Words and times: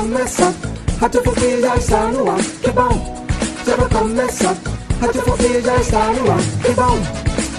Já 0.00 0.06
vai 0.06 0.08
começar. 0.08 0.54
Radiofobia 1.00 1.60
já 1.60 1.76
está 1.76 2.06
no 2.06 2.30
ar. 2.30 2.42
Que 2.62 2.70
bom, 2.70 3.26
já 3.66 3.76
vai 3.76 3.88
começar. 3.88 4.56
Radiofobia 5.00 5.60
já 5.60 5.76
está 5.76 6.12
no 6.12 6.30
ar. 6.30 6.38
Que 6.62 6.72
bom, 6.72 6.98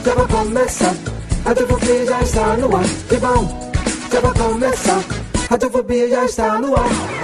já 0.06 0.16
vai 0.16 0.28
começar. 0.28 0.96
Radiofobia 1.46 2.06
já 2.06 2.22
está 2.22 2.58
no 2.58 2.76
ar. 2.76 2.86
Que 3.10 3.18
bom, 3.18 3.72
já 4.12 4.20
vai 4.22 4.34
começar. 4.34 5.04
Radiofobia 5.50 6.10
já 6.10 6.26
está 6.26 6.60
no 6.60 6.76
ar. 6.76 7.21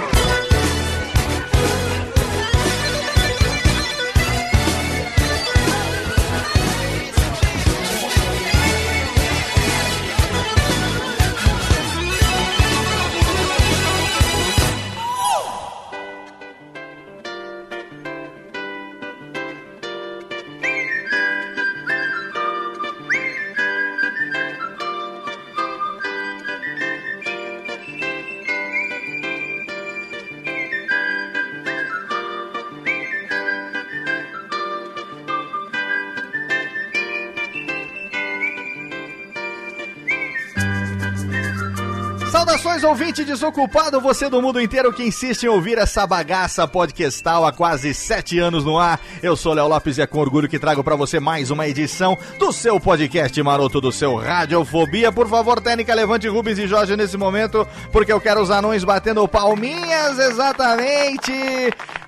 Ouvinte 42.88 43.22
desocupado, 43.22 44.00
você 44.00 44.30
do 44.30 44.40
mundo 44.40 44.58
inteiro 44.58 44.90
que 44.92 45.04
insiste 45.04 45.42
em 45.42 45.48
ouvir 45.48 45.76
essa 45.76 46.06
bagaça 46.06 46.66
podcastal 46.66 47.44
há 47.44 47.52
quase 47.52 47.92
sete 47.92 48.38
anos 48.38 48.64
no 48.64 48.78
ar. 48.78 48.98
Eu 49.22 49.36
sou 49.36 49.52
Léo 49.52 49.68
Lopes 49.68 49.98
e 49.98 50.02
é 50.02 50.06
com 50.06 50.18
orgulho 50.18 50.48
que 50.48 50.58
trago 50.58 50.82
pra 50.82 50.96
você 50.96 51.20
mais 51.20 51.50
uma 51.50 51.68
edição 51.68 52.16
do 52.38 52.50
seu 52.50 52.80
podcast 52.80 53.42
maroto 53.42 53.78
do 53.78 53.92
seu 53.92 54.16
Radiofobia. 54.16 55.12
Por 55.12 55.28
favor, 55.28 55.60
técnica, 55.60 55.94
levante 55.94 56.28
Rubens 56.28 56.58
e 56.58 56.66
Jorge 56.66 56.96
nesse 56.96 57.18
momento, 57.18 57.68
porque 57.92 58.12
eu 58.12 58.20
quero 58.20 58.40
os 58.40 58.50
anões 58.50 58.84
batendo 58.84 59.28
palminhas, 59.28 60.18
exatamente. 60.18 61.32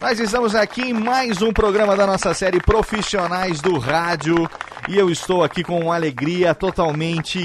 Nós 0.01 0.19
estamos 0.19 0.55
aqui 0.55 0.81
em 0.81 0.93
mais 0.95 1.43
um 1.43 1.53
programa 1.53 1.95
da 1.95 2.07
nossa 2.07 2.33
série 2.33 2.59
Profissionais 2.59 3.61
do 3.61 3.79
Rádio 3.79 4.49
e 4.89 4.97
eu 4.97 5.11
estou 5.11 5.45
aqui 5.45 5.63
com 5.63 5.93
alegria 5.93 6.55
totalmente 6.55 7.39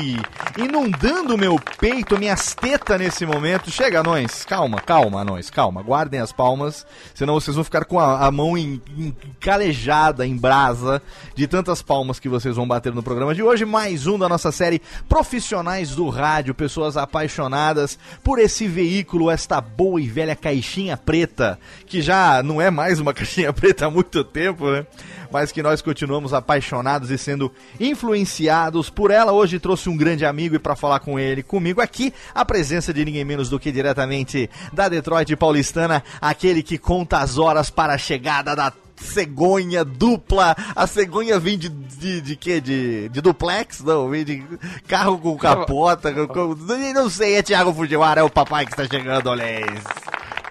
inundando 0.58 1.38
meu 1.38 1.60
peito, 1.80 2.18
minhas 2.18 2.56
tetas 2.56 2.98
nesse 2.98 3.26
momento. 3.26 3.70
Chega, 3.70 4.00
anões, 4.00 4.46
calma, 4.46 4.80
calma, 4.80 5.22
anões, 5.22 5.50
calma, 5.50 5.84
guardem 5.84 6.22
as 6.22 6.32
palmas, 6.32 6.88
senão 7.14 7.34
vocês 7.34 7.56
vão 7.56 7.64
ficar 7.64 7.84
com 7.84 8.00
a, 8.00 8.26
a 8.26 8.32
mão 8.32 8.58
em, 8.58 8.82
em, 8.98 9.16
calejada, 9.40 10.26
em 10.26 10.36
brasa, 10.36 11.02
de 11.36 11.48
tantas 11.48 11.82
palmas 11.82 12.20
que 12.20 12.30
vocês 12.30 12.56
vão 12.56 12.68
bater 12.68 12.94
no 12.94 13.04
programa 13.04 13.36
de 13.36 13.44
hoje. 13.44 13.66
Mais 13.66 14.08
um 14.08 14.18
da 14.18 14.30
nossa 14.30 14.52
série 14.52 14.82
Profissionais 15.10 15.92
do 15.92 16.08
Rádio, 16.08 16.56
pessoas 16.56 16.96
apaixonadas 16.96 18.00
por 18.24 18.40
esse 18.40 18.66
veículo, 18.66 19.30
esta 19.30 19.60
boa 19.60 20.00
e 20.00 20.08
velha 20.08 20.36
caixinha 20.36 20.96
preta, 20.96 21.60
que 21.86 22.02
já 22.02 22.42
não 22.46 22.62
é 22.62 22.70
mais 22.70 23.00
uma 23.00 23.12
caixinha 23.14 23.52
preta 23.52 23.88
há 23.88 23.90
muito 23.90 24.24
tempo, 24.24 24.70
né? 24.72 24.86
Mas 25.32 25.52
que 25.52 25.62
nós 25.62 25.82
continuamos 25.82 26.34
apaixonados 26.34 27.10
e 27.12 27.18
sendo 27.18 27.52
influenciados 27.80 28.90
por 28.90 29.12
ela. 29.12 29.32
Hoje 29.32 29.60
trouxe 29.60 29.90
um 29.90 29.98
grande 29.98 30.26
amigo 30.26 30.56
e 30.56 30.60
para 30.60 30.76
falar 30.76 31.00
com 31.00 31.20
ele, 31.20 31.44
comigo 31.44 31.82
aqui, 31.82 32.14
a 32.34 32.46
presença 32.46 32.94
de 32.94 33.04
ninguém 33.04 33.26
menos 33.26 33.50
do 33.50 33.60
que 33.60 33.72
diretamente 33.72 34.50
da 34.72 34.88
Detroit 34.88 35.36
paulistana, 35.36 36.04
aquele 36.22 36.64
que 36.64 36.78
conta 36.78 37.18
as 37.18 37.38
horas 37.38 37.70
para 37.70 37.94
a 37.94 37.98
chegada 37.98 38.56
da 38.56 38.72
cegonha 38.96 39.84
dupla. 39.84 40.56
A 40.76 40.88
cegonha 40.88 41.40
vem 41.40 41.58
de, 41.58 41.70
de, 41.70 42.22
de 42.22 42.36
quê? 42.36 42.62
De, 42.62 43.10
de 43.10 43.22
duplex? 43.22 43.82
Não, 43.82 44.10
vem 44.10 44.24
de 44.24 44.44
carro 44.88 45.18
com 45.18 45.38
capota. 45.38 46.14
Com, 46.14 46.28
com, 46.28 46.56
não 46.94 47.10
sei, 47.10 47.36
é 47.36 47.44
Thiago 47.44 47.74
Fujiwara, 47.74 48.22
é 48.22 48.24
o 48.24 48.30
papai 48.30 48.66
que 48.66 48.72
está 48.72 48.86
chegando, 48.86 49.28
olha 49.28 49.60
isso. 49.60 50.05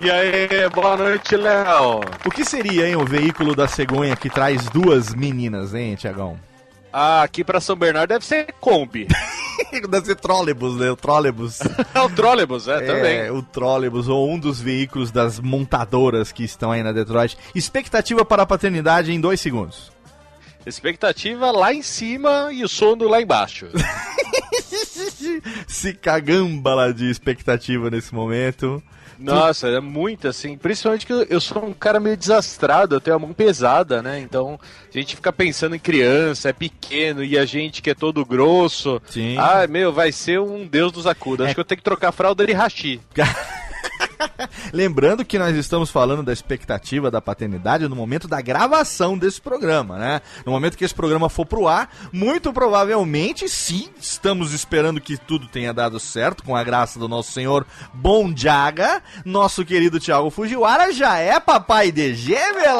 E 0.04 0.10
aí, 0.10 0.69
boa 0.69 0.98
noite, 0.98 1.34
Léo. 1.34 2.00
O 2.26 2.31
que 2.31 2.44
seria, 2.44 2.87
hein, 2.87 2.94
o 2.94 3.06
veículo 3.06 3.56
da 3.56 3.66
cegonha 3.66 4.15
que 4.15 4.28
traz 4.28 4.69
duas 4.69 5.15
meninas, 5.15 5.72
hein, 5.72 5.97
Tiagão? 5.97 6.38
Ah, 6.92 7.22
aqui 7.22 7.42
pra 7.42 7.59
São 7.59 7.75
Bernardo 7.75 8.10
deve 8.10 8.22
ser 8.22 8.53
Kombi. 8.60 9.09
deve 9.88 10.04
ser 10.04 10.16
trólebus, 10.16 10.76
né? 10.76 10.91
O 10.91 10.97
trólebus. 10.97 11.60
o 11.97 12.10
trólebus, 12.10 12.69
é, 12.69 12.82
também. 12.82 13.16
É, 13.16 13.32
o 13.32 13.43
trólebus, 13.43 14.06
ou 14.06 14.31
um 14.31 14.38
dos 14.38 14.60
veículos 14.60 15.10
das 15.10 15.41
montadoras 15.41 16.32
que 16.32 16.44
estão 16.44 16.70
aí 16.70 16.82
na 16.82 16.93
Detroit. 16.93 17.38
Expectativa 17.54 18.26
para 18.26 18.43
a 18.43 18.47
paternidade 18.47 19.10
em 19.10 19.19
dois 19.19 19.41
segundos. 19.41 19.91
Expectativa 20.66 21.50
lá 21.50 21.72
em 21.72 21.81
cima 21.81 22.50
e 22.53 22.62
o 22.62 22.69
sono 22.69 23.09
lá 23.09 23.22
embaixo. 23.22 23.69
Se 25.66 25.93
cagambala 25.93 26.93
de 26.93 27.10
expectativa 27.10 27.91
nesse 27.91 28.15
momento. 28.15 28.82
Nossa, 29.19 29.69
é 29.69 29.81
muito 29.81 30.28
assim. 30.28 30.56
Principalmente 30.56 31.06
que 31.06 31.12
eu 31.12 31.41
sou 31.41 31.65
um 31.65 31.72
cara 31.72 32.00
meio 32.00 32.16
desastrado, 32.16 32.94
eu 32.94 33.00
tenho 33.00 33.16
a 33.16 33.19
mão 33.19 33.32
pesada, 33.32 34.03
né? 34.03 34.21
Então 34.21 34.59
a 34.93 34.99
gente 34.99 35.16
fica 35.16 35.32
pensando 35.32 35.75
em 35.75 35.78
criança, 35.78 36.49
é 36.49 36.53
pequeno, 36.53 37.22
e 37.22 37.38
a 37.38 37.44
gente 37.44 37.81
que 37.81 37.91
é 37.91 37.94
todo 37.94 38.25
grosso. 38.25 39.00
Sim. 39.09 39.37
Ah, 39.38 39.66
meu, 39.66 39.93
vai 39.93 40.12
ser 40.12 40.41
um 40.41 40.66
deus 40.66 40.93
dos 40.93 41.06
acudas. 41.06 41.44
É. 41.44 41.49
Acho 41.49 41.55
que 41.55 41.61
eu 41.61 41.65
tenho 41.65 41.78
que 41.78 41.84
trocar 41.84 42.09
a 42.09 42.12
fralda 42.12 42.47
de 42.47 42.53
rachi. 42.53 43.00
Lembrando 44.72 45.25
que 45.25 45.38
nós 45.38 45.54
estamos 45.56 45.91
falando 45.91 46.22
da 46.22 46.32
expectativa 46.32 47.10
da 47.10 47.20
paternidade 47.20 47.88
no 47.88 47.97
momento 47.97 48.28
da 48.28 48.41
gravação 48.41 49.16
desse 49.16 49.41
programa, 49.41 49.98
né? 49.98 50.20
No 50.44 50.52
momento 50.52 50.76
que 50.76 50.84
esse 50.84 50.94
programa 50.94 51.28
for 51.28 51.47
pro 51.47 51.69
ar, 51.69 51.88
muito 52.12 52.52
provavelmente, 52.52 53.48
sim, 53.48 53.88
estamos 54.00 54.52
esperando 54.52 55.00
que 55.00 55.16
tudo 55.16 55.47
tenha 55.47 55.72
dado 55.72 55.98
certo, 56.00 56.42
com 56.42 56.54
a 56.56 56.64
graça 56.64 56.98
do 56.98 57.08
nosso 57.08 57.32
senhor 57.32 57.66
Bonjaga, 57.92 59.02
nosso 59.25 59.64
querido 59.64 60.00
Thiago 60.00 60.31
Fujiwara 60.31 60.92
já 60.92 61.19
é 61.19 61.38
papai 61.41 61.91
de 61.92 62.14
gêmeas! 62.14 62.75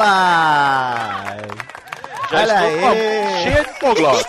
Já 2.31 2.37
Olha 2.41 2.73
estou 2.75 2.89
aí. 2.89 3.43
cheia 3.43 3.63
de 3.63 3.69
hipoglós. 3.71 4.23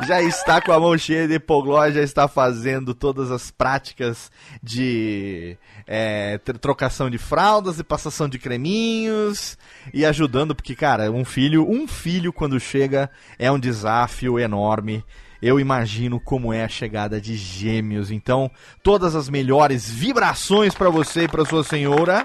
já 0.06 0.22
está 0.22 0.60
com 0.60 0.72
a 0.72 0.80
mão 0.80 0.96
cheia 0.96 1.28
de 1.28 1.34
hipoglós, 1.34 1.94
já 1.94 2.02
está 2.02 2.26
fazendo 2.26 2.94
todas 2.94 3.30
as 3.30 3.50
práticas 3.50 4.30
de 4.62 5.56
é, 5.86 6.38
tr- 6.38 6.56
trocação 6.58 7.10
de 7.10 7.18
fraldas 7.18 7.78
e 7.78 7.84
passação 7.84 8.28
de 8.28 8.38
creminhos 8.38 9.58
e 9.92 10.04
ajudando, 10.06 10.54
porque, 10.54 10.74
cara, 10.74 11.10
um 11.10 11.24
filho, 11.24 11.68
um 11.68 11.86
filho 11.86 12.32
quando 12.32 12.58
chega 12.58 13.10
é 13.38 13.50
um 13.52 13.58
desafio 13.58 14.38
enorme. 14.38 15.04
Eu 15.42 15.58
imagino 15.58 16.20
como 16.20 16.52
é 16.52 16.64
a 16.64 16.68
chegada 16.68 17.18
de 17.18 17.34
gêmeos. 17.34 18.10
Então, 18.10 18.50
todas 18.82 19.14
as 19.14 19.30
melhores 19.30 19.88
vibrações 19.88 20.74
para 20.74 20.90
você 20.90 21.22
e 21.24 21.28
para 21.28 21.46
sua 21.46 21.64
senhora. 21.64 22.24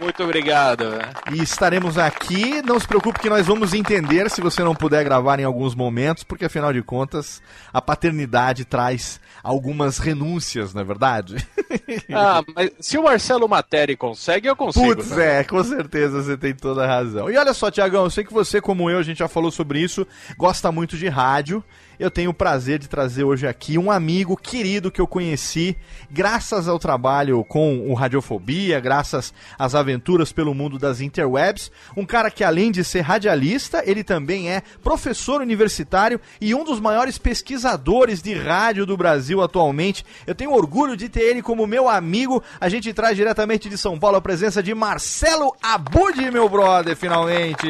Muito 0.00 0.22
obrigado. 0.22 0.84
E 1.32 1.42
estaremos 1.42 1.98
aqui. 1.98 2.60
Não 2.62 2.78
se 2.78 2.86
preocupe 2.86 3.20
que 3.20 3.30
nós 3.30 3.46
vamos 3.46 3.72
entender 3.72 4.28
se 4.30 4.40
você 4.40 4.62
não 4.62 4.74
puder 4.74 5.04
gravar 5.04 5.38
em 5.38 5.44
alguns 5.44 5.74
momentos, 5.74 6.24
porque 6.24 6.44
afinal 6.44 6.72
de 6.72 6.82
contas, 6.82 7.40
a 7.72 7.80
paternidade 7.80 8.64
traz 8.64 9.20
algumas 9.42 9.98
renúncias, 9.98 10.74
não 10.74 10.80
é 10.80 10.84
verdade? 10.84 11.36
ah, 12.12 12.42
mas 12.54 12.70
se 12.80 12.98
o 12.98 13.04
Marcelo 13.04 13.48
Materi 13.48 13.96
consegue, 13.96 14.48
eu 14.48 14.56
consigo. 14.56 14.86
Putz, 14.86 15.10
né? 15.10 15.40
é, 15.40 15.44
com 15.44 15.62
certeza 15.62 16.22
você 16.22 16.36
tem 16.36 16.54
toda 16.54 16.84
a 16.84 16.86
razão. 16.86 17.30
E 17.30 17.36
olha 17.36 17.54
só, 17.54 17.70
Tiagão, 17.70 18.04
eu 18.04 18.10
sei 18.10 18.24
que 18.24 18.32
você, 18.32 18.60
como 18.60 18.90
eu, 18.90 18.98
a 18.98 19.02
gente 19.02 19.18
já 19.18 19.28
falou 19.28 19.50
sobre 19.50 19.80
isso, 19.80 20.06
gosta 20.36 20.72
muito 20.72 20.96
de 20.96 21.08
rádio 21.08 21.62
eu 21.98 22.10
tenho 22.10 22.30
o 22.30 22.34
prazer 22.34 22.78
de 22.78 22.88
trazer 22.88 23.24
hoje 23.24 23.46
aqui 23.46 23.78
um 23.78 23.90
amigo 23.90 24.36
querido 24.36 24.90
que 24.90 25.00
eu 25.00 25.06
conheci 25.06 25.76
graças 26.10 26.68
ao 26.68 26.78
trabalho 26.78 27.44
com 27.44 27.90
o 27.90 27.94
Radiofobia, 27.94 28.80
graças 28.80 29.32
às 29.58 29.74
aventuras 29.74 30.32
pelo 30.32 30.54
mundo 30.54 30.78
das 30.78 31.00
interwebs. 31.00 31.70
Um 31.96 32.04
cara 32.04 32.30
que, 32.30 32.44
além 32.44 32.70
de 32.70 32.84
ser 32.84 33.00
radialista, 33.00 33.82
ele 33.84 34.02
também 34.02 34.50
é 34.50 34.62
professor 34.82 35.40
universitário 35.40 36.20
e 36.40 36.54
um 36.54 36.64
dos 36.64 36.80
maiores 36.80 37.18
pesquisadores 37.18 38.22
de 38.22 38.34
rádio 38.34 38.86
do 38.86 38.96
Brasil 38.96 39.42
atualmente. 39.42 40.04
Eu 40.26 40.34
tenho 40.34 40.52
orgulho 40.52 40.96
de 40.96 41.08
ter 41.08 41.22
ele 41.22 41.42
como 41.42 41.66
meu 41.66 41.88
amigo. 41.88 42.42
A 42.60 42.68
gente 42.68 42.92
traz 42.92 43.16
diretamente 43.16 43.68
de 43.68 43.78
São 43.78 43.98
Paulo 43.98 44.16
a 44.16 44.22
presença 44.22 44.62
de 44.62 44.74
Marcelo 44.74 45.54
Abud, 45.62 46.30
meu 46.30 46.48
brother, 46.48 46.96
finalmente. 46.96 47.68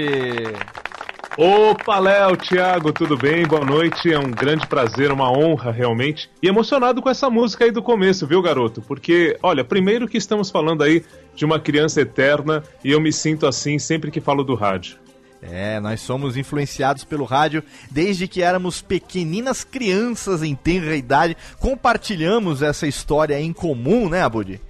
Opa, 1.36 1.98
Léo, 1.98 2.36
Thiago, 2.36 2.92
tudo 2.92 3.16
bem? 3.16 3.44
Boa 3.44 3.64
noite. 3.64 4.12
É 4.12 4.16
um 4.16 4.30
grande 4.30 4.68
prazer, 4.68 5.10
uma 5.10 5.32
honra 5.36 5.72
realmente. 5.72 6.30
E 6.40 6.46
emocionado 6.46 7.02
com 7.02 7.10
essa 7.10 7.28
música 7.28 7.64
aí 7.64 7.72
do 7.72 7.82
começo, 7.82 8.24
viu, 8.24 8.40
garoto? 8.40 8.80
Porque, 8.80 9.36
olha, 9.42 9.64
primeiro 9.64 10.06
que 10.06 10.16
estamos 10.16 10.48
falando 10.48 10.84
aí 10.84 11.04
de 11.34 11.44
uma 11.44 11.58
criança 11.58 12.00
eterna 12.00 12.62
e 12.84 12.92
eu 12.92 13.00
me 13.00 13.12
sinto 13.12 13.48
assim 13.48 13.80
sempre 13.80 14.12
que 14.12 14.20
falo 14.20 14.44
do 14.44 14.54
rádio. 14.54 14.96
É, 15.42 15.80
nós 15.80 16.00
somos 16.00 16.36
influenciados 16.36 17.02
pelo 17.02 17.24
rádio 17.24 17.64
desde 17.90 18.28
que 18.28 18.40
éramos 18.40 18.80
pequeninas 18.80 19.64
crianças 19.64 20.40
em 20.40 20.54
tenra 20.54 20.94
idade. 20.94 21.36
Compartilhamos 21.58 22.62
essa 22.62 22.86
história 22.86 23.40
em 23.40 23.52
comum, 23.52 24.08
né, 24.08 24.22
Abudi? 24.22 24.60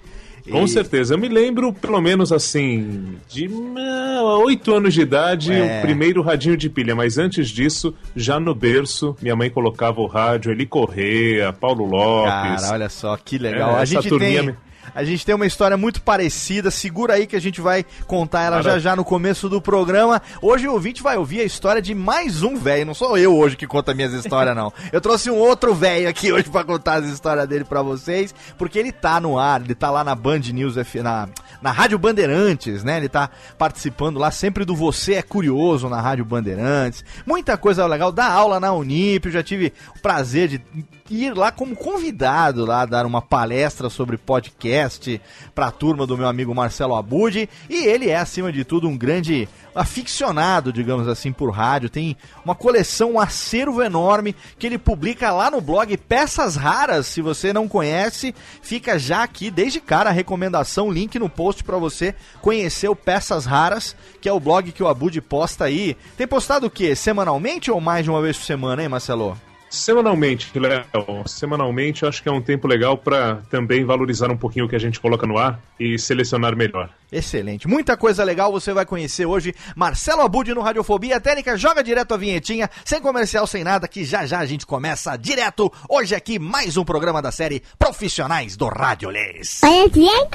Com 0.49 0.63
e... 0.63 0.67
certeza. 0.67 1.13
Eu 1.13 1.17
me 1.17 1.27
lembro, 1.27 1.73
pelo 1.73 1.99
menos 1.99 2.31
assim, 2.31 3.17
de 3.27 3.47
uh, 3.47 4.43
oito 4.45 4.73
anos 4.73 4.93
de 4.93 5.01
idade, 5.01 5.51
é. 5.51 5.79
o 5.79 5.81
primeiro 5.81 6.21
radinho 6.21 6.55
de 6.55 6.69
pilha. 6.69 6.95
Mas 6.95 7.17
antes 7.17 7.49
disso, 7.49 7.93
já 8.15 8.39
no 8.39 8.53
berço, 8.53 9.15
minha 9.21 9.35
mãe 9.35 9.49
colocava 9.49 9.99
o 10.01 10.07
rádio, 10.07 10.51
Eli 10.51 10.65
Correia, 10.65 11.51
Paulo 11.51 11.85
Lopes. 11.85 12.61
Cara, 12.61 12.73
olha 12.73 12.89
só, 12.89 13.17
que 13.17 13.37
legal. 13.37 13.77
É, 13.77 13.81
a 13.81 13.85
gente 13.85 14.09
tem... 14.17 14.55
A 14.93 15.03
gente 15.03 15.25
tem 15.25 15.33
uma 15.33 15.45
história 15.45 15.77
muito 15.77 16.01
parecida. 16.01 16.69
Segura 16.69 17.13
aí 17.13 17.25
que 17.25 17.35
a 17.35 17.41
gente 17.41 17.61
vai 17.61 17.85
contar 18.07 18.43
ela 18.43 18.61
já 18.61 18.79
já 18.79 18.95
no 18.95 19.03
começo 19.03 19.49
do 19.49 19.61
programa. 19.61 20.21
Hoje 20.41 20.67
o 20.67 20.73
ouvinte 20.73 21.01
vai 21.01 21.17
ouvir 21.17 21.41
a 21.41 21.43
história 21.43 21.81
de 21.81 21.95
mais 21.95 22.43
um 22.43 22.57
velho. 22.57 22.85
Não 22.85 22.93
sou 22.93 23.17
eu 23.17 23.35
hoje 23.35 23.55
que 23.55 23.67
conta 23.67 23.93
minhas 23.93 24.13
histórias, 24.13 24.55
não. 24.55 24.71
Eu 24.91 25.01
trouxe 25.01 25.29
um 25.29 25.35
outro 25.35 25.73
velho 25.73 26.07
aqui 26.07 26.31
hoje 26.31 26.49
para 26.49 26.63
contar 26.63 26.95
as 26.95 27.05
histórias 27.05 27.47
dele 27.47 27.63
para 27.63 27.81
vocês, 27.81 28.33
porque 28.57 28.77
ele 28.77 28.91
tá 28.91 29.19
no 29.19 29.37
ar, 29.39 29.61
ele 29.61 29.75
tá 29.75 29.89
lá 29.89 30.03
na 30.03 30.15
Band 30.15 30.39
News, 30.39 30.75
na, 30.95 31.29
na 31.61 31.71
Rádio 31.71 31.97
Bandeirantes, 31.97 32.83
né? 32.83 32.97
Ele 32.97 33.09
tá 33.09 33.29
participando 33.57 34.19
lá 34.19 34.31
sempre 34.31 34.65
do 34.65 34.75
Você 34.75 35.15
é 35.15 35.21
Curioso 35.21 35.89
na 35.89 36.01
Rádio 36.01 36.25
Bandeirantes. 36.25 37.03
Muita 37.25 37.57
coisa 37.57 37.85
legal. 37.85 38.11
Dá 38.11 38.27
aula 38.27 38.59
na 38.59 38.73
Unip, 38.73 39.25
eu 39.25 39.31
já 39.31 39.43
tive 39.43 39.73
o 39.95 39.99
prazer 39.99 40.47
de 40.47 40.61
ir 41.09 41.35
lá 41.35 41.51
como 41.51 41.75
convidado 41.75 42.65
lá 42.65 42.85
dar 42.85 43.05
uma 43.05 43.21
palestra 43.21 43.89
sobre 43.89 44.17
podcast 44.17 45.21
para 45.53 45.67
a 45.67 45.71
turma 45.71 46.07
do 46.07 46.17
meu 46.17 46.27
amigo 46.27 46.55
Marcelo 46.55 46.95
Abud 46.95 47.47
e 47.69 47.85
ele 47.85 48.09
é 48.09 48.17
acima 48.17 48.51
de 48.51 48.63
tudo 48.63 48.87
um 48.87 48.97
grande 48.97 49.47
aficionado, 49.75 50.73
digamos 50.73 51.07
assim, 51.07 51.31
por 51.31 51.51
rádio. 51.51 51.89
Tem 51.89 52.17
uma 52.43 52.55
coleção, 52.55 53.13
um 53.13 53.19
acervo 53.19 53.83
enorme 53.83 54.35
que 54.57 54.65
ele 54.65 54.77
publica 54.77 55.31
lá 55.31 55.51
no 55.51 55.61
blog 55.61 55.95
Peças 55.97 56.55
Raras. 56.55 57.05
Se 57.05 57.21
você 57.21 57.53
não 57.53 57.67
conhece, 57.67 58.33
fica 58.61 58.97
já 58.97 59.21
aqui 59.23 59.51
desde 59.51 59.79
cara 59.79 60.09
a 60.09 60.13
recomendação, 60.13 60.91
link 60.91 61.19
no 61.19 61.29
post 61.29 61.63
para 61.63 61.77
você 61.77 62.15
conhecer 62.41 62.87
o 62.87 62.95
Peças 62.95 63.45
Raras, 63.45 63.95
que 64.19 64.29
é 64.29 64.33
o 64.33 64.39
blog 64.39 64.71
que 64.71 64.81
o 64.81 64.87
Abud 64.87 65.19
posta 65.21 65.65
aí. 65.65 65.95
Tem 66.17 66.25
postado 66.25 66.65
o 66.65 66.71
quê? 66.71 66.95
Semanalmente 66.95 67.69
ou 67.69 67.79
mais 67.79 68.03
de 68.03 68.09
uma 68.09 68.21
vez 68.21 68.37
por 68.37 68.45
semana, 68.45 68.81
hein, 68.81 68.89
Marcelo? 68.89 69.37
Semanalmente, 69.75 70.57
Léo. 70.57 70.85
Semanalmente 71.27 72.03
eu 72.03 72.09
acho 72.09 72.23
que 72.23 72.29
é 72.29 72.31
um 72.31 72.41
tempo 72.41 72.67
legal 72.67 72.97
para 72.97 73.41
também 73.49 73.83
valorizar 73.83 74.31
um 74.31 74.37
pouquinho 74.37 74.65
o 74.65 74.69
que 74.69 74.75
a 74.75 74.79
gente 74.79 74.99
coloca 74.99 75.27
no 75.27 75.37
ar 75.37 75.59
e 75.79 75.99
selecionar 75.99 76.55
melhor. 76.55 76.89
Excelente. 77.11 77.67
Muita 77.67 77.97
coisa 77.97 78.23
legal 78.23 78.51
você 78.51 78.73
vai 78.73 78.85
conhecer 78.85 79.25
hoje. 79.25 79.53
Marcelo 79.75 80.21
Abud 80.21 80.53
no 80.53 80.61
Radiofobia. 80.61 81.17
A 81.17 81.19
técnica 81.19 81.57
joga 81.57 81.83
direto 81.83 82.13
a 82.13 82.17
vinhetinha, 82.17 82.69
sem 82.85 83.01
comercial, 83.01 83.45
sem 83.45 83.63
nada, 83.63 83.87
que 83.87 84.05
já 84.05 84.25
já 84.25 84.39
a 84.39 84.45
gente 84.45 84.65
começa 84.65 85.15
direto. 85.17 85.71
Hoje 85.89 86.15
aqui 86.15 86.39
mais 86.39 86.77
um 86.77 86.85
programa 86.85 87.21
da 87.21 87.31
série 87.31 87.61
Profissionais 87.77 88.55
do 88.55 88.67
Radiolês. 88.67 89.59
Olha 89.63 89.89
bem, 89.89 90.27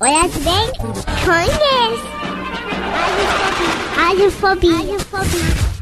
olha 0.00 0.28
bem, 0.28 0.72
conhece. 1.24 1.60
Radiofobia. 3.96 4.76
Radiofobia. 4.76 5.79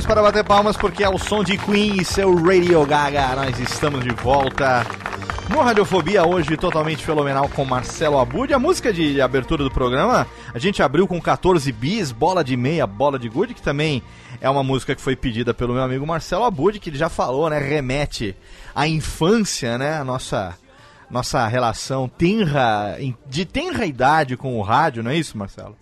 Para 0.00 0.22
bater 0.22 0.42
palmas 0.42 0.74
porque 0.74 1.04
é 1.04 1.08
o 1.08 1.18
som 1.18 1.44
de 1.44 1.58
Queen 1.58 2.00
e 2.00 2.04
seu 2.04 2.34
Radio 2.34 2.84
Gaga. 2.86 3.36
Nós 3.36 3.58
estamos 3.58 4.02
de 4.02 4.08
volta 4.14 4.86
no 5.50 5.60
Radiofobia 5.60 6.26
hoje 6.26 6.56
totalmente 6.56 7.04
fenomenal 7.04 7.46
com 7.50 7.62
Marcelo 7.62 8.18
Abud. 8.18 8.54
A 8.54 8.58
música 8.58 8.90
de 8.90 9.20
abertura 9.20 9.62
do 9.62 9.70
programa, 9.70 10.26
a 10.54 10.58
gente 10.58 10.82
abriu 10.82 11.06
com 11.06 11.20
14 11.20 11.70
bis, 11.72 12.10
bola 12.10 12.42
de 12.42 12.56
meia, 12.56 12.86
bola 12.86 13.18
de 13.18 13.28
good, 13.28 13.52
que 13.52 13.60
também 13.60 14.02
é 14.40 14.48
uma 14.48 14.62
música 14.62 14.94
que 14.94 15.02
foi 15.02 15.14
pedida 15.14 15.52
pelo 15.52 15.74
meu 15.74 15.82
amigo 15.82 16.06
Marcelo 16.06 16.44
Abud, 16.44 16.80
que 16.80 16.88
ele 16.88 16.96
já 16.96 17.10
falou, 17.10 17.50
né, 17.50 17.58
remete 17.58 18.34
à 18.74 18.88
infância, 18.88 19.76
né, 19.76 19.98
a 19.98 20.04
nossa 20.04 20.56
nossa 21.10 21.46
relação 21.46 22.08
tenra, 22.08 22.96
de 23.28 23.44
tenra 23.44 23.84
idade 23.84 24.38
com 24.38 24.58
o 24.58 24.62
rádio, 24.62 25.02
não 25.02 25.10
é 25.10 25.16
isso, 25.16 25.36
Marcelo? 25.36 25.76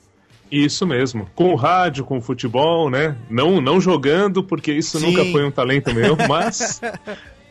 Isso 0.50 0.87
mesmo. 0.87 1.29
Com 1.35 1.52
o 1.52 1.55
rádio, 1.55 2.05
com 2.05 2.19
o 2.19 2.20
futebol, 2.20 2.91
né? 2.91 3.17
Não, 3.29 3.61
não 3.61 3.81
jogando, 3.81 4.42
porque 4.42 4.73
isso 4.73 4.99
Sim. 4.99 5.07
nunca 5.07 5.25
foi 5.26 5.45
um 5.45 5.50
talento 5.50 5.95
meu, 5.95 6.16
mas 6.28 6.80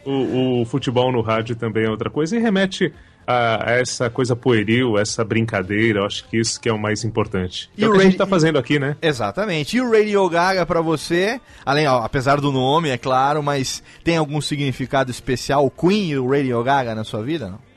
o, 0.06 0.62
o, 0.62 0.66
futebol 0.66 1.12
no 1.12 1.22
rádio 1.22 1.56
também 1.56 1.86
é 1.86 1.90
outra 1.90 2.10
coisa 2.10 2.36
e 2.36 2.40
remete 2.40 2.94
a, 3.26 3.72
a, 3.72 3.74
essa 3.76 4.10
coisa 4.10 4.36
pueril, 4.36 4.98
essa 4.98 5.24
brincadeira. 5.24 6.00
Eu 6.02 6.06
acho 6.06 6.28
que 6.28 6.38
isso 6.38 6.60
que 6.60 6.68
é 6.68 6.74
o 6.74 6.80
mais 6.80 7.06
importante. 7.06 7.70
E 7.78 7.84
é 7.84 7.88
o 7.88 7.94
que 7.94 8.00
a 8.00 8.04
gente 8.04 8.18
tá 8.18 8.28
fazendo 8.28 8.60
aqui, 8.60 8.80
né? 8.80 8.98
Exatamente. 9.02 9.78
E 9.78 9.82
o 9.82 9.90
Radio 9.90 10.28
Gaga 10.28 10.66
para 10.66 10.82
você, 10.82 11.40
além, 11.66 11.88
ó, 11.88 12.04
apesar 12.04 12.42
do 12.42 12.52
nome, 12.52 12.90
é 12.90 12.98
claro, 12.98 13.42
mas 13.42 13.82
tem 14.04 14.18
algum 14.18 14.42
significado 14.42 15.10
especial 15.10 15.66
o 15.66 15.72
Queen 15.72 16.10
e 16.10 16.18
o 16.18 16.30
Radio 16.30 16.62
Gaga 16.64 16.94
na 16.94 17.06
sua 17.06 17.24
vida, 17.24 17.50
não? 17.50 17.69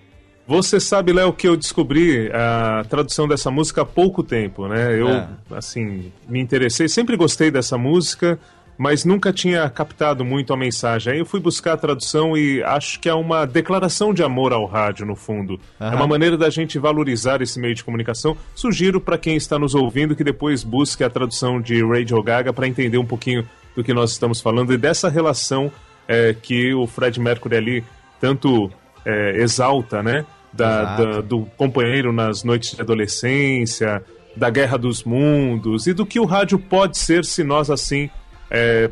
Você 0.46 0.80
sabe, 0.80 1.12
Léo, 1.12 1.32
que 1.32 1.46
eu 1.46 1.56
descobri 1.56 2.30
a 2.32 2.84
tradução 2.88 3.28
dessa 3.28 3.50
música 3.50 3.82
há 3.82 3.86
pouco 3.86 4.22
tempo, 4.22 4.66
né? 4.66 5.00
Eu, 5.00 5.08
é. 5.08 5.28
assim, 5.52 6.12
me 6.28 6.40
interessei, 6.40 6.88
sempre 6.88 7.16
gostei 7.16 7.50
dessa 7.50 7.78
música, 7.78 8.38
mas 8.76 9.04
nunca 9.04 9.32
tinha 9.32 9.68
captado 9.70 10.24
muito 10.24 10.52
a 10.52 10.56
mensagem. 10.56 11.12
Aí 11.12 11.18
eu 11.20 11.26
fui 11.26 11.38
buscar 11.38 11.74
a 11.74 11.76
tradução 11.76 12.36
e 12.36 12.62
acho 12.64 12.98
que 12.98 13.08
é 13.08 13.14
uma 13.14 13.46
declaração 13.46 14.12
de 14.12 14.24
amor 14.24 14.52
ao 14.52 14.66
rádio, 14.66 15.06
no 15.06 15.14
fundo. 15.14 15.60
Uhum. 15.80 15.86
É 15.86 15.94
uma 15.94 16.06
maneira 16.06 16.36
da 16.36 16.50
gente 16.50 16.78
valorizar 16.78 17.40
esse 17.40 17.60
meio 17.60 17.74
de 17.74 17.84
comunicação. 17.84 18.36
Sugiro 18.54 19.00
para 19.00 19.16
quem 19.16 19.36
está 19.36 19.58
nos 19.58 19.74
ouvindo 19.74 20.16
que 20.16 20.24
depois 20.24 20.64
busque 20.64 21.04
a 21.04 21.10
tradução 21.10 21.60
de 21.60 21.84
Radio 21.84 22.20
Gaga 22.22 22.52
para 22.52 22.66
entender 22.66 22.98
um 22.98 23.06
pouquinho 23.06 23.46
do 23.76 23.84
que 23.84 23.94
nós 23.94 24.10
estamos 24.10 24.40
falando 24.40 24.72
e 24.72 24.76
dessa 24.76 25.08
relação 25.08 25.70
é, 26.08 26.34
que 26.34 26.74
o 26.74 26.86
Fred 26.86 27.18
Mercury 27.20 27.56
ali 27.56 27.84
tanto 28.20 28.70
é, 29.04 29.36
exalta, 29.36 30.02
né? 30.02 30.24
Da, 30.52 30.96
da, 30.96 31.20
do 31.22 31.46
companheiro 31.56 32.12
nas 32.12 32.44
noites 32.44 32.74
de 32.74 32.80
adolescência, 32.82 34.04
da 34.36 34.50
guerra 34.50 34.76
dos 34.76 35.02
mundos 35.02 35.86
e 35.86 35.94
do 35.94 36.04
que 36.04 36.20
o 36.20 36.24
rádio 36.24 36.58
pode 36.58 36.98
ser 36.98 37.24
se 37.24 37.42
nós 37.42 37.70
assim 37.70 38.10
é, 38.50 38.90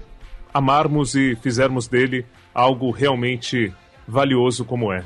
amarmos 0.54 1.14
e 1.14 1.36
fizermos 1.36 1.86
dele 1.86 2.24
algo 2.54 2.90
realmente 2.90 3.72
valioso 4.06 4.64
como 4.64 4.92
é. 4.92 5.04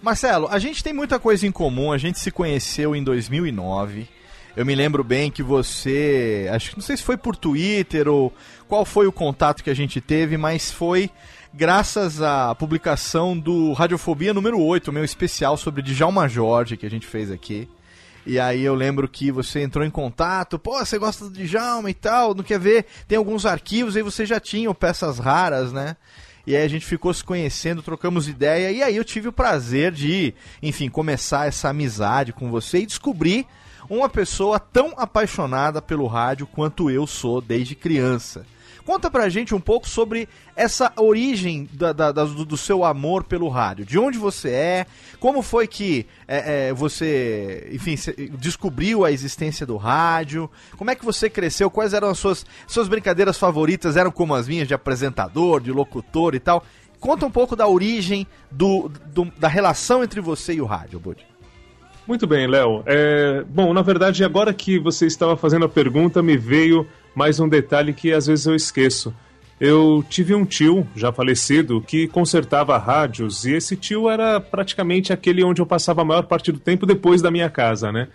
Marcelo, 0.00 0.46
a 0.50 0.58
gente 0.58 0.84
tem 0.84 0.92
muita 0.92 1.18
coisa 1.18 1.46
em 1.46 1.50
comum, 1.50 1.90
a 1.90 1.98
gente 1.98 2.18
se 2.18 2.30
conheceu 2.30 2.94
em 2.94 3.02
2009. 3.02 4.06
Eu 4.56 4.64
me 4.64 4.74
lembro 4.74 5.02
bem 5.02 5.30
que 5.30 5.42
você, 5.42 6.48
acho 6.52 6.70
que 6.70 6.76
não 6.76 6.82
sei 6.82 6.96
se 6.96 7.02
foi 7.02 7.16
por 7.16 7.34
Twitter 7.34 8.06
ou 8.06 8.32
qual 8.68 8.84
foi 8.84 9.06
o 9.06 9.12
contato 9.12 9.64
que 9.64 9.70
a 9.70 9.74
gente 9.74 10.00
teve, 10.00 10.36
mas 10.36 10.70
foi 10.70 11.10
graças 11.56 12.20
à 12.20 12.52
publicação 12.52 13.38
do 13.38 13.72
Radiofobia 13.72 14.34
número 14.34 14.60
8, 14.60 14.92
meu 14.92 15.04
especial 15.04 15.56
sobre 15.56 15.82
Djalma 15.82 16.28
Jorge 16.28 16.76
que 16.76 16.84
a 16.84 16.90
gente 16.90 17.06
fez 17.06 17.30
aqui. 17.30 17.68
E 18.26 18.40
aí 18.40 18.62
eu 18.62 18.74
lembro 18.74 19.06
que 19.06 19.30
você 19.30 19.60
entrou 19.60 19.84
em 19.84 19.90
contato, 19.90 20.58
pô, 20.58 20.84
você 20.84 20.98
gosta 20.98 21.26
do 21.26 21.30
Djalma 21.30 21.88
e 21.88 21.94
tal, 21.94 22.34
não 22.34 22.42
quer 22.42 22.58
ver? 22.58 22.86
Tem 23.06 23.16
alguns 23.16 23.46
arquivos, 23.46 23.96
aí 23.96 24.02
você 24.02 24.26
já 24.26 24.40
tinha 24.40 24.72
peças 24.74 25.20
raras, 25.20 25.72
né? 25.72 25.96
E 26.44 26.56
aí 26.56 26.64
a 26.64 26.68
gente 26.68 26.84
ficou 26.84 27.14
se 27.14 27.22
conhecendo, 27.22 27.82
trocamos 27.82 28.26
ideia, 28.28 28.72
e 28.72 28.82
aí 28.82 28.96
eu 28.96 29.04
tive 29.04 29.28
o 29.28 29.32
prazer 29.32 29.92
de, 29.92 30.34
enfim, 30.60 30.88
começar 30.88 31.46
essa 31.46 31.68
amizade 31.68 32.32
com 32.32 32.50
você 32.50 32.78
e 32.78 32.86
descobrir 32.86 33.46
uma 33.88 34.08
pessoa 34.08 34.58
tão 34.58 34.92
apaixonada 34.96 35.80
pelo 35.80 36.06
rádio 36.06 36.46
quanto 36.46 36.90
eu 36.90 37.06
sou 37.06 37.40
desde 37.40 37.76
criança. 37.76 38.44
Conta 38.84 39.10
pra 39.10 39.30
gente 39.30 39.54
um 39.54 39.60
pouco 39.60 39.88
sobre 39.88 40.28
essa 40.54 40.92
origem 40.96 41.68
da, 41.72 41.92
da, 41.92 42.12
da, 42.12 42.24
do, 42.24 42.44
do, 42.44 42.56
seu 42.56 42.84
amor 42.84 43.24
pelo 43.24 43.48
rádio. 43.48 43.86
De 43.86 43.98
onde 43.98 44.18
você 44.18 44.50
é, 44.50 44.86
como 45.18 45.40
foi 45.40 45.66
que 45.66 46.06
é, 46.28 46.68
é, 46.68 46.72
você, 46.74 47.70
enfim, 47.72 47.94
descobriu 48.38 49.04
a 49.04 49.10
existência 49.10 49.64
do 49.64 49.78
rádio, 49.78 50.50
como 50.76 50.90
é 50.90 50.94
que 50.94 51.04
você 51.04 51.30
cresceu, 51.30 51.70
quais 51.70 51.94
eram 51.94 52.10
as 52.10 52.18
suas, 52.18 52.44
suas 52.66 52.86
brincadeiras 52.86 53.38
favoritas, 53.38 53.96
eram 53.96 54.10
como 54.10 54.34
as 54.34 54.46
minhas 54.46 54.68
de 54.68 54.74
apresentador, 54.74 55.62
de 55.62 55.72
locutor 55.72 56.34
e 56.34 56.40
tal. 56.40 56.62
Conta 57.00 57.24
um 57.24 57.30
pouco 57.30 57.56
da 57.56 57.66
origem 57.66 58.26
do, 58.50 58.90
do 59.06 59.24
da 59.38 59.48
relação 59.48 60.04
entre 60.04 60.20
você 60.20 60.54
e 60.54 60.60
o 60.60 60.66
rádio, 60.66 61.00
Bud. 61.00 61.26
Muito 62.06 62.26
bem, 62.26 62.46
Léo. 62.46 62.82
É, 62.84 63.42
bom, 63.48 63.72
na 63.72 63.80
verdade, 63.80 64.22
agora 64.24 64.52
que 64.52 64.78
você 64.78 65.06
estava 65.06 65.38
fazendo 65.38 65.64
a 65.64 65.68
pergunta, 65.68 66.22
me 66.22 66.36
veio 66.36 66.86
mais 67.14 67.38
um 67.38 67.48
detalhe 67.48 67.92
que 67.92 68.12
às 68.12 68.26
vezes 68.26 68.46
eu 68.46 68.54
esqueço. 68.54 69.14
Eu 69.60 70.04
tive 70.08 70.34
um 70.34 70.44
tio, 70.44 70.86
já 70.96 71.12
falecido, 71.12 71.80
que 71.80 72.08
consertava 72.08 72.76
rádios, 72.76 73.44
e 73.44 73.52
esse 73.52 73.76
tio 73.76 74.10
era 74.10 74.40
praticamente 74.40 75.12
aquele 75.12 75.44
onde 75.44 75.62
eu 75.62 75.66
passava 75.66 76.02
a 76.02 76.04
maior 76.04 76.24
parte 76.24 76.50
do 76.50 76.58
tempo 76.58 76.84
depois 76.84 77.22
da 77.22 77.30
minha 77.30 77.48
casa, 77.48 77.92
né? 77.92 78.08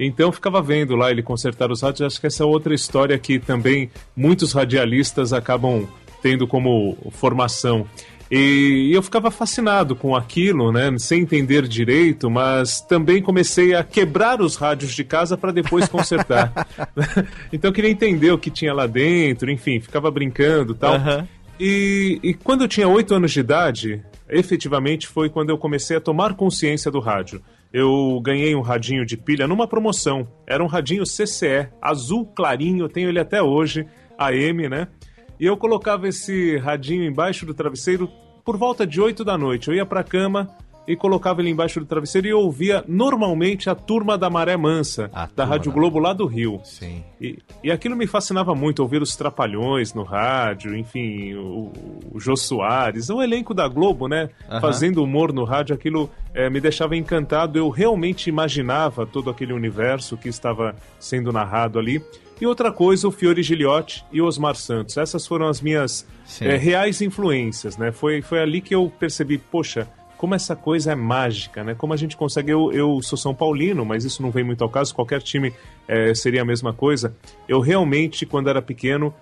Então 0.00 0.28
eu 0.28 0.32
ficava 0.32 0.60
vendo 0.60 0.94
lá 0.94 1.10
ele 1.10 1.22
consertar 1.22 1.70
os 1.70 1.82
rádios. 1.82 2.02
Acho 2.02 2.20
que 2.20 2.26
essa 2.26 2.42
é 2.42 2.46
outra 2.46 2.74
história 2.74 3.18
que 3.18 3.38
também 3.38 3.90
muitos 4.14 4.52
radialistas 4.52 5.32
acabam 5.32 5.86
tendo 6.22 6.46
como 6.46 6.96
formação. 7.12 7.86
E 8.30 8.90
eu 8.92 9.02
ficava 9.02 9.30
fascinado 9.30 9.94
com 9.94 10.16
aquilo, 10.16 10.72
né, 10.72 10.92
sem 10.98 11.22
entender 11.22 11.66
direito, 11.68 12.28
mas 12.28 12.80
também 12.80 13.22
comecei 13.22 13.74
a 13.74 13.84
quebrar 13.84 14.40
os 14.40 14.56
rádios 14.56 14.94
de 14.94 15.04
casa 15.04 15.36
para 15.36 15.52
depois 15.52 15.88
consertar. 15.88 16.66
então 17.52 17.70
eu 17.70 17.72
queria 17.72 17.90
entender 17.90 18.32
o 18.32 18.38
que 18.38 18.50
tinha 18.50 18.74
lá 18.74 18.86
dentro, 18.86 19.50
enfim, 19.50 19.80
ficava 19.80 20.10
brincando 20.10 20.74
tal. 20.74 20.94
Uhum. 20.94 21.26
E, 21.58 22.18
e 22.22 22.34
quando 22.34 22.62
eu 22.62 22.68
tinha 22.68 22.88
oito 22.88 23.14
anos 23.14 23.32
de 23.32 23.40
idade, 23.40 24.02
efetivamente 24.28 25.06
foi 25.06 25.30
quando 25.30 25.50
eu 25.50 25.58
comecei 25.58 25.96
a 25.96 26.00
tomar 26.00 26.34
consciência 26.34 26.90
do 26.90 27.00
rádio. 27.00 27.40
Eu 27.72 28.20
ganhei 28.22 28.54
um 28.54 28.60
radinho 28.60 29.04
de 29.04 29.16
pilha 29.16 29.46
numa 29.46 29.66
promoção. 29.66 30.28
Era 30.46 30.62
um 30.62 30.66
radinho 30.66 31.04
CCE, 31.04 31.68
azul 31.80 32.26
clarinho, 32.26 32.88
tenho 32.88 33.08
ele 33.08 33.18
até 33.18 33.42
hoje, 33.42 33.86
AM, 34.18 34.68
né? 34.68 34.88
E 35.38 35.46
eu 35.46 35.56
colocava 35.56 36.08
esse 36.08 36.56
radinho 36.58 37.04
embaixo 37.04 37.44
do 37.44 37.54
travesseiro 37.54 38.10
por 38.44 38.56
volta 38.56 38.86
de 38.86 39.00
8 39.00 39.24
da 39.24 39.36
noite. 39.36 39.68
Eu 39.68 39.74
ia 39.74 39.84
pra 39.84 40.04
cama 40.04 40.48
e 40.86 40.94
colocava 40.94 41.40
ele 41.40 41.50
embaixo 41.50 41.80
do 41.80 41.86
travesseiro 41.86 42.28
e 42.28 42.32
ouvia 42.32 42.84
normalmente 42.86 43.68
a 43.68 43.74
turma 43.74 44.16
da 44.16 44.30
Maré 44.30 44.56
Mansa, 44.56 45.10
a 45.12 45.28
da 45.34 45.44
Rádio 45.44 45.72
Globo 45.72 45.98
lá 45.98 46.12
do 46.12 46.26
Rio. 46.26 46.60
Sim. 46.62 47.02
E, 47.20 47.38
e 47.64 47.70
aquilo 47.70 47.96
me 47.96 48.06
fascinava 48.06 48.54
muito, 48.54 48.80
ouvir 48.80 49.02
os 49.02 49.16
Trapalhões 49.16 49.92
no 49.92 50.04
rádio, 50.04 50.76
enfim, 50.76 51.34
o, 51.34 51.72
o 52.12 52.20
Jô 52.20 52.36
Soares, 52.36 53.10
o 53.10 53.20
elenco 53.20 53.52
da 53.52 53.66
Globo, 53.66 54.06
né? 54.06 54.30
Fazendo 54.60 55.02
humor 55.02 55.32
no 55.32 55.44
rádio, 55.44 55.74
aquilo 55.74 56.08
é, 56.32 56.48
me 56.48 56.60
deixava 56.60 56.96
encantado. 56.96 57.58
Eu 57.58 57.68
realmente 57.68 58.28
imaginava 58.28 59.04
todo 59.04 59.28
aquele 59.28 59.52
universo 59.52 60.16
que 60.16 60.28
estava 60.28 60.76
sendo 61.00 61.32
narrado 61.32 61.78
ali. 61.78 62.00
E 62.40 62.46
outra 62.46 62.70
coisa, 62.70 63.08
o 63.08 63.10
Fiore 63.10 63.42
Giliotti 63.42 64.04
e 64.12 64.20
o 64.20 64.26
Osmar 64.26 64.54
Santos. 64.56 64.96
Essas 64.96 65.26
foram 65.26 65.48
as 65.48 65.60
minhas 65.60 66.06
é, 66.40 66.56
reais 66.56 67.00
influências, 67.00 67.78
né? 67.78 67.92
Foi, 67.92 68.20
foi 68.20 68.40
ali 68.40 68.60
que 68.60 68.74
eu 68.74 68.92
percebi, 68.98 69.38
poxa, 69.38 69.88
como 70.16 70.34
essa 70.34 70.54
coisa 70.54 70.92
é 70.92 70.94
mágica, 70.94 71.64
né? 71.64 71.74
Como 71.74 71.92
a 71.92 71.96
gente 71.96 72.16
consegue. 72.16 72.50
Eu, 72.50 72.72
eu 72.72 73.00
sou 73.02 73.16
São 73.16 73.34
Paulino, 73.34 73.84
mas 73.84 74.04
isso 74.04 74.22
não 74.22 74.30
vem 74.30 74.44
muito 74.44 74.62
ao 74.62 74.68
caso, 74.68 74.94
qualquer 74.94 75.22
time 75.22 75.52
é, 75.88 76.14
seria 76.14 76.42
a 76.42 76.44
mesma 76.44 76.72
coisa. 76.72 77.14
Eu 77.48 77.60
realmente, 77.60 78.26
quando 78.26 78.50
era 78.50 78.60
pequeno, 78.60 79.14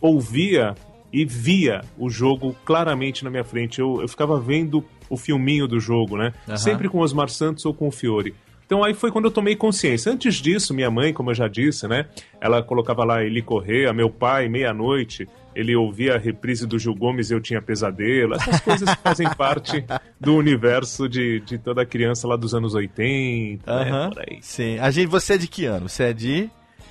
ouvia 0.00 0.74
e 1.12 1.24
via 1.24 1.82
o 1.98 2.08
jogo 2.08 2.54
claramente 2.64 3.24
na 3.24 3.30
minha 3.30 3.44
frente. 3.44 3.80
Eu, 3.80 4.00
eu 4.00 4.08
ficava 4.08 4.38
vendo 4.38 4.84
o 5.08 5.16
filminho 5.16 5.66
do 5.66 5.80
jogo, 5.80 6.16
né? 6.16 6.32
Uhum. 6.48 6.56
Sempre 6.56 6.88
com 6.88 6.98
o 6.98 7.00
Osmar 7.00 7.28
Santos 7.28 7.64
ou 7.66 7.74
com 7.74 7.88
o 7.88 7.90
Fiore. 7.90 8.34
Então 8.70 8.84
aí 8.84 8.94
foi 8.94 9.10
quando 9.10 9.24
eu 9.24 9.32
tomei 9.32 9.56
consciência. 9.56 10.12
Antes 10.12 10.36
disso, 10.36 10.72
minha 10.72 10.88
mãe, 10.88 11.12
como 11.12 11.32
eu 11.32 11.34
já 11.34 11.48
disse, 11.48 11.88
né? 11.88 12.06
Ela 12.40 12.62
colocava 12.62 13.02
lá 13.02 13.20
ele 13.20 13.42
correr, 13.42 13.92
meu 13.92 14.08
pai, 14.08 14.48
meia-noite, 14.48 15.28
ele 15.56 15.74
ouvia 15.74 16.14
a 16.14 16.18
reprise 16.18 16.68
do 16.68 16.78
Gil 16.78 16.94
Gomes 16.94 17.30
e 17.30 17.34
eu 17.34 17.40
tinha 17.40 17.60
pesadelo. 17.60 18.36
Essas 18.36 18.60
coisas 18.60 18.88
fazem 19.02 19.28
parte 19.34 19.84
do 20.20 20.36
universo 20.36 21.08
de, 21.08 21.40
de 21.40 21.58
toda 21.58 21.84
criança 21.84 22.28
lá 22.28 22.36
dos 22.36 22.54
anos 22.54 22.72
80, 22.72 23.72
uhum, 23.72 23.84
né, 23.84 24.08
por 24.08 24.20
aí. 24.20 24.38
Sim. 24.40 24.78
A 24.78 24.88
gente, 24.92 25.08
você 25.08 25.32
é 25.32 25.38
de 25.38 25.48
que 25.48 25.64
ano? 25.64 25.88
Você 25.88 26.04
é 26.04 26.12
de 26.12 26.48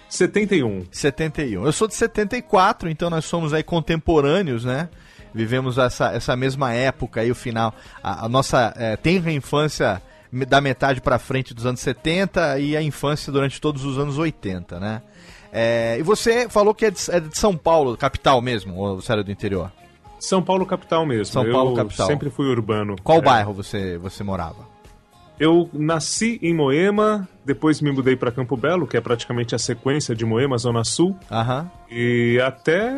71. 0.09 0.85
71. 0.91 1.63
Eu 1.63 1.71
sou 1.71 1.87
de 1.87 1.95
74, 1.95 2.89
então 2.89 3.09
nós 3.09 3.23
somos 3.23 3.53
aí 3.53 3.63
contemporâneos, 3.63 4.65
né? 4.65 4.89
Vivemos 5.33 5.77
essa, 5.77 6.11
essa 6.11 6.35
mesma 6.35 6.73
época 6.73 7.21
aí, 7.21 7.31
o 7.31 7.35
final. 7.35 7.73
A, 8.03 8.25
a 8.25 8.27
nossa 8.27 8.73
é, 8.75 8.97
tenra 8.97 9.31
infância 9.31 10.01
da 10.31 10.61
metade 10.61 11.01
para 11.01 11.17
frente 11.17 11.53
dos 11.53 11.65
anos 11.65 11.79
70 11.79 12.59
e 12.59 12.77
a 12.77 12.81
infância 12.81 13.31
durante 13.31 13.59
todos 13.59 13.83
os 13.83 13.97
anos 13.97 14.17
80, 14.17 14.79
né? 14.79 15.01
É, 15.51 15.97
e 15.99 16.03
você 16.03 16.47
falou 16.47 16.73
que 16.73 16.85
é 16.85 16.91
de, 16.91 16.99
é 17.09 17.19
de, 17.19 17.37
São 17.37 17.57
Paulo, 17.57 17.97
capital 17.97 18.41
mesmo, 18.41 18.75
ou 18.75 19.01
você 19.01 19.11
era 19.11 19.23
do 19.23 19.31
interior? 19.31 19.71
São 20.19 20.43
Paulo, 20.43 20.65
capital 20.65 21.05
mesmo. 21.05 21.25
São 21.25 21.49
Paulo, 21.49 21.71
Eu 21.71 21.75
capital. 21.75 22.07
sempre 22.07 22.29
fui 22.29 22.47
urbano. 22.47 22.95
Qual 23.03 23.19
é. 23.19 23.21
bairro 23.21 23.53
você, 23.53 23.97
você 23.97 24.23
morava? 24.23 24.67
Eu 25.39 25.69
nasci 25.71 26.37
em 26.41 26.53
Moema, 26.53 27.27
depois 27.45 27.79
me 27.79 27.89
mudei 27.91 28.17
para 28.17 28.29
Campo 28.29 28.57
Belo, 28.57 28.85
que 28.85 28.97
é 28.97 29.01
praticamente 29.01 29.55
a 29.55 29.57
sequência 29.57 30.13
de 30.13 30.25
Moema, 30.25 30.57
Zona 30.57 30.83
Sul. 30.83 31.17
Uhum. 31.31 31.65
E 31.89 32.37
até, 32.43 32.89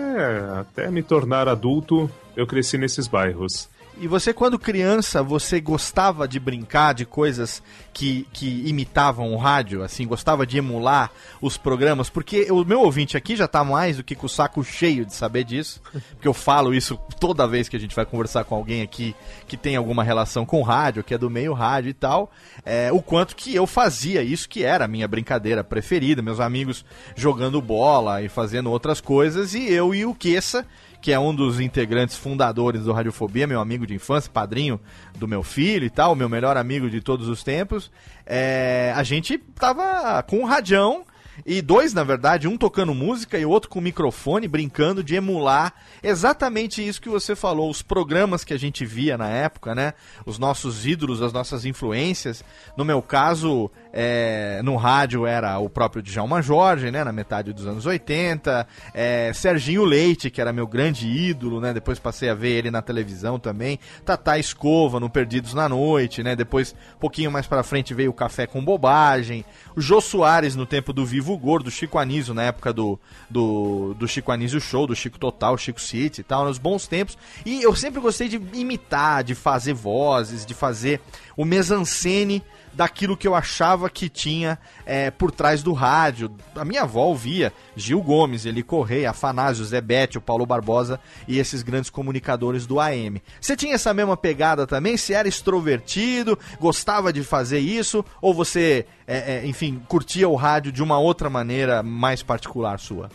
até 0.59 0.89
me 0.89 1.03
tornar 1.03 1.47
adulto, 1.47 2.09
eu 2.35 2.47
cresci 2.47 2.79
nesses 2.79 3.07
bairros. 3.07 3.69
E 4.01 4.07
você, 4.07 4.33
quando 4.33 4.57
criança, 4.57 5.21
você 5.21 5.61
gostava 5.61 6.27
de 6.27 6.39
brincar 6.39 6.91
de 6.91 7.05
coisas 7.05 7.61
que, 7.93 8.27
que 8.33 8.67
imitavam 8.67 9.31
o 9.31 9.37
rádio? 9.37 9.83
Assim, 9.83 10.07
gostava 10.07 10.43
de 10.43 10.57
emular 10.57 11.11
os 11.39 11.55
programas? 11.55 12.09
Porque 12.09 12.51
o 12.51 12.65
meu 12.65 12.81
ouvinte 12.81 13.15
aqui 13.15 13.35
já 13.35 13.47
tá 13.47 13.63
mais 13.63 13.97
do 13.97 14.03
que 14.03 14.15
com 14.15 14.25
o 14.25 14.29
saco 14.29 14.63
cheio 14.63 15.05
de 15.05 15.13
saber 15.13 15.43
disso. 15.43 15.79
Porque 16.13 16.27
eu 16.27 16.33
falo 16.33 16.73
isso 16.73 16.97
toda 17.19 17.47
vez 17.47 17.69
que 17.69 17.75
a 17.75 17.79
gente 17.79 17.95
vai 17.95 18.03
conversar 18.03 18.43
com 18.43 18.55
alguém 18.55 18.81
aqui 18.81 19.15
que 19.47 19.55
tem 19.55 19.75
alguma 19.75 20.03
relação 20.03 20.47
com 20.47 20.63
rádio, 20.63 21.03
que 21.03 21.13
é 21.13 21.17
do 21.19 21.29
meio 21.29 21.53
rádio 21.53 21.89
e 21.91 21.93
tal. 21.93 22.31
É, 22.65 22.91
o 22.91 23.03
quanto 23.03 23.35
que 23.35 23.53
eu 23.53 23.67
fazia 23.67 24.23
isso, 24.23 24.49
que 24.49 24.63
era 24.63 24.85
a 24.85 24.87
minha 24.87 25.07
brincadeira 25.07 25.63
preferida. 25.63 26.23
Meus 26.23 26.39
amigos 26.39 26.83
jogando 27.15 27.61
bola 27.61 28.23
e 28.23 28.29
fazendo 28.29 28.71
outras 28.71 28.99
coisas. 28.99 29.53
E 29.53 29.71
eu 29.71 29.93
e 29.93 30.07
o 30.07 30.15
Queça 30.15 30.65
que 31.01 31.11
é 31.11 31.19
um 31.19 31.33
dos 31.33 31.59
integrantes 31.59 32.15
fundadores 32.15 32.83
do 32.83 32.93
Radiofobia, 32.93 33.47
meu 33.47 33.59
amigo 33.59 33.87
de 33.87 33.95
infância, 33.95 34.29
padrinho 34.31 34.79
do 35.17 35.27
meu 35.27 35.41
filho 35.41 35.85
e 35.85 35.89
tal, 35.89 36.15
meu 36.15 36.29
melhor 36.29 36.55
amigo 36.55 36.89
de 36.89 37.01
todos 37.01 37.27
os 37.27 37.43
tempos. 37.43 37.91
É, 38.25 38.93
a 38.95 39.03
gente 39.03 39.37
tava 39.37 40.21
com 40.23 40.39
um 40.39 40.45
radião 40.45 41.03
e 41.45 41.61
dois, 41.61 41.93
na 41.93 42.03
verdade, 42.03 42.47
um 42.47 42.57
tocando 42.57 42.93
música 42.93 43.37
e 43.37 43.45
o 43.45 43.49
outro 43.49 43.69
com 43.69 43.81
microfone, 43.81 44.47
brincando 44.47 45.03
de 45.03 45.15
emular 45.15 45.73
exatamente 46.03 46.85
isso 46.85 47.01
que 47.01 47.09
você 47.09 47.35
falou, 47.35 47.69
os 47.69 47.81
programas 47.81 48.43
que 48.43 48.53
a 48.53 48.59
gente 48.59 48.85
via 48.85 49.17
na 49.17 49.29
época, 49.29 49.73
né? 49.73 49.93
Os 50.25 50.37
nossos 50.37 50.85
ídolos, 50.85 51.21
as 51.21 51.33
nossas 51.33 51.65
influências. 51.65 52.43
No 52.77 52.85
meu 52.85 53.01
caso, 53.01 53.71
é, 53.93 54.61
no 54.63 54.75
rádio 54.75 55.25
era 55.25 55.59
o 55.59 55.69
próprio 55.69 56.01
Djalma 56.01 56.41
Jorge, 56.41 56.91
né? 56.91 57.03
Na 57.03 57.11
metade 57.11 57.53
dos 57.53 57.67
anos 57.67 57.85
80. 57.85 58.67
É, 58.93 59.31
Serginho 59.33 59.83
Leite, 59.83 60.29
que 60.29 60.39
era 60.39 60.53
meu 60.53 60.65
grande 60.65 61.07
ídolo, 61.07 61.59
né? 61.59 61.73
Depois 61.73 61.99
passei 61.99 62.29
a 62.29 62.33
ver 62.33 62.51
ele 62.51 62.71
na 62.71 62.81
televisão 62.81 63.39
também. 63.39 63.79
Tata 64.05 64.37
Escova 64.39 64.99
no 64.99 65.09
Perdidos 65.09 65.53
na 65.53 65.67
Noite, 65.67 66.23
né? 66.23 66.35
Depois, 66.35 66.75
pouquinho 66.99 67.31
mais 67.31 67.47
pra 67.47 67.63
frente, 67.63 67.93
veio 67.93 68.11
o 68.11 68.13
Café 68.13 68.47
com 68.47 68.63
Bobagem. 68.63 69.43
O 69.75 69.81
Jô 69.81 69.99
Soares 69.99 70.55
no 70.55 70.65
tempo 70.65 70.93
do 70.93 71.05
Vivo 71.05 71.37
Gordo, 71.37 71.69
Chico 71.69 71.97
Anísio 71.97 72.33
na 72.33 72.43
época 72.43 72.71
do, 72.71 72.99
do, 73.29 73.93
do 73.95 74.07
Chico 74.07 74.31
Anísio 74.31 74.61
Show, 74.61 74.87
do 74.87 74.95
Chico 74.95 75.19
Total, 75.19 75.57
Chico 75.57 75.81
City 75.81 76.21
e 76.21 76.23
tal, 76.23 76.45
nos 76.45 76.57
bons 76.57 76.87
tempos. 76.87 77.17
E 77.45 77.61
eu 77.61 77.75
sempre 77.75 77.99
gostei 77.99 78.27
de 78.27 78.41
imitar, 78.53 79.23
de 79.23 79.35
fazer 79.35 79.73
vozes, 79.73 80.45
de 80.45 80.53
fazer 80.53 81.01
o 81.35 81.45
mesancene 81.45 82.43
daquilo 82.73 83.17
que 83.17 83.27
eu 83.27 83.35
achava 83.35 83.89
que 83.89 84.09
tinha 84.09 84.57
é, 84.85 85.11
por 85.11 85.31
trás 85.31 85.61
do 85.61 85.73
rádio. 85.73 86.31
A 86.55 86.63
minha 86.63 86.83
avó 86.83 87.05
ouvia 87.05 87.51
Gil 87.75 88.01
Gomes, 88.01 88.45
Eli 88.45 88.63
Correia, 88.63 89.09
Afanásio, 89.11 89.65
Zé 89.65 89.81
Bete, 89.81 90.17
o 90.17 90.21
Paulo 90.21 90.45
Barbosa 90.45 90.99
e 91.27 91.37
esses 91.39 91.63
grandes 91.63 91.89
comunicadores 91.89 92.65
do 92.65 92.79
AM. 92.79 93.21
Você 93.39 93.55
tinha 93.55 93.75
essa 93.75 93.93
mesma 93.93 94.15
pegada 94.15 94.65
também? 94.65 94.97
Se 94.97 95.13
era 95.13 95.27
extrovertido, 95.27 96.37
gostava 96.59 97.11
de 97.11 97.23
fazer 97.23 97.59
isso? 97.59 98.03
Ou 98.21 98.33
você, 98.33 98.85
é, 99.07 99.35
é, 99.35 99.47
enfim, 99.47 99.81
curtia 99.87 100.27
o 100.27 100.35
rádio 100.35 100.71
de 100.71 100.81
uma 100.81 100.99
outra 100.99 101.29
maneira 101.29 101.83
mais 101.83 102.23
particular 102.23 102.79
sua? 102.79 103.09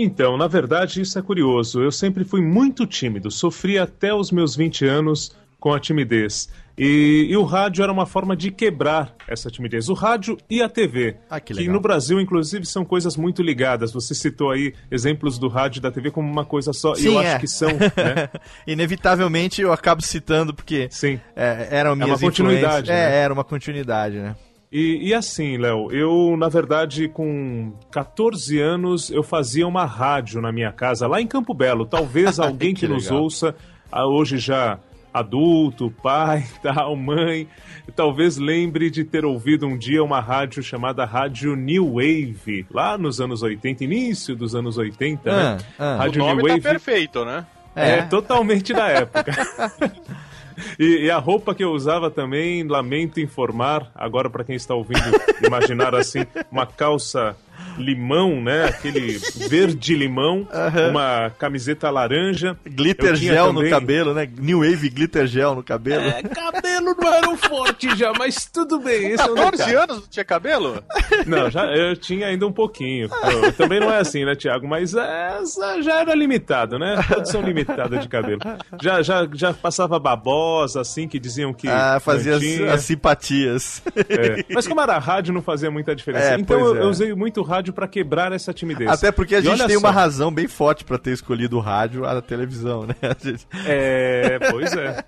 Então, 0.00 0.36
na 0.36 0.46
verdade, 0.46 1.00
isso 1.00 1.18
é 1.18 1.22
curioso. 1.22 1.82
Eu 1.82 1.90
sempre 1.90 2.22
fui 2.22 2.40
muito 2.40 2.86
tímido, 2.86 3.32
sofri 3.32 3.78
até 3.78 4.14
os 4.14 4.30
meus 4.30 4.54
20 4.54 4.84
anos 4.86 5.36
com 5.58 5.72
a 5.72 5.80
timidez. 5.80 6.48
E, 6.78 7.26
e, 7.28 7.36
o 7.36 7.42
rádio 7.42 7.82
era 7.82 7.90
uma 7.92 8.06
forma 8.06 8.36
de 8.36 8.52
quebrar 8.52 9.14
essa 9.26 9.50
timidez. 9.50 9.88
O 9.88 9.94
rádio 9.94 10.38
e 10.48 10.62
a 10.62 10.68
TV. 10.68 11.16
Ah, 11.28 11.40
que, 11.40 11.52
que 11.52 11.68
no 11.68 11.80
Brasil, 11.80 12.20
inclusive, 12.20 12.64
são 12.64 12.84
coisas 12.84 13.16
muito 13.16 13.42
ligadas. 13.42 13.92
Você 13.92 14.14
citou 14.14 14.52
aí 14.52 14.72
exemplos 14.90 15.38
do 15.38 15.48
rádio 15.48 15.80
e 15.80 15.82
da 15.82 15.90
TV 15.90 16.12
como 16.12 16.30
uma 16.30 16.44
coisa 16.44 16.72
só. 16.72 16.94
Sim, 16.94 17.02
e 17.02 17.06
eu 17.06 17.20
é. 17.20 17.26
acho 17.26 17.40
que 17.40 17.48
são. 17.48 17.68
Né? 17.98 18.28
Inevitavelmente 18.66 19.60
eu 19.60 19.72
acabo 19.72 20.02
citando, 20.02 20.54
porque 20.54 20.88
Sim. 20.90 21.18
É, 21.34 21.68
eram 21.70 21.96
minhas 21.96 22.10
é 22.10 22.12
uma 22.12 22.30
continuidade. 22.30 22.66
influências. 22.66 22.88
É, 22.88 23.10
né? 23.10 23.16
era 23.16 23.34
uma 23.34 23.44
continuidade, 23.44 24.16
né? 24.16 24.36
E, 24.70 25.08
e, 25.08 25.14
assim, 25.14 25.56
Léo, 25.56 25.90
eu, 25.90 26.36
na 26.36 26.48
verdade, 26.48 27.08
com 27.08 27.72
14 27.90 28.60
anos, 28.60 29.10
eu 29.10 29.22
fazia 29.22 29.66
uma 29.66 29.86
rádio 29.86 30.42
na 30.42 30.52
minha 30.52 30.70
casa, 30.70 31.06
lá 31.06 31.20
em 31.20 31.26
Campo 31.26 31.54
Belo. 31.54 31.86
Talvez 31.86 32.38
alguém 32.38 32.74
que, 32.74 32.80
Que 32.80 32.88
nos 32.88 33.10
ouça, 33.10 33.54
ah, 33.90 34.06
hoje 34.06 34.36
já 34.36 34.78
adulto, 35.18 35.92
pai, 36.02 36.46
tal, 36.62 36.96
mãe, 36.96 37.48
talvez 37.94 38.36
lembre 38.36 38.90
de 38.90 39.04
ter 39.04 39.24
ouvido 39.24 39.66
um 39.66 39.76
dia 39.76 40.02
uma 40.02 40.20
rádio 40.20 40.62
chamada 40.62 41.04
Rádio 41.04 41.54
New 41.54 41.94
Wave, 41.94 42.66
lá 42.70 42.96
nos 42.96 43.20
anos 43.20 43.42
80, 43.42 43.84
início 43.84 44.34
dos 44.34 44.54
anos 44.54 44.78
80, 44.78 45.30
né? 45.30 45.58
Ah, 45.78 45.84
ah. 45.84 45.94
O 45.94 45.98
Rádio 45.98 46.18
nome 46.20 46.42
New 46.42 46.46
tá 46.46 46.52
Wave 46.52 46.62
perfeito, 46.62 47.24
né? 47.24 47.46
é, 47.74 48.02
totalmente 48.02 48.72
da 48.72 48.88
época. 48.88 49.32
E, 50.76 51.04
e 51.04 51.10
a 51.10 51.18
roupa 51.18 51.54
que 51.54 51.62
eu 51.62 51.70
usava 51.70 52.10
também, 52.10 52.66
lamento 52.66 53.20
informar, 53.20 53.92
agora 53.94 54.28
para 54.28 54.42
quem 54.42 54.56
está 54.56 54.74
ouvindo, 54.74 55.00
imaginar 55.44 55.94
assim, 55.94 56.26
uma 56.50 56.66
calça 56.66 57.36
limão, 57.76 58.40
né? 58.40 58.66
Aquele 58.66 59.18
verde 59.48 59.94
limão, 59.94 60.46
uma 60.90 61.30
camiseta 61.38 61.90
laranja. 61.90 62.56
Glitter 62.66 63.10
Eu 63.10 63.16
gel 63.16 63.46
também- 63.48 63.64
no 63.64 63.70
cabelo, 63.70 64.14
né? 64.14 64.28
New 64.38 64.60
Wave 64.60 64.88
glitter 64.88 65.26
gel 65.26 65.54
no 65.54 65.62
cabelo. 65.62 66.04
É, 66.04 66.22
cabelo 66.22 66.94
não 67.00 67.12
era 67.12 67.28
um 67.28 67.36
forte 67.36 67.94
já, 67.96 68.12
mas 68.18 68.46
tudo 68.46 68.78
bem. 68.80 69.12
Esse 69.12 69.22
é 69.22 69.26
um 69.30 69.34
14 69.34 69.56
detalhe. 69.56 69.76
anos 69.76 69.96
não 70.00 70.08
tinha 70.08 70.24
cabelo? 70.24 70.82
Não, 71.26 71.50
já, 71.50 71.66
eu 71.74 71.96
tinha 71.96 72.26
ainda 72.26 72.46
um 72.46 72.52
pouquinho. 72.52 73.08
Pô, 73.08 73.52
também 73.56 73.80
não 73.80 73.92
é 73.92 73.98
assim, 73.98 74.24
né, 74.24 74.34
Thiago? 74.34 74.66
Mas 74.66 74.94
essa 74.94 75.82
já 75.82 76.00
era 76.00 76.14
limitado, 76.14 76.78
né? 76.78 77.02
Produção 77.06 77.42
limitada 77.42 77.98
de 77.98 78.08
cabelo. 78.08 78.40
Já, 78.80 79.02
já, 79.02 79.28
já 79.32 79.52
passava 79.52 79.98
babosa, 79.98 80.80
assim, 80.80 81.08
que 81.08 81.18
diziam 81.18 81.52
que. 81.52 81.68
ah, 81.68 81.98
fazia 82.00 82.36
as, 82.36 82.74
as 82.74 82.82
simpatias. 82.82 83.82
É. 84.08 84.44
Mas 84.54 84.66
como 84.66 84.80
era 84.80 84.98
rádio, 84.98 85.32
não 85.34 85.42
fazia 85.42 85.70
muita 85.70 85.94
diferença. 85.94 86.34
É, 86.34 86.34
então 86.38 86.58
eu, 86.58 86.76
é. 86.76 86.82
eu 86.82 86.88
usei 86.88 87.14
muito 87.14 87.42
rádio 87.42 87.57
pra 87.72 87.86
quebrar 87.88 88.32
essa 88.32 88.52
timidez. 88.52 88.88
Até 88.90 89.10
porque 89.12 89.34
a 89.34 89.38
E 89.38 89.42
gente 89.42 89.66
tem 89.66 89.76
uma 89.76 89.88
só, 89.92 89.94
razão 89.94 90.32
bem 90.32 90.46
forte 90.48 90.84
pra 90.84 90.98
ter 90.98 91.12
escolhido 91.12 91.56
o 91.56 91.60
rádio 91.60 92.04
à 92.06 92.20
televisão, 92.22 92.86
né? 92.86 92.94
A 93.02 93.16
gente- 93.26 93.46
É, 93.66 94.38
pois 94.50 94.72
é. 94.74 95.04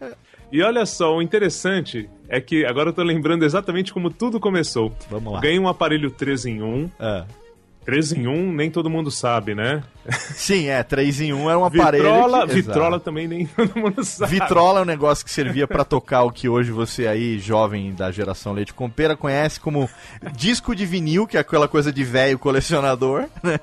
E 0.52 0.62
olha 0.62 0.84
só, 0.84 1.16
o 1.16 1.22
interessante 1.22 2.10
é 2.28 2.40
que 2.40 2.64
agora 2.66 2.88
eu 2.88 2.92
tô 2.92 3.02
lembrando 3.04 3.44
exatamente 3.44 3.92
como 3.92 4.10
tudo 4.10 4.40
começou. 4.40 4.92
Vamos 5.08 5.32
lá. 5.32 5.40
Ganhei 5.40 5.58
um 5.60 5.68
aparelho 5.68 6.10
3 6.10 6.44
em 6.46 6.60
1. 6.62 6.90
Ah. 6.98 7.24
3 7.84 8.12
em 8.12 8.26
1 8.28 8.52
nem 8.52 8.70
todo 8.70 8.90
mundo 8.90 9.10
sabe, 9.10 9.54
né? 9.54 9.82
Sim, 10.34 10.66
é, 10.68 10.82
3 10.82 11.20
em 11.22 11.32
1 11.32 11.48
era 11.50 11.58
um 11.58 11.64
aparelho. 11.64 12.04
Vitrola, 12.04 12.46
que- 12.46 12.54
vitrola 12.54 13.00
também 13.00 13.26
nem 13.26 13.46
todo 13.56 13.78
mundo 13.78 14.04
sabe. 14.04 14.32
Vitrola 14.32 14.80
é 14.80 14.82
um 14.82 14.86
negócio 14.86 15.24
que 15.24 15.30
servia 15.30 15.66
pra 15.66 15.84
tocar 15.84 16.22
o 16.22 16.30
que 16.30 16.48
hoje 16.48 16.70
você 16.70 17.06
aí, 17.06 17.38
jovem 17.38 17.92
da 17.94 18.10
geração 18.12 18.52
leite 18.52 18.74
com 18.74 18.88
pera, 18.88 19.16
conhece 19.16 19.58
como 19.58 19.88
disco 20.36 20.74
de 20.74 20.84
vinil, 20.86 21.26
que 21.26 21.36
é 21.36 21.40
aquela 21.40 21.66
coisa 21.66 21.92
de 21.92 22.04
velho 22.04 22.38
colecionador, 22.38 23.24
né? 23.42 23.58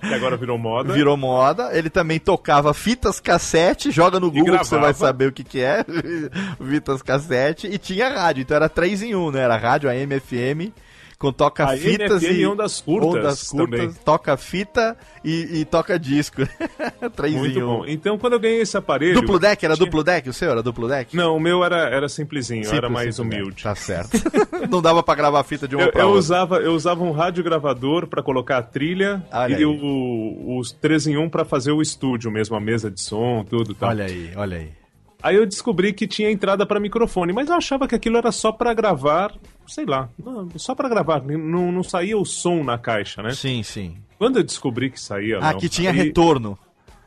Que 0.00 0.12
agora 0.14 0.36
virou 0.36 0.58
moda. 0.58 0.92
Virou 0.92 1.16
moda. 1.16 1.70
Ele 1.72 1.88
também 1.88 2.18
tocava 2.20 2.72
fitas 2.74 3.18
cassete, 3.18 3.90
joga 3.90 4.20
no 4.20 4.30
Google 4.30 4.58
que 4.58 4.66
você 4.66 4.78
vai 4.78 4.92
saber 4.94 5.28
o 5.28 5.32
que 5.32 5.42
que 5.42 5.60
é. 5.60 5.84
fitas 6.68 7.02
cassete 7.02 7.66
e 7.66 7.78
tinha 7.78 8.08
rádio, 8.08 8.42
então 8.42 8.56
era 8.56 8.68
3 8.68 9.02
em 9.02 9.14
1, 9.14 9.30
né? 9.32 9.40
Era 9.40 9.56
rádio 9.56 9.88
AM, 9.88 10.20
FM, 10.20 10.70
com 11.18 11.32
toca 11.32 11.66
AM, 11.66 11.78
fitas 11.80 12.22
FM 12.22 12.30
e 12.30 12.40
e 12.40 12.46
ondas 12.46 12.80
curtas 12.80 13.08
ondas 13.14 13.48
curtas, 13.50 13.80
também. 13.80 13.94
toca 14.04 14.36
fita 14.36 14.96
e, 15.24 15.60
e 15.60 15.64
toca 15.64 15.98
disco. 15.98 16.42
3 17.16 17.34
Muito 17.34 17.58
em 17.58 17.62
1. 17.62 17.66
bom. 17.66 17.84
Então, 17.86 18.18
quando 18.18 18.34
eu 18.34 18.40
ganhei 18.40 18.60
esse 18.60 18.76
aparelho. 18.76 19.14
Duplo 19.14 19.38
deck, 19.38 19.64
era 19.64 19.74
tinha- 19.74 19.86
duplo 19.86 20.04
deck? 20.04 20.28
O 20.28 20.32
seu 20.32 20.50
era 20.50 20.62
duplo 20.62 20.86
deck? 20.88 21.16
Não, 21.16 21.34
o 21.36 21.40
meu 21.40 21.64
era, 21.64 21.88
era 21.88 22.08
simplesinho, 22.08 22.64
Simples, 22.64 22.78
era 22.78 22.90
mais 22.90 23.14
simples, 23.16 23.40
humilde. 23.40 23.62
Tá 23.62 23.74
certo. 23.74 24.10
Não 24.70 24.82
dava 24.82 25.02
pra 25.02 25.14
gravar 25.14 25.42
fita 25.44 25.66
de 25.66 25.74
uma 25.74 25.84
Eu, 25.86 25.92
pra 25.92 26.02
eu 26.02 26.06
outra. 26.08 26.18
usava, 26.20 26.56
eu 26.58 26.72
usava 26.74 27.02
um 27.02 27.12
radiogravador 27.12 28.06
para 28.08 28.22
colocar 28.22 28.58
a 28.58 28.62
trilha 28.62 29.24
Olha 29.32 29.58
e 29.58 29.64
o, 29.64 30.58
os 30.58 30.70
3 30.72 31.06
em 31.08 31.16
1 31.16 31.30
para 31.30 31.44
fazer 31.44 31.72
o 31.72 31.80
estúdio 31.80 32.30
mesmo, 32.30 32.56
a 32.56 32.60
mesa 32.60 32.90
de 32.90 33.00
som, 33.00 33.42
tudo 33.48 33.72
e 33.72 33.74
tal. 33.74 33.88
Olha 33.88 34.04
aí, 34.04 34.32
olha 34.36 34.56
aí. 34.58 34.68
Aí 35.22 35.34
eu 35.36 35.46
descobri 35.46 35.92
que 35.92 36.06
tinha 36.06 36.30
entrada 36.30 36.66
para 36.66 36.78
microfone, 36.78 37.32
mas 37.32 37.48
eu 37.48 37.54
achava 37.56 37.88
que 37.88 37.94
aquilo 37.94 38.16
era 38.18 38.30
só 38.30 38.52
para 38.52 38.72
gravar, 38.74 39.32
sei 39.66 39.84
lá, 39.86 40.08
só 40.56 40.74
para 40.74 40.88
gravar, 40.88 41.22
não, 41.22 41.70
não 41.72 41.82
saía 41.82 42.16
o 42.18 42.24
som 42.24 42.62
na 42.64 42.78
caixa, 42.78 43.22
né? 43.22 43.30
Sim, 43.32 43.62
sim. 43.62 43.96
Quando 44.18 44.38
eu 44.38 44.42
descobri 44.42 44.90
que 44.90 45.00
saía, 45.00 45.38
Ah, 45.40 45.52
não, 45.52 45.58
que 45.60 45.68
tinha 45.68 45.90
aí- 45.90 45.96
retorno. 45.96 46.58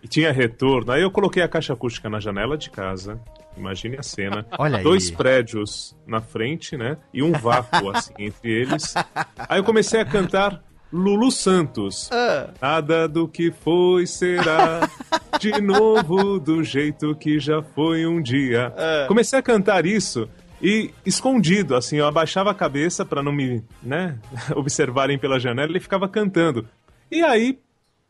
E 0.01 0.07
tinha 0.07 0.31
retorno. 0.31 0.93
Aí 0.93 1.01
eu 1.01 1.11
coloquei 1.11 1.43
a 1.43 1.47
caixa 1.49 1.73
acústica 1.73 2.09
na 2.09 2.21
janela 2.21 2.57
de 2.57 2.69
casa. 2.69 3.19
Imagine 3.57 3.97
a 3.97 4.03
cena. 4.03 4.45
Olha 4.57 4.77
aí. 4.77 4.83
Dois 4.83 5.11
prédios 5.11 5.93
na 6.07 6.21
frente, 6.21 6.77
né? 6.77 6.95
E 7.13 7.21
um 7.21 7.33
vácuo, 7.33 7.89
assim, 7.91 8.13
entre 8.17 8.49
eles. 8.49 8.93
Aí 9.37 9.59
eu 9.59 9.63
comecei 9.65 9.99
a 9.99 10.05
cantar 10.05 10.63
Lulu 10.93 11.29
Santos. 11.29 12.09
Ah. 12.13 12.49
Nada 12.61 13.09
do 13.09 13.27
que 13.27 13.51
foi 13.51 14.07
será 14.07 14.87
de 15.37 15.59
novo 15.61 16.39
do 16.39 16.63
jeito 16.63 17.13
que 17.15 17.37
já 17.37 17.61
foi 17.61 18.05
um 18.07 18.21
dia. 18.21 18.73
Ah. 18.77 19.05
Comecei 19.05 19.37
a 19.37 19.41
cantar 19.41 19.85
isso 19.85 20.29
e 20.61 20.91
escondido, 21.05 21.75
assim, 21.75 21.97
eu 21.97 22.07
abaixava 22.07 22.51
a 22.51 22.55
cabeça 22.55 23.05
para 23.05 23.23
não 23.23 23.31
me, 23.31 23.63
né, 23.81 24.17
observarem 24.55 25.17
pela 25.17 25.39
janela 25.39 25.75
e 25.77 25.79
ficava 25.79 26.07
cantando. 26.07 26.67
E 27.11 27.21
aí 27.23 27.57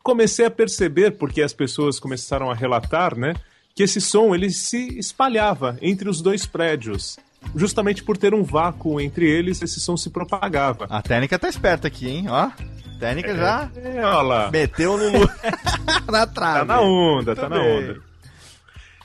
comecei 0.02 0.46
a 0.46 0.50
perceber, 0.50 1.12
porque 1.12 1.42
as 1.42 1.52
pessoas 1.52 1.98
começaram 2.00 2.50
a 2.50 2.54
relatar, 2.54 3.16
né, 3.16 3.34
que 3.74 3.82
esse 3.82 4.00
som 4.00 4.34
ele 4.34 4.50
se 4.50 4.98
espalhava 4.98 5.78
entre 5.80 6.08
os 6.08 6.20
dois 6.20 6.44
prédios. 6.46 7.18
Justamente 7.56 8.02
por 8.04 8.18
ter 8.18 8.34
um 8.34 8.42
vácuo 8.42 9.00
entre 9.00 9.26
eles, 9.26 9.62
esse 9.62 9.80
som 9.80 9.96
se 9.96 10.10
propagava. 10.10 10.86
A 10.90 11.00
técnica 11.00 11.38
tá 11.38 11.48
esperta 11.48 11.88
aqui, 11.88 12.06
hein? 12.06 12.26
Ó. 12.28 12.50
Técnica 12.98 13.34
já 13.34 13.70
É, 13.76 14.04
olha 14.04 14.20
lá. 14.20 14.50
meteu 14.50 14.98
no 14.98 15.10
na 16.12 16.26
trave. 16.26 16.58
Tá 16.58 16.64
na 16.66 16.80
onda, 16.82 17.34
tá 17.34 17.48
Muito 17.48 17.54
na 17.58 17.62
bem. 17.64 17.78
onda. 17.90 18.02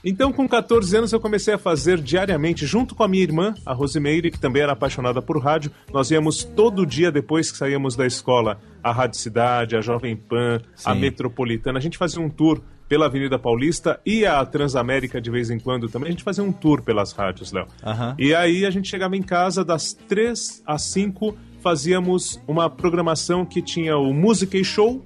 Então, 0.08 0.32
com 0.32 0.46
14 0.46 0.98
anos, 0.98 1.12
eu 1.12 1.18
comecei 1.18 1.52
a 1.52 1.58
fazer 1.58 2.00
diariamente, 2.00 2.64
junto 2.64 2.94
com 2.94 3.02
a 3.02 3.08
minha 3.08 3.24
irmã, 3.24 3.54
a 3.66 3.72
Rosimeire, 3.72 4.30
que 4.30 4.38
também 4.38 4.62
era 4.62 4.70
apaixonada 4.70 5.20
por 5.20 5.36
rádio. 5.42 5.72
Nós 5.92 6.12
íamos 6.12 6.44
todo 6.44 6.86
dia 6.86 7.10
depois 7.10 7.50
que 7.50 7.58
saíamos 7.58 7.96
da 7.96 8.06
escola, 8.06 8.60
a 8.84 8.92
Rádio 8.92 9.18
Cidade, 9.18 9.74
a 9.74 9.80
Jovem 9.80 10.14
Pan, 10.14 10.60
a 10.84 10.94
Sim. 10.94 11.00
Metropolitana. 11.00 11.80
A 11.80 11.82
gente 11.82 11.98
fazia 11.98 12.22
um 12.22 12.30
tour 12.30 12.62
pela 12.88 13.06
Avenida 13.06 13.36
Paulista 13.36 13.98
e 14.06 14.24
a 14.24 14.46
Transamérica 14.46 15.20
de 15.20 15.28
vez 15.28 15.50
em 15.50 15.58
quando 15.58 15.88
também. 15.88 16.06
A 16.06 16.12
gente 16.12 16.22
fazia 16.22 16.44
um 16.44 16.52
tour 16.52 16.82
pelas 16.82 17.10
rádios, 17.10 17.50
Léo. 17.50 17.66
Aham. 17.84 18.14
E 18.16 18.32
aí 18.32 18.64
a 18.64 18.70
gente 18.70 18.88
chegava 18.88 19.16
em 19.16 19.22
casa 19.24 19.64
das 19.64 19.92
3 19.92 20.62
às 20.64 20.82
5, 20.82 21.36
fazíamos 21.60 22.40
uma 22.46 22.70
programação 22.70 23.44
que 23.44 23.60
tinha 23.60 23.98
o 23.98 24.14
Music 24.14 24.62
Show, 24.62 25.04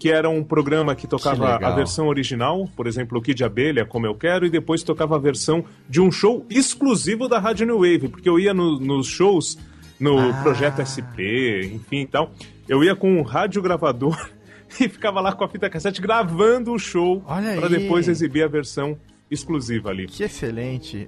que 0.00 0.10
era 0.10 0.28
um 0.30 0.42
programa 0.42 0.94
que 0.94 1.06
tocava 1.06 1.52
legal. 1.54 1.72
a 1.72 1.74
versão 1.76 2.08
original, 2.08 2.66
por 2.74 2.86
exemplo, 2.86 3.18
o 3.18 3.22
Kid 3.22 3.44
Abelha, 3.44 3.84
Como 3.84 4.06
Eu 4.06 4.14
Quero, 4.14 4.46
e 4.46 4.50
depois 4.50 4.82
tocava 4.82 5.14
a 5.14 5.18
versão 5.18 5.62
de 5.88 6.00
um 6.00 6.10
show 6.10 6.44
exclusivo 6.50 7.28
da 7.28 7.38
Rádio 7.38 7.66
New 7.66 7.76
Wave, 7.80 8.08
porque 8.08 8.28
eu 8.28 8.38
ia 8.38 8.54
no- 8.54 8.80
nos 8.80 9.06
shows, 9.06 9.58
no 10.00 10.18
Ah. 10.18 10.40
Projeto 10.42 10.80
SP, 10.80 11.70
enfim 11.74 12.00
e 12.00 12.06
tal, 12.06 12.32
eu 12.66 12.82
ia 12.82 12.96
com 12.96 13.12
um 13.18 13.22
radiogravador 13.22 14.16
e 14.80 14.88
ficava 14.88 15.20
lá 15.20 15.32
com 15.34 15.44
a 15.44 15.48
fita 15.48 15.68
cassete 15.68 16.00
gravando 16.00 16.72
o 16.72 16.78
show 16.78 17.20
para 17.20 17.68
depois 17.68 18.08
exibir 18.08 18.42
a 18.42 18.48
versão 18.48 18.96
exclusiva 19.30 19.90
ali. 19.90 20.06
Que 20.06 20.24
excelente. 20.24 21.06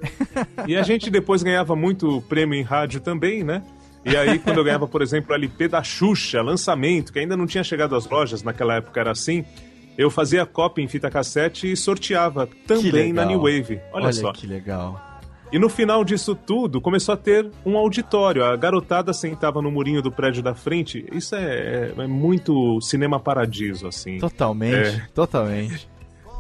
E 0.68 0.76
a 0.76 0.83
gente 0.83 1.11
depois 1.11 1.42
ganhava 1.42 1.74
muito 1.74 2.20
prêmio 2.28 2.57
em 2.59 2.62
rádio 2.62 3.00
também, 3.00 3.42
né? 3.42 3.62
E 4.04 4.16
aí, 4.16 4.38
quando 4.38 4.58
eu 4.58 4.64
ganhava, 4.64 4.88
por 4.88 5.00
exemplo, 5.00 5.32
o 5.32 5.34
LP 5.34 5.68
da 5.68 5.82
Xuxa, 5.82 6.42
lançamento, 6.42 7.12
que 7.12 7.18
ainda 7.18 7.36
não 7.36 7.46
tinha 7.46 7.62
chegado 7.62 7.94
às 7.94 8.08
lojas, 8.08 8.42
naquela 8.42 8.74
época 8.74 9.00
era 9.00 9.12
assim, 9.12 9.44
eu 9.96 10.10
fazia 10.10 10.44
cópia 10.44 10.82
em 10.82 10.88
fita 10.88 11.10
cassete 11.10 11.70
e 11.70 11.76
sorteava 11.76 12.48
também 12.66 13.12
na. 13.12 13.24
New 13.24 13.40
Wave. 13.40 13.80
Olha, 13.92 14.12
só. 14.12 14.32
que 14.32 14.46
legal. 14.46 15.12
E 15.52 15.58
no 15.58 15.68
final 15.68 16.02
disso 16.02 16.34
tudo, 16.34 16.80
começou 16.80 17.12
a 17.12 17.16
ter 17.16 17.50
um 17.64 17.76
auditório. 17.76 18.42
A 18.42 18.56
garotada 18.56 19.12
sentava 19.12 19.60
no 19.60 19.70
murinho 19.70 20.00
do 20.00 20.10
prédio 20.10 20.42
da 20.42 20.54
frente. 20.54 21.04
Isso 21.12 21.34
é, 21.34 21.92
é 21.96 22.06
muito 22.06 22.80
cinema 22.80 23.20
paradiso, 23.20 23.86
assim. 23.86 24.16
Totalmente, 24.16 24.74
é. 24.74 25.06
totalmente. 25.14 25.92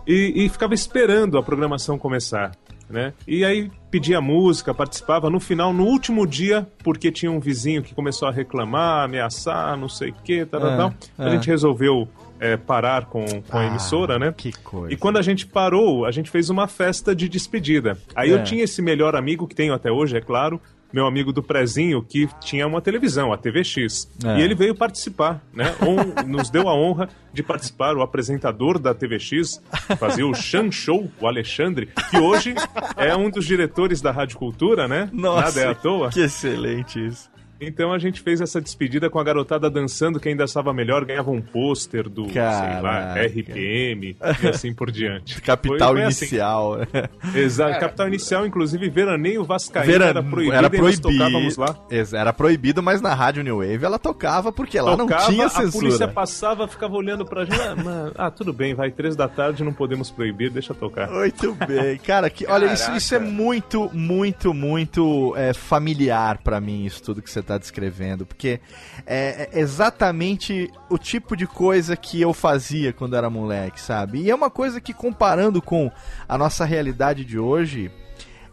E, 0.06 0.44
e, 0.44 0.48
ficava 0.48 0.72
esperando 0.74 1.36
a 1.36 1.42
programação 1.42 1.98
começar. 1.98 2.52
Né? 2.92 3.14
E 3.26 3.42
aí 3.42 3.70
pedia 3.90 4.20
música, 4.20 4.74
participava. 4.74 5.30
No 5.30 5.40
final, 5.40 5.72
no 5.72 5.84
último 5.84 6.26
dia, 6.26 6.66
porque 6.84 7.10
tinha 7.10 7.32
um 7.32 7.40
vizinho 7.40 7.82
que 7.82 7.94
começou 7.94 8.28
a 8.28 8.30
reclamar, 8.30 9.04
ameaçar, 9.04 9.76
não 9.78 9.88
sei 9.88 10.10
o 10.10 10.14
que, 10.14 10.44
tal, 10.44 10.60
é, 10.60 10.76
tal, 10.76 10.94
a 11.18 11.28
é. 11.28 11.30
gente 11.30 11.46
resolveu 11.46 12.06
é, 12.38 12.56
parar 12.56 13.06
com, 13.06 13.24
com 13.24 13.56
a 13.56 13.60
ah, 13.60 13.66
emissora, 13.66 14.18
né? 14.18 14.34
Que 14.36 14.52
coisa. 14.52 14.92
E 14.92 14.96
quando 14.96 15.16
a 15.16 15.22
gente 15.22 15.46
parou, 15.46 16.04
a 16.04 16.10
gente 16.10 16.30
fez 16.30 16.50
uma 16.50 16.68
festa 16.68 17.14
de 17.14 17.28
despedida. 17.28 17.96
Aí 18.14 18.30
é. 18.30 18.34
eu 18.34 18.44
tinha 18.44 18.62
esse 18.62 18.82
melhor 18.82 19.16
amigo, 19.16 19.46
que 19.46 19.54
tenho 19.54 19.72
até 19.72 19.90
hoje, 19.90 20.16
é 20.16 20.20
claro, 20.20 20.60
meu 20.92 21.06
amigo 21.06 21.32
do 21.32 21.42
Prezinho, 21.42 22.02
que 22.02 22.28
tinha 22.40 22.66
uma 22.66 22.80
televisão, 22.80 23.32
a 23.32 23.38
TVX. 23.38 24.10
É. 24.24 24.38
E 24.38 24.42
ele 24.42 24.54
veio 24.54 24.74
participar, 24.74 25.42
né? 25.52 25.74
On, 25.80 26.26
nos 26.26 26.50
deu 26.50 26.68
a 26.68 26.74
honra 26.74 27.08
de 27.32 27.42
participar, 27.42 27.96
o 27.96 28.02
apresentador 28.02 28.78
da 28.78 28.94
TVX, 28.94 29.62
fazia 29.98 30.26
o 30.26 30.34
Chan 30.34 30.70
Show, 30.70 31.10
o 31.20 31.26
Alexandre, 31.26 31.88
que 32.10 32.18
hoje 32.18 32.54
é 32.96 33.16
um 33.16 33.30
dos 33.30 33.46
diretores 33.46 34.00
da 34.00 34.10
Rádio 34.10 34.36
Cultura, 34.38 34.86
né? 34.86 35.08
Nossa, 35.12 35.46
Nada 35.46 35.60
é 35.60 35.68
à 35.68 35.74
toa. 35.74 36.10
Que 36.10 36.20
excelente 36.20 37.04
isso. 37.04 37.31
Então 37.62 37.92
a 37.92 37.98
gente 37.98 38.20
fez 38.20 38.40
essa 38.40 38.60
despedida 38.60 39.08
com 39.08 39.18
a 39.18 39.24
garotada 39.24 39.70
dançando, 39.70 40.18
quem 40.18 40.32
ainda 40.32 40.44
estava 40.44 40.72
melhor 40.72 41.04
ganhava 41.04 41.30
um 41.30 41.40
pôster 41.40 42.08
do, 42.08 42.26
Caraca. 42.26 42.72
sei 42.72 42.82
lá, 42.82 43.26
RPM 43.26 44.16
e 44.42 44.48
assim 44.48 44.74
por 44.74 44.90
diante. 44.90 45.40
Capital 45.42 45.90
foi, 45.90 45.98
foi 45.98 46.02
assim. 46.02 46.24
Inicial. 46.24 46.74
Assim. 46.74 47.38
Exato, 47.38 47.80
Capital 47.80 48.08
Inicial, 48.08 48.46
inclusive 48.46 48.88
Veraneio 48.88 49.44
Vascaíno 49.44 49.92
Vera... 49.92 50.06
era 50.06 50.22
proibido 50.22 50.56
era 50.56 50.70
proibido. 50.70 51.08
tocávamos 51.08 51.56
lá. 51.56 51.76
Era 52.12 52.32
proibido, 52.32 52.82
mas 52.82 53.00
na 53.00 53.14
Rádio 53.14 53.44
New 53.44 53.58
Wave 53.58 53.84
ela 53.84 53.98
tocava 53.98 54.52
porque 54.52 54.76
ela 54.76 54.96
tocava, 54.96 55.22
não 55.22 55.30
tinha 55.30 55.48
censura. 55.48 55.68
A 55.68 55.72
polícia 55.72 56.08
passava, 56.08 56.66
ficava 56.66 56.94
olhando 56.96 57.24
pra 57.24 57.44
gente, 57.44 57.60
ah, 57.60 58.12
ah, 58.16 58.30
tudo 58.30 58.52
bem, 58.52 58.74
vai 58.74 58.90
três 58.90 59.14
da 59.14 59.28
tarde, 59.28 59.62
não 59.62 59.72
podemos 59.72 60.10
proibir, 60.10 60.50
deixa 60.50 60.74
tocar. 60.74 61.10
Muito 61.10 61.54
bem. 61.54 61.98
Cara, 61.98 62.28
que, 62.28 62.46
olha, 62.46 62.72
isso, 62.72 62.90
isso, 62.92 63.14
é 63.14 63.18
muito, 63.18 63.90
muito, 63.92 64.52
muito 64.52 65.34
é, 65.36 65.52
familiar 65.52 66.38
para 66.38 66.60
mim, 66.60 66.84
isso 66.84 67.02
tudo 67.02 67.22
que 67.22 67.30
você 67.30 67.42
tá 67.42 67.51
está 67.52 67.58
descrevendo, 67.58 68.24
porque 68.24 68.60
é, 69.06 69.48
é 69.52 69.60
exatamente 69.60 70.70
o 70.88 70.98
tipo 70.98 71.36
de 71.36 71.46
coisa 71.46 71.96
que 71.96 72.20
eu 72.20 72.32
fazia 72.32 72.92
quando 72.92 73.16
era 73.16 73.28
moleque, 73.28 73.80
sabe? 73.80 74.22
E 74.22 74.30
é 74.30 74.34
uma 74.34 74.50
coisa 74.50 74.80
que, 74.80 74.94
comparando 74.94 75.60
com 75.60 75.90
a 76.28 76.38
nossa 76.38 76.64
realidade 76.64 77.24
de 77.24 77.38
hoje, 77.38 77.90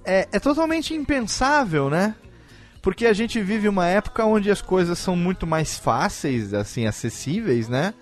é, 0.05 0.27
é 0.31 0.39
totalmente 0.39 0.93
impensável, 0.93 1.89
né? 1.89 2.15
Porque 2.81 3.05
a 3.05 3.13
gente 3.13 3.41
vive 3.41 3.67
uma 3.67 3.87
época 3.87 4.25
onde 4.25 4.49
as 4.49 4.61
coisas 4.61 4.97
são 4.97 5.15
muito 5.15 5.45
mais 5.45 5.77
fáceis, 5.77 6.53
assim, 6.53 6.85
acessíveis, 6.85 7.67
né? 7.67 7.93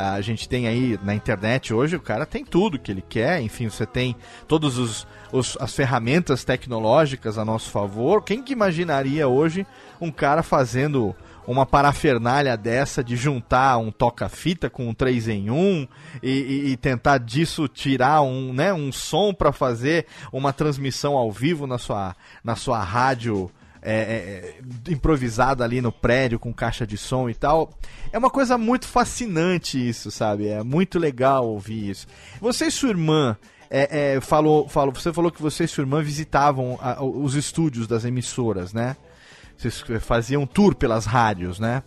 A 0.00 0.20
gente 0.20 0.48
tem 0.48 0.68
aí 0.68 0.98
na 1.02 1.12
internet 1.12 1.74
hoje, 1.74 1.96
o 1.96 2.00
cara 2.00 2.24
tem 2.24 2.44
tudo 2.44 2.78
que 2.78 2.92
ele 2.92 3.02
quer, 3.02 3.40
enfim, 3.40 3.68
você 3.68 3.84
tem 3.84 4.14
todos 4.46 4.78
os 4.78 5.06
os, 5.32 5.56
as 5.60 5.74
ferramentas 5.74 6.44
tecnológicas 6.44 7.38
a 7.38 7.44
nosso 7.44 7.70
favor. 7.70 8.22
Quem 8.22 8.42
que 8.42 8.52
imaginaria 8.52 9.28
hoje 9.28 9.66
um 10.00 10.10
cara 10.10 10.42
fazendo 10.42 11.14
uma 11.46 11.64
parafernália 11.64 12.56
dessa 12.56 13.02
de 13.02 13.16
juntar 13.16 13.78
um 13.78 13.90
toca-fita 13.90 14.68
com 14.68 14.86
um 14.88 14.94
3 14.94 15.28
em 15.28 15.50
1 15.50 15.88
e, 16.22 16.30
e, 16.30 16.70
e, 16.72 16.76
tentar 16.76 17.18
disso 17.18 17.66
tirar 17.66 18.20
um, 18.20 18.52
né, 18.52 18.72
um 18.72 18.92
som 18.92 19.32
para 19.32 19.50
fazer 19.50 20.06
uma 20.30 20.52
transmissão 20.52 21.14
ao 21.14 21.32
vivo 21.32 21.66
na 21.66 21.78
sua, 21.78 22.14
na 22.44 22.54
sua 22.54 22.80
rádio 22.80 23.50
é, 23.82 23.92
é, 23.92 24.88
é, 24.88 24.92
improvisada 24.92 25.64
ali 25.64 25.80
no 25.80 25.92
prédio 25.92 26.38
com 26.38 26.52
caixa 26.52 26.86
de 26.86 26.96
som 26.96 27.28
e 27.28 27.34
tal. 27.34 27.70
É 28.12 28.18
uma 28.18 28.30
coisa 28.30 28.58
muito 28.58 28.86
fascinante 28.86 29.88
isso, 29.88 30.10
sabe? 30.10 30.48
É 30.48 30.62
muito 30.62 30.98
legal 30.98 31.46
ouvir 31.46 31.90
isso. 31.90 32.06
Você 32.40 32.66
e 32.66 32.70
sua 32.70 32.90
irmã 32.90 33.36
é, 33.70 34.16
é, 34.16 34.20
falou, 34.20 34.68
falou, 34.68 34.92
você 34.92 35.12
falou 35.12 35.30
que 35.30 35.42
você 35.42 35.64
e 35.64 35.68
sua 35.68 35.82
irmã 35.82 36.02
visitavam 36.02 36.78
a, 36.80 37.02
os 37.02 37.34
estúdios 37.34 37.86
das 37.86 38.04
emissoras, 38.04 38.72
né? 38.72 38.96
Vocês 39.56 39.82
faziam 40.00 40.46
tour 40.46 40.74
pelas 40.74 41.04
rádios, 41.04 41.58
né? 41.58 41.82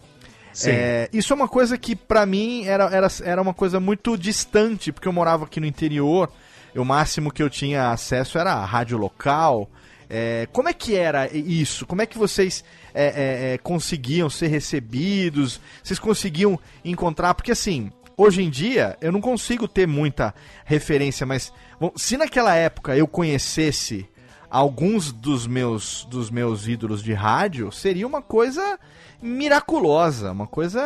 É, 0.65 1.09
isso 1.13 1.31
é 1.31 1.35
uma 1.35 1.47
coisa 1.47 1.77
que 1.77 1.95
para 1.95 2.25
mim 2.25 2.65
era, 2.65 2.85
era, 2.85 3.07
era 3.23 3.41
uma 3.41 3.53
coisa 3.53 3.79
muito 3.79 4.17
distante, 4.17 4.91
porque 4.91 5.07
eu 5.07 5.13
morava 5.13 5.45
aqui 5.45 5.59
no 5.59 5.65
interior, 5.65 6.29
e 6.75 6.79
o 6.79 6.85
máximo 6.85 7.31
que 7.31 7.41
eu 7.41 7.49
tinha 7.49 7.91
acesso 7.91 8.37
era 8.37 8.53
a 8.53 8.65
rádio 8.65 8.97
local. 8.97 9.69
É, 10.13 10.45
como 10.51 10.67
é 10.67 10.73
que 10.73 10.93
era 10.93 11.33
isso? 11.33 11.85
Como 11.85 12.01
é 12.01 12.05
que 12.05 12.17
vocês 12.17 12.65
é, 12.93 13.05
é, 13.05 13.53
é 13.53 13.57
conseguiam 13.57 14.29
ser 14.29 14.47
recebidos? 14.47 15.61
Vocês 15.81 15.97
conseguiam 15.97 16.59
encontrar? 16.83 17.33
Porque 17.33 17.53
assim, 17.53 17.89
hoje 18.17 18.43
em 18.43 18.49
dia 18.49 18.97
eu 18.99 19.09
não 19.09 19.21
consigo 19.21 19.69
ter 19.69 19.87
muita 19.87 20.35
referência, 20.65 21.25
mas 21.25 21.53
bom, 21.79 21.93
se 21.95 22.17
naquela 22.17 22.53
época 22.53 22.93
eu 22.93 23.07
conhecesse 23.07 24.05
alguns 24.49 25.13
dos 25.13 25.47
meus 25.47 26.03
dos 26.09 26.29
meus 26.29 26.67
ídolos 26.67 27.01
de 27.01 27.13
rádio, 27.13 27.71
seria 27.71 28.05
uma 28.05 28.21
coisa 28.21 28.77
miraculosa, 29.21 30.33
uma 30.33 30.47
coisa 30.47 30.81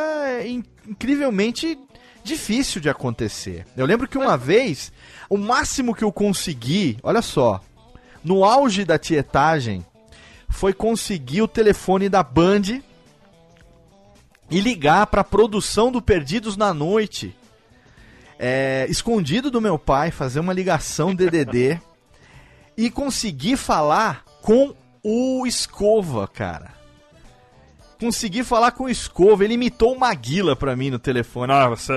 incrivelmente 0.88 1.80
difícil 2.24 2.80
de 2.80 2.90
acontecer. 2.90 3.66
Eu 3.76 3.88
lembro 3.88 4.08
que 4.08 4.20
uma 4.20 4.38
vez, 4.38 4.94
o 5.28 5.36
máximo 5.36 5.96
que 5.96 6.04
eu 6.04 6.12
consegui, 6.12 7.00
olha 7.02 7.24
só, 7.24 7.60
no 8.26 8.44
auge 8.44 8.84
da 8.84 8.98
tietagem, 8.98 9.86
foi 10.50 10.74
conseguir 10.74 11.44
o 11.44 11.48
telefone 11.48 12.10
da 12.10 12.24
Band 12.24 12.82
e 14.50 14.60
ligar 14.60 15.08
para 15.08 15.22
a 15.22 15.24
produção 15.24 15.92
do 15.92 16.02
Perdidos 16.02 16.58
na 16.58 16.74
Noite, 16.74 17.36
é, 18.40 18.88
escondido 18.90 19.52
do 19.52 19.62
meu 19.62 19.78
pai, 19.78 20.10
fazer 20.10 20.40
uma 20.40 20.54
ligação 20.54 21.14
DDD 21.14 21.80
e 22.76 22.90
conseguir 22.90 23.58
falar 23.58 24.26
com 24.42 24.76
o 25.04 25.46
Escova, 25.46 26.28
cara. 26.28 26.75
Consegui 28.00 28.44
falar 28.44 28.72
com 28.72 28.86
o 28.86 28.90
Escova, 28.90 29.44
ele 29.44 29.54
imitou 29.54 29.94
o 29.94 30.00
Maguila 30.00 30.56
pra 30.56 30.76
mim 30.76 30.90
no 30.90 31.00
telefone. 31.00 31.52
Ah, 31.52 31.70
você, 31.70 31.94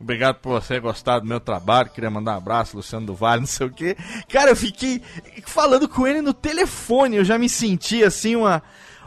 obrigado 0.00 0.36
por 0.36 0.60
você 0.60 0.78
gostar 0.78 1.18
do 1.18 1.26
meu 1.26 1.40
trabalho, 1.40 1.90
queria 1.90 2.10
mandar 2.10 2.34
um 2.34 2.38
abraço, 2.38 2.76
Luciano 2.76 3.06
do 3.06 3.14
Vale, 3.14 3.40
não 3.42 3.46
sei 3.46 3.66
o 3.66 3.72
que. 3.72 3.96
Cara, 4.28 4.50
eu 4.50 4.56
fiquei 4.56 5.02
falando 5.44 5.88
com 5.88 6.06
ele 6.06 6.22
no 6.22 6.32
telefone, 6.32 7.16
eu 7.16 7.24
já 7.24 7.38
me 7.38 7.48
senti 7.48 8.04
assim 8.04 8.36
uma 8.36 8.62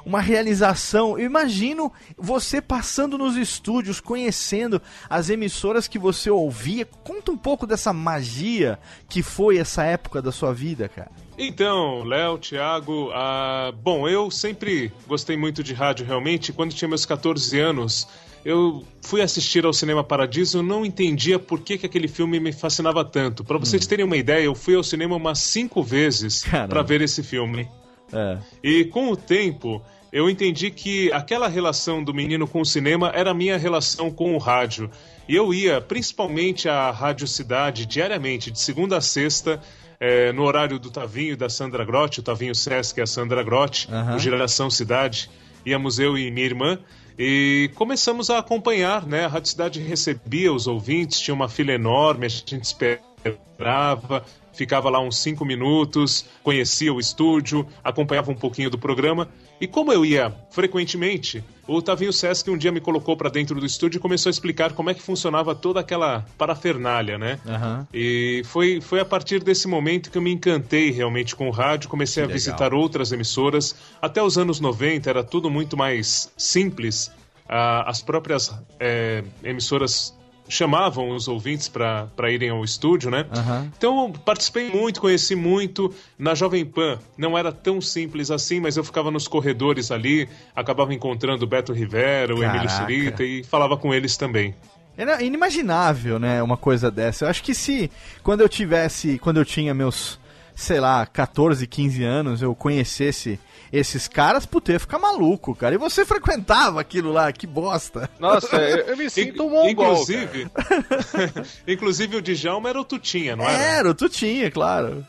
uma 0.06 0.22
realização. 0.22 1.18
Eu 1.18 1.26
imagino 1.26 1.92
você 2.16 2.62
passando 2.62 3.18
nos 3.18 3.36
estúdios, 3.36 4.00
conhecendo 4.00 4.82
as 5.10 5.30
emissoras 5.30 5.88
que 5.88 5.98
você 5.98 6.30
ouvia. 6.30 6.86
Conta 6.86 7.32
um 7.32 7.38
pouco 7.38 7.66
dessa 7.66 7.92
magia 7.92 8.78
que 9.10 9.24
foi 9.24 9.58
essa 9.58 9.84
época 9.84 10.22
da 10.22 10.32
sua 10.32 10.54
vida, 10.54 10.88
cara. 10.88 11.12
Então, 11.38 12.04
Léo, 12.04 12.38
Thiago, 12.38 13.12
ah, 13.14 13.74
bom, 13.84 14.08
eu 14.08 14.32
sempre 14.32 14.92
gostei 15.06 15.36
muito 15.36 15.62
de 15.62 15.74
rádio 15.74 16.06
realmente. 16.06 16.54
Quando 16.54 16.74
tinha 16.74 16.88
meus 16.88 17.06
14 17.06 17.60
anos, 17.60 18.08
eu 18.46 18.84
fui 19.02 19.22
assistir 19.22 19.66
ao 19.66 19.74
Cinema 19.74 20.04
Paradiso, 20.04 20.64
não 20.64 20.86
entendia 20.86 21.38
por 21.38 21.60
que, 21.60 21.78
que 21.78 21.86
aquele 21.86 22.08
filme 22.08 22.40
me 22.40 22.54
fascinava 22.54 23.04
tanto. 23.04 23.44
Para 23.44 23.58
vocês 23.58 23.86
hum. 23.86 23.90
terem 23.90 24.06
uma 24.06 24.16
ideia, 24.16 24.44
eu 24.44 24.56
fui 24.56 24.76
ao 24.76 24.84
cinema 24.84 25.16
umas 25.16 25.40
cinco 25.40 25.84
vezes 25.84 26.44
para 26.70 26.82
ver 26.82 27.02
esse 27.02 27.22
filme. 27.22 27.68
É. 28.14 28.38
E 28.64 28.86
com 28.86 29.12
o 29.12 29.18
tempo, 29.18 29.82
eu 30.14 30.30
entendi 30.30 30.72
que 30.72 31.12
aquela 31.12 31.48
relação 31.48 32.02
do 32.02 32.14
menino 32.14 32.48
com 32.48 32.62
o 32.62 32.66
cinema 32.66 33.12
era 33.14 33.32
a 33.32 33.34
minha 33.34 33.58
relação 33.58 34.10
com 34.10 34.34
o 34.34 34.38
rádio. 34.38 34.90
E 35.28 35.36
eu 35.36 35.54
ia 35.54 35.82
principalmente 35.82 36.70
à 36.70 36.92
Rádio 36.92 37.28
Cidade 37.28 37.86
diariamente, 37.86 38.52
de 38.52 38.60
segunda 38.60 38.98
a 38.98 39.02
sexta, 39.02 39.60
é, 40.00 40.32
no 40.32 40.44
horário 40.44 40.80
do 40.80 40.90
Tavinho 40.90 41.34
e 41.34 41.36
da 41.36 41.50
Sandra 41.50 41.84
Grotti, 41.84 42.20
o 42.20 42.24
Tavinho 42.24 42.56
Sesc 42.56 43.00
e 43.00 43.04
a 43.04 43.08
Sandra 43.08 43.44
Grotti, 43.44 43.88
uhum. 43.92 44.16
o 44.16 44.20
Geração 44.20 44.70
Cidade. 44.70 45.30
Íamos 45.66 45.98
eu 45.98 46.18
e 46.18 46.30
minha 46.30 46.46
irmã 46.46 46.80
e 47.18 47.72
começamos 47.76 48.30
a 48.30 48.40
acompanhar, 48.40 49.06
né? 49.06 49.26
A 49.26 49.28
Rádio 49.28 49.50
Cidade 49.50 49.80
recebia 49.80 50.52
os 50.52 50.68
ouvintes, 50.68 51.20
tinha 51.20 51.34
uma 51.34 51.48
fila 51.48 51.72
enorme, 51.72 52.26
a 52.26 52.30
gente 52.30 52.62
esperava, 52.62 54.24
ficava 54.56 54.90
lá 54.90 55.00
uns 55.00 55.18
cinco 55.18 55.46
minutos, 55.46 56.26
conhecia 56.44 56.94
o 56.94 57.00
estúdio, 57.00 57.68
acompanhava 57.84 58.32
um 58.32 58.36
pouquinho 58.36 58.70
do 58.70 58.78
programa. 58.78 59.28
E 59.60 59.68
como 59.68 59.92
eu 59.92 60.04
ia 60.04 60.34
frequentemente, 60.50 61.44
o 61.68 61.82
Tavinho 61.82 62.12
Sesc 62.12 62.50
um 62.50 62.58
dia 62.58 62.72
me 62.72 62.82
colocou 62.82 63.16
para 63.16 63.30
dentro 63.30 63.60
do 63.60 63.66
estúdio 63.66 63.98
e 63.98 64.02
começou 64.02 64.30
a 64.30 64.32
explicar 64.32 64.74
como 64.74 64.90
é 64.90 64.94
que 64.94 65.02
funcionava 65.02 65.56
toda 65.56 65.80
aquela 65.80 66.26
parafernália, 66.38 67.18
né? 67.18 67.40
Uhum. 67.46 67.88
E 67.94 68.42
foi, 68.46 68.82
foi 68.82 69.00
a 69.00 69.06
partir 69.06 69.44
desse 69.44 69.68
momento 69.68 70.12
que 70.12 70.18
eu 70.18 70.22
me 70.22 70.32
encantei 70.32 70.92
realmente 70.92 71.36
com 71.36 71.48
o 71.48 71.52
rádio, 71.52 71.90
comecei 71.90 72.22
que 72.22 72.26
a 72.26 72.28
legal. 72.28 72.38
visitar 72.38 72.74
outras 72.74 73.12
emissoras. 73.12 73.76
Até 74.02 74.22
os 74.22 74.38
anos 74.38 74.60
90 74.60 75.10
era 75.10 75.24
tudo 75.24 75.50
muito 75.50 75.78
mais 75.78 76.32
simples. 76.38 77.12
Ah, 77.48 77.90
as 77.90 78.02
próprias 78.02 78.54
é, 78.80 79.24
emissoras 79.44 80.15
chamavam 80.48 81.10
os 81.10 81.28
ouvintes 81.28 81.68
para 81.68 82.32
irem 82.32 82.50
ao 82.50 82.64
estúdio, 82.64 83.10
né? 83.10 83.26
Aham. 83.36 83.72
Então 83.78 84.12
participei 84.12 84.70
muito, 84.70 85.02
conheci 85.02 85.36
muito. 85.36 85.94
Na 86.18 86.36
Jovem 86.36 86.66
Pan 86.66 87.00
não 87.18 87.38
era 87.38 87.52
tão 87.52 87.82
simples 87.82 88.30
assim, 88.32 88.60
mas 88.60 88.78
eu 88.78 88.84
ficava 88.84 89.10
nos 89.10 89.28
corredores 89.28 89.92
ali, 89.92 90.30
acabava 90.56 90.94
encontrando 90.94 91.46
o 91.46 91.48
Beto 91.48 91.74
Rivera, 91.74 92.34
o 92.34 92.44
Emílio 92.44 92.68
Caraca. 92.68 92.78
Surita 92.78 93.24
e 93.24 93.44
falava 93.44 93.76
com 93.78 93.94
eles 93.94 94.18
também. 94.18 94.56
Era 94.98 95.22
inimaginável, 95.22 96.18
né, 96.18 96.42
uma 96.42 96.56
coisa 96.56 96.90
dessa. 96.90 97.26
Eu 97.26 97.30
acho 97.30 97.44
que 97.44 97.54
se 97.54 97.92
quando 98.24 98.42
eu 98.42 98.48
tivesse, 98.48 99.20
quando 99.20 99.38
eu 99.38 99.46
tinha 99.46 99.74
meus, 99.74 100.18
sei 100.56 100.80
lá, 100.80 101.06
14, 101.06 101.68
15 101.68 102.04
anos, 102.04 102.42
eu 102.42 102.56
conhecesse 102.56 103.38
esses 103.72 104.08
caras, 104.08 104.46
puta, 104.46 104.72
eu 104.72 104.76
ia 104.76 104.80
ficar 104.80 104.98
maluco, 104.98 105.54
cara. 105.54 105.76
E 105.76 105.78
você 105.78 106.06
frequentava 106.06 106.80
aquilo 106.80 107.12
lá, 107.12 107.32
que 107.32 107.46
bosta. 107.46 108.10
Nossa, 108.18 108.56
eu, 108.64 108.78
eu 108.88 108.98
me 108.98 109.10
sinto 109.10 109.46
um 109.46 109.50
mongol, 109.50 109.94
inclusive, 109.94 110.48
inclusive 111.68 112.18
o 112.18 112.22
Djalma 112.22 112.70
era 112.70 112.80
o 112.80 112.86
Tutinha, 112.86 113.36
não 113.36 113.44
era? 113.44 113.64
Era, 113.64 113.94
tu 113.94 114.08
tinha, 114.08 114.50
claro. 114.50 115.06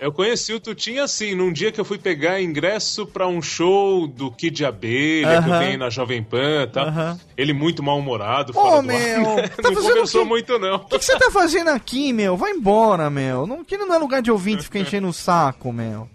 Eu 0.00 0.10
conheci 0.10 0.54
o 0.54 0.58
Tutinha 0.58 1.04
assim, 1.04 1.34
num 1.34 1.52
dia 1.52 1.70
que 1.70 1.78
eu 1.78 1.84
fui 1.84 1.98
pegar 1.98 2.40
ingresso 2.40 3.06
pra 3.06 3.28
um 3.28 3.42
show 3.42 4.06
do 4.06 4.30
Kid 4.32 4.64
Abelha, 4.64 5.42
que 5.42 5.48
eu 5.48 5.52
ganhei 5.52 5.76
na 5.76 5.90
Jovem 5.90 6.22
Pan 6.22 6.62
e 6.62 6.66
tal. 6.68 6.86
Aham. 6.86 7.20
Ele 7.36 7.52
muito 7.52 7.82
mal-humorado, 7.82 8.52
Ô, 8.52 8.54
fora 8.54 8.76
do 8.80 8.88
meu, 8.88 9.38
ar. 9.38 9.48
tá 9.60 9.62
Não 9.62 9.74
fazendo 9.74 9.88
conversou 9.92 10.20
o 10.22 10.24
quê? 10.24 10.28
muito, 10.30 10.58
não. 10.58 10.76
O 10.76 10.78
que, 10.86 10.98
que 10.98 11.04
você 11.04 11.18
tá 11.18 11.30
fazendo 11.30 11.68
aqui, 11.68 12.14
meu? 12.14 12.34
Vai 12.34 12.52
embora, 12.52 13.10
meu. 13.10 13.46
Não, 13.46 13.60
aqui 13.60 13.76
não 13.76 13.92
é 13.94 13.98
lugar 13.98 14.22
de 14.22 14.30
ouvinte 14.30 14.62
ficar 14.64 14.78
enchendo 14.78 15.06
o 15.06 15.12
saco, 15.12 15.70
meu. 15.70 16.08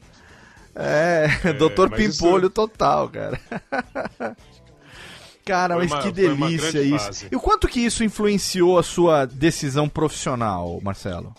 É, 0.76 1.54
doutor 1.54 1.90
mas 1.92 2.00
isso- 2.02 2.24
Pimpolho 2.24 2.50
total, 2.50 3.08
cara. 3.10 3.40
Cara, 5.46 5.76
Foi 5.76 5.84
mas 5.84 5.92
uma- 5.94 6.02
que 6.02 6.12
delícia 6.12 6.82
isso. 6.82 7.06
fase. 7.06 7.28
E 7.32 7.36
o 7.36 7.40
quanto 7.40 7.68
que 7.68 7.80
isso 7.80 8.04
influenciou 8.04 8.80
a 8.80 8.84
sua 8.84 9.26
decisão 9.28 9.88
profissional, 9.88 10.80
Marcelo? 10.82 11.36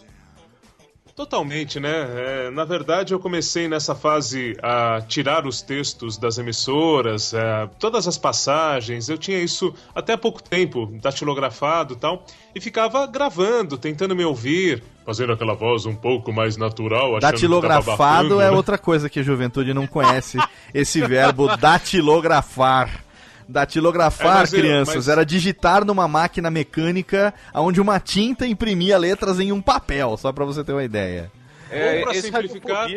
Totalmente, 1.16 1.80
né? 1.80 2.08
É, 2.14 2.50
na 2.50 2.62
verdade, 2.62 3.14
eu 3.14 3.18
comecei 3.18 3.66
nessa 3.66 3.94
fase 3.94 4.54
a 4.62 5.00
tirar 5.00 5.46
os 5.46 5.62
textos 5.62 6.18
das 6.18 6.36
emissoras, 6.36 7.32
é, 7.32 7.66
todas 7.78 8.06
as 8.06 8.18
passagens. 8.18 9.08
Eu 9.08 9.16
tinha 9.16 9.40
isso 9.40 9.74
até 9.94 10.12
há 10.12 10.18
pouco 10.18 10.42
tempo, 10.42 10.92
datilografado 11.00 11.94
e 11.94 11.96
tal, 11.96 12.22
e 12.54 12.60
ficava 12.60 13.06
gravando, 13.06 13.78
tentando 13.78 14.14
me 14.14 14.26
ouvir, 14.26 14.82
fazendo 15.06 15.32
aquela 15.32 15.54
voz 15.54 15.86
um 15.86 15.94
pouco 15.94 16.34
mais 16.34 16.58
natural. 16.58 17.16
achando 17.16 17.16
que 17.16 17.20
tava 17.20 17.32
Datilografado 17.32 18.40
é 18.42 18.50
né? 18.50 18.54
outra 18.54 18.76
coisa 18.76 19.08
que 19.08 19.20
a 19.20 19.22
juventude 19.22 19.72
não 19.72 19.86
conhece. 19.86 20.36
esse 20.74 21.00
verbo 21.00 21.56
datilografar. 21.56 23.05
Datilografar, 23.48 24.44
É, 24.44 24.48
crianças, 24.48 24.94
mas- 24.96 25.08
era 25.08 25.24
digitar 25.24 25.84
numa 25.84 26.08
máquina 26.08 26.50
mecânica 26.50 27.32
onde 27.54 27.80
uma 27.80 28.00
tinta 28.00 28.46
imprimia 28.46 28.98
letras 28.98 29.38
em 29.38 29.52
um 29.52 29.62
papel, 29.62 30.16
só 30.16 30.32
pra 30.32 30.44
você 30.44 30.64
ter 30.64 30.72
uma 30.72 30.82
ideia. 30.84 31.30
É, 31.70 31.98
Ou 31.98 32.02
pra 32.04 32.12
esse 32.12 32.22
simplificar-. 32.22 32.88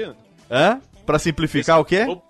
Hã? 0.49 0.81
Pra 1.05 1.19
simplificar 1.19 1.79
o 1.79 1.85
quê? 1.85 2.05
Ou- 2.07 2.23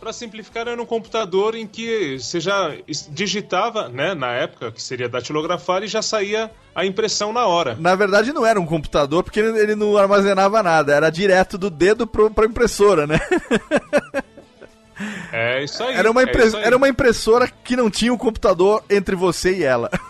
Pra 0.00 0.12
simplificar, 0.12 0.68
era 0.68 0.82
um 0.82 0.84
computador 0.84 1.54
em 1.54 1.66
que 1.66 2.18
você 2.18 2.38
já 2.38 2.74
digitava, 3.08 3.88
né, 3.88 4.12
na 4.12 4.32
época, 4.32 4.70
que 4.70 4.82
seria 4.82 5.08
datilografar, 5.08 5.82
e 5.82 5.86
já 5.88 6.02
saía 6.02 6.50
a 6.74 6.84
impressão 6.84 7.32
na 7.32 7.46
hora. 7.46 7.74
Na 7.80 7.94
verdade 7.94 8.30
não 8.30 8.44
era 8.44 8.60
um 8.60 8.66
computador, 8.66 9.22
porque 9.24 9.40
ele 9.40 9.58
ele 9.58 9.74
não 9.74 9.96
armazenava 9.96 10.62
nada, 10.62 10.92
era 10.94 11.08
direto 11.08 11.56
do 11.56 11.70
dedo 11.70 12.06
pro, 12.06 12.30
pra 12.30 12.44
impressora, 12.44 13.06
né? 13.06 13.18
É 15.32 15.64
isso 15.64 15.82
aí. 15.82 15.94
Era 15.94 16.10
uma, 16.10 16.20
é 16.20 16.24
impre- 16.24 16.42
aí. 16.56 16.62
era 16.64 16.76
uma 16.76 16.88
impressora 16.88 17.48
que 17.48 17.74
não 17.76 17.90
tinha 17.90 18.12
um 18.12 18.16
computador 18.18 18.82
entre 18.88 19.14
você 19.16 19.54
e 19.58 19.62
ela. 19.64 19.90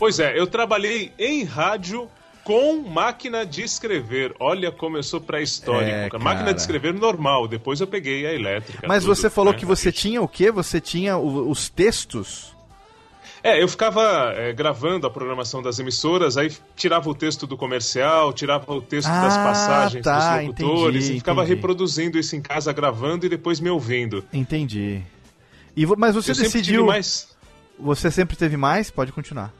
Pois 0.00 0.18
é, 0.18 0.36
eu 0.38 0.48
trabalhei 0.48 1.12
em 1.16 1.44
rádio 1.44 2.08
com 2.42 2.80
máquina 2.80 3.46
de 3.46 3.62
escrever. 3.62 4.34
Olha 4.40 4.72
como 4.72 4.96
eu 4.96 5.02
sou 5.02 5.20
pré-histórico. 5.20 5.90
É, 5.90 6.10
cara. 6.10 6.22
máquina 6.22 6.52
de 6.52 6.60
escrever 6.60 6.92
normal, 6.92 7.46
depois 7.46 7.80
eu 7.80 7.86
peguei 7.86 8.26
a 8.26 8.32
elétrica. 8.32 8.86
Mas 8.88 9.04
tudo, 9.04 9.14
você 9.14 9.30
falou 9.30 9.52
né? 9.52 9.58
que 9.58 9.64
você 9.64 9.92
tinha 9.92 10.20
o 10.20 10.26
quê? 10.26 10.50
Você 10.50 10.80
tinha 10.80 11.16
o- 11.16 11.48
os 11.48 11.68
textos? 11.68 12.55
É, 13.46 13.62
eu 13.62 13.68
ficava 13.68 14.32
é, 14.34 14.52
gravando 14.52 15.06
a 15.06 15.10
programação 15.10 15.62
das 15.62 15.78
emissoras, 15.78 16.36
aí 16.36 16.52
tirava 16.74 17.08
o 17.08 17.14
texto 17.14 17.46
do 17.46 17.56
comercial, 17.56 18.32
tirava 18.32 18.72
o 18.72 18.82
texto 18.82 19.08
das 19.08 19.36
Ah, 19.36 19.42
passagens 19.44 20.02
tá, 20.04 20.38
dos 20.38 20.46
locutores, 20.48 21.04
entendi, 21.04 21.16
e 21.16 21.18
ficava 21.20 21.42
entendi. 21.42 21.54
reproduzindo 21.54 22.18
isso 22.18 22.34
em 22.34 22.40
casa, 22.40 22.72
gravando 22.72 23.24
e 23.24 23.28
depois 23.28 23.60
me 23.60 23.70
ouvindo. 23.70 24.24
Entendi. 24.32 25.00
E, 25.76 25.86
mas 25.96 26.16
você 26.16 26.32
eu 26.32 26.34
sempre 26.34 26.52
decidiu. 26.54 26.80
tive 26.80 26.86
mais. 26.88 27.28
Você 27.78 28.10
sempre 28.10 28.34
teve 28.36 28.56
mais? 28.56 28.90
Pode 28.90 29.12
continuar. 29.12 29.52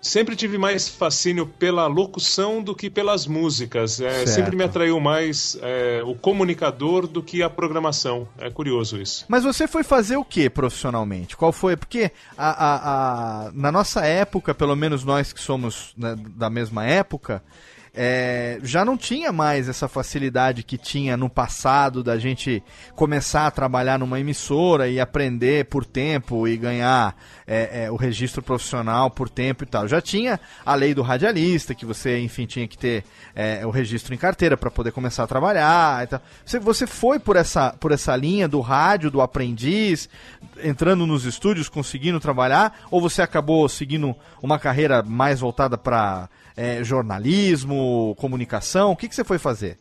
Sempre 0.00 0.34
tive 0.36 0.56
mais 0.58 0.88
fascínio 0.88 1.46
pela 1.46 1.86
locução 1.86 2.62
do 2.62 2.74
que 2.74 2.88
pelas 2.88 3.26
músicas. 3.26 4.00
É, 4.00 4.26
sempre 4.26 4.56
me 4.56 4.64
atraiu 4.64 4.98
mais 5.00 5.58
é, 5.60 6.02
o 6.04 6.14
comunicador 6.14 7.06
do 7.06 7.22
que 7.22 7.42
a 7.42 7.50
programação. 7.50 8.26
É 8.38 8.50
curioso 8.50 9.00
isso. 9.00 9.24
Mas 9.28 9.44
você 9.44 9.68
foi 9.68 9.82
fazer 9.82 10.16
o 10.16 10.24
que 10.24 10.48
profissionalmente? 10.48 11.36
Qual 11.36 11.52
foi? 11.52 11.76
Porque 11.76 12.10
a, 12.36 12.48
a- 12.50 13.46
a- 13.46 13.50
na 13.52 13.70
nossa 13.72 14.04
época, 14.04 14.54
pelo 14.54 14.74
menos 14.76 15.04
nós 15.04 15.32
que 15.32 15.40
somos 15.40 15.92
né, 15.96 16.14
da 16.36 16.48
mesma 16.48 16.84
época, 16.84 17.42
é, 18.00 18.60
já 18.62 18.84
não 18.84 18.96
tinha 18.96 19.32
mais 19.32 19.68
essa 19.68 19.88
facilidade 19.88 20.62
que 20.62 20.78
tinha 20.78 21.16
no 21.16 21.28
passado 21.28 22.00
da 22.00 22.16
gente 22.16 22.62
começar 22.94 23.48
a 23.48 23.50
trabalhar 23.50 23.98
numa 23.98 24.20
emissora 24.20 24.86
e 24.86 25.00
aprender 25.00 25.64
por 25.64 25.84
tempo 25.84 26.46
e 26.46 26.56
ganhar 26.56 27.16
é, 27.44 27.86
é, 27.86 27.90
o 27.90 27.96
registro 27.96 28.40
profissional 28.40 29.10
por 29.10 29.28
tempo 29.28 29.64
e 29.64 29.66
tal. 29.66 29.88
Já 29.88 30.00
tinha 30.00 30.38
a 30.64 30.76
lei 30.76 30.94
do 30.94 31.02
radialista, 31.02 31.74
que 31.74 31.84
você, 31.84 32.20
enfim, 32.20 32.46
tinha 32.46 32.68
que 32.68 32.78
ter 32.78 33.02
é, 33.34 33.66
o 33.66 33.70
registro 33.70 34.14
em 34.14 34.16
carteira 34.16 34.56
para 34.56 34.70
poder 34.70 34.92
começar 34.92 35.24
a 35.24 35.26
trabalhar 35.26 36.04
e 36.04 36.06
tal. 36.06 36.22
Você, 36.46 36.60
você 36.60 36.86
foi 36.86 37.18
por 37.18 37.34
essa, 37.34 37.72
por 37.80 37.90
essa 37.90 38.14
linha 38.14 38.46
do 38.46 38.60
rádio, 38.60 39.10
do 39.10 39.20
aprendiz, 39.20 40.08
entrando 40.62 41.04
nos 41.04 41.24
estúdios, 41.24 41.68
conseguindo 41.68 42.20
trabalhar, 42.20 42.78
ou 42.92 43.00
você 43.00 43.22
acabou 43.22 43.68
seguindo 43.68 44.14
uma 44.40 44.56
carreira 44.56 45.02
mais 45.02 45.40
voltada 45.40 45.76
para 45.76 46.28
jornalismo, 46.82 48.14
comunicação? 48.18 48.92
O 48.92 48.96
que, 48.96 49.08
que 49.08 49.14
você 49.14 49.24
foi 49.24 49.38
fazer? 49.38 49.78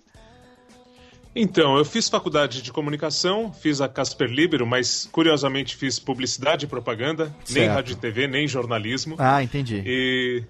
Então, 1.40 1.78
eu 1.78 1.86
fiz 1.86 2.10
faculdade 2.10 2.64
de 2.64 2.72
comunicação, 2.72 3.54
fiz 3.54 3.80
a 3.80 3.88
Casper 3.88 4.28
Libero, 4.28 4.66
mas 4.66 5.08
curiosamente 5.12 5.76
fiz 5.76 6.00
publicidade 6.00 6.66
e 6.66 6.68
propaganda, 6.68 7.26
nem 7.50 7.66
Certo. 7.66 7.74
rádio 7.76 7.94
e 7.94 7.96
TV, 7.96 8.28
nem 8.28 8.48
jornalismo. 8.48 9.16
Ah, 9.20 9.44
entendi. 9.44 9.84
E, 9.86 10.44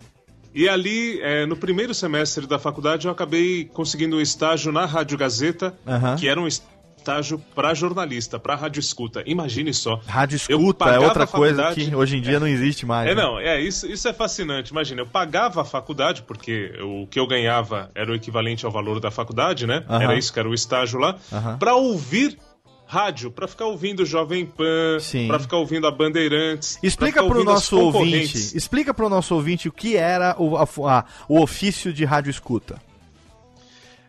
e 0.56 0.70
ali, 0.70 1.20
é, 1.22 1.46
no 1.46 1.58
primeiro 1.58 1.94
semestre 1.94 2.48
da 2.48 2.58
faculdade, 2.58 3.06
eu 3.06 3.12
acabei 3.12 3.66
conseguindo 3.66 4.16
um 4.16 4.22
estágio 4.22 4.72
na 4.72 4.86
Rádio 4.86 5.18
Gazeta, 5.18 5.78
que 6.18 6.28
era 6.28 6.40
um 6.40 6.48
estágio 6.48 6.77
para 7.56 7.74
jornalista, 7.74 8.40
para 8.40 8.56
rádio 8.56 8.80
escuta. 8.80 9.24
Imagine 9.26 9.74
só. 9.74 10.00
Rádio 10.08 10.36
escuta 10.36 10.86
é 10.90 11.00
outra 11.00 11.26
coisa 11.28 11.74
que 11.74 11.94
hoje 11.96 12.18
em 12.18 12.22
dia 12.22 12.40
não 12.40 12.48
existe 12.48 12.86
mais. 12.86 13.10
É, 13.10 13.16
né? 13.16 13.22
não, 13.22 13.40
é, 13.40 13.60
isso, 13.62 13.88
isso 13.88 14.08
é 14.08 14.14
fascinante. 14.14 14.72
Imagina, 14.72 15.02
eu 15.02 15.08
pagava 15.08 15.62
a 15.62 15.66
faculdade, 15.66 16.24
porque 16.24 16.74
o 16.82 17.08
que 17.08 17.20
eu 17.20 17.28
ganhava 17.28 17.90
era 17.96 18.12
o 18.12 18.16
equivalente 18.16 18.66
ao 18.66 18.72
valor 18.72 19.00
da 19.00 19.12
faculdade, 19.12 19.66
né? 19.68 19.84
Aham. 19.90 20.04
Era 20.04 20.16
isso 20.18 20.32
que 20.32 20.40
era 20.40 20.50
o 20.50 20.54
estágio 20.54 21.00
lá. 21.00 21.16
Aham. 21.32 21.58
Pra 21.58 21.76
ouvir 21.76 22.38
rádio, 22.90 23.30
pra 23.30 23.48
ficar 23.50 23.66
ouvindo 23.66 24.06
Jovem 24.06 24.46
Pan, 24.46 24.98
pra 25.28 25.40
ficar 25.40 25.58
ouvindo 25.58 25.86
a 25.88 25.92
Bandeirantes. 25.92 26.80
Explica 26.82 27.22
ouvindo 27.22 27.42
as 27.50 27.56
nosso 27.56 27.78
ouvinte, 27.80 28.56
explica 28.58 28.94
pro 28.94 29.10
nosso 29.10 29.36
ouvinte 29.36 29.68
o 29.68 29.72
que 29.74 29.98
era 29.98 30.36
o, 30.40 30.56
a- 30.58 31.04
o 31.28 31.42
ofício 31.42 31.92
de 31.92 32.06
rádio 32.06 32.30
escuta. 32.30 32.80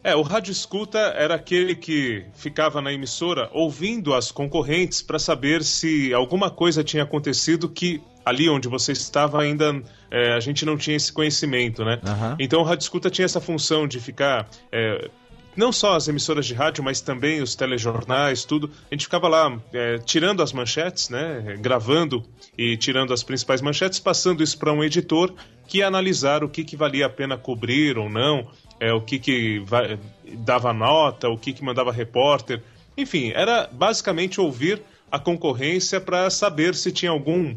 É, 0.08 0.16
o 0.16 0.22
rádio 0.22 0.52
escuta 0.52 0.98
era 0.98 1.34
aquele 1.34 1.74
que 1.74 2.24
ficava 2.32 2.80
na 2.80 2.90
emissora 2.90 3.50
ouvindo 3.52 4.14
as 4.14 4.32
concorrentes 4.32 5.02
para 5.02 5.18
saber 5.18 5.62
se 5.62 6.14
alguma 6.14 6.50
coisa 6.50 6.82
tinha 6.82 7.02
acontecido 7.02 7.68
que 7.68 8.00
ali 8.24 8.48
onde 8.48 8.68
você 8.68 8.92
estava 8.92 9.42
ainda 9.42 9.82
é, 10.10 10.32
a 10.32 10.40
gente 10.40 10.64
não 10.64 10.78
tinha 10.78 10.96
esse 10.96 11.12
conhecimento, 11.12 11.84
né? 11.84 12.00
Aham. 12.02 12.36
Então 12.38 12.60
o 12.60 12.62
rádio 12.62 12.84
escuta 12.84 13.10
tinha 13.10 13.26
essa 13.26 13.38
função 13.38 13.86
de 13.86 14.00
ficar 14.00 14.48
é, 14.72 15.10
não 15.54 15.70
só 15.70 15.94
as 15.94 16.08
emissoras 16.08 16.46
de 16.46 16.54
rádio, 16.54 16.82
mas 16.82 17.02
também 17.02 17.42
os 17.42 17.54
telejornais, 17.54 18.46
tudo. 18.46 18.70
A 18.90 18.94
gente 18.94 19.04
ficava 19.04 19.28
lá 19.28 19.60
é, 19.74 19.98
tirando 19.98 20.42
as 20.42 20.54
manchetes, 20.54 21.10
né? 21.10 21.58
Gravando 21.60 22.24
e 22.56 22.78
tirando 22.78 23.12
as 23.12 23.22
principais 23.22 23.60
manchetes, 23.60 23.98
passando 23.98 24.42
isso 24.42 24.56
para 24.56 24.72
um 24.72 24.82
editor 24.82 25.34
que 25.68 25.82
analisar 25.82 26.42
o 26.42 26.48
que, 26.48 26.64
que 26.64 26.76
valia 26.76 27.06
a 27.06 27.10
pena 27.10 27.36
cobrir 27.36 27.98
ou 27.98 28.08
não, 28.08 28.48
é, 28.80 28.92
o 28.92 29.00
que, 29.00 29.18
que 29.18 29.58
va- 29.60 29.98
dava 30.38 30.72
nota, 30.72 31.28
o 31.28 31.36
que, 31.38 31.52
que 31.52 31.62
mandava 31.62 31.92
repórter. 31.92 32.62
Enfim, 32.96 33.30
era 33.34 33.68
basicamente 33.70 34.40
ouvir 34.40 34.82
a 35.12 35.18
concorrência 35.18 36.00
para 36.00 36.28
saber 36.30 36.74
se 36.74 36.90
tinha 36.90 37.10
algum 37.10 37.54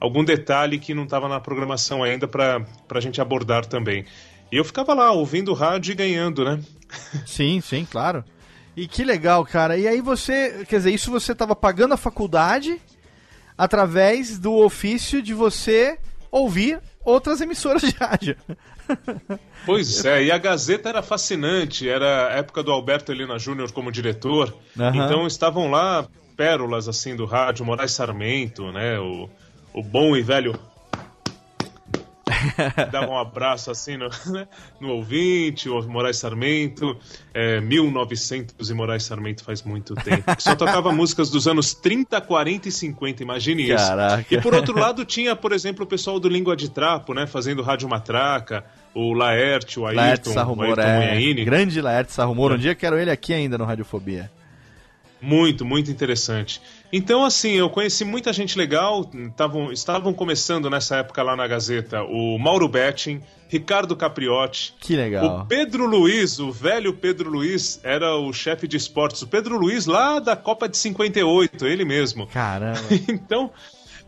algum 0.00 0.22
detalhe 0.24 0.78
que 0.78 0.92
não 0.92 1.04
estava 1.04 1.28
na 1.28 1.40
programação 1.40 2.02
ainda 2.02 2.26
para 2.28 2.64
a 2.90 3.00
gente 3.00 3.20
abordar 3.20 3.64
também. 3.64 4.04
E 4.52 4.56
eu 4.56 4.64
ficava 4.64 4.92
lá 4.92 5.10
ouvindo 5.12 5.54
rádio 5.54 5.92
e 5.92 5.94
ganhando, 5.94 6.44
né? 6.44 6.60
Sim, 7.24 7.60
sim, 7.62 7.86
claro. 7.90 8.22
E 8.76 8.86
que 8.86 9.02
legal, 9.04 9.44
cara. 9.46 9.78
E 9.78 9.86
aí 9.88 10.00
você, 10.02 10.64
quer 10.68 10.76
dizer, 10.78 10.92
isso 10.92 11.10
você 11.10 11.32
estava 11.32 11.56
pagando 11.56 11.94
a 11.94 11.96
faculdade 11.96 12.78
através 13.56 14.38
do 14.38 14.52
ofício 14.54 15.22
de 15.22 15.32
você 15.32 15.98
ouvir 16.30 16.80
outras 17.04 17.40
emissoras 17.40 17.82
de 17.82 17.90
rádio. 17.90 18.36
Pois 19.66 20.04
é, 20.04 20.24
e 20.24 20.30
a 20.30 20.38
Gazeta 20.38 20.88
era 20.88 21.02
fascinante, 21.02 21.88
era 21.88 22.28
a 22.28 22.32
época 22.32 22.62
do 22.62 22.70
Alberto 22.70 23.12
Helena 23.12 23.38
Júnior 23.38 23.72
como 23.72 23.90
diretor, 23.90 24.54
uhum. 24.76 24.94
então 24.94 25.26
estavam 25.26 25.70
lá 25.70 26.06
pérolas 26.36 26.88
assim 26.88 27.16
do 27.16 27.24
rádio, 27.24 27.64
Moraes 27.64 27.92
Sarmento, 27.92 28.70
né, 28.72 28.98
o, 28.98 29.28
o 29.72 29.82
bom 29.82 30.16
e 30.16 30.22
velho 30.22 30.58
dava 32.90 33.10
um 33.10 33.18
abraço 33.18 33.70
assim 33.70 33.96
no, 33.96 34.08
né, 34.26 34.48
no 34.80 34.90
ouvinte, 34.90 35.68
o 35.68 35.82
Moraes 35.88 36.18
Sarmento, 36.18 36.96
é, 37.32 37.60
1900 37.60 38.70
e 38.70 38.74
Moraes 38.74 39.04
Sarmento 39.04 39.44
faz 39.44 39.62
muito 39.62 39.94
tempo. 39.94 40.24
Só 40.38 40.54
tocava 40.54 40.90
músicas 40.92 41.30
dos 41.30 41.46
anos 41.46 41.74
30, 41.74 42.20
40 42.20 42.68
e 42.68 42.72
50, 42.72 43.22
imagine 43.22 43.62
isso. 43.64 43.86
Caraca. 43.86 44.34
E 44.34 44.40
por 44.40 44.54
outro 44.54 44.78
lado 44.78 45.04
tinha, 45.04 45.36
por 45.36 45.52
exemplo, 45.52 45.84
o 45.84 45.86
pessoal 45.86 46.18
do 46.18 46.28
Língua 46.28 46.56
de 46.56 46.70
Trapo, 46.70 47.14
né, 47.14 47.26
fazendo 47.26 47.62
rádio 47.62 47.88
matraca, 47.88 48.64
o 48.94 49.12
Laerte, 49.12 49.80
o 49.80 49.86
Ayrton, 49.86 50.00
Laerte 50.00 50.28
Sarrumor, 50.30 50.78
o 50.78 50.80
Ayrton 50.80 51.40
é, 51.40 51.44
Grande 51.44 51.80
Laerte 51.80 52.12
Sarrumor, 52.12 52.52
um 52.52 52.58
dia 52.58 52.74
quero 52.74 52.98
ele 52.98 53.10
aqui 53.10 53.34
ainda 53.34 53.58
no 53.58 53.64
Radiofobia. 53.64 54.30
Muito, 55.20 55.64
muito 55.64 55.90
interessante. 55.90 56.60
Então, 56.96 57.24
assim, 57.24 57.54
eu 57.54 57.68
conheci 57.68 58.04
muita 58.04 58.32
gente 58.32 58.56
legal, 58.56 59.04
tavam, 59.36 59.72
estavam 59.72 60.14
começando 60.14 60.70
nessa 60.70 60.98
época 60.98 61.24
lá 61.24 61.34
na 61.34 61.44
Gazeta 61.44 62.04
o 62.04 62.38
Mauro 62.38 62.68
Betting, 62.68 63.20
Ricardo 63.48 63.96
Capriotti. 63.96 64.76
Que 64.78 64.94
legal. 64.94 65.40
O 65.40 65.46
Pedro 65.46 65.86
Luiz, 65.86 66.38
o 66.38 66.52
velho 66.52 66.94
Pedro 66.94 67.28
Luiz, 67.28 67.80
era 67.82 68.14
o 68.14 68.32
chefe 68.32 68.68
de 68.68 68.76
esportes. 68.76 69.22
O 69.22 69.26
Pedro 69.26 69.58
Luiz 69.58 69.86
lá 69.86 70.20
da 70.20 70.36
Copa 70.36 70.68
de 70.68 70.76
58, 70.76 71.66
ele 71.66 71.84
mesmo. 71.84 72.28
Caramba. 72.28 72.78
então, 73.10 73.50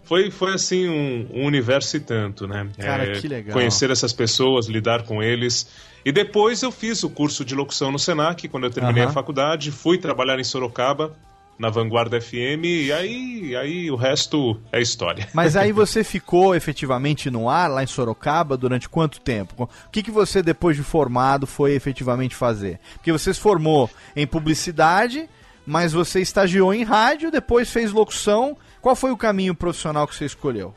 foi, 0.04 0.30
foi 0.30 0.54
assim, 0.54 0.88
um, 0.88 1.40
um 1.40 1.44
universo 1.44 1.96
e 1.96 2.00
tanto, 2.00 2.46
né? 2.46 2.68
Cara, 2.78 3.16
é, 3.16 3.20
que 3.20 3.26
legal. 3.26 3.52
Conhecer 3.52 3.90
essas 3.90 4.12
pessoas, 4.12 4.68
lidar 4.68 5.02
com 5.02 5.20
eles. 5.20 5.68
E 6.04 6.12
depois 6.12 6.62
eu 6.62 6.70
fiz 6.70 7.02
o 7.02 7.10
curso 7.10 7.44
de 7.44 7.52
locução 7.52 7.90
no 7.90 7.98
Senac, 7.98 8.46
quando 8.46 8.62
eu 8.62 8.70
terminei 8.70 9.02
uhum. 9.02 9.08
a 9.08 9.12
faculdade, 9.12 9.72
fui 9.72 9.98
trabalhar 9.98 10.38
em 10.38 10.44
Sorocaba, 10.44 11.16
na 11.58 11.70
Vanguarda 11.70 12.20
FM, 12.20 12.64
e 12.64 12.92
aí, 12.92 13.56
aí 13.56 13.90
o 13.90 13.96
resto 13.96 14.60
é 14.70 14.80
história. 14.80 15.26
Mas 15.32 15.56
aí 15.56 15.72
você 15.72 16.04
ficou 16.04 16.54
efetivamente 16.54 17.30
no 17.30 17.48
ar, 17.48 17.70
lá 17.70 17.82
em 17.82 17.86
Sorocaba, 17.86 18.56
durante 18.56 18.88
quanto 18.88 19.20
tempo? 19.20 19.64
O 19.64 19.90
que, 19.90 20.02
que 20.02 20.10
você, 20.10 20.42
depois 20.42 20.76
de 20.76 20.82
formado, 20.82 21.46
foi 21.46 21.72
efetivamente 21.72 22.34
fazer? 22.34 22.78
Porque 22.94 23.12
você 23.12 23.32
se 23.32 23.40
formou 23.40 23.90
em 24.14 24.26
publicidade, 24.26 25.28
mas 25.66 25.92
você 25.92 26.20
estagiou 26.20 26.74
em 26.74 26.84
rádio, 26.84 27.30
depois 27.30 27.70
fez 27.70 27.90
locução. 27.90 28.56
Qual 28.80 28.94
foi 28.94 29.10
o 29.10 29.16
caminho 29.16 29.54
profissional 29.54 30.06
que 30.06 30.14
você 30.14 30.26
escolheu? 30.26 30.74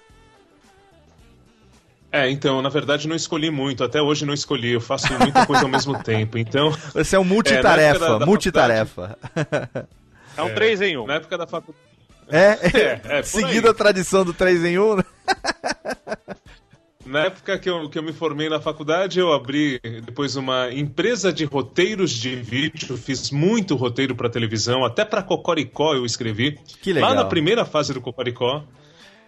É, 2.12 2.30
então, 2.30 2.60
na 2.60 2.70
verdade 2.70 3.08
não 3.08 3.16
escolhi 3.16 3.52
muito, 3.52 3.84
até 3.84 4.02
hoje 4.02 4.26
não 4.26 4.34
escolhi, 4.34 4.72
eu 4.72 4.82
faço 4.82 5.14
muita 5.20 5.46
coisa 5.46 5.62
ao 5.62 5.68
mesmo 5.70 5.96
tempo, 6.02 6.40
então... 6.40 6.72
Você 6.94 7.16
é 7.16 7.20
um 7.20 7.24
multitarefa, 7.24 8.06
é, 8.06 8.10
da, 8.10 8.18
da 8.18 8.26
multitarefa. 8.26 9.18
É 10.40 10.44
um 10.44 10.54
3 10.54 10.82
em 10.82 10.98
1. 10.98 11.08
Na 11.08 11.16
época 11.16 11.38
da 11.38 11.48
faculdade... 11.48 11.88
É, 12.32 12.60
é, 12.62 13.20
é 13.20 13.24
seguindo 13.24 13.68
a 13.68 13.74
tradição 13.74 14.24
do 14.24 14.36
3 14.36 14.64
em 14.64 14.78
1, 14.78 14.98
né? 14.98 15.04
Na 17.10 17.26
época 17.26 17.58
que 17.58 17.68
eu, 17.68 17.90
que 17.90 17.98
eu 17.98 18.04
me 18.04 18.14
formei 18.14 18.48
na 18.50 18.62
faculdade, 18.62 19.20
eu 19.20 19.34
abri 19.34 19.80
depois 20.06 20.36
uma 20.36 20.72
empresa 20.72 21.34
de 21.34 21.44
roteiros 21.44 22.12
de 22.12 22.36
vídeo, 22.36 22.96
fiz 22.96 23.32
muito 23.32 23.76
roteiro 23.76 24.16
para 24.16 24.30
televisão, 24.30 24.86
até 24.86 25.04
para 25.04 25.24
Cocoricó 25.24 25.96
eu 25.96 26.06
escrevi. 26.06 26.60
Que 26.84 26.94
legal. 26.94 27.10
Lá 27.10 27.16
na 27.16 27.26
primeira 27.26 27.66
fase 27.66 27.92
do 27.96 28.00
Cocoricó. 28.00 28.64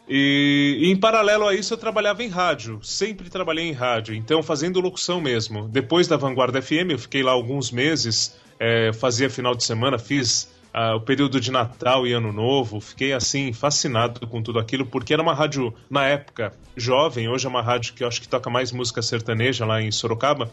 E, 0.07 0.77
e, 0.79 0.91
em 0.91 0.95
paralelo 0.95 1.47
a 1.47 1.55
isso 1.55 1.73
eu 1.73 1.77
trabalhava 1.77 2.21
em 2.21 2.27
rádio, 2.27 2.79
sempre 2.83 3.31
trabalhei 3.31 3.65
em 3.65 3.71
rádio, 3.71 4.13
então 4.13 4.43
fazendo 4.43 4.79
locução 4.79 5.19
mesmo. 5.19 5.67
Depois 5.67 6.07
da 6.07 6.17
Vanguarda 6.17 6.61
FM, 6.61 6.91
eu 6.91 6.99
fiquei 6.99 7.23
lá 7.23 7.31
alguns 7.31 7.71
meses, 7.71 8.37
é, 8.59 8.93
fazia 8.93 9.27
final 9.27 9.55
de 9.55 9.63
semana, 9.63 9.97
fiz 9.97 10.50
uh, 10.73 10.95
o 10.95 11.01
período 11.01 11.39
de 11.39 11.51
Natal 11.51 12.05
e 12.05 12.13
Ano 12.13 12.31
Novo, 12.31 12.79
fiquei 12.79 13.13
assim 13.13 13.53
fascinado 13.53 14.25
com 14.27 14.41
tudo 14.41 14.59
aquilo, 14.59 14.85
porque 14.85 15.13
era 15.13 15.21
uma 15.21 15.33
rádio 15.33 15.73
na 15.89 16.05
época 16.05 16.53
jovem, 16.75 17.27
hoje 17.27 17.45
é 17.45 17.49
uma 17.49 17.61
rádio 17.61 17.93
que 17.93 18.03
eu 18.03 18.07
acho 18.07 18.21
que 18.21 18.27
toca 18.27 18.49
mais 18.49 18.71
música 18.71 19.01
sertaneja 19.01 19.65
lá 19.65 19.81
em 19.81 19.91
Sorocaba. 19.91 20.51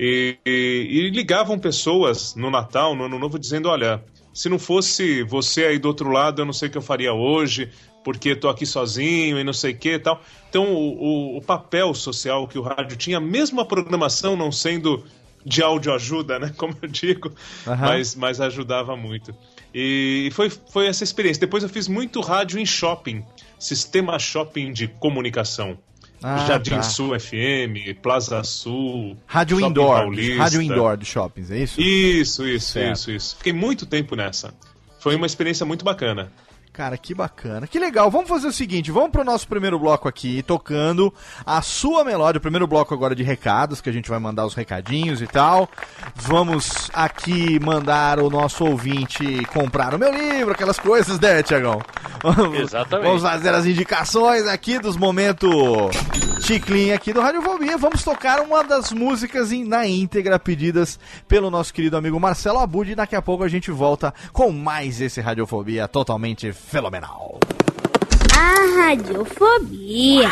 E, 0.00 0.38
e, 0.46 0.86
e 0.90 1.10
ligavam 1.10 1.58
pessoas 1.58 2.34
no 2.36 2.50
Natal, 2.50 2.94
no 2.94 3.04
Ano 3.04 3.18
Novo, 3.18 3.36
dizendo: 3.36 3.68
Olha, 3.68 4.00
se 4.32 4.48
não 4.48 4.58
fosse 4.58 5.24
você 5.24 5.64
aí 5.64 5.78
do 5.78 5.88
outro 5.88 6.08
lado, 6.08 6.40
eu 6.40 6.46
não 6.46 6.52
sei 6.52 6.68
o 6.68 6.70
que 6.70 6.78
eu 6.78 6.82
faria 6.82 7.12
hoje 7.12 7.68
porque 8.04 8.34
tô 8.34 8.48
aqui 8.48 8.64
sozinho 8.64 9.38
e 9.38 9.44
não 9.44 9.52
sei 9.52 9.72
o 9.72 9.76
que 9.76 9.94
e 9.94 9.98
tal. 9.98 10.22
Então, 10.48 10.72
o, 10.72 11.34
o, 11.34 11.36
o, 11.36 11.42
papel 11.42 11.92
social 11.92 12.46
que 12.48 12.58
o 12.58 12.62
rádio 12.62 12.96
tinha, 12.96 13.20
mesmo 13.20 13.60
a 13.60 13.64
programação 13.64 14.36
não 14.36 14.50
sendo 14.50 15.04
de 15.44 15.62
áudio 15.62 15.92
ajuda, 15.92 16.38
né? 16.38 16.52
Como 16.56 16.74
eu 16.80 16.88
digo, 16.88 17.28
uhum. 17.66 17.76
mas, 17.76 18.14
mas 18.14 18.40
ajudava 18.40 18.96
muito. 18.96 19.34
E 19.74 20.30
foi, 20.32 20.50
foi 20.50 20.86
essa 20.86 21.04
experiência. 21.04 21.40
Depois 21.40 21.62
eu 21.62 21.68
fiz 21.68 21.88
muito 21.88 22.20
rádio 22.20 22.58
em 22.58 22.66
shopping, 22.66 23.24
sistema 23.58 24.18
shopping 24.18 24.72
de 24.72 24.88
comunicação. 24.88 25.78
Ah, 26.22 26.44
Jardim 26.46 26.70
tá. 26.76 26.82
Sul 26.82 27.18
FM, 27.18 27.96
Plaza 28.02 28.42
Sul, 28.42 29.16
Rádio 29.24 29.60
Indoor, 29.60 30.00
Paulista. 30.00 30.42
Rádio 30.42 30.62
Indoor 30.62 30.96
de 30.96 31.04
shoppings, 31.04 31.50
é 31.50 31.58
isso? 31.58 31.80
Isso, 31.80 32.46
isso, 32.46 32.72
certo. 32.72 32.96
isso, 32.96 33.10
isso. 33.12 33.36
Fiquei 33.36 33.52
muito 33.52 33.86
tempo 33.86 34.16
nessa. 34.16 34.52
Foi 34.98 35.14
uma 35.14 35.26
experiência 35.26 35.64
muito 35.64 35.84
bacana. 35.84 36.32
Cara, 36.78 36.96
que 36.96 37.12
bacana. 37.12 37.66
Que 37.66 37.76
legal. 37.76 38.08
Vamos 38.08 38.28
fazer 38.28 38.46
o 38.46 38.52
seguinte, 38.52 38.92
vamos 38.92 39.10
pro 39.10 39.24
nosso 39.24 39.48
primeiro 39.48 39.76
bloco 39.80 40.06
aqui, 40.06 40.44
tocando 40.44 41.12
a 41.44 41.60
sua 41.60 42.04
melódia. 42.04 42.38
O 42.38 42.40
primeiro 42.40 42.68
bloco 42.68 42.94
agora 42.94 43.16
de 43.16 43.24
recados, 43.24 43.80
que 43.80 43.90
a 43.90 43.92
gente 43.92 44.08
vai 44.08 44.20
mandar 44.20 44.46
os 44.46 44.54
recadinhos 44.54 45.20
e 45.20 45.26
tal. 45.26 45.68
Vamos 46.14 46.88
aqui 46.94 47.58
mandar 47.58 48.20
o 48.20 48.30
nosso 48.30 48.64
ouvinte 48.64 49.44
comprar 49.46 49.92
o 49.92 49.98
meu 49.98 50.12
livro, 50.12 50.52
aquelas 50.52 50.78
coisas, 50.78 51.18
né, 51.18 51.42
Tiagão? 51.42 51.82
Exatamente. 52.54 53.06
Vamos 53.08 53.22
fazer 53.22 53.52
as 53.54 53.66
indicações 53.66 54.46
aqui 54.46 54.78
dos 54.78 54.96
momentos 54.96 55.58
chiclinha 56.40 56.94
aqui 56.94 57.12
do 57.12 57.20
Radiofobia. 57.20 57.76
Vamos 57.76 58.04
tocar 58.04 58.40
uma 58.40 58.62
das 58.62 58.92
músicas 58.92 59.50
na 59.50 59.86
íntegra 59.86 60.38
pedidas 60.38 60.98
pelo 61.26 61.50
nosso 61.50 61.74
querido 61.74 61.96
amigo 61.96 62.18
Marcelo 62.20 62.58
Abud. 62.58 62.90
E 62.90 62.94
daqui 62.94 63.16
a 63.16 63.22
pouco 63.22 63.44
a 63.44 63.48
gente 63.48 63.70
volta 63.70 64.14
com 64.32 64.50
mais 64.50 65.00
esse 65.00 65.20
Radiofobia 65.20 65.88
totalmente 65.88 66.52
fenomenal. 66.68 67.38
A 68.36 68.54
radiofobia. 68.76 70.30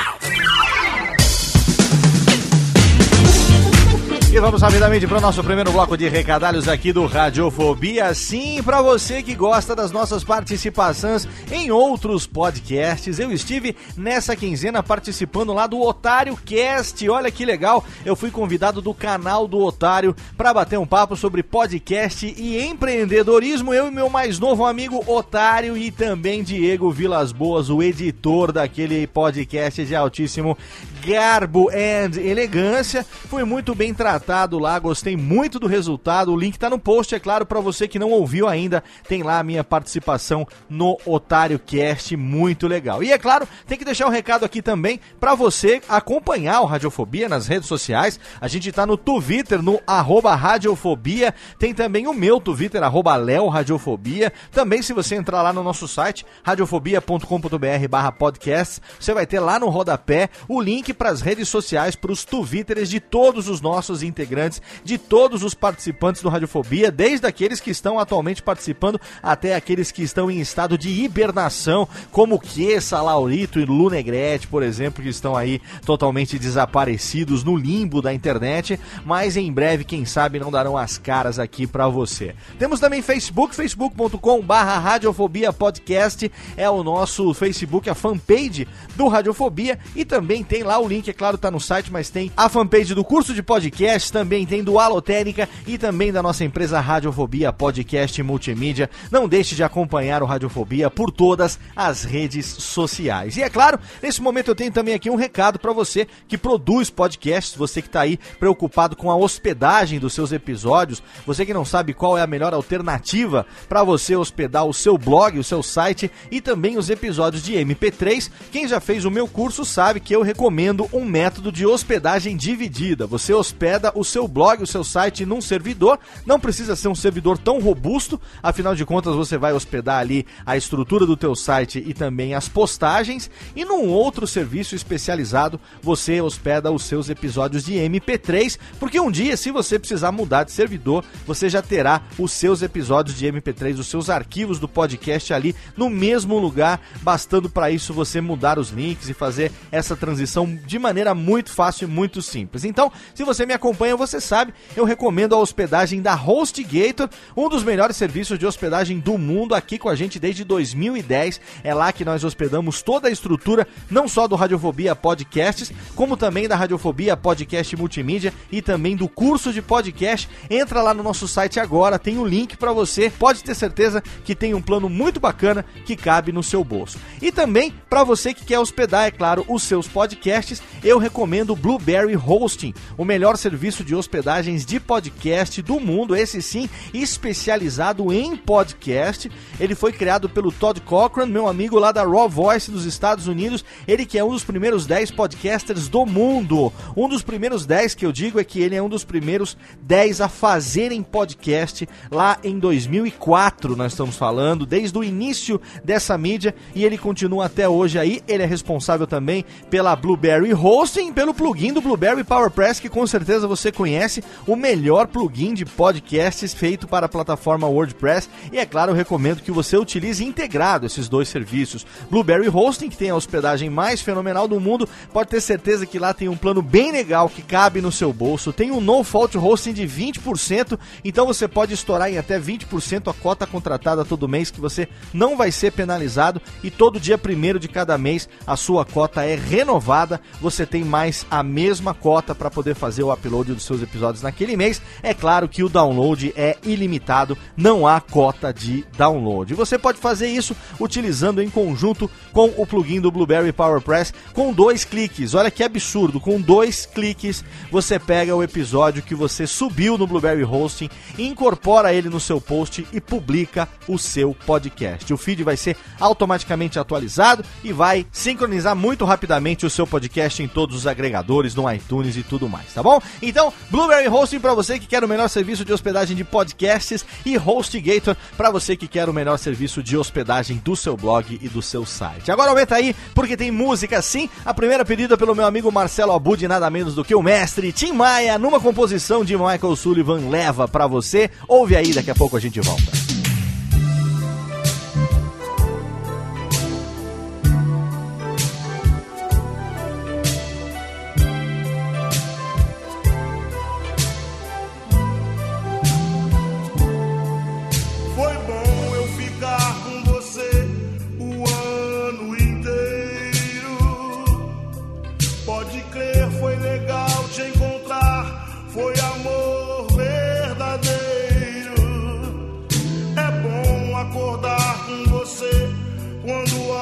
E 4.37 4.39
vamos 4.39 4.61
rapidamente 4.61 5.07
para 5.07 5.17
o 5.17 5.21
nosso 5.23 5.43
primeiro 5.43 5.73
bloco 5.73 5.97
de 5.97 6.11
recadalhos 6.11 6.69
aqui 6.69 6.93
do 6.93 7.07
Radiofobia. 7.07 8.13
Sim, 8.13 8.63
para 8.63 8.83
você 8.83 9.23
que 9.23 9.35
gosta 9.35 9.75
das 9.75 9.91
nossas 9.91 10.23
participações 10.23 11.27
em 11.51 11.71
outros 11.71 12.27
podcasts, 12.27 13.19
eu 13.19 13.33
estive 13.33 13.75
nessa 13.97 14.37
quinzena 14.37 14.83
participando 14.83 15.55
lá 15.55 15.67
do 15.67 15.81
Otário 15.81 16.37
Cast. 16.37 17.09
Olha 17.09 17.31
que 17.31 17.47
legal, 17.47 17.83
eu 18.05 18.15
fui 18.15 18.31
convidado 18.31 18.83
do 18.83 18.93
canal 18.93 19.49
do 19.49 19.59
Otário 19.59 20.15
para 20.37 20.53
bater 20.53 20.79
um 20.79 20.87
papo 20.87 21.17
sobre 21.17 21.43
podcast 21.43 22.27
e 22.27 22.61
empreendedorismo. 22.61 23.73
Eu 23.73 23.89
e 23.89 23.91
meu 23.91 24.11
mais 24.11 24.39
novo 24.39 24.67
amigo 24.67 25.03
Otário 25.11 25.79
e 25.79 25.91
também 25.91 26.43
Diego 26.43 26.91
Vilas 26.91 27.33
Boas, 27.33 27.71
o 27.71 27.83
editor 27.83 28.53
daquele 28.53 29.07
podcast 29.07 29.83
de 29.83 29.97
altíssimo 29.97 30.59
garbo 31.03 31.71
e 31.73 32.29
elegância. 32.29 33.07
Foi 33.31 33.43
muito 33.43 33.75
bem 33.75 33.95
tratado 33.95 34.26
lá, 34.59 34.79
gostei 34.79 35.17
muito 35.17 35.59
do 35.59 35.67
resultado. 35.67 36.33
O 36.33 36.37
link 36.37 36.59
tá 36.59 36.69
no 36.69 36.79
post, 36.79 37.15
é 37.15 37.19
claro, 37.19 37.47
para 37.47 37.61
você 37.61 37.87
que 37.87 37.99
não 37.99 38.11
ouviu 38.11 38.49
ainda, 38.49 38.83
tem 39.09 39.23
lá 39.23 39.39
a 39.39 39.43
minha 39.43 39.63
participação 39.63 40.47
no 40.69 40.99
Otário 41.07 41.59
Cast, 41.59 42.17
muito 42.17 42.67
legal. 42.67 43.03
E 43.03 43.13
é 43.13 43.19
claro, 43.19 43.47
tem 43.67 43.79
que 43.79 43.85
deixar 43.85 44.07
um 44.07 44.11
recado 44.11 44.45
aqui 44.45 44.61
também 44.61 45.01
para 45.21 45.35
você 45.35 45.81
acompanhar 45.89 46.61
o 46.61 46.67
Radiofobia 46.67 47.29
nas 47.29 47.47
redes 47.47 47.69
sociais. 47.69 48.19
A 48.41 48.49
gente 48.49 48.73
tá 48.73 48.85
no 48.87 48.97
Twitter, 48.97 49.63
no 49.63 49.81
arroba 49.87 50.35
Radiofobia, 50.35 51.35
tem 51.59 51.73
também 51.75 52.07
o 52.07 52.15
meu 52.15 52.41
Twitter, 52.41 52.83
arroba 52.83 53.17
Léo 53.17 53.49
Radiofobia. 53.49 54.33
Também 54.51 54.83
se 54.83 54.93
você 54.93 55.15
entrar 55.15 55.43
lá 55.43 55.53
no 55.53 55.63
nosso 55.63 55.87
site, 55.87 56.27
radiofobia.com.br 56.43 57.89
barra 57.89 58.13
podcast, 58.13 58.81
você 58.99 59.15
vai 59.15 59.27
ter 59.27 59.41
lá 59.41 59.59
no 59.59 59.69
rodapé 59.69 60.29
o 60.49 60.61
link 60.61 60.93
para 60.93 61.11
as 61.11 61.21
redes 61.21 61.49
sociais, 61.49 61.95
para 61.95 62.13
os 62.13 62.25
Twitters 62.25 62.91
de 62.91 63.01
todos 63.01 63.49
os 63.49 63.61
nossos 63.61 64.03
integrantes, 64.17 64.63
de 64.83 64.97
todos 64.97 65.43
os 65.43 65.53
participantes 65.53 66.23
do 66.23 66.31
Radiofobia, 66.31 66.91
desde 66.91 67.27
aqueles 67.27 67.61
que 67.61 67.71
estão 67.71 67.99
atualmente 67.99 68.43
participando 68.43 68.99
até 69.23 69.55
aqueles 69.55 69.93
que 69.93 70.03
estão 70.03 70.31
em 70.31 70.41
estado 70.41 70.79
de 70.79 70.89
hibernação, 70.89 71.87
como 72.11 72.41
Kessa, 72.41 73.03
Laurito 73.03 73.61
e 73.61 73.67
Lunegrete, 73.67 74.47
por 74.47 74.63
exemplo, 74.63 75.03
que 75.03 75.11
estão 75.11 75.37
aí 75.37 75.61
totalmente 75.85 76.39
desaparecidos 76.39 77.45
no 77.45 77.57
limbo 77.57 78.01
da 78.01 78.15
internet, 78.15 78.81
mas 79.05 79.37
em 79.37 79.53
breve, 79.53 79.85
quem 79.85 80.07
sabe, 80.07 80.39
não 80.39 80.51
darão 80.51 80.77
as 80.77 80.97
caras 80.97 81.39
aqui 81.39 81.67
para 81.67 81.87
você. 81.89 82.35
Temos 82.59 82.81
também 82.81 83.03
Facebook, 83.03 83.55
facebook.com 83.55 84.41
barra 84.41 84.79
Radiofobia 84.79 85.53
Podcast, 85.53 86.31
é 86.57 86.71
o 86.71 86.83
nosso 86.83 87.35
Facebook, 87.35 87.91
a 87.91 87.95
fanpage 87.95 88.67
do 88.97 89.09
Radiofobia, 89.09 89.79
e 89.95 90.05
também 90.05 90.43
tem 90.43 90.63
lá 90.63 90.79
o 90.79 90.89
link, 90.89 91.09
é 91.09 91.13
claro, 91.13 91.37
tá 91.37 91.51
no 91.51 91.61
site, 91.61 91.93
mas 91.93 92.09
tem 92.09 92.33
a 92.37 92.49
fanpage 92.49 92.95
do 92.95 93.05
curso 93.05 93.35
de 93.35 93.43
podcast, 93.43 94.06
também 94.11 94.47
tem 94.47 94.63
do 94.63 94.79
Alotérica 94.79 95.49
e 95.67 95.79
também 95.79 96.13
da 96.13 96.23
nossa 96.23 96.45
empresa 96.45 96.81
Radiofobia 96.81 97.53
Podcast 97.53 98.23
Multimídia. 98.23 98.91
Não 99.11 99.29
deixe 99.29 99.55
de 99.55 99.63
acompanhar 99.63 100.23
o 100.23 100.27
Radiofobia 100.27 100.91
por 100.91 101.11
todas 101.11 101.59
as 101.75 102.05
redes 102.05 102.47
sociais. 102.47 103.37
E 103.37 103.43
é 103.43 103.51
claro, 103.51 103.79
nesse 104.03 104.23
momento 104.23 104.49
eu 104.49 104.55
tenho 104.55 104.73
também 104.73 104.95
aqui 104.95 105.11
um 105.11 105.17
recado 105.17 105.59
para 105.59 105.73
você 105.73 106.07
que 106.29 106.39
produz 106.39 106.91
podcasts, 106.91 107.57
você 107.57 107.83
que 107.83 107.89
está 107.89 108.01
aí 108.01 108.19
preocupado 108.39 108.97
com 108.97 109.11
a 109.11 109.17
hospedagem 109.17 109.99
dos 109.99 110.13
seus 110.13 110.33
episódios, 110.33 111.03
você 111.27 111.45
que 111.45 111.55
não 111.55 111.65
sabe 111.65 111.95
qual 111.95 112.17
é 112.17 112.23
a 112.23 112.27
melhor 112.27 112.55
alternativa 112.55 113.47
para 113.69 113.83
você 113.83 114.17
hospedar 114.17 114.65
o 114.65 114.75
seu 114.75 114.97
blog, 114.99 115.39
o 115.39 115.45
seu 115.45 115.63
site 115.63 116.11
e 116.31 116.41
também 116.41 116.77
os 116.77 116.91
episódios 116.91 117.43
de 117.43 117.55
MP3. 117.55 118.31
Quem 118.51 118.69
já 118.69 118.81
fez 118.81 119.05
o 119.05 119.11
meu 119.11 119.27
curso 119.27 119.65
sabe 119.65 120.01
que 120.01 120.15
eu 120.15 120.23
recomendo 120.23 120.89
um 120.93 121.05
método 121.05 121.51
de 121.51 121.67
hospedagem 121.67 122.37
dividida. 122.37 123.07
Você 123.07 123.33
hospeda 123.33 123.86
o 123.95 124.05
seu 124.05 124.27
blog, 124.27 124.63
o 124.63 124.67
seu 124.67 124.85
site 124.85 125.27
num 125.27 125.41
servidor, 125.41 125.99
não 126.25 126.39
precisa 126.41 126.77
ser 126.77 126.89
um 126.89 126.95
servidor 126.95 127.39
tão 127.39 127.61
robusto, 127.61 128.21
afinal 128.43 128.75
de 128.75 128.85
contas 128.85 129.15
você 129.15 129.37
vai 129.39 129.53
hospedar 129.53 129.99
ali 129.99 130.27
a 130.45 130.57
estrutura 130.57 131.07
do 131.07 131.17
teu 131.17 131.35
site 131.35 131.83
e 131.87 131.95
também 131.95 132.35
as 132.35 132.49
postagens, 132.49 133.31
e 133.55 133.65
num 133.65 133.89
outro 133.89 134.27
serviço 134.27 134.75
especializado 134.75 135.61
você 135.83 136.21
hospeda 136.21 136.71
os 136.71 136.85
seus 136.85 137.09
episódios 137.09 137.65
de 137.65 137.75
MP3, 137.75 138.59
porque 138.79 139.01
um 139.01 139.11
dia 139.11 139.37
se 139.37 139.51
você 139.51 139.79
precisar 139.79 140.13
mudar 140.13 140.45
de 140.45 140.53
servidor, 140.53 141.05
você 141.27 141.49
já 141.49 141.63
terá 141.63 142.03
os 142.19 142.33
seus 142.33 142.63
episódios 142.63 143.17
de 143.17 143.27
MP3, 143.27 143.79
os 143.79 143.87
seus 143.87 144.11
arquivos 144.11 144.59
do 144.59 144.69
podcast 144.69 145.33
ali 145.33 145.55
no 145.77 145.89
mesmo 145.89 146.39
lugar, 146.39 146.81
bastando 147.03 147.49
para 147.49 147.71
isso 147.71 147.93
você 147.93 148.21
mudar 148.21 148.59
os 148.59 148.71
links 148.71 149.09
e 149.09 149.15
fazer 149.15 149.53
essa 149.71 149.97
transição 149.97 150.47
de 150.67 150.79
maneira 150.79 151.15
muito 151.15 151.51
fácil 151.51 151.87
e 151.87 151.91
muito 151.91 152.21
simples. 152.23 152.65
Então, 152.65 152.93
se 153.15 153.25
você 153.25 153.47
me 153.47 153.53
acompanha, 153.53 153.76
você 153.97 154.21
sabe, 154.21 154.55
eu 154.77 154.85
recomendo 154.85 155.35
a 155.35 155.39
hospedagem 155.39 156.01
da 156.01 156.15
HostGator, 156.15 157.09
um 157.37 157.49
dos 157.49 157.63
melhores 157.63 157.97
serviços 157.97 158.39
de 158.39 158.47
hospedagem 158.47 158.99
do 158.99 159.19
mundo 159.19 159.55
aqui 159.55 159.79
com 159.79 159.89
a 159.89 159.95
gente 159.95 160.19
desde 160.19 160.45
2010. 160.45 161.41
É 161.63 161.75
lá 161.75 161.93
que 161.93 162.05
nós 162.05 162.25
hospedamos 162.25 162.83
toda 162.83 163.09
a 163.09 163.11
estrutura, 163.11 163.67
não 163.91 164.09
só 164.09 164.27
do 164.27 164.37
Radiofobia 164.37 164.95
Podcasts, 164.95 165.73
como 165.95 166.17
também 166.17 166.49
da 166.49 166.57
Radiofobia 166.57 167.17
Podcast 167.17 167.77
Multimídia 167.77 168.33
e 168.51 168.63
também 168.63 168.97
do 168.97 169.09
curso 169.09 169.53
de 169.53 169.61
podcast. 169.61 170.29
Entra 170.49 170.83
lá 170.83 170.95
no 170.95 171.03
nosso 171.03 171.29
site 171.29 171.61
agora, 171.61 171.99
tem 171.99 172.19
o 172.19 172.23
um 172.23 172.27
link 172.27 172.57
para 172.57 172.73
você. 172.73 173.11
Pode 173.11 173.43
ter 173.43 173.55
certeza 173.55 174.03
que 174.25 174.35
tem 174.35 174.55
um 174.55 174.63
plano 174.63 174.89
muito 174.89 175.21
bacana 175.21 175.65
que 175.85 175.97
cabe 175.97 176.33
no 176.33 176.43
seu 176.43 176.63
bolso. 176.63 176.99
E 177.21 177.31
também 177.33 177.75
para 177.89 178.05
você 178.05 178.33
que 178.33 178.45
quer 178.45 178.59
hospedar, 178.59 179.07
é 179.07 179.11
claro, 179.11 179.45
os 179.49 179.63
seus 179.63 179.87
podcasts, 179.87 180.63
eu 180.83 180.99
recomendo 180.99 181.51
o 181.51 181.57
Blueberry 181.57 182.17
Hosting, 182.17 182.75
o 182.97 183.05
melhor 183.05 183.37
serviço 183.37 183.66
de 183.67 183.95
hospedagens 183.95 184.65
de 184.65 184.79
podcast 184.79 185.61
do 185.61 185.81
mundo, 185.81 186.15
esse 186.15 186.41
sim, 186.41 186.69
especializado 186.95 188.13
em 188.13 188.37
podcast. 188.37 189.31
Ele 189.59 189.75
foi 189.75 189.93
criado 189.93 190.29
pelo 190.29 190.53
Todd 190.53 190.81
Cochran, 190.83 191.27
meu 191.27 191.49
amigo 191.49 191.79
lá 191.79 191.91
da 191.91 192.05
Raw 192.05 192.29
Voice 192.29 192.71
dos 192.71 192.85
Estados 192.85 193.27
Unidos, 193.27 193.65
ele 193.89 194.07
que 194.07 194.19
é 194.19 194.25
um 194.25 194.31
dos 194.31 194.45
primeiros 194.45 194.87
10 194.87 195.11
podcasters 195.11 195.89
do 195.89 196.07
mundo. 196.07 196.73
Um 196.97 197.09
dos 197.09 197.23
primeiros 197.23 197.67
10 197.67 197.95
que 197.95 198.07
eu 198.07 198.13
digo 198.13 198.39
é 198.39 198.45
que 198.45 198.61
ele 198.61 198.77
é 198.77 198.83
um 198.83 198.89
dos 198.89 199.05
primeiros 199.05 199.57
10 199.83 200.21
a 200.21 200.29
fazerem 200.29 201.03
podcast 201.03 201.89
lá 202.11 202.39
em 202.45 202.59
2004, 202.59 203.75
nós 203.75 203.93
estamos 203.93 204.17
falando, 204.17 204.65
desde 204.65 204.97
o 204.97 205.03
início 205.03 205.61
dessa 205.83 206.17
mídia 206.17 206.55
e 206.75 206.85
ele 206.85 206.97
continua 206.97 207.47
até 207.47 207.69
hoje 207.69 207.99
aí. 207.99 208.23
Ele 208.29 208.43
é 208.43 208.47
responsável 208.47 209.07
também 209.07 209.45
pela 209.69 209.97
Blueberry 209.97 210.55
Hosting, 210.55 211.13
pelo 211.13 211.35
plugin 211.35 211.73
do 211.73 211.81
Blueberry 211.81 212.23
PowerPress, 212.23 212.81
que 212.81 212.89
com 212.89 213.07
certeza 213.07 213.49
você 213.49 213.56
conhece, 213.73 214.23
o 214.47 214.57
melhor 214.57 215.07
plugin 215.07 215.55
de 215.55 215.65
podcasts 215.65 216.55
feito 216.55 216.87
para 216.87 217.07
a 217.07 217.09
plataforma 217.09 217.69
WordPress. 217.69 218.29
E 218.53 218.59
é 218.59 218.67
claro, 218.67 218.93
eu 218.93 218.97
recomendo 218.97 219.43
que 219.43 219.51
você 219.51 219.77
utilize 219.77 220.25
integrado 220.25 220.87
esses 220.87 221.09
dois 221.09 221.29
serviços. 221.29 221.87
Blueberry 222.11 222.49
Hosting, 222.49 222.89
que 222.89 222.97
tem 222.97 223.11
a 223.11 223.17
hospedagem 223.17 223.71
mais 223.71 224.01
fenomenal 224.01 224.47
do 224.49 224.61
mundo, 224.61 224.89
pode 225.13 225.31
ter 225.31 225.41
certeza 225.41 225.87
que 225.87 225.99
lá 225.99 226.13
tem 226.13 226.29
um 226.29 226.37
plano 226.37 226.63
bem 226.63 226.93
legal 226.93 227.29
que 227.29 227.43
cabe 227.43 227.81
no 227.81 227.93
seu 227.93 228.13
bolso. 228.13 228.53
Tem 228.53 228.71
um 228.71 228.81
no 228.81 229.03
fault 229.05 229.37
hosting 229.37 229.73
de 229.73 229.87
20%, 229.87 230.79
então 231.05 231.27
você 231.27 231.49
pode 231.49 231.75
estourar 231.75 232.11
em 232.11 232.19
até 232.19 232.39
20% 232.39 233.11
a 233.11 233.15
cota 233.15 233.47
contratada 233.47 234.05
todo 234.05 234.29
mês 234.29 234.51
que 234.51 234.61
você 234.61 234.89
não 235.13 235.37
vai 235.37 235.51
ser 235.51 235.73
penalizado 235.73 236.41
e 236.63 236.71
todo 236.71 237.01
dia 237.01 237.19
primeiro 237.19 237.59
de 237.59 237.69
cada 237.69 237.97
mês 237.99 238.29
a 238.47 238.57
sua 238.57 238.85
cota 238.85 239.25
é 239.25 239.35
renovada. 239.35 240.21
Você 240.41 240.67
tem 240.67 240.85
mais 240.85 241.27
a 241.31 241.43
mesma 241.43 241.95
cota 241.95 242.35
para 242.35 242.51
poder 242.51 242.75
fazer 242.75 243.03
o 243.03 243.13
upload 243.13 243.46
dos 243.55 243.65
seus 243.65 243.83
episódios 243.83 244.23
naquele 244.23 244.57
mês. 244.57 244.81
É 245.03 245.13
claro 245.13 245.49
que 245.49 245.63
o 245.63 245.69
download 245.69 246.33
é 246.37 246.57
ilimitado, 246.65 247.37
não 247.57 247.87
há 247.87 248.01
cota 248.01 248.53
de 248.53 248.85
download. 248.97 249.55
Você 249.55 249.79
pode 249.79 249.99
fazer 249.99 250.29
isso 250.29 250.57
utilizando 250.81 251.43
em 251.43 251.51
conjunto 251.51 252.11
com 252.33 252.53
o 252.57 252.67
plugin 252.67 253.01
do 253.01 253.11
Blueberry 253.11 253.53
PowerPress 253.53 254.13
com 254.33 254.53
dois 254.53 254.85
cliques. 254.85 255.35
Olha 255.35 255.51
que 255.51 255.63
absurdo, 255.63 256.21
com 256.21 256.41
dois 256.41 256.87
cliques 256.87 257.45
você 257.71 257.99
pega 257.99 258.35
o 258.35 258.43
episódio 258.43 259.03
que 259.03 259.15
você 259.15 259.47
subiu 259.47 259.99
no 259.99 260.07
Blueberry 260.07 260.45
Hosting, 260.45 260.89
incorpora 261.19 261.93
ele 261.93 262.09
no 262.09 262.21
seu 262.21 262.41
post 262.41 262.87
e 262.93 263.01
publica 263.01 263.69
o 263.89 263.99
seu 263.99 264.35
podcast. 264.47 265.13
O 265.13 265.17
feed 265.17 265.43
vai 265.43 265.57
ser 265.57 265.77
automaticamente 266.01 266.79
atualizado 266.79 267.45
e 267.63 267.73
vai 267.73 268.07
sincronizar 268.13 268.75
muito 268.75 269.05
rapidamente 269.05 269.67
o 269.67 269.71
seu 269.71 269.87
podcast 269.87 270.43
em 270.43 270.49
todos 270.49 270.77
os 270.77 270.87
agregadores, 270.87 271.55
no 271.55 271.71
iTunes 271.71 272.17
e 272.17 272.23
tudo 272.23 272.49
mais, 272.49 272.73
tá 272.73 272.83
bom? 272.83 273.01
Então, 273.21 273.36
Blueberry 273.71 274.09
Hosting 274.09 274.41
para 274.41 274.55
você 274.55 274.79
que 274.79 274.87
quer 274.87 275.05
o 275.05 275.09
melhor 275.09 275.29
serviço 275.29 275.65
de 275.65 275.73
hospedagem 275.73 276.17
de 276.17 276.25
podcasts 276.25 277.05
e 277.25 277.37
HostGator 277.37 278.17
para 278.37 278.51
você 278.51 278.77
que 278.77 278.89
quer 278.89 279.09
o 279.09 279.13
melhor 279.13 279.39
serviço 279.39 279.83
de 279.83 279.97
hospedagem 279.97 280.57
do 280.65 280.75
seu 280.75 280.97
blog 280.97 281.39
e 281.41 281.49
do 281.49 281.61
seu 281.61 281.85
site. 281.85 282.31
Agora 282.31 282.51
aumenta 282.51 282.75
aí, 282.75 282.95
porque 283.15 283.37
tem 283.37 283.51
música 283.51 284.01
sim. 284.01 284.29
A 284.45 284.55
primeira 284.55 284.85
pedida 284.85 285.17
pelo 285.17 285.35
meu 285.35 285.45
amigo 285.45 285.71
Marcelo 285.71 286.13
Abud, 286.13 286.47
nada 286.49 286.71
menos 286.71 286.95
do 286.95 287.05
que 287.05 287.15
o 287.15 287.23
mestre 287.23 287.73
Tim 287.73 287.93
Maia, 287.93 288.39
numa 288.39 288.61
composição 288.61 289.25
de 289.25 289.37
Michael 289.37 289.77
Sullivan, 289.77 290.29
leva 290.29 290.67
para 290.67 290.87
você. 290.87 291.31
Ouve 291.47 291.77
aí, 291.77 291.93
daqui 291.93 292.11
a 292.11 292.15
pouco 292.15 292.37
a 292.37 292.41
gente 292.41 292.61
volta. 292.61 293.26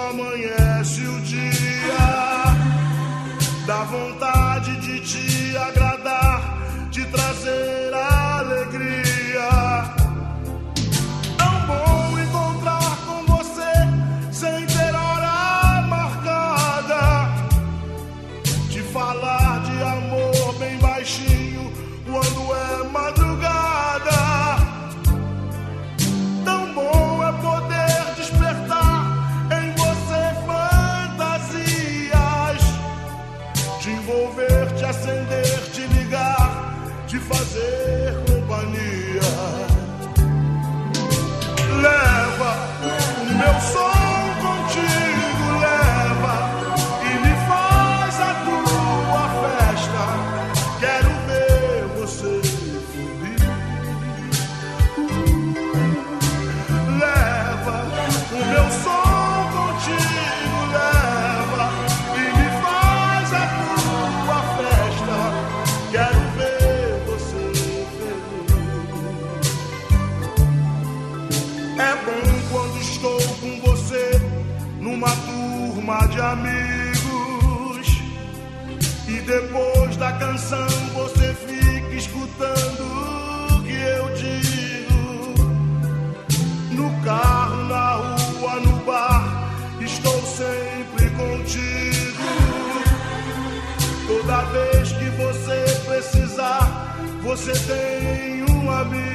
Te 0.04 0.10
envolver, 0.10 0.84
te 3.66 5.33
turma 75.84 76.08
de 76.08 76.20
amigos 76.20 77.86
e 79.06 79.20
depois 79.20 79.96
da 79.96 80.12
canção 80.12 80.66
você 80.94 81.34
fica 81.34 81.94
escutando 81.94 83.58
o 83.58 83.62
que 83.62 83.74
eu 83.74 84.14
digo. 84.14 85.34
No 86.72 86.90
carro, 87.04 87.64
na 87.68 87.92
rua, 87.96 88.60
no 88.60 88.76
bar, 88.84 89.52
estou 89.78 90.22
sempre 90.22 91.10
contigo. 91.10 92.24
Toda 94.06 94.42
vez 94.46 94.92
que 94.92 95.10
você 95.10 95.64
precisar, 95.84 96.96
você 97.22 97.52
tem 97.52 98.42
um 98.50 98.70
amigo. 98.70 99.14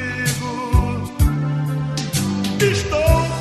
Estou 2.62 3.39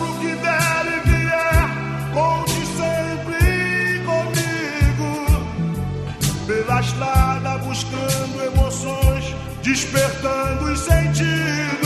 despertando 9.69 10.65
os 10.65 10.81
sentidos. 10.81 11.78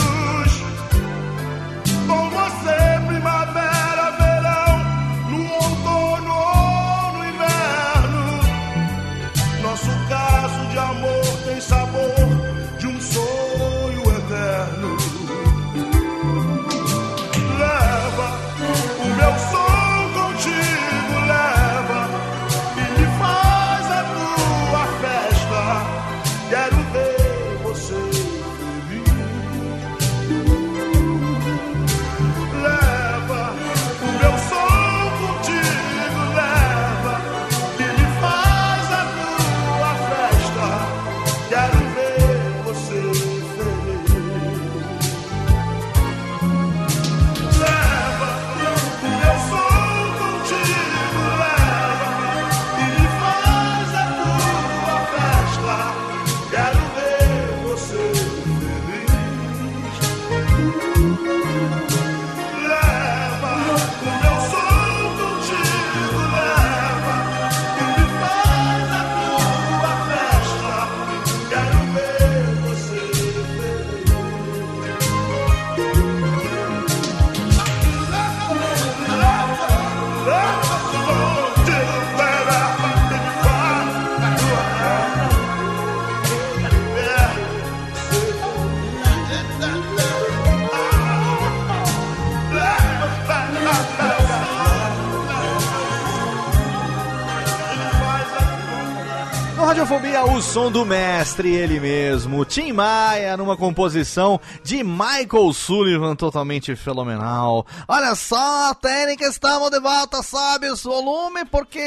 Radiofobia, 100.13 100.25
o 100.25 100.41
som 100.41 100.71
do 100.71 100.85
mestre, 100.85 101.55
ele 101.55 101.79
mesmo, 101.79 102.45
Tim 102.45 102.71
Maia, 102.71 103.35
numa 103.35 103.57
composição 103.57 104.39
de 104.63 104.83
Michael 104.83 105.51
Sullivan, 105.53 106.15
totalmente 106.15 106.75
fenomenal. 106.75 107.65
Olha 107.87 108.13
só, 108.13 108.73
técnica, 108.75 109.25
estamos 109.25 109.71
de 109.71 109.79
volta, 109.79 110.21
sobe 110.21 110.69
o 110.69 110.75
volume 110.75 111.45
porque 111.45 111.79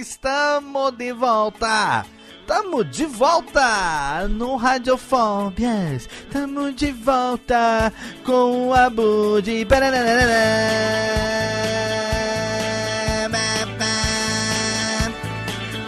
estamos 0.00 0.96
de 0.96 1.12
volta. 1.12 2.06
Tamo 2.46 2.84
de 2.84 3.04
volta 3.06 4.28
no 4.28 4.56
Radiofóbias. 4.56 6.08
Tamo 6.32 6.72
de 6.72 6.92
volta 6.92 7.92
com 8.24 8.72
a 8.72 8.88
Budi. 8.88 9.66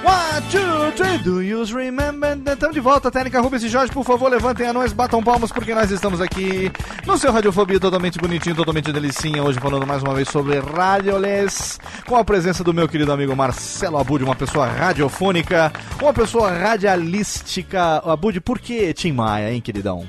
One, 0.06 0.40
two, 0.52 0.92
three, 0.92 1.18
do 1.18 1.42
you 1.42 1.64
remember? 1.64 2.38
Estamos 2.46 2.74
de 2.74 2.80
volta, 2.80 3.10
Técnica 3.10 3.40
Rubens 3.40 3.64
e 3.64 3.68
Jorge, 3.68 3.92
por 3.92 4.04
favor, 4.04 4.30
levantem 4.30 4.68
a 4.68 4.72
nós, 4.72 4.92
batam 4.92 5.20
palmas, 5.20 5.50
porque 5.50 5.74
nós 5.74 5.90
estamos 5.90 6.20
aqui 6.20 6.70
no 7.04 7.18
seu 7.18 7.32
Radiofobia, 7.32 7.80
totalmente 7.80 8.16
bonitinho, 8.16 8.54
totalmente 8.54 8.92
delicinha, 8.92 9.42
hoje 9.42 9.58
falando 9.58 9.84
mais 9.84 10.04
uma 10.04 10.14
vez 10.14 10.28
sobre 10.28 10.60
Radioless, 10.60 11.80
com 12.06 12.14
a 12.14 12.24
presença 12.24 12.62
do 12.62 12.72
meu 12.72 12.86
querido 12.86 13.10
amigo 13.10 13.34
Marcelo 13.34 13.98
Abud, 13.98 14.22
uma 14.22 14.36
pessoa 14.36 14.68
radiofônica, 14.68 15.72
uma 16.00 16.14
pessoa 16.14 16.52
radialística. 16.52 17.96
Abud, 18.04 18.40
por 18.40 18.60
que 18.60 18.94
Tim 18.94 19.10
Maia, 19.10 19.52
hein, 19.52 19.60
queridão? 19.60 20.06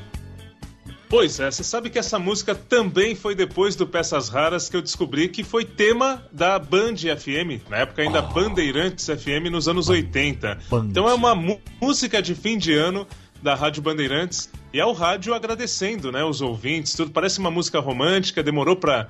Pois 1.09 1.39
é, 1.39 1.49
você 1.49 1.63
sabe 1.63 1.89
que 1.89 1.97
essa 1.97 2.19
música 2.19 2.53
também 2.53 3.15
foi 3.15 3.33
depois 3.33 3.75
do 3.75 3.87
Peças 3.87 4.27
Raras 4.27 4.67
que 4.67 4.75
eu 4.75 4.81
descobri 4.81 5.29
que 5.29 5.41
foi 5.43 5.63
tema 5.63 6.25
da 6.31 6.59
Band 6.59 6.97
FM, 6.97 7.69
na 7.69 7.77
época 7.77 8.01
ainda 8.01 8.21
Bandeirantes 8.21 9.05
FM, 9.05 9.49
nos 9.49 9.69
anos 9.69 9.87
80. 9.87 10.59
Band. 10.69 10.87
Então 10.89 11.07
é 11.07 11.13
uma 11.13 11.33
música 11.81 12.21
de 12.21 12.35
fim 12.35 12.57
de 12.57 12.73
ano 12.73 13.07
da 13.41 13.55
Rádio 13.55 13.81
Bandeirantes 13.81 14.49
e 14.73 14.79
é 14.79 14.85
o 14.85 14.91
rádio 14.91 15.33
agradecendo, 15.33 16.11
né, 16.11 16.23
os 16.25 16.41
ouvintes, 16.41 16.93
tudo. 16.93 17.11
Parece 17.11 17.39
uma 17.39 17.49
música 17.49 17.79
romântica, 17.79 18.43
demorou 18.43 18.75
pra 18.75 19.07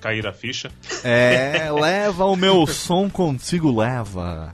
cair 0.00 0.26
a 0.26 0.32
ficha. 0.32 0.70
É, 1.04 1.70
leva 1.72 2.24
o 2.24 2.34
meu 2.34 2.66
som 2.66 3.08
contigo, 3.08 3.78
leva. 3.78 4.50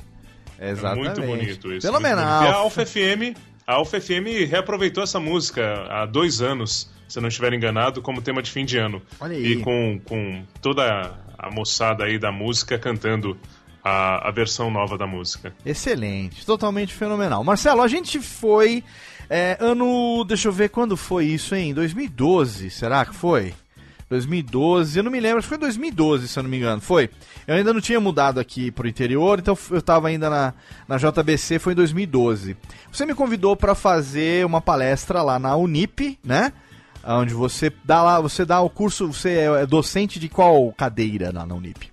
Exatamente. 0.60 1.20
Muito 1.20 1.22
bonito 1.22 1.72
isso. 1.72 1.86
Fenomenal. 1.86 2.44
E 2.44 2.46
a 2.46 2.54
Alfa 2.54 2.86
FM, 2.86 3.34
a 3.66 3.74
Alfa 3.74 4.00
FM 4.00 4.48
reaproveitou 4.48 5.02
essa 5.02 5.20
música 5.20 5.86
há 5.88 6.06
dois 6.06 6.40
anos, 6.40 6.90
se 7.08 7.18
eu 7.18 7.22
não 7.22 7.28
estiver 7.28 7.52
enganado, 7.52 8.02
como 8.02 8.22
tema 8.22 8.42
de 8.42 8.50
fim 8.50 8.64
de 8.64 8.78
ano. 8.78 9.02
Olha 9.20 9.36
aí. 9.36 9.52
E 9.52 9.56
com, 9.60 10.00
com 10.04 10.44
toda 10.60 11.14
a 11.38 11.50
moçada 11.50 12.04
aí 12.04 12.18
da 12.18 12.32
música 12.32 12.78
cantando 12.78 13.36
a, 13.82 14.28
a 14.28 14.30
versão 14.30 14.70
nova 14.70 14.96
da 14.96 15.06
música. 15.06 15.52
Excelente, 15.64 16.46
totalmente 16.46 16.94
fenomenal. 16.94 17.42
Marcelo, 17.42 17.82
a 17.82 17.88
gente 17.88 18.20
foi 18.20 18.84
é, 19.28 19.56
ano. 19.60 20.24
Deixa 20.24 20.48
eu 20.48 20.52
ver 20.52 20.68
quando 20.68 20.96
foi 20.96 21.26
isso, 21.26 21.54
hein? 21.54 21.74
2012, 21.74 22.70
será 22.70 23.04
que 23.04 23.14
foi? 23.14 23.54
2012, 24.12 24.98
eu 24.98 25.02
não 25.02 25.10
me 25.10 25.18
lembro, 25.20 25.38
acho 25.38 25.46
que 25.46 25.54
foi 25.54 25.58
2012, 25.58 26.28
se 26.28 26.38
eu 26.38 26.42
não 26.42 26.50
me 26.50 26.58
engano. 26.58 26.80
Foi. 26.80 27.10
Eu 27.46 27.54
ainda 27.56 27.72
não 27.72 27.80
tinha 27.80 27.98
mudado 27.98 28.38
aqui 28.38 28.70
pro 28.70 28.86
interior, 28.86 29.38
então 29.38 29.56
eu 29.70 29.82
tava 29.82 30.08
ainda 30.08 30.28
na, 30.30 30.54
na 30.86 30.96
JBC, 30.98 31.58
foi 31.58 31.72
em 31.72 31.76
2012. 31.76 32.56
Você 32.92 33.04
me 33.06 33.14
convidou 33.14 33.56
para 33.56 33.74
fazer 33.74 34.44
uma 34.46 34.60
palestra 34.60 35.22
lá 35.22 35.38
na 35.38 35.56
Unip, 35.56 36.18
né? 36.24 36.52
Onde 37.04 37.34
você 37.34 37.72
dá 37.84 38.00
lá, 38.02 38.20
você 38.20 38.44
dá 38.44 38.60
o 38.60 38.70
curso, 38.70 39.08
você 39.12 39.30
é 39.60 39.66
docente 39.66 40.20
de 40.20 40.28
qual 40.28 40.72
cadeira 40.72 41.32
lá 41.34 41.44
na 41.44 41.54
Unip? 41.54 41.90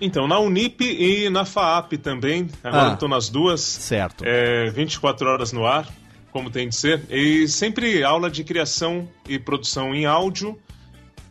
Então, 0.00 0.28
na 0.28 0.38
Unip 0.38 0.84
e 0.84 1.30
na 1.30 1.46
FAAP 1.46 1.94
também, 2.02 2.48
agora 2.62 2.90
Ah. 2.90 2.92
estou 2.92 3.08
nas 3.08 3.30
duas. 3.30 3.62
Certo. 3.62 4.24
É, 4.26 4.68
24 4.70 5.26
horas 5.26 5.52
no 5.52 5.64
ar, 5.64 5.88
como 6.30 6.50
tem 6.50 6.68
de 6.68 6.76
ser. 6.76 7.00
E 7.08 7.48
sempre 7.48 8.04
aula 8.04 8.30
de 8.30 8.44
criação 8.44 9.08
e 9.26 9.38
produção 9.38 9.94
em 9.94 10.04
áudio. 10.04 10.58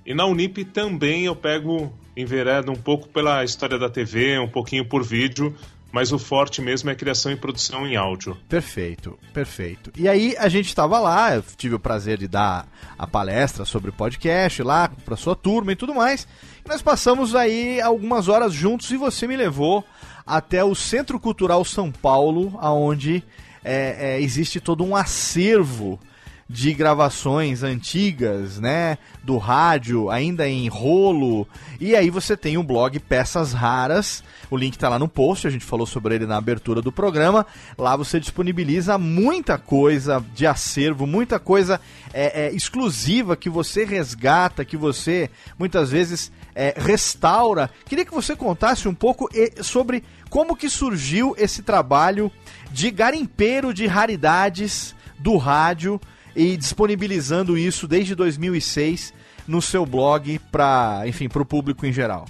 E 0.06 0.14
na 0.14 0.26
Unip 0.26 0.64
também 0.66 1.26
eu 1.26 1.36
pego 1.36 1.92
enveredo 2.16 2.72
um 2.72 2.76
pouco 2.76 3.10
pela 3.10 3.44
história 3.44 3.80
da 3.80 3.90
TV, 3.90 4.38
um 4.38 4.48
pouquinho 4.48 4.86
por 4.86 5.04
vídeo, 5.04 5.56
mas 5.92 6.12
o 6.12 6.20
forte 6.20 6.62
mesmo 6.62 6.90
é 6.90 6.96
criação 6.96 7.32
e 7.32 7.36
produção 7.36 7.88
em 7.88 7.96
áudio. 7.96 8.38
Perfeito, 8.48 9.18
perfeito. 9.34 9.92
E 9.98 10.08
aí 10.08 10.36
a 10.38 10.48
gente 10.48 10.68
estava 10.68 11.00
lá, 11.00 11.36
eu 11.36 11.44
tive 11.58 11.76
o 11.76 11.80
prazer 11.80 12.18
de 12.20 12.28
dar 12.28 12.68
a 13.00 13.08
palestra 13.08 13.66
sobre 13.66 13.92
podcast 13.92 14.62
lá 14.62 14.92
para 15.04 15.16
sua 15.16 15.36
turma 15.36 15.72
e 15.72 15.76
tudo 15.76 15.96
mais. 15.96 16.28
E 16.64 16.70
nós 16.70 16.82
passamos 16.82 17.34
aí 17.34 17.82
algumas 17.82 18.28
horas 18.28 18.54
juntos 18.54 18.92
e 18.92 18.98
você 18.98 19.26
me 19.26 19.36
levou 19.36 19.84
até 20.24 20.64
o 20.64 20.76
Centro 20.76 21.20
Cultural 21.20 21.66
São 21.66 21.92
Paulo, 21.92 22.58
aonde 22.60 23.24
é, 23.64 24.18
é, 24.18 24.22
existe 24.22 24.60
todo 24.60 24.84
um 24.84 24.96
acervo 24.96 26.00
de 26.48 26.74
gravações 26.76 27.64
antigas, 27.64 28.60
né, 28.60 29.00
do 29.24 29.38
rádio, 29.38 30.12
ainda 30.12 30.48
em 30.48 30.68
rolo. 30.68 31.48
E 31.80 31.96
aí 31.96 32.12
você 32.12 32.38
tem 32.38 32.56
o 32.56 32.64
blog 32.64 33.00
Peças 33.00 33.52
Raras. 33.52 34.24
O 34.52 34.56
link 34.56 34.74
está 34.74 34.88
lá 34.88 35.00
no 35.00 35.08
post, 35.08 35.48
a 35.48 35.50
gente 35.50 35.66
falou 35.66 35.88
sobre 35.88 36.14
ele 36.14 36.28
na 36.28 36.38
abertura 36.38 36.84
do 36.84 36.92
programa. 36.92 37.48
Lá 37.76 37.96
você 37.96 38.20
disponibiliza 38.20 38.96
muita 39.00 39.58
coisa 39.58 40.24
de 40.36 40.46
acervo, 40.46 41.08
muita 41.08 41.40
coisa 41.40 41.82
é, 42.14 42.46
é, 42.46 42.54
exclusiva 42.54 43.36
que 43.36 43.50
você 43.50 43.84
resgata, 43.84 44.64
que 44.64 44.78
você 44.78 45.32
muitas 45.58 45.90
vezes 45.90 46.32
é, 46.54 46.76
restaura. 46.78 47.72
Queria 47.86 48.06
que 48.06 48.14
você 48.14 48.36
contasse 48.36 48.88
um 48.88 48.94
pouco 48.94 49.28
sobre 49.64 50.04
como 50.30 50.56
que 50.56 50.70
surgiu 50.70 51.34
esse 51.40 51.64
trabalho 51.64 52.32
de 52.72 52.92
garimpeiro 52.92 53.74
de 53.74 53.88
raridades 53.88 54.94
do 55.18 55.38
rádio 55.38 56.00
e 56.36 56.58
disponibilizando 56.58 57.58
isso 57.58 57.88
desde 57.88 58.16
2006 58.16 59.14
no 59.48 59.62
seu 59.62 59.86
blog 59.86 60.40
para, 60.52 61.04
enfim, 61.06 61.30
para 61.30 61.42
o 61.42 61.46
público 61.46 61.86
em 61.86 61.94
geral. 61.94 62.26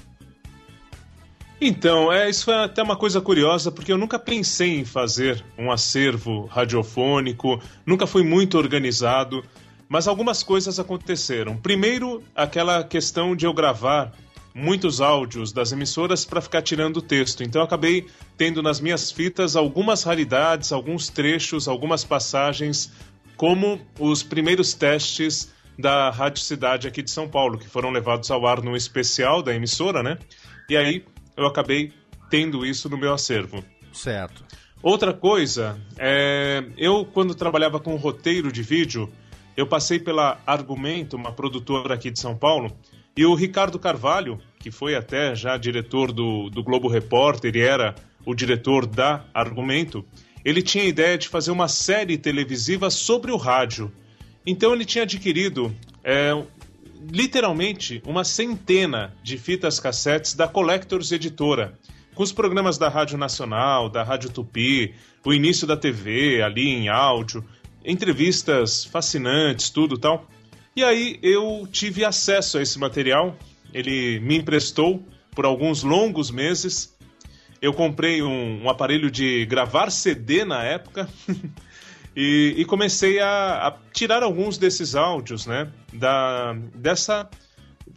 Então, 1.59 2.11
é, 2.11 2.29
isso 2.29 2.51
é 2.51 2.65
até 2.65 2.83
uma 2.83 2.97
coisa 2.97 3.21
curiosa, 3.21 3.71
porque 3.71 3.91
eu 3.91 3.97
nunca 3.97 4.19
pensei 4.19 4.79
em 4.79 4.85
fazer 4.85 5.43
um 5.57 5.71
acervo 5.71 6.45
radiofônico, 6.45 7.61
nunca 7.85 8.05
fui 8.05 8.23
muito 8.23 8.57
organizado, 8.57 9.43
mas 9.87 10.07
algumas 10.07 10.43
coisas 10.43 10.79
aconteceram. 10.79 11.55
Primeiro, 11.55 12.21
aquela 12.35 12.83
questão 12.83 13.35
de 13.35 13.45
eu 13.45 13.53
gravar 13.53 14.11
muitos 14.53 15.01
áudios 15.01 15.51
das 15.51 15.71
emissoras 15.73 16.23
para 16.23 16.39
ficar 16.39 16.61
tirando 16.61 16.97
o 16.97 17.01
texto. 17.01 17.43
Então 17.43 17.61
eu 17.61 17.65
acabei 17.65 18.07
tendo 18.37 18.63
nas 18.63 18.79
minhas 18.79 19.11
fitas 19.11 19.55
algumas 19.55 20.03
raridades, 20.03 20.71
alguns 20.71 21.09
trechos, 21.09 21.67
algumas 21.67 22.05
passagens 22.05 22.91
como 23.37 23.79
os 23.99 24.23
primeiros 24.23 24.73
testes 24.73 25.53
da 25.77 26.09
Rádio 26.09 26.41
Cidade 26.41 26.87
aqui 26.87 27.01
de 27.01 27.11
São 27.11 27.27
Paulo, 27.27 27.57
que 27.57 27.67
foram 27.67 27.91
levados 27.91 28.31
ao 28.31 28.45
ar 28.47 28.61
no 28.61 28.75
especial 28.75 29.41
da 29.41 29.53
emissora, 29.53 30.01
né? 30.01 30.17
E 30.69 30.77
aí 30.77 31.05
eu 31.35 31.45
acabei 31.45 31.91
tendo 32.29 32.65
isso 32.65 32.89
no 32.89 32.97
meu 32.97 33.13
acervo. 33.13 33.63
Certo. 33.91 34.43
Outra 34.81 35.13
coisa, 35.13 35.79
é, 35.97 36.63
eu 36.77 37.05
quando 37.05 37.33
trabalhava 37.33 37.79
com 37.79 37.95
roteiro 37.95 38.51
de 38.51 38.61
vídeo, 38.61 39.11
eu 39.57 39.65
passei 39.65 39.99
pela 39.99 40.39
Argumento, 40.45 41.15
uma 41.15 41.31
produtora 41.31 41.95
aqui 41.95 42.11
de 42.11 42.19
São 42.19 42.37
Paulo, 42.37 42.75
e 43.17 43.25
o 43.25 43.33
Ricardo 43.33 43.79
Carvalho, 43.79 44.39
que 44.59 44.69
foi 44.69 44.95
até 44.95 45.33
já 45.35 45.57
diretor 45.57 46.11
do, 46.11 46.49
do 46.49 46.61
Globo 46.61 46.87
Repórter 46.87 47.55
e 47.55 47.61
era 47.61 47.95
o 48.25 48.35
diretor 48.35 48.85
da 48.85 49.23
Argumento, 49.33 50.05
ele 50.45 50.61
tinha 50.61 50.83
a 50.83 50.87
ideia 50.87 51.17
de 51.17 51.27
fazer 51.27 51.49
uma 51.49 51.67
série 51.67 52.19
televisiva 52.19 52.91
sobre 52.91 53.31
o 53.31 53.35
rádio. 53.35 53.91
Então 54.45 54.71
ele 54.73 54.85
tinha 54.85 55.03
adquirido 55.03 55.75
é, 56.03 56.39
literalmente 57.11 57.99
uma 58.05 58.23
centena 58.23 59.11
de 59.23 59.39
fitas 59.39 59.79
cassetes 59.79 60.35
da 60.35 60.47
Collectors 60.47 61.11
Editora, 61.11 61.73
com 62.13 62.21
os 62.21 62.31
programas 62.31 62.77
da 62.77 62.87
Rádio 62.87 63.17
Nacional, 63.17 63.89
da 63.89 64.03
Rádio 64.03 64.29
Tupi, 64.29 64.93
o 65.25 65.33
início 65.33 65.65
da 65.65 65.75
TV 65.75 66.43
ali 66.43 66.69
em 66.69 66.89
áudio, 66.89 67.43
entrevistas 67.83 68.85
fascinantes, 68.85 69.71
tudo 69.71 69.97
tal. 69.97 70.27
E 70.75 70.83
aí 70.83 71.17
eu 71.23 71.67
tive 71.71 72.05
acesso 72.05 72.59
a 72.59 72.61
esse 72.61 72.77
material, 72.77 73.35
ele 73.73 74.19
me 74.19 74.37
emprestou 74.37 75.03
por 75.31 75.43
alguns 75.43 75.81
longos 75.81 76.29
meses 76.29 76.94
eu 77.65 77.73
comprei 77.73 78.21
um, 78.21 78.63
um 78.63 78.69
aparelho 78.69 79.09
de 79.09 79.43
gravar 79.47 79.89
CD 79.89 80.45
na 80.45 80.63
época 80.63 81.09
e, 82.15 82.53
e, 82.57 82.65
comecei 82.65 83.19
a, 83.19 83.67
a, 83.67 83.77
tirar 83.91 84.21
alguns 84.21 84.59
desses 84.59 84.93
áudios, 84.93 85.47
né? 85.47 85.67
Da, 85.91 86.55
dessa 86.75 87.27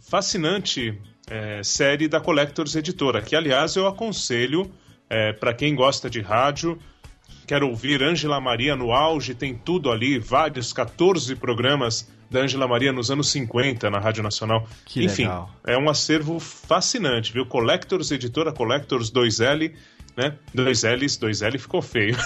fascinante 0.00 0.98
é, 1.28 1.62
série 1.62 2.08
da 2.08 2.18
Collectors 2.18 2.74
Editora, 2.76 3.20
que 3.20 3.36
aliás 3.36 3.76
eu 3.76 3.86
aconselho 3.86 4.72
é, 5.10 5.34
para 5.34 5.52
quem 5.52 5.74
gosta 5.74 6.08
de 6.08 6.22
rádio, 6.22 6.78
quer 7.46 7.62
ouvir 7.62 8.02
Ângela 8.02 8.40
Maria 8.40 8.74
no 8.74 8.90
auge, 8.90 9.34
tem 9.34 9.54
tudo 9.54 9.90
ali, 9.92 10.18
vários 10.18 10.72
14 10.72 11.36
programas 11.36 12.10
da 12.30 12.40
Ângela 12.40 12.68
Maria 12.68 12.92
nos 12.92 13.10
anos 13.10 13.30
50 13.30 13.90
na 13.90 13.98
Rádio 13.98 14.22
Nacional. 14.22 14.66
Que 14.84 15.04
Enfim, 15.04 15.22
legal. 15.22 15.50
é 15.66 15.78
um 15.78 15.88
acervo 15.88 16.38
fascinante, 16.38 17.32
viu? 17.32 17.46
Collectors, 17.46 18.10
editora 18.10 18.52
Collectors 18.52 19.10
2L, 19.10 19.72
né? 20.16 20.34
2Ls, 20.54 21.18
2L 21.18 21.58
ficou 21.58 21.80
feio. 21.80 22.16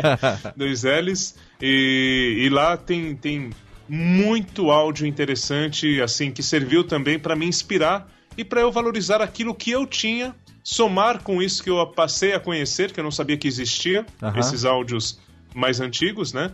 2Ls, 0.58 1.36
e, 1.60 2.44
e 2.44 2.48
lá 2.50 2.76
tem, 2.76 3.16
tem 3.16 3.50
muito 3.88 4.70
áudio 4.70 5.06
interessante, 5.06 6.00
assim, 6.00 6.30
que 6.30 6.42
serviu 6.42 6.84
também 6.84 7.18
para 7.18 7.36
me 7.36 7.46
inspirar 7.46 8.10
e 8.36 8.44
para 8.44 8.60
eu 8.60 8.70
valorizar 8.70 9.22
aquilo 9.22 9.54
que 9.54 9.70
eu 9.70 9.86
tinha, 9.86 10.34
somar 10.62 11.22
com 11.22 11.40
isso 11.40 11.62
que 11.62 11.70
eu 11.70 11.86
passei 11.86 12.34
a 12.34 12.40
conhecer, 12.40 12.92
que 12.92 13.00
eu 13.00 13.04
não 13.04 13.10
sabia 13.10 13.36
que 13.36 13.48
existia, 13.48 14.04
esses 14.36 14.64
áudios 14.64 15.18
mais 15.54 15.80
antigos, 15.80 16.32
né? 16.32 16.52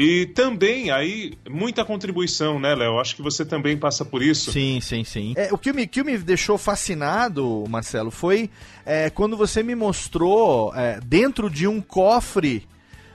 E 0.00 0.26
também 0.26 0.92
aí 0.92 1.32
muita 1.50 1.84
contribuição, 1.84 2.60
né, 2.60 2.72
Léo? 2.72 3.00
Acho 3.00 3.16
que 3.16 3.22
você 3.22 3.44
também 3.44 3.76
passa 3.76 4.04
por 4.04 4.22
isso. 4.22 4.52
Sim, 4.52 4.80
sim, 4.80 5.02
sim. 5.02 5.34
É, 5.36 5.52
o 5.52 5.58
que 5.58 5.72
me, 5.72 5.88
que 5.88 6.04
me 6.04 6.16
deixou 6.16 6.56
fascinado, 6.56 7.64
Marcelo, 7.68 8.12
foi 8.12 8.48
é, 8.86 9.10
quando 9.10 9.36
você 9.36 9.60
me 9.60 9.74
mostrou 9.74 10.72
é, 10.72 11.00
dentro 11.04 11.50
de 11.50 11.66
um 11.66 11.80
cofre, 11.80 12.64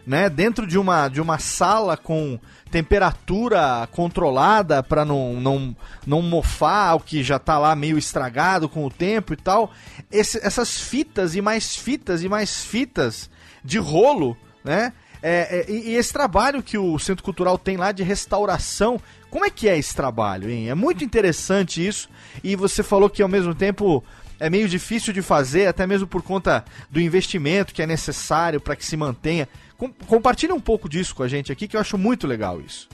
né, 0.06 0.30
dentro 0.30 0.68
de 0.68 0.78
uma, 0.78 1.08
de 1.08 1.22
uma 1.22 1.40
sala 1.40 1.96
com 1.96 2.38
temperatura 2.70 3.88
controlada 3.92 4.84
para 4.84 5.06
não, 5.06 5.36
não, 5.40 5.74
não 6.06 6.22
mofar 6.22 6.96
o 6.96 7.00
que 7.00 7.24
já 7.24 7.40
tá 7.40 7.58
lá 7.58 7.74
meio 7.78 7.98
estragado 7.98 8.68
com 8.68 8.86
o 8.86 8.90
tempo 8.92 9.32
e 9.32 9.38
tal. 9.38 9.72
Esse- 10.12 10.46
essas 10.46 10.82
fitas 10.82 11.34
e 11.34 11.42
mais 11.42 11.78
fitas 11.78 12.24
e 12.24 12.28
mais 12.28 12.64
fitas 12.66 13.30
de 13.64 13.78
rolo, 13.78 14.36
né? 14.66 14.92
É, 15.26 15.66
é, 15.70 15.72
e, 15.72 15.96
esse 15.96 16.12
trabalho 16.12 16.62
que 16.62 16.78
o 16.78 17.00
Centro 17.00 17.24
Cultural 17.24 17.58
tem 17.58 17.78
lá 17.78 17.94
de 17.94 18.04
restauração, 18.04 19.00
como 19.30 19.46
é 19.46 19.50
que 19.50 19.70
é 19.70 19.78
esse 19.78 19.96
trabalho, 19.96 20.50
hein? 20.50 20.70
É 20.70 20.76
muito 20.76 21.02
interessante 21.02 21.86
isso. 21.86 22.10
E 22.44 22.58
você 22.58 22.84
falou 22.84 23.10
que 23.10 23.24
ao 23.24 23.30
mesmo 23.30 23.56
tempo 23.56 24.04
é 24.38 24.50
meio 24.50 24.68
difícil 24.68 25.14
de 25.14 25.22
fazer, 25.22 25.68
até 25.68 25.88
mesmo 25.88 26.06
por 26.06 26.22
conta 26.22 26.66
do 26.92 27.00
investimento 27.00 27.74
que 27.74 27.82
é 27.82 27.88
necessário 27.88 28.60
para 28.60 28.76
que 28.76 28.86
se 28.86 28.98
mantenha. 28.98 29.48
Com, 29.78 29.90
compartilha 29.90 30.54
um 30.54 30.60
pouco 30.60 30.90
disso 30.90 31.16
com 31.16 31.24
a 31.24 31.28
gente 31.30 31.54
aqui, 31.54 31.70
que 31.70 31.78
eu 31.78 31.82
acho 31.82 31.98
muito 31.98 32.28
legal 32.28 32.60
isso. 32.60 32.90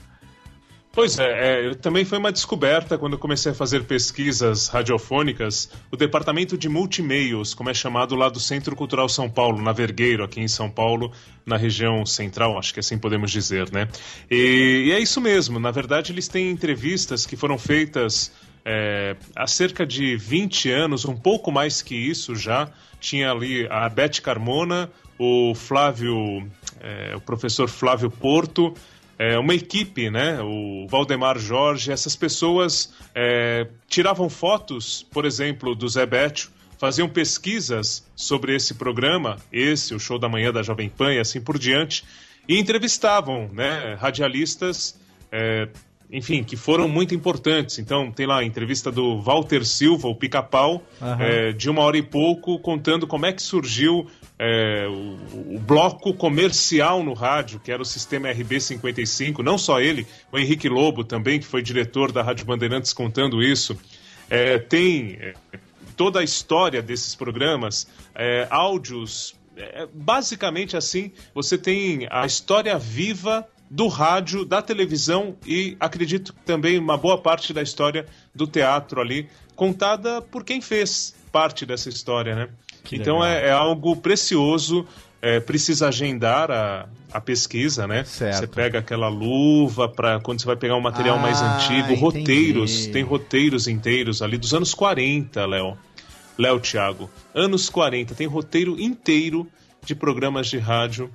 Pois 0.92 1.20
é, 1.20 1.70
é, 1.70 1.74
também 1.74 2.04
foi 2.04 2.18
uma 2.18 2.32
descoberta 2.32 2.98
quando 2.98 3.16
comecei 3.16 3.52
a 3.52 3.54
fazer 3.54 3.84
pesquisas 3.84 4.66
radiofônicas. 4.66 5.70
O 5.90 5.96
departamento 5.96 6.58
de 6.58 6.68
multimeios, 6.68 7.54
como 7.54 7.70
é 7.70 7.74
chamado 7.74 8.16
lá 8.16 8.28
do 8.28 8.40
Centro 8.40 8.74
Cultural 8.74 9.08
São 9.08 9.30
Paulo, 9.30 9.62
na 9.62 9.72
Vergueiro, 9.72 10.24
aqui 10.24 10.40
em 10.40 10.48
São 10.48 10.68
Paulo, 10.68 11.12
na 11.46 11.56
região 11.56 12.04
central, 12.04 12.58
acho 12.58 12.74
que 12.74 12.80
assim 12.80 12.98
podemos 12.98 13.30
dizer, 13.30 13.70
né? 13.70 13.88
E, 14.28 14.86
e 14.88 14.92
é 14.92 14.98
isso 14.98 15.20
mesmo, 15.20 15.60
na 15.60 15.70
verdade 15.70 16.12
eles 16.12 16.26
têm 16.26 16.50
entrevistas 16.50 17.24
que 17.24 17.36
foram 17.36 17.56
feitas 17.56 18.32
é, 18.64 19.16
há 19.36 19.46
cerca 19.46 19.86
de 19.86 20.16
20 20.16 20.70
anos, 20.70 21.04
um 21.04 21.16
pouco 21.16 21.50
mais 21.52 21.82
que 21.82 21.94
isso 21.94 22.34
já. 22.34 22.68
Tinha 23.00 23.30
ali 23.30 23.66
a 23.70 23.88
Beth 23.88 24.20
Carmona, 24.22 24.90
o 25.18 25.54
Flávio, 25.54 26.46
é, 26.80 27.14
o 27.16 27.20
professor 27.20 27.68
Flávio 27.68 28.10
Porto, 28.10 28.74
é, 29.20 29.38
uma 29.38 29.54
equipe, 29.54 30.08
né? 30.08 30.40
O 30.40 30.86
Valdemar 30.88 31.38
Jorge, 31.38 31.92
essas 31.92 32.16
pessoas 32.16 32.94
é, 33.14 33.66
tiravam 33.86 34.30
fotos, 34.30 35.06
por 35.12 35.26
exemplo, 35.26 35.74
do 35.74 35.86
Zé 35.86 36.06
Bétio, 36.06 36.48
faziam 36.78 37.06
pesquisas 37.06 38.02
sobre 38.16 38.56
esse 38.56 38.72
programa, 38.72 39.36
esse, 39.52 39.94
o 39.94 40.00
Show 40.00 40.18
da 40.18 40.26
Manhã 40.26 40.50
da 40.50 40.62
Jovem 40.62 40.88
Pan 40.88 41.12
e 41.12 41.18
assim 41.18 41.38
por 41.38 41.58
diante, 41.58 42.02
e 42.48 42.58
entrevistavam, 42.58 43.50
né? 43.52 43.94
Radialistas, 44.00 44.98
é, 45.30 45.68
enfim, 46.12 46.42
que 46.42 46.56
foram 46.56 46.88
muito 46.88 47.14
importantes. 47.14 47.78
Então, 47.78 48.10
tem 48.10 48.26
lá 48.26 48.40
a 48.40 48.44
entrevista 48.44 48.90
do 48.90 49.20
Walter 49.20 49.64
Silva, 49.64 50.08
o 50.08 50.14
Pica-Pau, 50.14 50.82
Aham. 51.00 51.22
é, 51.22 51.52
de 51.52 51.70
uma 51.70 51.82
hora 51.82 51.96
e 51.96 52.02
pouco, 52.02 52.58
contando 52.58 53.06
como 53.06 53.26
é 53.26 53.32
que 53.32 53.42
surgiu 53.42 54.08
é, 54.38 54.86
o, 54.88 55.54
o, 55.56 55.58
bloco 55.60 56.12
comercial 56.12 57.04
no 57.04 57.12
rádio, 57.12 57.60
que 57.60 57.70
era 57.70 57.80
o 57.80 57.84
sistema 57.84 58.28
RB55, 58.28 59.38
não 59.38 59.56
só 59.56 59.80
ele, 59.80 60.06
o 60.32 60.38
Henrique 60.38 60.68
Lobo 60.68 61.04
também, 61.04 61.38
que 61.38 61.46
foi 61.46 61.62
diretor 61.62 62.10
da 62.10 62.22
Rádio 62.22 62.44
Bandeirantes, 62.44 62.92
contando 62.92 63.42
isso. 63.42 63.78
É, 64.28 64.58
tem 64.58 65.18
toda 65.96 66.20
a 66.20 66.24
história 66.24 66.82
desses 66.82 67.14
programas, 67.14 67.86
é, 68.14 68.46
áudios. 68.50 69.38
Basicamente 69.92 70.74
assim, 70.74 71.12
você 71.34 71.58
tem 71.58 72.08
a 72.10 72.24
história 72.24 72.78
viva 72.78 73.46
do 73.70 73.86
rádio, 73.86 74.44
da 74.44 74.60
televisão 74.60 75.36
e 75.46 75.76
acredito 75.78 76.34
também 76.44 76.76
uma 76.76 76.96
boa 76.96 77.16
parte 77.16 77.52
da 77.52 77.62
história 77.62 78.04
do 78.34 78.46
teatro 78.46 79.00
ali, 79.00 79.28
contada 79.54 80.20
por 80.20 80.42
quem 80.42 80.60
fez 80.60 81.14
parte 81.30 81.64
dessa 81.64 81.88
história, 81.88 82.34
né? 82.34 82.48
Que 82.82 82.96
então 82.96 83.24
é, 83.24 83.46
é, 83.46 83.52
algo 83.52 83.94
precioso, 83.94 84.84
é, 85.22 85.38
precisa 85.38 85.86
agendar 85.86 86.50
a, 86.50 86.88
a 87.12 87.20
pesquisa, 87.20 87.86
né? 87.86 88.02
Certo. 88.02 88.38
Você 88.38 88.46
pega 88.48 88.80
aquela 88.80 89.08
luva 89.08 89.88
para 89.88 90.18
quando 90.18 90.40
você 90.40 90.46
vai 90.46 90.56
pegar 90.56 90.74
um 90.74 90.80
material 90.80 91.18
ah, 91.18 91.20
mais 91.20 91.40
antigo, 91.40 91.92
entendi. 91.92 92.00
roteiros, 92.00 92.86
tem 92.88 93.02
roteiros 93.04 93.68
inteiros 93.68 94.20
ali 94.20 94.36
dos 94.36 94.52
anos 94.52 94.74
40, 94.74 95.46
Léo. 95.46 95.78
Léo 96.36 96.58
Thiago, 96.58 97.10
anos 97.34 97.68
40, 97.68 98.14
tem 98.14 98.26
roteiro 98.26 98.80
inteiro 98.80 99.46
de 99.84 99.94
programas 99.94 100.46
de 100.48 100.58
rádio 100.58 101.10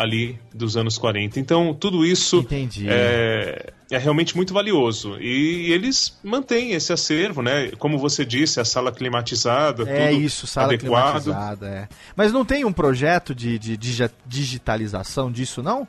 ali 0.00 0.40
dos 0.54 0.78
anos 0.78 0.96
40. 0.96 1.38
Então, 1.38 1.74
tudo 1.74 2.06
isso 2.06 2.46
é, 2.86 3.70
é, 3.90 3.98
realmente 3.98 4.34
muito 4.34 4.54
valioso. 4.54 5.18
E, 5.20 5.70
eles 5.70 6.18
mantêm 6.24 6.72
esse 6.72 6.90
acervo, 6.90 7.42
né? 7.42 7.70
Como 7.78 7.98
você 7.98 8.24
disse, 8.24 8.58
a 8.58 8.64
sala 8.64 8.90
climatizada, 8.90 9.82
é 9.82 10.08
tudo 10.08 10.22
isso, 10.22 10.46
sala 10.46 10.68
adequado. 10.68 11.22
climatizada, 11.22 11.68
é. 11.68 11.88
Mas 12.16 12.32
não 12.32 12.46
tem 12.46 12.64
um 12.64 12.72
projeto 12.72 13.34
de, 13.34 13.58
de, 13.58 13.76
de 13.76 14.10
digitalização 14.26 15.30
disso, 15.30 15.62
não? 15.62 15.86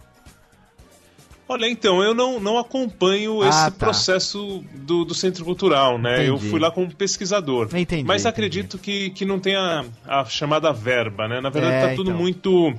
Olha, 1.47 1.70
então, 1.70 2.03
eu 2.03 2.14
não, 2.14 2.38
não 2.39 2.57
acompanho 2.57 3.41
ah, 3.41 3.47
esse 3.47 3.72
tá. 3.72 3.72
processo 3.72 4.64
do, 4.74 5.05
do 5.05 5.14
Centro 5.14 5.45
Cultural, 5.45 5.97
né? 5.97 6.26
Entendi. 6.26 6.30
Eu 6.30 6.38
fui 6.38 6.59
lá 6.59 6.70
como 6.70 6.93
pesquisador. 6.93 7.70
Entendi, 7.74 8.03
mas 8.03 8.26
acredito 8.26 8.78
que, 8.78 9.09
que 9.09 9.26
não 9.26 9.39
tem 9.39 9.55
a, 9.55 9.86
a 10.05 10.26
chamada 10.26 10.72
verba, 10.74 11.30
né? 11.30 11.39
Na 11.39 11.49
verdade, 11.49 11.76
é, 11.76 11.89
tá 11.89 11.95
tudo 11.95 12.09
então. 12.09 12.22
muito 12.22 12.74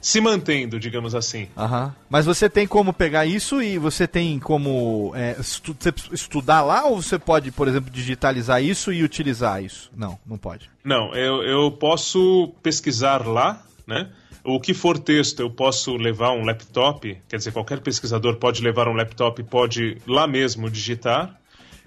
se 0.00 0.20
mantendo, 0.20 0.78
digamos 0.78 1.14
assim. 1.14 1.48
Uhum. 1.56 1.92
Mas 2.08 2.26
você 2.26 2.48
tem 2.48 2.66
como 2.66 2.92
pegar 2.92 3.26
isso 3.26 3.60
e 3.62 3.78
você 3.78 4.06
tem 4.06 4.38
como 4.38 5.12
é, 5.14 5.36
estu 5.38 5.76
estudar 6.12 6.62
lá 6.62 6.86
ou 6.86 7.02
você 7.02 7.18
pode, 7.18 7.50
por 7.50 7.68
exemplo, 7.68 7.90
digitalizar 7.90 8.62
isso 8.62 8.92
e 8.92 9.02
utilizar 9.02 9.62
isso? 9.62 9.90
Não, 9.96 10.18
não 10.26 10.38
pode. 10.38 10.70
Não, 10.84 11.14
eu, 11.14 11.42
eu 11.42 11.70
posso 11.72 12.52
pesquisar 12.62 13.26
lá, 13.26 13.62
né? 13.86 14.10
O 14.44 14.60
que 14.60 14.72
for 14.72 14.98
texto, 14.98 15.40
eu 15.40 15.50
posso 15.50 15.96
levar 15.96 16.30
um 16.30 16.44
laptop, 16.44 17.18
quer 17.28 17.36
dizer, 17.36 17.52
qualquer 17.52 17.80
pesquisador 17.80 18.36
pode 18.36 18.62
levar 18.62 18.88
um 18.88 18.94
laptop 18.94 19.40
e 19.40 19.44
pode 19.44 19.98
lá 20.06 20.26
mesmo 20.26 20.70
digitar. 20.70 21.38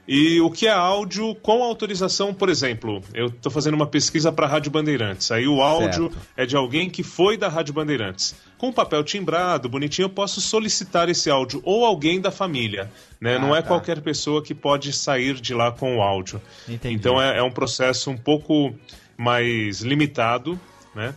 E 0.08 0.42
o 0.42 0.50
que 0.50 0.68
é 0.68 0.72
áudio 0.72 1.36
com 1.36 1.64
autorização, 1.64 2.34
por 2.34 2.50
exemplo, 2.50 3.02
eu 3.14 3.28
estou 3.28 3.52
fazendo 3.52 3.76
uma 3.76 3.86
pesquisa 3.86 4.32
para 4.32 4.48
a 4.48 4.50
Rádio 4.50 4.72
Bandeirantes. 4.72 5.32
Aí 5.32 5.48
o 5.48 5.62
áudio 5.62 6.12
certo. 6.12 6.18
é 6.36 6.46
de 6.46 6.56
alguém 6.56 6.90
que 6.90 7.04
foi 7.04 7.38
da 7.38 7.48
Rádio 7.48 7.74
Bandeirantes. 7.74 8.36
Com 8.58 8.74
papel 8.74 9.04
timbrado, 9.04 9.70
bonitinho, 9.70 10.06
eu 10.06 10.10
posso 10.10 10.42
solicitar 10.42 11.08
esse 11.08 11.30
áudio 11.30 11.62
ou 11.64 11.86
alguém 11.86 12.20
da 12.20 12.32
família. 12.32 12.92
Né? 13.20 13.36
Ah, 13.36 13.40
Não 13.40 13.56
é 13.56 13.62
tá. 13.62 13.68
qualquer 13.68 14.02
pessoa 14.02 14.44
que 14.44 14.56
pode 14.56 14.92
sair 14.92 15.36
de 15.40 15.54
lá 15.54 15.72
com 15.72 15.98
o 15.98 16.02
áudio. 16.02 16.42
Entendi. 16.68 16.96
Então 16.96 17.22
é, 17.22 17.38
é 17.38 17.44
um 17.44 17.52
processo 17.52 18.10
um 18.10 18.18
pouco 18.18 18.74
mais 19.16 19.82
limitado, 19.82 20.60
né? 20.96 21.14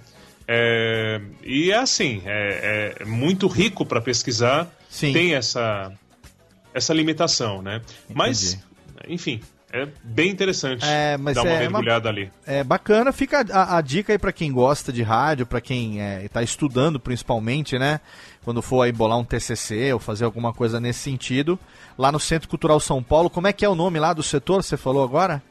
É, 0.46 1.22
e 1.42 1.70
é 1.70 1.78
assim, 1.78 2.22
é, 2.26 2.96
é 3.00 3.04
muito 3.06 3.46
rico 3.46 3.86
para 3.86 3.98
pesquisar, 3.98 4.70
Sim. 4.90 5.12
tem 5.12 5.34
essa, 5.34 5.90
essa 6.74 6.92
limitação, 6.92 7.62
né? 7.62 7.76
Entendi. 7.76 8.14
Mas 8.14 8.58
enfim, 9.08 9.40
é 9.72 9.88
bem 10.04 10.30
interessante 10.30 10.84
é, 10.84 11.18
dar 11.18 11.42
uma 11.42 11.50
é 11.50 11.58
mergulhada 11.58 12.08
uma, 12.08 12.14
ali. 12.14 12.30
É 12.46 12.62
bacana, 12.62 13.12
fica 13.12 13.44
a, 13.52 13.76
a 13.76 13.80
dica 13.80 14.12
aí 14.12 14.18
para 14.18 14.32
quem 14.32 14.52
gosta 14.52 14.92
de 14.92 15.02
rádio, 15.02 15.46
para 15.46 15.60
quem 15.60 15.98
está 16.22 16.40
é, 16.40 16.44
estudando 16.44 17.00
principalmente, 17.00 17.76
né? 17.76 18.00
Quando 18.44 18.62
for 18.62 18.82
aí 18.82 18.92
bolar 18.92 19.18
um 19.18 19.24
TCC 19.24 19.92
ou 19.92 19.98
fazer 19.98 20.24
alguma 20.24 20.52
coisa 20.52 20.78
nesse 20.78 21.00
sentido, 21.00 21.58
lá 21.98 22.12
no 22.12 22.20
Centro 22.20 22.48
Cultural 22.48 22.78
São 22.78 23.02
Paulo, 23.02 23.28
como 23.28 23.48
é 23.48 23.52
que 23.52 23.64
é 23.64 23.68
o 23.68 23.74
nome 23.74 23.98
lá 23.98 24.12
do 24.12 24.22
setor, 24.22 24.62
você 24.62 24.76
falou 24.76 25.02
agora? 25.02 25.42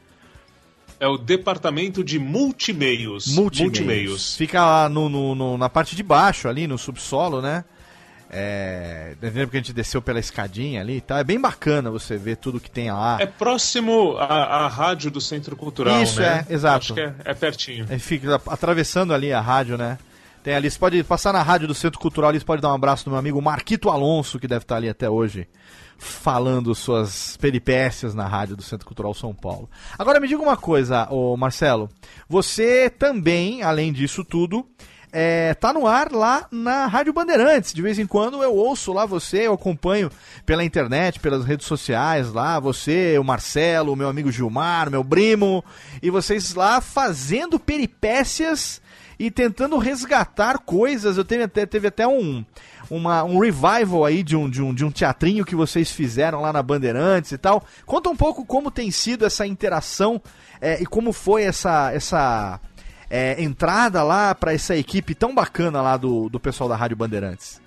É 0.98 1.06
o 1.06 1.18
Departamento 1.18 2.02
de 2.02 2.18
Multimeios. 2.18 3.26
Multimeios. 3.26 3.60
Multimeios. 3.60 4.36
Fica 4.36 4.64
lá 4.64 4.88
no, 4.88 5.10
no, 5.10 5.34
no, 5.34 5.58
na 5.58 5.68
parte 5.68 5.94
de 5.94 6.02
baixo, 6.02 6.48
ali 6.48 6.66
no 6.66 6.78
subsolo, 6.78 7.42
né? 7.42 7.62
É, 8.36 9.14
lembra 9.22 9.46
que 9.46 9.56
a 9.56 9.60
gente 9.60 9.72
desceu 9.72 10.02
pela 10.02 10.18
escadinha 10.18 10.80
ali 10.80 11.00
tá? 11.00 11.20
É 11.20 11.24
bem 11.24 11.40
bacana 11.40 11.88
você 11.88 12.16
ver 12.16 12.36
tudo 12.36 12.58
que 12.58 12.68
tem 12.68 12.90
lá. 12.90 13.16
É 13.20 13.26
próximo 13.26 14.16
à, 14.18 14.64
à 14.64 14.68
rádio 14.68 15.08
do 15.08 15.20
Centro 15.20 15.54
Cultural, 15.54 16.02
Isso, 16.02 16.20
né? 16.20 16.44
é, 16.48 16.52
exato. 16.52 16.78
Acho 16.78 16.94
que 16.94 17.00
é, 17.00 17.14
é 17.24 17.32
pertinho. 17.32 17.86
É, 17.88 17.96
fica 17.96 18.40
atravessando 18.48 19.14
ali 19.14 19.32
a 19.32 19.40
rádio, 19.40 19.78
né? 19.78 19.98
Tem 20.42 20.52
ali, 20.52 20.68
você 20.68 20.78
pode 20.78 21.02
passar 21.04 21.32
na 21.32 21.42
rádio 21.42 21.68
do 21.68 21.74
Centro 21.74 22.00
Cultural 22.00 22.30
ali, 22.30 22.40
você 22.40 22.44
pode 22.44 22.60
dar 22.60 22.72
um 22.72 22.74
abraço 22.74 23.04
no 23.06 23.12
meu 23.12 23.20
amigo 23.20 23.40
Marquito 23.40 23.88
Alonso, 23.88 24.40
que 24.40 24.48
deve 24.48 24.64
estar 24.64 24.76
ali 24.76 24.88
até 24.88 25.08
hoje, 25.08 25.46
falando 25.96 26.74
suas 26.74 27.36
peripécias 27.36 28.16
na 28.16 28.26
rádio 28.26 28.56
do 28.56 28.62
Centro 28.62 28.84
Cultural 28.84 29.14
São 29.14 29.32
Paulo. 29.32 29.70
Agora 29.96 30.18
me 30.18 30.26
diga 30.26 30.42
uma 30.42 30.56
coisa, 30.56 31.06
ô 31.08 31.36
Marcelo. 31.36 31.88
Você 32.28 32.90
também, 32.90 33.62
além 33.62 33.92
disso 33.92 34.24
tudo, 34.24 34.66
é, 35.16 35.54
tá 35.54 35.72
no 35.72 35.86
ar 35.86 36.10
lá 36.10 36.48
na 36.50 36.86
Rádio 36.86 37.12
Bandeirantes. 37.12 37.72
De 37.72 37.80
vez 37.80 38.00
em 38.00 38.06
quando 38.06 38.42
eu 38.42 38.52
ouço 38.52 38.92
lá 38.92 39.06
você, 39.06 39.46
eu 39.46 39.54
acompanho 39.54 40.10
pela 40.44 40.64
internet, 40.64 41.20
pelas 41.20 41.44
redes 41.44 41.68
sociais 41.68 42.32
lá, 42.32 42.58
você, 42.58 43.16
o 43.16 43.22
Marcelo, 43.22 43.92
o 43.92 43.96
meu 43.96 44.08
amigo 44.08 44.32
Gilmar, 44.32 44.90
meu 44.90 45.04
primo, 45.04 45.64
e 46.02 46.10
vocês 46.10 46.54
lá 46.54 46.80
fazendo 46.80 47.60
peripécias 47.60 48.82
e 49.16 49.30
tentando 49.30 49.78
resgatar 49.78 50.58
coisas. 50.58 51.16
Eu 51.16 51.24
teve 51.24 51.44
até, 51.44 51.64
teve 51.64 51.86
até 51.86 52.08
um, 52.08 52.44
uma, 52.90 53.22
um 53.22 53.38
revival 53.38 54.04
aí 54.04 54.20
de 54.20 54.34
um, 54.34 54.50
de, 54.50 54.60
um, 54.60 54.74
de 54.74 54.84
um 54.84 54.90
teatrinho 54.90 55.44
que 55.44 55.54
vocês 55.54 55.92
fizeram 55.92 56.40
lá 56.40 56.52
na 56.52 56.60
Bandeirantes 56.60 57.30
e 57.30 57.38
tal. 57.38 57.64
Conta 57.86 58.10
um 58.10 58.16
pouco 58.16 58.44
como 58.44 58.68
tem 58.68 58.90
sido 58.90 59.24
essa 59.24 59.46
interação 59.46 60.20
é, 60.60 60.82
e 60.82 60.86
como 60.86 61.12
foi 61.12 61.44
essa, 61.44 61.92
essa 61.92 62.60
é, 63.08 63.42
entrada 63.42 64.02
lá 64.02 64.34
para 64.34 64.52
essa 64.52 64.76
equipe 64.76 65.14
tão 65.14 65.34
bacana 65.34 65.80
lá 65.80 65.96
do, 65.96 66.28
do 66.28 66.40
pessoal 66.40 66.68
da 66.68 66.76
Rádio 66.76 66.96
Bandeirantes? 66.96 67.60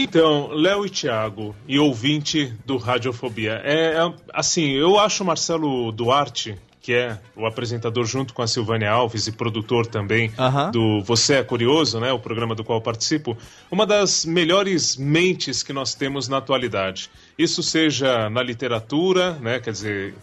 Então, 0.00 0.48
Léo 0.52 0.86
e 0.86 0.90
Thiago, 0.90 1.56
e 1.66 1.76
ouvinte 1.78 2.54
do 2.64 2.76
Radiofobia, 2.76 3.60
é, 3.64 3.94
é, 3.96 4.14
assim, 4.32 4.70
eu 4.70 4.96
acho 4.96 5.24
o 5.24 5.26
Marcelo 5.26 5.90
Duarte, 5.90 6.56
que 6.80 6.94
é 6.94 7.18
o 7.36 7.44
apresentador 7.44 8.06
junto 8.06 8.32
com 8.32 8.40
a 8.40 8.46
Silvânia 8.46 8.90
Alves 8.90 9.26
e 9.26 9.32
produtor 9.32 9.86
também 9.86 10.32
do 10.72 11.02
Você 11.02 11.34
é 11.34 11.42
Curioso, 11.42 12.00
né, 12.00 12.12
o 12.12 12.18
programa 12.18 12.54
do 12.54 12.64
qual 12.64 12.80
participo, 12.80 13.36
uma 13.70 13.84
das 13.84 14.24
melhores 14.24 14.96
mentes 14.96 15.62
que 15.62 15.72
nós 15.72 15.94
temos 15.94 16.28
na 16.28 16.38
atualidade. 16.38 17.10
Isso 17.36 17.62
seja 17.62 18.30
na 18.30 18.42
literatura, 18.42 19.32
né, 19.32 19.58
quer 19.58 19.72
dizer, 19.72 20.14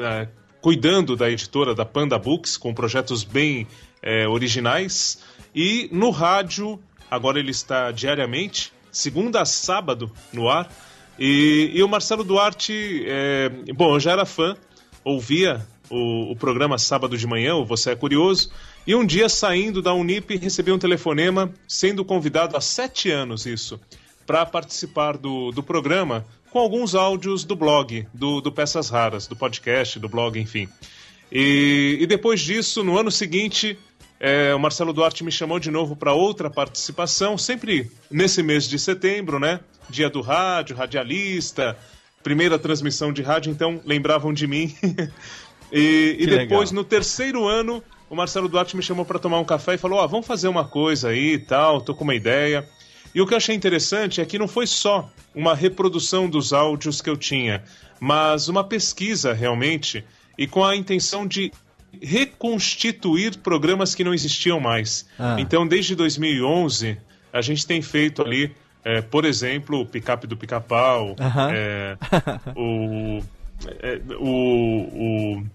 é, 0.00 0.28
cuidando 0.62 1.16
da 1.16 1.28
editora 1.28 1.74
da 1.74 1.84
Panda 1.84 2.16
Books, 2.16 2.56
com 2.56 2.72
projetos 2.72 3.24
bem 3.24 3.66
é, 4.00 4.26
originais. 4.28 5.18
E 5.52 5.88
no 5.92 6.10
rádio, 6.10 6.80
agora 7.10 7.38
ele 7.40 7.50
está 7.50 7.90
diariamente, 7.90 8.72
segunda 8.90 9.42
a 9.42 9.44
sábado, 9.44 10.10
no 10.32 10.48
ar. 10.48 10.72
E, 11.18 11.72
e 11.74 11.82
o 11.82 11.88
Marcelo 11.88 12.22
Duarte, 12.22 13.04
é, 13.06 13.50
bom, 13.74 13.96
eu 13.96 14.00
já 14.00 14.12
era 14.12 14.24
fã, 14.24 14.56
ouvia 15.04 15.66
o, 15.90 16.30
o, 16.30 16.36
programa 16.36 16.78
sábado 16.78 17.18
de 17.18 17.26
manhã, 17.26 17.56
o 17.56 17.66
Você 17.66 17.90
é 17.90 17.96
Curioso, 17.96 18.50
e 18.86 18.94
um 18.94 19.04
dia 19.04 19.28
saindo 19.28 19.82
da 19.82 19.92
Unip 19.92 20.36
recebi 20.36 20.70
um 20.70 20.78
telefonema, 20.78 21.52
sendo 21.66 22.04
convidado 22.04 22.56
há 22.56 22.60
sete 22.60 23.10
anos 23.10 23.46
isso, 23.46 23.80
para 24.24 24.46
participar 24.46 25.18
do, 25.18 25.50
do 25.50 25.62
programa 25.62 26.24
com 26.52 26.58
alguns 26.58 26.94
áudios 26.94 27.44
do 27.44 27.56
blog, 27.56 28.06
do, 28.12 28.42
do 28.42 28.52
Peças 28.52 28.90
Raras, 28.90 29.26
do 29.26 29.34
podcast, 29.34 29.98
do 29.98 30.06
blog, 30.06 30.38
enfim. 30.38 30.68
E, 31.30 31.96
e 31.98 32.06
depois 32.06 32.42
disso, 32.42 32.84
no 32.84 32.98
ano 32.98 33.10
seguinte, 33.10 33.78
é, 34.20 34.54
o 34.54 34.58
Marcelo 34.58 34.92
Duarte 34.92 35.24
me 35.24 35.32
chamou 35.32 35.58
de 35.58 35.70
novo 35.70 35.96
para 35.96 36.12
outra 36.12 36.50
participação, 36.50 37.38
sempre 37.38 37.90
nesse 38.10 38.42
mês 38.42 38.68
de 38.68 38.78
setembro, 38.78 39.40
né? 39.40 39.60
Dia 39.88 40.10
do 40.10 40.20
rádio, 40.20 40.76
radialista, 40.76 41.74
primeira 42.22 42.58
transmissão 42.58 43.14
de 43.14 43.22
rádio, 43.22 43.50
então 43.50 43.80
lembravam 43.82 44.30
de 44.30 44.46
mim. 44.46 44.74
e, 45.72 46.16
e 46.20 46.26
depois, 46.26 46.70
legal. 46.70 46.74
no 46.74 46.84
terceiro 46.84 47.48
ano, 47.48 47.82
o 48.10 48.14
Marcelo 48.14 48.46
Duarte 48.46 48.76
me 48.76 48.82
chamou 48.82 49.06
para 49.06 49.18
tomar 49.18 49.40
um 49.40 49.44
café 49.44 49.74
e 49.74 49.78
falou: 49.78 49.98
Ó, 49.98 50.04
oh, 50.04 50.08
vamos 50.08 50.26
fazer 50.26 50.48
uma 50.48 50.66
coisa 50.66 51.08
aí 51.08 51.32
e 51.32 51.38
tal, 51.38 51.80
tô 51.80 51.94
com 51.94 52.04
uma 52.04 52.14
ideia. 52.14 52.68
E 53.14 53.20
o 53.20 53.26
que 53.26 53.34
eu 53.34 53.36
achei 53.36 53.54
interessante 53.54 54.20
é 54.20 54.24
que 54.24 54.38
não 54.38 54.48
foi 54.48 54.66
só 54.66 55.10
uma 55.34 55.54
reprodução 55.54 56.28
dos 56.28 56.52
áudios 56.52 57.00
que 57.00 57.10
eu 57.10 57.16
tinha, 57.16 57.62
mas 58.00 58.48
uma 58.48 58.64
pesquisa 58.64 59.32
realmente 59.32 60.04
e 60.38 60.46
com 60.46 60.64
a 60.64 60.74
intenção 60.74 61.26
de 61.26 61.52
reconstituir 62.00 63.36
programas 63.38 63.94
que 63.94 64.02
não 64.02 64.14
existiam 64.14 64.58
mais. 64.58 65.06
Ah. 65.18 65.36
Então, 65.38 65.66
desde 65.66 65.94
2011, 65.94 66.96
a 67.32 67.40
gente 67.42 67.66
tem 67.66 67.82
feito 67.82 68.22
ali, 68.22 68.54
é, 68.84 69.02
por 69.02 69.24
exemplo, 69.24 69.80
o 69.80 69.86
Picape 69.86 70.26
do 70.26 70.36
Pica-Pau, 70.36 71.16
Aham. 71.20 71.50
é, 71.52 71.96
o, 72.56 73.22
é, 73.80 74.00
o, 74.18 75.36
o 75.36 75.46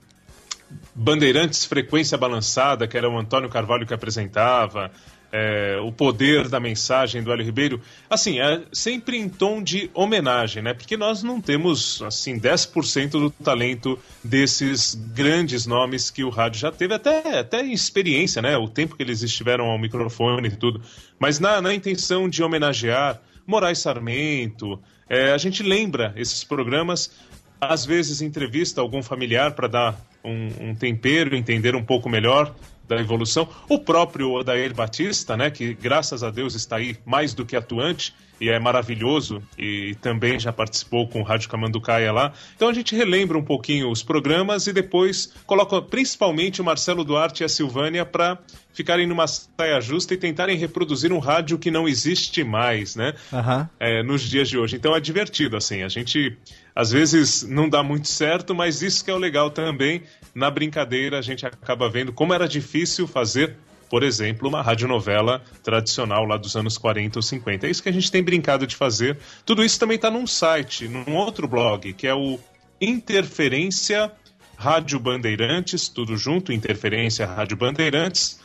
Bandeirantes 0.93 1.65
Frequência 1.65 2.17
Balançada, 2.17 2.87
que 2.87 2.97
era 2.97 3.09
o 3.09 3.17
Antônio 3.17 3.49
Carvalho 3.49 3.85
que 3.85 3.93
apresentava, 3.93 4.91
é, 5.31 5.77
o 5.81 5.91
poder 5.91 6.47
da 6.47 6.59
mensagem 6.59 7.21
do 7.21 7.31
Hélio 7.31 7.45
Ribeiro. 7.45 7.81
Assim, 8.09 8.39
é 8.39 8.61
sempre 8.71 9.17
em 9.17 9.27
tom 9.27 9.61
de 9.61 9.89
homenagem, 9.93 10.63
né? 10.63 10.73
Porque 10.73 10.95
nós 10.95 11.23
não 11.23 11.41
temos, 11.41 12.01
assim, 12.01 12.39
10% 12.39 13.11
do 13.11 13.29
talento 13.29 13.99
desses 14.23 14.95
grandes 14.95 15.65
nomes 15.65 16.09
que 16.09 16.23
o 16.23 16.29
rádio 16.29 16.59
já 16.59 16.71
teve, 16.71 16.93
até, 16.93 17.39
até 17.39 17.61
experiência, 17.63 18.41
né? 18.41 18.57
O 18.57 18.67
tempo 18.67 18.95
que 18.95 19.03
eles 19.03 19.21
estiveram 19.21 19.65
ao 19.65 19.77
microfone 19.77 20.47
e 20.47 20.55
tudo. 20.55 20.81
Mas 21.19 21.39
na, 21.39 21.61
na 21.61 21.73
intenção 21.73 22.29
de 22.29 22.41
homenagear 22.41 23.21
Moraes 23.45 23.79
Sarmento, 23.79 24.79
é, 25.09 25.31
a 25.31 25.37
gente 25.37 25.63
lembra 25.63 26.13
esses 26.17 26.43
programas 26.43 27.11
às 27.59 27.85
vezes 27.85 28.21
entrevista 28.21 28.81
algum 28.81 29.01
familiar 29.01 29.53
para 29.53 29.67
dar 29.67 30.01
um, 30.23 30.69
um 30.69 30.75
tempero, 30.75 31.35
entender 31.35 31.75
um 31.75 31.83
pouco 31.83 32.07
melhor 32.07 32.53
da 32.87 32.97
evolução. 32.97 33.47
O 33.67 33.79
próprio 33.79 34.31
Odair 34.33 34.73
Batista, 34.73 35.35
né, 35.35 35.51
que 35.51 35.73
graças 35.73 36.23
a 36.23 36.29
Deus 36.29 36.55
está 36.55 36.77
aí 36.77 36.97
mais 37.05 37.33
do 37.33 37.45
que 37.45 37.55
atuante 37.55 38.13
e 38.39 38.49
é 38.49 38.59
maravilhoso 38.59 39.41
e 39.57 39.95
também 40.01 40.39
já 40.39 40.53
participou 40.53 41.07
com 41.07 41.21
o 41.21 41.23
Rádio 41.23 41.49
Camanducaia 41.49 42.11
lá. 42.11 42.33
Então 42.55 42.69
a 42.69 42.73
gente 42.73 42.95
relembra 42.95 43.37
um 43.37 43.43
pouquinho 43.43 43.89
os 43.89 44.03
programas 44.03 44.67
e 44.67 44.73
depois 44.73 45.33
coloca 45.45 45.81
principalmente 45.81 46.61
o 46.61 46.63
Marcelo 46.63 47.03
Duarte 47.03 47.43
e 47.43 47.45
a 47.45 47.49
Silvânia 47.49 48.05
para 48.05 48.37
ficarem 48.77 49.07
numa 49.07 49.25
saia 49.25 49.81
justa 49.81 50.13
e 50.13 50.17
tentarem 50.17 50.55
reproduzir 50.55 51.11
um 51.11 51.17
rádio 51.17 51.57
que 51.57 51.71
não 51.71 51.87
existe 51.87 52.43
mais, 52.43 52.95
né? 52.95 53.15
Aham. 53.33 53.67
é, 53.79 54.03
nos 54.03 54.21
dias 54.21 54.47
de 54.47 54.57
hoje. 54.57 54.75
Então 54.75 54.95
é 54.95 54.99
divertido, 54.99 55.57
assim. 55.57 55.81
A 55.81 55.89
gente 55.89 56.37
às 56.75 56.91
vezes 56.91 57.41
não 57.41 57.67
dá 57.67 57.81
muito 57.81 58.07
certo, 58.07 58.53
mas 58.53 58.83
isso 58.83 59.03
que 59.03 59.09
é 59.09 59.13
o 59.13 59.17
legal 59.17 59.49
também. 59.49 60.03
Na 60.35 60.51
brincadeira, 60.51 61.17
a 61.17 61.23
gente 61.23 61.43
acaba 61.43 61.89
vendo 61.89 62.13
como 62.13 62.35
era 62.35 62.47
difícil 62.47 63.07
fazer, 63.07 63.57
por 63.89 64.03
exemplo, 64.03 64.47
uma 64.47 64.61
radionovela 64.61 65.41
tradicional 65.63 66.25
lá 66.25 66.37
dos 66.37 66.55
anos 66.55 66.77
40 66.77 67.19
ou 67.19 67.23
50. 67.23 67.67
É 67.67 67.69
isso 67.69 67.83
que 67.83 67.89
a 67.89 67.93
gente 67.93 68.11
tem 68.11 68.23
brincado 68.23 68.67
de 68.67 68.75
fazer. 68.75 69.17
Tudo 69.45 69.63
isso 69.63 69.79
também 69.79 69.95
está 69.95 70.11
num 70.11 70.27
site, 70.27 70.87
num 70.87 71.15
outro 71.15 71.47
blog, 71.47 71.93
que 71.93 72.07
é 72.07 72.13
o 72.13 72.39
Interferência 72.79 74.11
Rádio 74.55 74.99
Bandeirantes, 74.99 75.87
tudo 75.87 76.17
junto, 76.17 76.51
Interferência 76.51 77.25
Rádio 77.25 77.57
Bandeirantes 77.57 78.39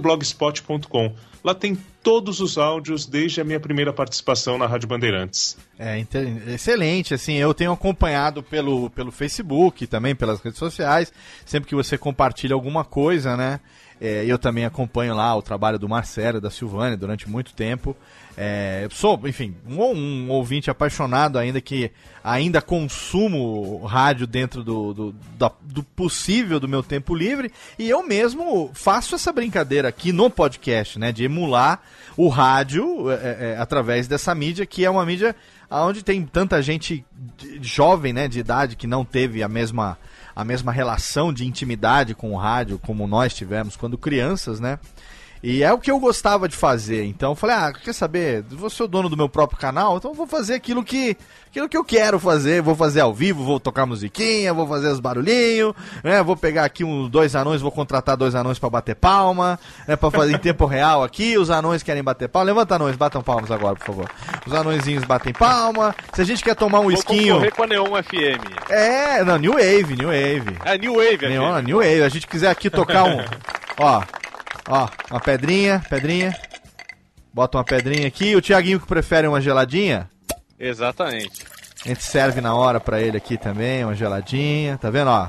blogspot.com. 0.00 1.14
Lá 1.44 1.54
tem 1.54 1.76
todos 2.02 2.40
os 2.40 2.56
áudios 2.56 3.06
desde 3.06 3.40
a 3.40 3.44
minha 3.44 3.60
primeira 3.60 3.92
participação 3.92 4.56
na 4.56 4.66
Rádio 4.66 4.88
Bandeirantes. 4.88 5.56
É 5.78 6.04
excelente, 6.48 7.14
assim, 7.14 7.34
eu 7.34 7.52
tenho 7.52 7.72
acompanhado 7.72 8.42
pelo, 8.42 8.88
pelo 8.90 9.12
Facebook, 9.12 9.86
também 9.86 10.14
pelas 10.14 10.40
redes 10.40 10.58
sociais, 10.58 11.12
sempre 11.44 11.68
que 11.68 11.74
você 11.74 11.98
compartilha 11.98 12.54
alguma 12.54 12.84
coisa, 12.84 13.36
né? 13.36 13.60
É, 14.00 14.24
eu 14.26 14.38
também 14.38 14.64
acompanho 14.64 15.14
lá 15.14 15.34
o 15.34 15.42
trabalho 15.42 15.78
do 15.78 15.88
Marcelo, 15.88 16.40
da 16.40 16.50
Silvânia, 16.50 16.96
durante 16.96 17.28
muito 17.28 17.54
tempo. 17.54 17.96
É, 18.38 18.86
sou, 18.90 19.18
enfim, 19.24 19.54
um, 19.66 19.80
um 19.82 20.30
ouvinte 20.30 20.70
apaixonado 20.70 21.38
ainda 21.38 21.58
que 21.58 21.90
ainda 22.22 22.60
consumo 22.60 23.82
rádio 23.86 24.26
dentro 24.26 24.62
do, 24.62 24.92
do, 24.92 25.14
do 25.62 25.82
possível 25.82 26.60
do 26.60 26.68
meu 26.68 26.82
tempo 26.82 27.14
livre. 27.14 27.50
E 27.78 27.88
eu 27.88 28.06
mesmo 28.06 28.70
faço 28.74 29.14
essa 29.14 29.32
brincadeira 29.32 29.88
aqui 29.88 30.12
no 30.12 30.28
podcast, 30.28 30.98
né? 30.98 31.12
De 31.12 31.24
emular 31.24 31.80
o 32.14 32.28
rádio 32.28 33.10
é, 33.10 33.14
é, 33.14 33.56
através 33.58 34.06
dessa 34.06 34.34
mídia, 34.34 34.66
que 34.66 34.84
é 34.84 34.90
uma 34.90 35.06
mídia 35.06 35.34
onde 35.70 36.04
tem 36.04 36.24
tanta 36.24 36.60
gente 36.60 37.04
jovem, 37.62 38.12
né? 38.12 38.28
De 38.28 38.38
idade 38.38 38.76
que 38.76 38.86
não 38.86 39.02
teve 39.02 39.42
a 39.42 39.48
mesma, 39.48 39.96
a 40.36 40.44
mesma 40.44 40.70
relação 40.70 41.32
de 41.32 41.46
intimidade 41.46 42.14
com 42.14 42.32
o 42.32 42.36
rádio 42.36 42.78
como 42.78 43.06
nós 43.06 43.34
tivemos 43.34 43.74
quando 43.74 43.96
crianças, 43.96 44.60
né? 44.60 44.78
E 45.48 45.62
é 45.62 45.72
o 45.72 45.78
que 45.78 45.88
eu 45.88 46.00
gostava 46.00 46.48
de 46.48 46.56
fazer. 46.56 47.04
Então 47.04 47.30
eu 47.30 47.36
falei, 47.36 47.54
ah, 47.54 47.72
quer 47.72 47.92
saber? 47.92 48.42
Vou 48.50 48.68
ser 48.68 48.82
o 48.82 48.88
dono 48.88 49.08
do 49.08 49.16
meu 49.16 49.28
próprio 49.28 49.56
canal, 49.56 49.96
então 49.96 50.10
eu 50.10 50.14
vou 50.16 50.26
fazer 50.26 50.54
aquilo 50.54 50.82
que, 50.82 51.16
aquilo 51.48 51.68
que 51.68 51.76
eu 51.76 51.84
quero 51.84 52.18
fazer. 52.18 52.60
Vou 52.60 52.74
fazer 52.74 52.98
ao 53.00 53.14
vivo, 53.14 53.44
vou 53.44 53.60
tocar 53.60 53.86
musiquinha, 53.86 54.52
vou 54.52 54.66
fazer 54.66 54.88
os 54.88 54.98
barulhinhos, 54.98 55.72
né? 56.02 56.20
Vou 56.20 56.36
pegar 56.36 56.64
aqui 56.64 56.82
uns 56.82 57.08
dois 57.08 57.36
anões, 57.36 57.60
vou 57.62 57.70
contratar 57.70 58.16
dois 58.16 58.34
anões 58.34 58.58
pra 58.58 58.68
bater 58.68 58.96
palma, 58.96 59.56
né? 59.86 59.94
Pra 59.94 60.10
fazer 60.10 60.34
em 60.34 60.38
tempo 60.38 60.66
real 60.66 61.04
aqui. 61.04 61.38
Os 61.38 61.48
anões 61.48 61.80
querem 61.80 62.02
bater 62.02 62.28
palma. 62.28 62.46
Levanta 62.46 62.74
anões, 62.74 62.96
batam 62.96 63.22
palmas 63.22 63.48
agora, 63.48 63.76
por 63.76 63.86
favor. 63.86 64.10
Os 64.44 64.52
anõezinhos 64.52 65.04
batem 65.04 65.32
palma. 65.32 65.94
Se 66.12 66.22
a 66.22 66.24
gente 66.24 66.42
quer 66.42 66.56
tomar 66.56 66.80
um 66.80 66.90
Vou 66.90 66.92
esquinho. 66.92 67.34
concorrer 67.34 67.54
com 67.54 67.62
a 67.62 67.66
Neon 67.68 68.02
FM. 68.02 68.68
É, 68.68 69.22
não, 69.22 69.38
New 69.38 69.52
Wave, 69.52 69.94
New 69.94 70.08
Wave. 70.08 70.58
É 70.64 70.76
New 70.76 70.94
Wave 70.94 71.28
New, 71.28 71.40
FM. 71.40 71.66
New 71.66 71.76
Wave. 71.78 72.02
A 72.02 72.08
gente 72.08 72.26
quiser 72.26 72.50
aqui 72.50 72.68
tocar 72.68 73.04
um. 73.04 73.24
ó, 73.78 74.02
ó, 74.68 74.88
uma 75.10 75.20
pedrinha, 75.20 75.82
pedrinha. 75.88 76.34
Bota 77.32 77.58
uma 77.58 77.64
pedrinha 77.64 78.08
aqui. 78.08 78.34
O 78.34 78.40
Tiaguinho 78.40 78.80
que 78.80 78.86
prefere 78.86 79.28
uma 79.28 79.40
geladinha. 79.40 80.08
Exatamente. 80.58 81.44
A 81.84 81.88
gente 81.88 82.02
serve 82.02 82.40
na 82.40 82.54
hora 82.54 82.80
pra 82.80 83.00
ele 83.00 83.16
aqui 83.16 83.36
também, 83.36 83.84
uma 83.84 83.94
geladinha. 83.94 84.78
Tá 84.78 84.90
vendo, 84.90 85.08
ó? 85.10 85.28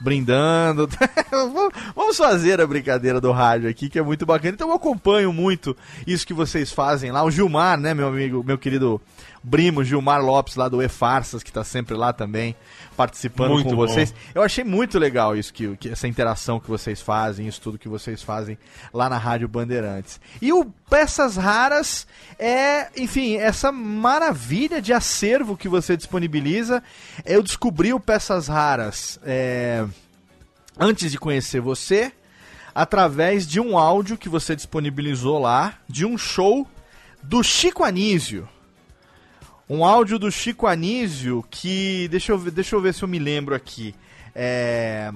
Brindando. 0.00 0.88
Vamos 1.94 2.16
fazer 2.16 2.60
a 2.60 2.66
brincadeira 2.66 3.20
do 3.20 3.32
rádio 3.32 3.70
aqui, 3.70 3.88
que 3.88 3.98
é 3.98 4.02
muito 4.02 4.26
bacana. 4.26 4.54
Então 4.54 4.68
eu 4.68 4.74
acompanho 4.74 5.32
muito 5.32 5.76
isso 6.06 6.26
que 6.26 6.34
vocês 6.34 6.70
fazem 6.70 7.10
lá. 7.10 7.22
O 7.24 7.30
Gilmar, 7.30 7.78
né, 7.78 7.94
meu 7.94 8.08
amigo, 8.08 8.44
meu 8.44 8.58
querido 8.58 9.00
primo 9.48 9.84
Gilmar 9.84 10.22
Lopes, 10.22 10.56
lá 10.56 10.68
do 10.68 10.82
E 10.82 10.88
Farsas, 10.88 11.42
que 11.42 11.52
tá 11.52 11.64
sempre 11.64 11.94
lá 11.94 12.12
também, 12.12 12.54
participando 12.96 13.52
Muito 13.52 13.68
com 13.68 13.76
bom. 13.76 13.86
vocês. 13.86 14.14
Eu 14.34 14.42
achei 14.42 14.64
muito 14.64 14.98
legal 14.98 15.36
isso, 15.36 15.52
que, 15.52 15.76
que 15.76 15.88
essa 15.90 16.08
interação 16.08 16.60
que 16.60 16.68
vocês 16.68 17.00
fazem, 17.00 17.46
isso 17.46 17.60
tudo 17.60 17.78
que 17.78 17.88
vocês 17.88 18.22
fazem 18.22 18.58
lá 18.92 19.08
na 19.08 19.18
Rádio 19.18 19.48
Bandeirantes. 19.48 20.20
E 20.40 20.52
o 20.52 20.64
Peças 20.88 21.36
Raras 21.36 22.06
é, 22.38 22.88
enfim, 22.96 23.36
essa 23.36 23.72
maravilha 23.72 24.80
de 24.80 24.92
acervo 24.92 25.56
que 25.56 25.68
você 25.68 25.96
disponibiliza. 25.96 26.82
Eu 27.24 27.42
descobri 27.42 27.92
o 27.92 28.00
Peças 28.00 28.48
Raras 28.48 29.18
é, 29.24 29.84
antes 30.78 31.10
de 31.10 31.18
conhecer 31.18 31.60
você, 31.60 32.12
através 32.74 33.46
de 33.46 33.60
um 33.60 33.76
áudio 33.76 34.16
que 34.16 34.28
você 34.28 34.54
disponibilizou 34.54 35.38
lá, 35.38 35.74
de 35.88 36.06
um 36.06 36.16
show 36.16 36.66
do 37.22 37.42
Chico 37.42 37.82
Anísio. 37.82 38.48
Um 39.68 39.84
áudio 39.84 40.18
do 40.18 40.30
Chico 40.30 40.66
Anísio 40.66 41.44
que. 41.50 42.08
Deixa 42.08 42.32
eu 42.32 42.38
ver, 42.38 42.50
deixa 42.50 42.74
eu 42.74 42.80
ver 42.80 42.94
se 42.94 43.02
eu 43.02 43.08
me 43.08 43.18
lembro 43.18 43.54
aqui. 43.54 43.94
É. 44.34 45.12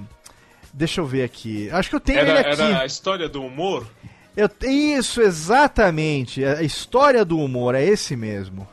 Deixa 0.73 1.01
eu 1.01 1.05
ver 1.05 1.23
aqui. 1.23 1.69
Acho 1.71 1.89
que 1.89 1.95
eu 1.95 1.99
tenho 1.99 2.19
Era, 2.19 2.29
ele 2.31 2.39
aqui. 2.39 2.61
era 2.61 2.81
a 2.81 2.85
história 2.85 3.29
do 3.29 3.43
humor? 3.43 3.85
Eu, 4.35 4.49
isso, 4.67 5.21
exatamente. 5.21 6.43
A 6.43 6.63
história 6.63 7.23
do 7.23 7.37
humor, 7.39 7.75
é 7.75 7.83
esse 7.83 8.15
mesmo. 8.15 8.67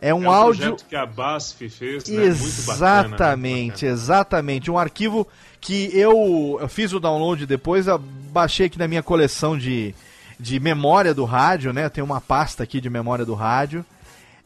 É 0.00 0.12
um 0.12 0.24
é 0.24 0.28
um 0.28 0.30
áudio. 0.30 0.60
projeto 0.62 0.86
que 0.88 0.96
a 0.96 1.06
BASF 1.06 1.68
fez, 1.70 2.08
né? 2.08 2.16
Muito 2.24 2.32
bacana, 2.66 3.06
Exatamente, 3.06 3.72
bacana. 3.72 3.92
exatamente. 3.92 4.70
Um 4.70 4.78
arquivo 4.78 5.26
que 5.60 5.90
eu, 5.96 6.58
eu 6.60 6.68
fiz 6.68 6.92
o 6.92 7.00
download 7.00 7.46
depois, 7.46 7.86
eu 7.86 7.98
baixei 7.98 8.66
aqui 8.66 8.78
na 8.78 8.86
minha 8.86 9.02
coleção 9.02 9.56
de, 9.56 9.94
de 10.38 10.60
memória 10.60 11.14
do 11.14 11.24
rádio, 11.24 11.72
né? 11.72 11.88
Tenho 11.88 12.04
uma 12.04 12.20
pasta 12.20 12.62
aqui 12.62 12.80
de 12.80 12.90
memória 12.90 13.24
do 13.24 13.34
rádio. 13.34 13.84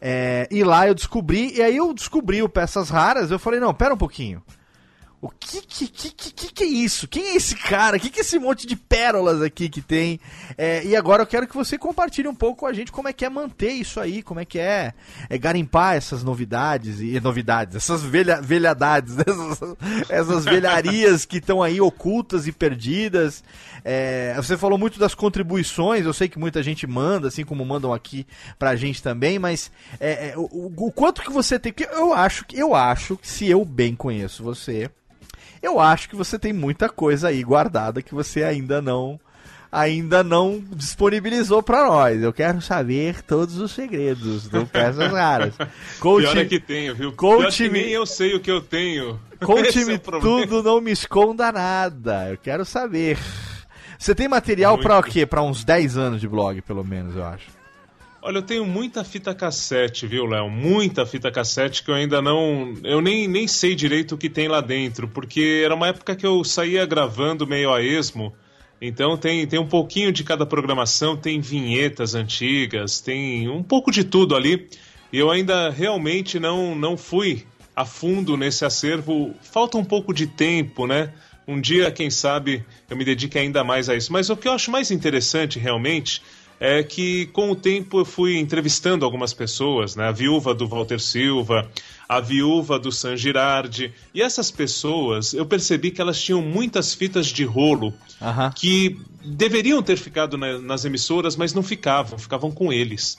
É, 0.01 0.48
e 0.51 0.64
lá 0.64 0.88
eu 0.88 0.94
descobri, 0.94 1.57
e 1.57 1.62
aí 1.62 1.76
eu 1.76 1.92
descobri 1.92 2.42
o 2.42 2.48
Peças 2.48 2.88
Raras, 2.88 3.30
eu 3.30 3.38
falei, 3.38 3.61
não, 3.61 3.74
pera 3.74 3.92
um 3.92 3.98
pouquinho. 3.98 4.42
O 5.23 5.29
que 5.29 5.61
que, 5.61 5.87
que, 5.87 6.11
que, 6.33 6.53
que 6.53 6.64
é 6.64 6.66
isso? 6.66 7.07
Quem 7.07 7.23
é 7.29 7.37
esse 7.37 7.55
cara? 7.55 7.99
O 7.99 8.01
que, 8.01 8.09
que 8.09 8.21
é 8.21 8.23
esse 8.23 8.39
monte 8.39 8.66
de 8.66 8.75
pérolas 8.75 9.43
aqui 9.43 9.68
que 9.68 9.83
tem? 9.83 10.18
É, 10.57 10.83
e 10.83 10.97
agora 10.97 11.23
eu 11.23 11.27
quero 11.27 11.47
que 11.47 11.55
você 11.55 11.77
compartilhe 11.77 12.27
um 12.27 12.35
pouco 12.35 12.61
com 12.61 12.66
a 12.66 12.73
gente 12.73 12.91
como 12.91 13.07
é 13.07 13.12
que 13.12 13.23
é 13.25 13.29
manter 13.29 13.71
isso 13.73 14.01
aí, 14.01 14.23
como 14.23 14.41
é 14.41 14.47
que 14.47 14.59
é, 14.59 14.95
é 15.29 15.37
garimpar 15.37 15.95
essas 15.95 16.25
novidades 16.25 17.01
e 17.01 17.21
novidades, 17.21 17.77
essas 17.77 18.03
velha, 18.03 18.41
velhadades, 18.41 19.14
essas, 19.21 19.61
essas 20.09 20.45
velharias 20.47 21.27
que 21.27 21.37
estão 21.37 21.62
aí 21.62 21.83
ocultas 21.83 22.47
e 22.47 22.53
perdidas. 22.53 23.45
É, 23.85 24.33
você 24.37 24.57
falou 24.57 24.79
muito 24.79 24.99
das 24.99 25.14
contribuições, 25.14 26.07
eu 26.07 26.14
sei 26.14 26.31
que 26.31 26.39
muita 26.39 26.62
gente 26.62 26.87
manda, 26.87 27.29
assim 27.29 27.45
como 27.45 27.62
mandam 27.62 27.93
aqui 27.93 28.27
pra 28.59 28.75
gente 28.75 29.03
também, 29.03 29.39
mas 29.39 29.71
é, 29.99 30.31
é, 30.31 30.39
o, 30.39 30.43
o- 30.45 30.87
o 30.87 30.93
quanto 30.93 31.21
que 31.21 31.31
você 31.31 31.59
tem. 31.59 31.73
Porque 31.75 31.93
eu 31.95 32.14
acho 32.14 32.47
eu 32.55 32.75
acho 32.75 33.18
que 33.18 33.29
se 33.29 33.47
eu 33.47 33.66
bem 33.66 33.95
conheço 33.95 34.43
você, 34.43 34.91
eu 35.63 35.81
acho 35.81 36.09
que 36.09 36.17
você 36.17 36.39
tem 36.39 36.53
muita 36.53 36.89
coisa 36.89 37.29
aí 37.29 37.43
guardada 37.43 38.03
que 38.03 38.15
você 38.15 38.43
ainda 38.43 38.81
não 38.81 39.21
ainda 39.73 40.25
não 40.25 40.63
disponibilizou 40.75 41.63
para 41.63 41.87
nós. 41.87 42.21
Eu 42.23 42.33
quero 42.33 42.61
saber 42.61 43.23
todos 43.23 43.57
os 43.59 43.71
segredos 43.71 44.49
do 44.49 44.67
Peças 44.67 45.13
Raras. 45.13 45.55
Conte, 46.01 46.23
Pior 46.23 46.37
é 46.37 46.45
que 46.45 46.59
tenho, 46.59 46.95
viu? 46.95 47.13
Conte 47.13 47.65
Pior 47.65 47.73
nem 47.73 47.91
eu 47.91 48.05
sei 48.05 48.35
o 48.35 48.41
que 48.41 48.51
eu 48.51 48.61
tenho. 48.61 49.21
Conte-me 49.41 49.95
é 49.95 49.99
tudo, 49.99 50.63
não 50.63 50.81
me 50.81 50.91
esconda 50.91 51.53
nada. 51.53 52.31
Eu 52.31 52.37
quero 52.37 52.65
saber. 52.65 53.17
Você 53.99 54.15
tem 54.15 54.29
material 54.29 54.79
para 54.79 54.99
o 54.99 55.03
quê? 55.03 55.25
Para 55.25 55.43
uns 55.43 55.65
10 55.65 55.97
anos 55.97 56.21
de 56.21 56.29
blog, 56.29 56.61
pelo 56.63 56.85
menos, 56.85 57.15
eu 57.15 57.25
acho. 57.25 57.60
Olha, 58.23 58.37
eu 58.37 58.43
tenho 58.43 58.66
muita 58.66 59.03
fita 59.03 59.35
cassete, 59.35 60.07
viu, 60.07 60.27
Léo? 60.27 60.51
Muita 60.51 61.07
fita 61.07 61.31
cassete 61.31 61.83
que 61.83 61.91
eu 61.91 61.95
ainda 61.95 62.21
não. 62.21 62.75
Eu 62.85 63.01
nem, 63.01 63.27
nem 63.27 63.49
sei 63.49 63.75
direito 63.75 64.14
o 64.14 64.18
que 64.18 64.29
tem 64.29 64.47
lá 64.47 64.61
dentro, 64.61 65.09
porque 65.09 65.62
era 65.64 65.75
uma 65.75 65.89
época 65.89 66.14
que 66.14 66.27
eu 66.27 66.45
saía 66.45 66.85
gravando 66.85 67.47
meio 67.47 67.73
a 67.73 67.83
esmo. 67.83 68.35
Então 68.79 69.16
tem, 69.16 69.47
tem 69.47 69.59
um 69.59 69.66
pouquinho 69.66 70.12
de 70.12 70.23
cada 70.23 70.45
programação, 70.45 71.16
tem 71.16 71.41
vinhetas 71.41 72.14
antigas, 72.14 73.01
tem 73.01 73.49
um 73.49 73.62
pouco 73.62 73.91
de 73.91 74.05
tudo 74.05 74.37
ali. 74.37 74.68
E 75.11 75.18
eu 75.18 75.31
ainda 75.31 75.71
realmente 75.71 76.39
não, 76.39 76.75
não 76.75 76.99
fui 76.99 77.47
a 77.75 77.87
fundo 77.87 78.37
nesse 78.37 78.66
acervo. 78.66 79.35
Falta 79.41 79.79
um 79.79 79.85
pouco 79.85 80.12
de 80.12 80.27
tempo, 80.27 80.87
né? 80.87 81.11
Um 81.49 81.59
dia, 81.59 81.91
quem 81.91 82.11
sabe, 82.11 82.64
eu 82.89 82.97
me 82.97 83.05
dedique 83.05 83.39
ainda 83.39 83.64
mais 83.64 83.89
a 83.89 83.97
isso. 83.97 84.12
Mas 84.12 84.29
o 84.29 84.37
que 84.37 84.47
eu 84.47 84.53
acho 84.53 84.71
mais 84.71 84.91
interessante 84.91 85.59
realmente 85.59 86.23
é 86.61 86.83
que 86.83 87.25
com 87.29 87.51
o 87.51 87.57
tempo 87.57 88.01
eu 88.01 88.05
fui 88.05 88.39
entrevistando 88.39 89.07
algumas 89.07 89.33
pessoas, 89.33 89.97
né? 89.97 90.09
A 90.09 90.13
viúva 90.13 90.55
do 90.55 90.69
Walter 90.69 91.01
Silva, 91.01 91.67
a 92.07 92.21
viúva 92.21 92.79
do 92.79 92.93
San 92.93 93.17
Girardi, 93.17 93.95
e 94.13 94.21
essas 94.21 94.51
pessoas 94.51 95.33
eu 95.33 95.47
percebi 95.47 95.91
que 95.91 96.03
elas 96.03 96.21
tinham 96.23 96.43
muitas 96.43 96.93
fitas 96.93 97.29
de 97.29 97.45
rolo 97.45 97.95
que 98.55 99.01
deveriam 99.25 99.83
ter 99.83 99.97
ficado 99.97 100.37
na, 100.37 100.59
nas 100.59 100.85
emissoras, 100.85 101.35
mas 101.35 101.55
não 101.55 101.63
ficavam, 101.63 102.19
ficavam 102.19 102.51
com 102.51 102.71
eles. 102.71 103.19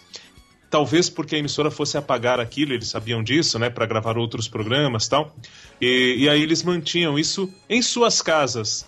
Talvez 0.70 1.10
porque 1.10 1.36
a 1.36 1.40
emissora 1.40 1.72
fosse 1.72 1.98
apagar 1.98 2.40
aquilo, 2.40 2.74
eles 2.74 2.90
sabiam 2.90 3.24
disso, 3.24 3.58
né, 3.58 3.70
para 3.70 3.86
gravar 3.86 4.18
outros 4.18 4.48
programas 4.48 5.08
tal. 5.08 5.36
E, 5.82 6.16
e 6.20 6.30
aí 6.30 6.42
eles 6.42 6.64
mantinham 6.64 7.18
isso 7.18 7.52
em 7.68 7.82
suas 7.82 8.22
casas. 8.22 8.86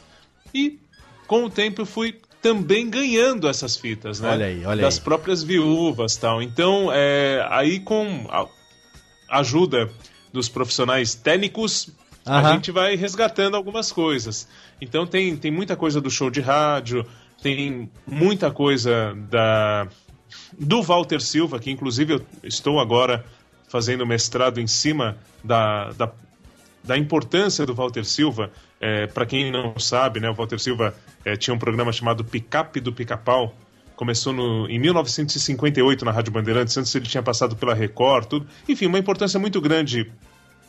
E 0.54 0.80
com 1.28 1.46
o 1.46 1.50
tempo 1.50 1.82
eu 1.82 1.86
fui 1.86 2.14
também 2.44 2.90
ganhando 2.90 3.48
essas 3.48 3.78
fitas, 3.78 4.20
né? 4.20 4.30
Olha 4.30 4.46
aí, 4.46 4.66
olha 4.66 4.82
das 4.82 4.98
aí. 4.98 5.02
próprias 5.02 5.42
viúvas 5.42 6.18
tal. 6.18 6.42
Então, 6.42 6.90
é, 6.94 7.48
aí 7.50 7.80
com 7.80 8.28
a 8.30 9.40
ajuda 9.40 9.90
dos 10.34 10.50
profissionais 10.50 11.16
técnicos, 11.16 11.88
uhum. 12.28 12.34
a 12.34 12.52
gente 12.52 12.70
vai 12.70 12.98
resgatando 12.98 13.56
algumas 13.56 13.94
coisas. 13.94 14.46
Então 14.82 15.08
tem, 15.08 15.38
tem 15.38 15.50
muita 15.50 15.78
coisa 15.78 16.02
do 16.02 16.12
show 16.12 16.30
de 16.30 16.42
rádio, 16.42 17.06
tem 17.42 17.90
muita 18.06 18.52
coisa 18.52 19.16
da 19.30 19.88
do 20.58 20.82
Walter 20.82 21.22
Silva, 21.22 21.60
que 21.60 21.72
inclusive 21.72 22.14
eu 22.14 22.26
estou 22.44 22.80
agora 22.80 23.24
fazendo 23.70 24.06
mestrado 24.06 24.60
em 24.60 24.68
cima 24.68 25.18
da, 25.44 25.92
da, 25.92 26.12
da 26.84 26.98
importância 26.98 27.66
do 27.66 27.74
Walter 27.74 28.04
Silva 28.04 28.52
é, 28.84 29.08
para 29.08 29.26
quem 29.26 29.50
não 29.50 29.80
sabe, 29.80 30.20
né, 30.20 30.30
o 30.30 30.34
Walter 30.34 30.60
Silva 30.60 30.94
é, 31.24 31.38
tinha 31.38 31.54
um 31.54 31.58
programa 31.58 31.94
chamado 31.94 32.22
Picape 32.26 32.82
do 32.82 32.92
Pica-Pau. 32.92 33.56
Começou 33.96 34.34
no, 34.34 34.70
em 34.70 34.78
1958 34.78 36.04
na 36.04 36.12
Rádio 36.12 36.34
Bandeirantes, 36.34 36.76
antes 36.76 36.94
ele 36.94 37.06
tinha 37.06 37.24
passado 37.24 37.56
pela 37.56 37.74
Record, 37.74 38.26
tudo. 38.26 38.48
Enfim, 38.68 38.88
uma 38.88 39.00
importância 39.00 39.40
muito 39.40 39.62
grande 39.62 40.12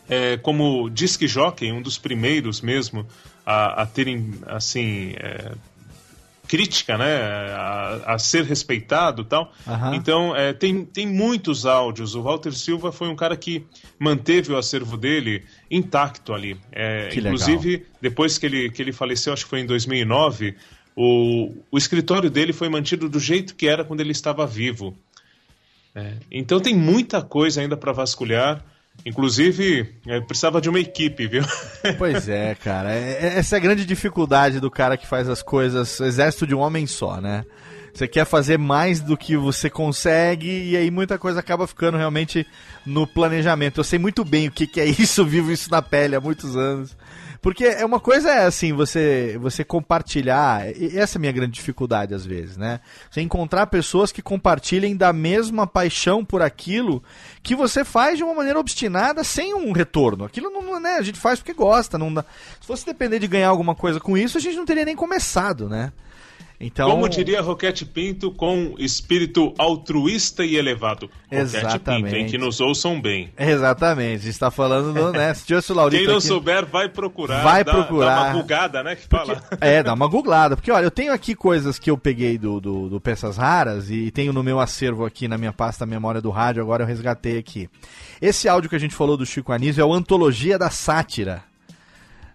é, 0.08 0.36
como 0.36 0.88
disc 0.88 1.26
jockey, 1.26 1.72
um 1.72 1.82
dos 1.82 1.98
primeiros 1.98 2.60
mesmo 2.60 3.04
a, 3.44 3.82
a 3.82 3.86
terem, 3.86 4.34
assim, 4.46 5.14
é, 5.16 5.52
crítica, 6.46 6.96
né, 6.96 7.16
a, 7.52 8.14
a, 8.14 8.18
ser 8.18 8.44
respeitado 8.44 9.24
tal. 9.24 9.52
Uhum. 9.66 9.94
Então, 9.94 10.36
é, 10.36 10.52
tem, 10.52 10.84
tem 10.84 11.06
muitos 11.06 11.66
áudios. 11.66 12.14
O 12.14 12.22
Walter 12.22 12.52
Silva 12.52 12.92
foi 12.92 13.08
um 13.08 13.16
cara 13.16 13.36
que 13.36 13.66
manteve 13.98 14.52
o 14.52 14.56
acervo 14.56 14.96
dele 14.96 15.44
intacto 15.76 16.32
ali. 16.32 16.56
É, 16.72 17.10
inclusive, 17.14 17.70
legal. 17.70 17.86
depois 18.00 18.38
que 18.38 18.46
ele, 18.46 18.70
que 18.70 18.80
ele 18.80 18.92
faleceu, 18.92 19.32
acho 19.32 19.44
que 19.44 19.50
foi 19.50 19.60
em 19.60 19.66
2009, 19.66 20.54
o, 20.96 21.52
o 21.70 21.78
escritório 21.78 22.30
dele 22.30 22.52
foi 22.52 22.68
mantido 22.68 23.08
do 23.08 23.18
jeito 23.18 23.54
que 23.54 23.66
era 23.66 23.84
quando 23.84 24.00
ele 24.00 24.12
estava 24.12 24.46
vivo. 24.46 24.96
É, 25.94 26.14
então, 26.30 26.60
tem 26.60 26.74
muita 26.74 27.22
coisa 27.22 27.60
ainda 27.60 27.76
para 27.76 27.92
vasculhar. 27.92 28.64
Inclusive, 29.04 29.92
é, 30.06 30.20
precisava 30.20 30.60
de 30.60 30.68
uma 30.68 30.78
equipe, 30.78 31.26
viu? 31.26 31.42
Pois 31.98 32.28
é, 32.28 32.54
cara. 32.54 32.92
É, 32.92 33.18
é, 33.20 33.38
essa 33.38 33.56
é 33.56 33.58
a 33.58 33.60
grande 33.60 33.84
dificuldade 33.84 34.60
do 34.60 34.70
cara 34.70 34.96
que 34.96 35.06
faz 35.06 35.28
as 35.28 35.42
coisas, 35.42 36.00
exército 36.00 36.46
de 36.46 36.54
um 36.54 36.60
homem 36.60 36.86
só, 36.86 37.20
né? 37.20 37.44
Você 37.95 38.09
quer 38.09 38.24
fazer 38.24 38.59
mais 38.59 39.01
do 39.01 39.16
que 39.16 39.36
você 39.36 39.70
consegue 39.70 40.70
e 40.70 40.76
aí 40.76 40.90
muita 40.90 41.16
coisa 41.16 41.38
acaba 41.38 41.64
ficando 41.64 41.97
realmente 41.97 42.45
no 42.84 43.07
planejamento. 43.07 43.78
Eu 43.78 43.84
sei 43.84 44.01
muito 44.01 44.24
bem 44.24 44.49
o 44.49 44.51
que, 44.51 44.66
que 44.66 44.80
é 44.80 44.84
isso, 44.84 45.24
vivo 45.24 45.53
isso 45.53 45.70
na 45.70 45.80
pele 45.80 46.16
há 46.16 46.20
muitos 46.20 46.57
anos. 46.57 46.97
Porque 47.40 47.66
é 47.66 47.84
uma 47.84 48.01
coisa 48.01 48.30
é 48.30 48.47
assim, 48.47 48.72
você 48.72 49.38
você 49.38 49.62
compartilhar, 49.62 50.66
essa 50.66 51.16
é 51.16 51.18
a 51.18 51.20
minha 51.20 51.30
grande 51.30 51.53
dificuldade 51.53 52.14
às 52.14 52.24
vezes, 52.24 52.57
né? 52.57 52.80
Você 53.11 53.20
encontrar 53.20 53.66
pessoas 53.66 54.11
que 54.11 54.22
compartilhem 54.22 54.97
da 54.97 55.12
mesma 55.12 55.66
paixão 55.66 56.24
por 56.24 56.40
aquilo 56.40 57.03
que 57.42 57.55
você 57.55 57.84
faz 57.84 58.16
de 58.16 58.24
uma 58.24 58.34
maneira 58.34 58.59
obstinada 58.59 59.22
sem 59.22 59.55
um 59.55 59.72
retorno. 59.72 60.24
Aquilo 60.24 60.49
não, 60.49 60.80
né, 60.80 60.97
a 60.97 61.03
gente 61.03 61.20
faz 61.20 61.38
porque 61.38 61.53
gosta, 61.53 61.99
não 61.99 62.12
dá. 62.12 62.24
Se 62.61 62.66
fosse 62.66 62.86
depender 62.86 63.18
de 63.18 63.28
ganhar 63.28 63.51
alguma 63.51 63.74
coisa 63.74 64.01
com 64.01 64.16
isso, 64.16 64.38
a 64.38 64.40
gente 64.40 64.57
não 64.57 64.64
teria 64.64 64.86
nem 64.86 64.97
começado, 64.97 65.68
né? 65.68 65.92
Então, 66.64 66.88
Como 66.88 67.06
diria 67.10 67.42
Roquete 67.42 67.84
Pinto, 67.84 68.30
com 68.30 68.74
espírito 68.78 69.52
altruísta 69.58 70.46
e 70.46 70.56
elevado. 70.56 71.10
Exatamente. 71.30 72.04
Pinto, 72.04 72.16
em 72.16 72.26
que 72.26 72.38
nos 72.38 72.58
ouçam 72.58 72.98
bem. 72.98 73.30
Exatamente. 73.38 74.26
Está 74.26 74.50
falando 74.50 74.94
do, 74.94 75.12
né? 75.12 75.34
Se 75.34 75.44
tivesse 75.44 75.72
o 75.72 75.74
Laurito 75.74 76.00
Quem 76.00 76.08
não 76.08 76.16
aqui, 76.16 76.26
souber, 76.26 76.64
vai 76.64 76.88
procurar. 76.88 77.42
Vai 77.42 77.62
dá, 77.62 77.70
procurar. 77.70 78.14
Dá 78.14 78.22
uma 78.22 78.32
bugada, 78.32 78.82
né? 78.82 78.96
Que 78.96 79.06
porque, 79.06 79.26
fala. 79.26 79.42
É, 79.60 79.82
dá 79.82 79.92
uma 79.92 80.08
googlada. 80.08 80.56
Porque, 80.56 80.72
olha, 80.72 80.84
eu 80.84 80.90
tenho 80.90 81.12
aqui 81.12 81.34
coisas 81.34 81.78
que 81.78 81.90
eu 81.90 81.98
peguei 81.98 82.38
do, 82.38 82.58
do, 82.58 82.88
do, 82.88 82.98
Peças 82.98 83.36
Raras 83.36 83.90
e 83.90 84.10
tenho 84.10 84.32
no 84.32 84.42
meu 84.42 84.58
acervo 84.58 85.04
aqui 85.04 85.28
na 85.28 85.36
minha 85.36 85.52
pasta 85.52 85.84
Memória 85.84 86.22
do 86.22 86.30
Rádio, 86.30 86.62
agora 86.62 86.82
eu 86.82 86.86
resgatei 86.86 87.36
aqui. 87.36 87.68
Esse 88.22 88.48
áudio 88.48 88.70
que 88.70 88.76
a 88.76 88.80
gente 88.80 88.94
falou 88.94 89.18
do 89.18 89.26
Chico 89.26 89.52
Anísio 89.52 89.82
é 89.82 89.84
o 89.84 89.92
Antologia 89.92 90.58
da 90.58 90.70
Sátira. 90.70 91.42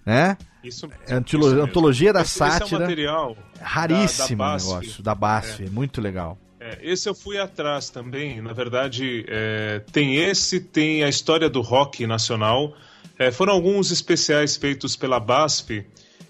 Né? 0.05 0.37
Isso, 0.63 0.89
é 1.07 1.13
antolo 1.13 1.47
isso 1.47 1.61
antologia 1.61 2.11
da 2.11 2.21
esse 2.21 2.37
sátira. 2.37 2.75
é 2.75 2.77
um 2.77 2.81
material 2.81 3.37
raríssimo 3.61 4.37
da, 4.37 4.57
da 4.57 4.57
negócio, 4.57 5.03
da 5.03 5.15
BASF, 5.15 5.63
é. 5.63 5.69
muito 5.69 6.01
legal. 6.01 6.37
É, 6.59 6.77
esse 6.81 7.07
eu 7.07 7.15
fui 7.15 7.37
atrás 7.37 7.89
também. 7.89 8.41
Na 8.41 8.51
verdade, 8.51 9.25
é, 9.27 9.81
tem 9.91 10.17
esse, 10.17 10.59
tem 10.59 11.03
a 11.03 11.09
história 11.09 11.49
do 11.49 11.61
rock 11.61 12.05
nacional. 12.05 12.75
É, 13.17 13.31
foram 13.31 13.53
alguns 13.53 13.91
especiais 13.91 14.57
feitos 14.57 14.95
pela 14.95 15.19
BASF. 15.19 15.85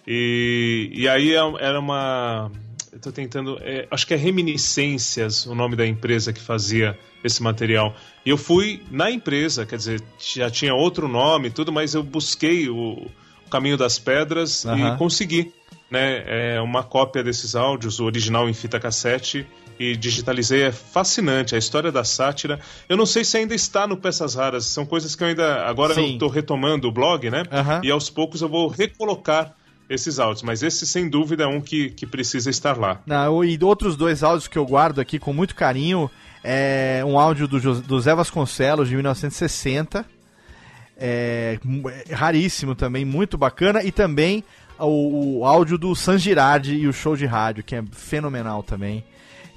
E, 0.06 0.92
e 0.94 1.08
aí 1.08 1.34
é, 1.34 1.40
era 1.60 1.80
uma. 1.80 2.52
Estou 2.94 3.12
tentando. 3.12 3.58
É, 3.62 3.88
acho 3.90 4.06
que 4.06 4.14
é 4.14 4.18
Reminiscências 4.18 5.48
o 5.48 5.56
nome 5.56 5.76
da 5.76 5.86
empresa 5.86 6.32
que 6.32 6.42
fazia 6.42 6.98
esse 7.24 7.42
material. 7.42 7.96
E 8.24 8.30
eu 8.30 8.38
fui 8.38 8.84
na 8.92 9.10
empresa, 9.10 9.66
quer 9.66 9.78
dizer, 9.78 10.04
já 10.20 10.50
tinha 10.50 10.76
outro 10.76 11.08
nome 11.08 11.48
e 11.48 11.52
tudo, 11.52 11.72
mas 11.72 11.96
eu 11.96 12.04
busquei 12.04 12.70
o 12.70 13.10
Caminho 13.50 13.78
das 13.78 14.00
Pedras 14.00 14.66
uhum. 14.66 14.93
e 14.93 14.97
consegui 14.97 15.54
né, 15.89 16.24
é, 16.26 16.62
uma 16.62 16.84
cópia 16.84 17.24
desses 17.24 17.56
áudios, 17.56 18.00
o 18.00 18.06
original 18.06 18.47
em 18.47 18.54
fita 18.54 18.80
cassete, 18.80 19.47
e 19.80 19.95
digitalizei. 19.95 20.64
É 20.64 20.72
fascinante 20.72 21.56
a 21.56 21.58
história 21.58 21.91
da 21.91 22.04
sátira. 22.04 22.60
Eu 22.88 22.97
não 22.97 23.06
sei 23.06 23.24
se 23.24 23.38
ainda 23.38 23.56
está 23.56 23.88
no 23.88 23.97
Peças 23.97 24.36
Raras, 24.36 24.66
são 24.66 24.86
coisas 24.86 25.16
que 25.16 25.24
eu 25.24 25.28
ainda. 25.28 25.66
Agora 25.66 25.93
Sim. 25.93 26.02
eu 26.02 26.14
estou 26.14 26.30
retomando 26.30 26.88
o 26.88 26.91
blog, 26.91 27.30
né? 27.30 27.43
Uhum. 27.43 27.84
E 27.84 27.89
aos 27.89 28.10
poucos 28.10 28.41
eu 28.41 28.50
vou 28.50 28.68
recolocar 28.68 29.56
esses 29.89 30.20
áudios, 30.20 30.43
mas 30.43 30.62
esse 30.62 30.86
sem 30.86 31.10
dúvida 31.10 31.45
é 31.45 31.47
um 31.47 31.60
que, 31.60 31.89
que 31.89 32.06
precisa 32.06 32.50
estar 32.50 32.78
lá. 32.78 33.02
Não, 33.08 33.43
e 33.43 33.58
outros 33.64 33.95
dois 33.95 34.22
áudios 34.22 34.47
que 34.47 34.58
eu 34.58 34.66
guardo 34.66 35.00
aqui 35.00 35.18
com 35.18 35.34
muito 35.34 35.56
carinho 35.56 36.12
é 36.43 37.02
um 37.04 37.18
áudio 37.18 37.47
do, 37.47 37.82
do 37.82 38.00
Zé 38.00 38.14
Vasconcelos 38.14 38.88
de 38.88 38.93
1960 38.93 40.06
é, 41.00 41.58
é, 42.10 42.14
raríssimo 42.14 42.76
também, 42.76 43.06
muito 43.06 43.38
bacana, 43.38 43.84
e 43.84 43.91
também 43.91 44.43
o, 44.78 45.39
o 45.39 45.45
áudio 45.45 45.78
do 45.78 45.95
San 45.95 46.18
Girardi 46.18 46.76
e 46.76 46.88
o 46.88 46.93
show 46.93 47.16
de 47.16 47.26
rádio, 47.26 47.64
que 47.64 47.76
é 47.76 47.84
fenomenal 47.91 48.62
também. 48.62 49.04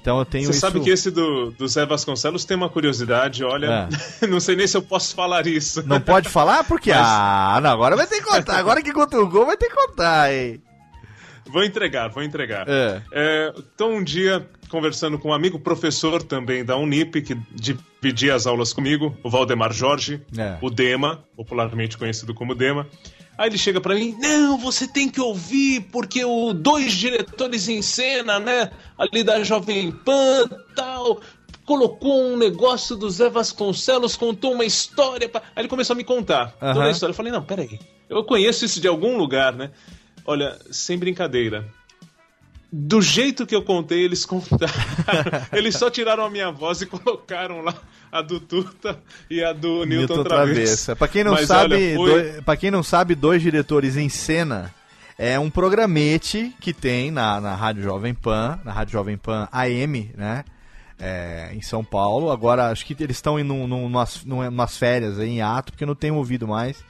Então 0.01 0.19
eu 0.19 0.25
tenho 0.25 0.45
Você 0.45 0.51
isso... 0.51 0.59
sabe 0.59 0.81
que 0.81 0.89
esse 0.89 1.09
do, 1.09 1.51
do 1.51 1.65
Zé 1.65 1.85
Vasconcelos 1.85 2.43
tem 2.43 2.57
uma 2.57 2.69
curiosidade, 2.69 3.41
olha, 3.43 3.89
é. 4.21 4.27
não 4.27 4.39
sei 4.39 4.55
nem 4.55 4.67
se 4.67 4.75
eu 4.75 4.81
posso 4.81 5.15
falar 5.15 5.47
isso. 5.47 5.81
Não 5.87 6.01
pode 6.01 6.27
falar? 6.27 6.65
Porque, 6.65 6.91
Mas... 6.91 7.01
ah, 7.01 7.59
não, 7.63 7.69
agora 7.69 7.95
vai 7.95 8.05
ter 8.05 8.17
que 8.17 8.25
contar, 8.25 8.57
agora 8.57 8.81
que 8.81 8.91
contou 8.91 9.23
o 9.23 9.29
gol 9.29 9.45
vai 9.45 9.55
ter 9.55 9.69
que 9.69 9.75
contar, 9.75 10.33
hein. 10.33 10.61
Vou 11.45 11.63
entregar, 11.63 12.09
vou 12.09 12.23
entregar. 12.23 12.65
É. 12.67 13.01
É, 13.11 13.53
então, 13.57 13.93
um 13.93 14.03
dia, 14.03 14.45
conversando 14.73 15.19
com 15.19 15.29
um 15.29 15.33
amigo 15.33 15.59
professor 15.59 16.23
também 16.23 16.65
da 16.65 16.75
Unip, 16.75 17.21
que 17.21 17.37
dividia 17.53 18.33
as 18.33 18.47
aulas 18.47 18.73
comigo, 18.73 19.15
o 19.21 19.29
Valdemar 19.29 19.71
Jorge, 19.71 20.19
é. 20.35 20.57
o 20.59 20.69
Dema, 20.71 21.23
popularmente 21.37 21.95
conhecido 21.95 22.33
como 22.33 22.55
Dema, 22.55 22.87
Aí 23.35 23.49
ele 23.49 23.57
chega 23.57 23.81
para 23.81 23.95
mim, 23.95 24.15
não, 24.19 24.59
você 24.59 24.87
tem 24.87 25.09
que 25.09 25.19
ouvir, 25.19 25.87
porque 25.91 26.23
o 26.23 26.53
dois 26.53 26.93
diretores 26.93 27.67
em 27.67 27.81
cena, 27.81 28.39
né, 28.39 28.69
ali 28.95 29.23
da 29.23 29.43
Jovem 29.43 29.91
Pan, 29.91 30.47
tal, 30.75 31.19
colocou 31.65 32.31
um 32.31 32.37
negócio 32.37 32.95
do 32.95 33.09
Zé 33.09 33.31
Vasconcelos, 33.31 34.15
contou 34.15 34.53
uma 34.53 34.65
história. 34.65 35.27
Pra... 35.27 35.41
Aí 35.55 35.63
ele 35.63 35.67
começou 35.67 35.95
a 35.95 35.97
me 35.97 36.03
contar 36.03 36.55
Aham. 36.61 36.73
toda 36.73 36.85
a 36.85 36.91
história. 36.91 37.11
Eu 37.11 37.17
falei, 37.17 37.31
não, 37.31 37.43
peraí, 37.43 37.79
eu 38.07 38.23
conheço 38.23 38.65
isso 38.65 38.79
de 38.79 38.87
algum 38.87 39.17
lugar, 39.17 39.53
né? 39.53 39.71
Olha, 40.27 40.59
sem 40.69 40.95
brincadeira. 40.97 41.67
Do 42.75 42.99
jeito 43.03 43.45
que 43.45 43.55
eu 43.55 43.61
contei, 43.61 44.03
eles 44.03 44.25
contaram. 44.25 44.73
eles 45.53 45.75
só 45.77 45.91
tiraram 45.91 46.25
a 46.25 46.29
minha 46.29 46.49
voz 46.51 46.81
e 46.81 46.87
colocaram 46.87 47.61
lá 47.61 47.75
a 48.11 48.19
do 48.19 48.39
Tuta 48.39 48.99
e 49.29 49.43
a 49.43 49.53
do 49.53 49.85
Newton, 49.85 50.15
Newton 50.15 50.23
Travessa. 50.23 50.53
Travessa. 50.55 50.95
Pra 50.95 51.07
quem 51.07 51.23
não 51.23 51.33
Mas, 51.33 51.47
sabe, 51.47 51.75
olha, 51.75 51.95
foi- 51.95 52.09
doi- 52.31 52.41
pra 52.41 52.57
quem 52.57 52.71
não 52.71 52.81
sabe, 52.81 53.13
dois 53.13 53.43
diretores 53.43 53.95
em 53.95 54.09
cena 54.09 54.73
é 55.19 55.37
um 55.39 55.51
programete 55.51 56.51
que 56.59 56.73
tem 56.73 57.11
na, 57.11 57.39
na 57.39 57.53
Rádio 57.55 57.83
Jovem 57.83 58.13
Pan, 58.15 58.59
na 58.65 58.71
Rádio 58.73 58.93
Jovem 58.93 59.17
Pan 59.17 59.47
AM, 59.51 60.09
né? 60.17 60.43
É, 60.99 61.51
em 61.53 61.61
São 61.61 61.83
Paulo. 61.83 62.31
Agora 62.31 62.71
acho 62.71 62.85
que 62.87 62.95
eles 63.03 63.17
estão 63.17 63.39
indo 63.39 63.53
num- 63.53 63.67
num- 63.67 63.81
numas, 63.83 64.25
num- 64.25 64.43
numas 64.45 64.77
férias 64.77 65.19
aí, 65.19 65.29
em 65.29 65.41
ato, 65.43 65.71
porque 65.71 65.83
eu 65.83 65.87
não 65.87 65.95
tenho 65.95 66.15
ouvido 66.15 66.47
mais. 66.47 66.83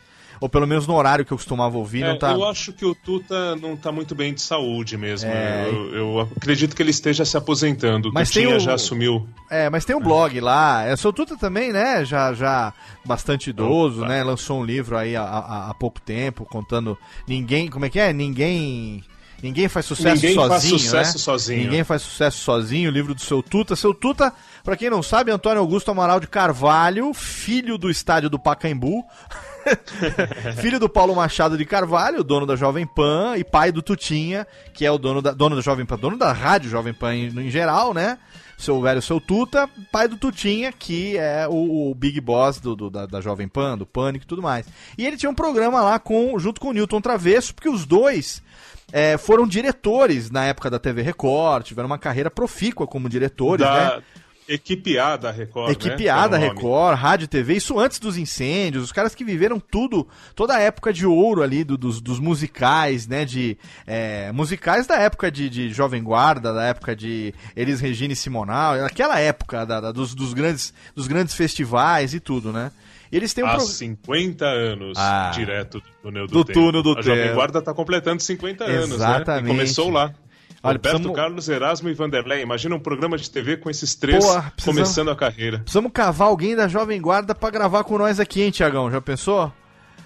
Ou 0.43 0.49
pelo 0.49 0.67
menos 0.67 0.85
no 0.85 0.93
horário 0.93 1.23
que 1.23 1.31
eu 1.31 1.37
costumava 1.37 1.77
ouvir, 1.77 2.03
É, 2.03 2.07
não 2.09 2.17
tá. 2.19 2.33
Eu 2.33 2.43
acho 2.43 2.73
que 2.73 2.83
o 2.85 2.93
Tuta 2.93 3.55
não 3.55 3.77
tá 3.77 3.93
muito 3.93 4.13
bem 4.13 4.33
de 4.33 4.41
saúde 4.41 4.97
mesmo. 4.97 5.29
É. 5.31 5.69
Eu, 5.69 5.95
eu 5.95 6.19
acredito 6.35 6.75
que 6.75 6.81
ele 6.83 6.91
esteja 6.91 7.23
se 7.23 7.37
aposentando. 7.37 8.11
Mas 8.13 8.29
tem 8.29 8.43
Tutinha 8.43 8.57
o- 8.57 8.59
já 8.59 8.73
assumiu. 8.73 9.25
É, 9.49 9.69
mas 9.69 9.85
tem 9.85 9.95
um 9.95 10.01
blog 10.01 10.37
lá. 10.41 10.83
É, 10.85 10.97
seu 10.97 11.13
Tuta 11.13 11.37
também, 11.37 11.71
né? 11.71 12.03
Já, 12.03 12.33
já 12.33 12.73
bastante 13.05 13.51
idoso, 13.51 13.99
Opa. 13.99 14.09
né? 14.09 14.21
Lançou 14.21 14.59
um 14.59 14.65
livro 14.65 14.97
aí 14.97 15.15
há, 15.15 15.23
há, 15.23 15.69
há 15.69 15.73
pouco 15.75 16.01
tempo, 16.01 16.43
contando. 16.43 16.97
Ninguém. 17.25 17.69
Como 17.69 17.85
é 17.85 17.89
que 17.89 17.97
é? 17.97 18.11
Ninguém. 18.11 19.01
Ninguém 19.41 19.69
faz 19.69 19.85
sucesso 19.85 20.15
Ninguém 20.15 20.33
sozinho. 20.35 20.49
faz 20.49 20.63
sucesso 20.63 21.13
né? 21.17 21.19
sozinho. 21.23 21.63
Ninguém 21.63 21.83
faz 21.85 22.01
sucesso 22.01 22.37
sozinho. 22.39 22.89
O 22.89 22.93
livro 22.93 23.15
do 23.15 23.21
seu 23.21 23.41
Tuta. 23.41 23.77
Seu 23.77 23.93
Tuta, 23.93 24.33
pra 24.61 24.75
quem 24.75 24.89
não 24.89 25.01
sabe, 25.01 25.31
é 25.31 25.33
Antônio 25.33 25.59
Augusto 25.59 25.89
Amaral 25.89 26.19
de 26.19 26.27
Carvalho, 26.27 27.13
filho 27.13 27.77
do 27.77 27.89
estádio 27.89 28.29
do 28.29 28.37
Pacaembu. 28.37 29.05
Filho 30.61 30.79
do 30.79 30.89
Paulo 30.89 31.15
Machado 31.15 31.57
de 31.57 31.65
Carvalho, 31.65 32.23
dono 32.23 32.45
da 32.45 32.55
Jovem 32.55 32.85
Pan, 32.85 33.35
e 33.37 33.43
pai 33.43 33.71
do 33.71 33.81
Tutinha, 33.81 34.45
que 34.73 34.85
é 34.85 34.91
o 34.91 34.97
dono 34.97 35.21
da, 35.21 35.31
dono 35.31 35.55
da 35.55 35.61
Jovem 35.61 35.85
Pan, 35.85 35.97
dono 35.97 36.17
da 36.17 36.31
rádio 36.31 36.69
Jovem 36.69 36.93
Pan 36.93 37.13
em, 37.15 37.27
em 37.27 37.49
geral, 37.49 37.93
né? 37.93 38.17
Seu 38.57 38.79
velho, 38.81 39.01
seu 39.01 39.19
Tuta, 39.19 39.67
pai 39.91 40.07
do 40.07 40.15
Tutinha, 40.15 40.71
que 40.71 41.17
é 41.17 41.47
o, 41.49 41.89
o 41.91 41.95
Big 41.95 42.21
Boss 42.21 42.59
do, 42.59 42.75
do- 42.75 42.89
da, 42.89 43.05
da 43.05 43.19
Jovem 43.19 43.47
Pan, 43.47 43.77
do 43.77 43.85
Pânico 43.85 44.23
e 44.25 44.27
tudo 44.27 44.41
mais. 44.41 44.65
E 44.97 45.05
ele 45.05 45.17
tinha 45.17 45.29
um 45.29 45.35
programa 45.35 45.81
lá 45.81 45.99
com, 45.99 46.37
junto 46.39 46.61
com 46.61 46.69
o 46.69 46.73
Newton 46.73 47.01
Travesso, 47.01 47.53
porque 47.53 47.67
os 47.67 47.85
dois 47.85 48.41
é, 48.91 49.17
foram 49.17 49.47
diretores 49.47 50.29
na 50.29 50.45
época 50.45 50.69
da 50.69 50.77
TV 50.79 51.01
Record, 51.01 51.65
tiveram 51.65 51.87
uma 51.87 51.97
carreira 51.97 52.29
profícua 52.29 52.85
como 52.87 53.09
diretores, 53.09 53.65
né? 53.97 54.03
Equipe 54.53 54.97
A 54.99 55.15
da 55.17 55.31
Record. 55.31 55.71
Equipe 55.71 56.03
né? 56.05 56.09
A 56.09 56.27
da. 56.27 56.37
Record, 56.37 56.97
Rádio 56.97 57.27
TV, 57.27 57.55
isso 57.55 57.79
antes 57.79 57.99
dos 57.99 58.17
incêndios, 58.17 58.83
os 58.83 58.91
caras 58.91 59.15
que 59.15 59.23
viveram 59.23 59.59
tudo, 59.59 60.07
toda 60.35 60.55
a 60.55 60.59
época 60.59 60.91
de 60.93 61.05
ouro 61.05 61.41
ali 61.41 61.63
do- 61.63 61.77
dos, 61.77 61.99
dos 62.01 62.19
musicais, 62.19 63.07
né? 63.07 63.25
De 63.25 63.57
é, 63.87 64.31
musicais 64.31 64.85
da 64.87 64.95
época 64.95 65.31
de, 65.31 65.49
de 65.49 65.73
Jovem 65.73 66.03
Guarda, 66.03 66.53
da 66.53 66.63
época 66.65 66.95
de 66.95 67.33
Elis 67.55 67.79
Regina 67.79 68.13
e 68.13 68.15
Simonal, 68.15 68.75
aquela 68.85 69.19
época 69.19 69.65
da- 69.65 69.79
da- 69.81 69.91
dos, 69.91 70.13
dos 70.13 70.33
grandes, 70.33 70.73
dos 70.95 71.07
grandes 71.07 71.33
festivais 71.33 72.13
e 72.13 72.19
tudo, 72.19 72.51
né? 72.51 72.71
Eles 73.11 73.31
têm 73.31 73.43
um 73.43 73.47
Há 73.47 73.57
pro- 73.57 73.61
50 73.65 74.43
anos, 74.45 74.97
Ah. 74.97 75.29
direto 75.35 75.79
do 75.79 75.85
túnel 76.01 76.25
do, 76.27 76.33
Do 76.33 76.43
tempo. 76.45 76.59
túnel 76.59 76.81
do 76.81 76.97
A 76.97 77.01
Jovem 77.03 77.23
tempo. 77.25 77.35
Guarda 77.35 77.61
tá 77.61 77.71
completando 77.73 78.21
50 78.23 78.63
anos, 78.63 78.89
né? 78.89 78.95
Exatamente. 78.95 79.45
E 79.45 79.47
começou 79.55 79.89
lá. 79.91 80.13
Olha, 80.63 80.77
Roberto 80.77 80.81
precisamos- 80.93 81.15
Carlos, 81.17 81.49
Erasmo 81.49 81.89
e 81.89 81.93
Vanderlei. 81.93 82.41
Imagina 82.41 82.75
um 82.75 82.79
programa 82.79 83.17
de 83.17 83.29
TV 83.29 83.57
com 83.57 83.69
esses 83.69 83.93
três 83.95 84.23
Porra, 84.25 84.51
precisamos- 84.55 84.79
começando 84.81 85.11
a 85.11 85.15
carreira. 85.15 85.59
Precisamos 85.59 85.91
cavar 85.93 86.29
alguém 86.29 86.55
da 86.55 86.67
Jovem 86.69 87.01
Guarda 87.01 87.35
pra 87.35 87.49
gravar 87.49 87.83
com 87.83 87.97
nós 87.97 88.19
aqui, 88.19 88.41
hein, 88.41 88.49
Tiagão? 88.51 88.89
Já 88.89 89.01
pensou? 89.01 89.51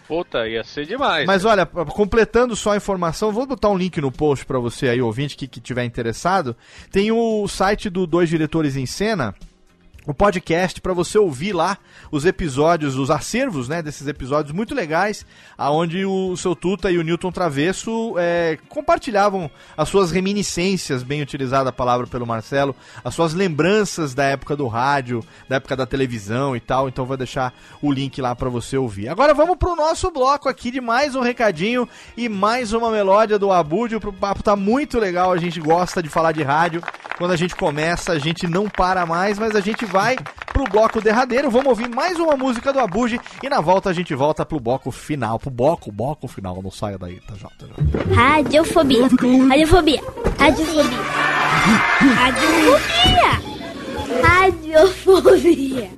Puta, 0.07 0.47
ia 0.47 0.63
ser 0.63 0.85
demais. 0.85 1.27
Mas 1.27 1.43
olha, 1.43 1.65
completando 1.65 2.55
só 2.55 2.71
a 2.71 2.77
informação, 2.77 3.29
vou 3.31 3.45
botar 3.45 3.69
um 3.69 3.77
link 3.77 3.99
no 3.99 4.09
post 4.11 4.45
pra 4.45 4.57
você 4.57 4.87
aí, 4.87 5.01
ouvinte, 5.01 5.35
que, 5.35 5.47
que 5.49 5.59
tiver 5.59 5.83
interessado. 5.83 6.55
Tem 6.91 7.11
o 7.11 7.45
site 7.49 7.89
do 7.89 8.07
Dois 8.07 8.29
Diretores 8.29 8.77
em 8.77 8.85
Cena, 8.85 9.35
o 10.07 10.13
podcast 10.13 10.79
pra 10.79 10.93
você 10.93 11.19
ouvir 11.19 11.51
lá 11.51 11.77
os 12.09 12.25
episódios, 12.25 12.95
os 12.95 13.11
acervos, 13.11 13.67
né, 13.67 13.81
desses 13.81 14.07
episódios 14.07 14.55
muito 14.55 14.73
legais, 14.73 15.25
aonde 15.57 16.05
o 16.05 16.35
seu 16.37 16.55
Tuta 16.55 16.89
e 16.89 16.97
o 16.97 17.03
Newton 17.03 17.29
Travesso 17.29 18.15
é, 18.17 18.57
compartilhavam 18.69 19.51
as 19.75 19.89
suas 19.89 20.09
reminiscências, 20.09 21.03
bem 21.03 21.21
utilizada 21.21 21.69
a 21.69 21.73
palavra 21.73 22.07
pelo 22.07 22.25
Marcelo, 22.25 22.73
as 23.03 23.13
suas 23.13 23.33
lembranças 23.33 24.13
da 24.13 24.23
época 24.23 24.55
do 24.55 24.67
rádio, 24.67 25.21
da 25.49 25.57
época 25.57 25.75
da 25.75 25.85
televisão 25.85 26.55
e 26.55 26.61
tal. 26.61 26.87
Então 26.87 27.05
vou 27.05 27.17
deixar 27.17 27.53
o 27.81 27.91
link 27.91 28.21
lá 28.21 28.33
pra 28.33 28.49
você 28.49 28.77
ouvir. 28.77 29.09
Agora 29.09 29.33
vamos 29.33 29.57
pro 29.57 29.75
nosso 29.75 30.09
bloco 30.09 30.47
aqui 30.47 30.71
de 30.71 30.79
mais 30.79 31.15
um 31.15 31.21
recadinho 31.21 31.87
e 32.15 32.29
mais 32.29 32.71
uma 32.71 32.89
melódia 32.89 33.37
do 33.37 33.51
Abúdio. 33.51 33.99
O 34.01 34.13
papo 34.13 34.41
tá 34.41 34.55
muito 34.55 34.97
legal, 34.99 35.33
a 35.33 35.37
gente 35.37 35.59
gosta 35.59 36.01
de 36.01 36.07
falar 36.07 36.31
de 36.31 36.43
rádio. 36.43 36.81
Quando 37.17 37.31
a 37.31 37.35
gente 37.35 37.55
começa, 37.55 38.13
a 38.13 38.19
gente 38.19 38.45
não 38.47 38.69
para 38.69 39.03
mais, 39.03 39.39
mas 39.39 39.55
a 39.55 39.59
gente 39.59 39.83
vai 39.85 39.96
pro 40.53 40.63
bloco 40.65 41.01
derradeiro. 41.01 41.49
Vamos 41.49 41.67
ouvir 41.67 41.89
mais 41.89 42.17
uma 42.19 42.35
música 42.35 42.71
do 42.73 42.79
Abude 42.79 43.19
e 43.43 43.49
na 43.49 43.61
volta 43.61 43.89
a 43.89 43.93
gente 43.93 44.13
volta 44.15 44.45
pro 44.45 44.59
bloco 44.59 44.91
final, 44.91 45.39
pro 45.39 45.49
bloco, 45.49 45.91
bloco 45.91 46.27
final. 46.27 46.61
Não 46.61 46.71
saia 46.71 46.97
daí, 46.97 47.19
tá 47.21 47.33
já. 47.35 47.49
Radiofobia. 48.13 49.03
Radiofobia. 49.03 50.01
Radiofobia. 50.39 50.99
Radiofobia. 52.15 53.41
Radiofobia. 54.23 55.89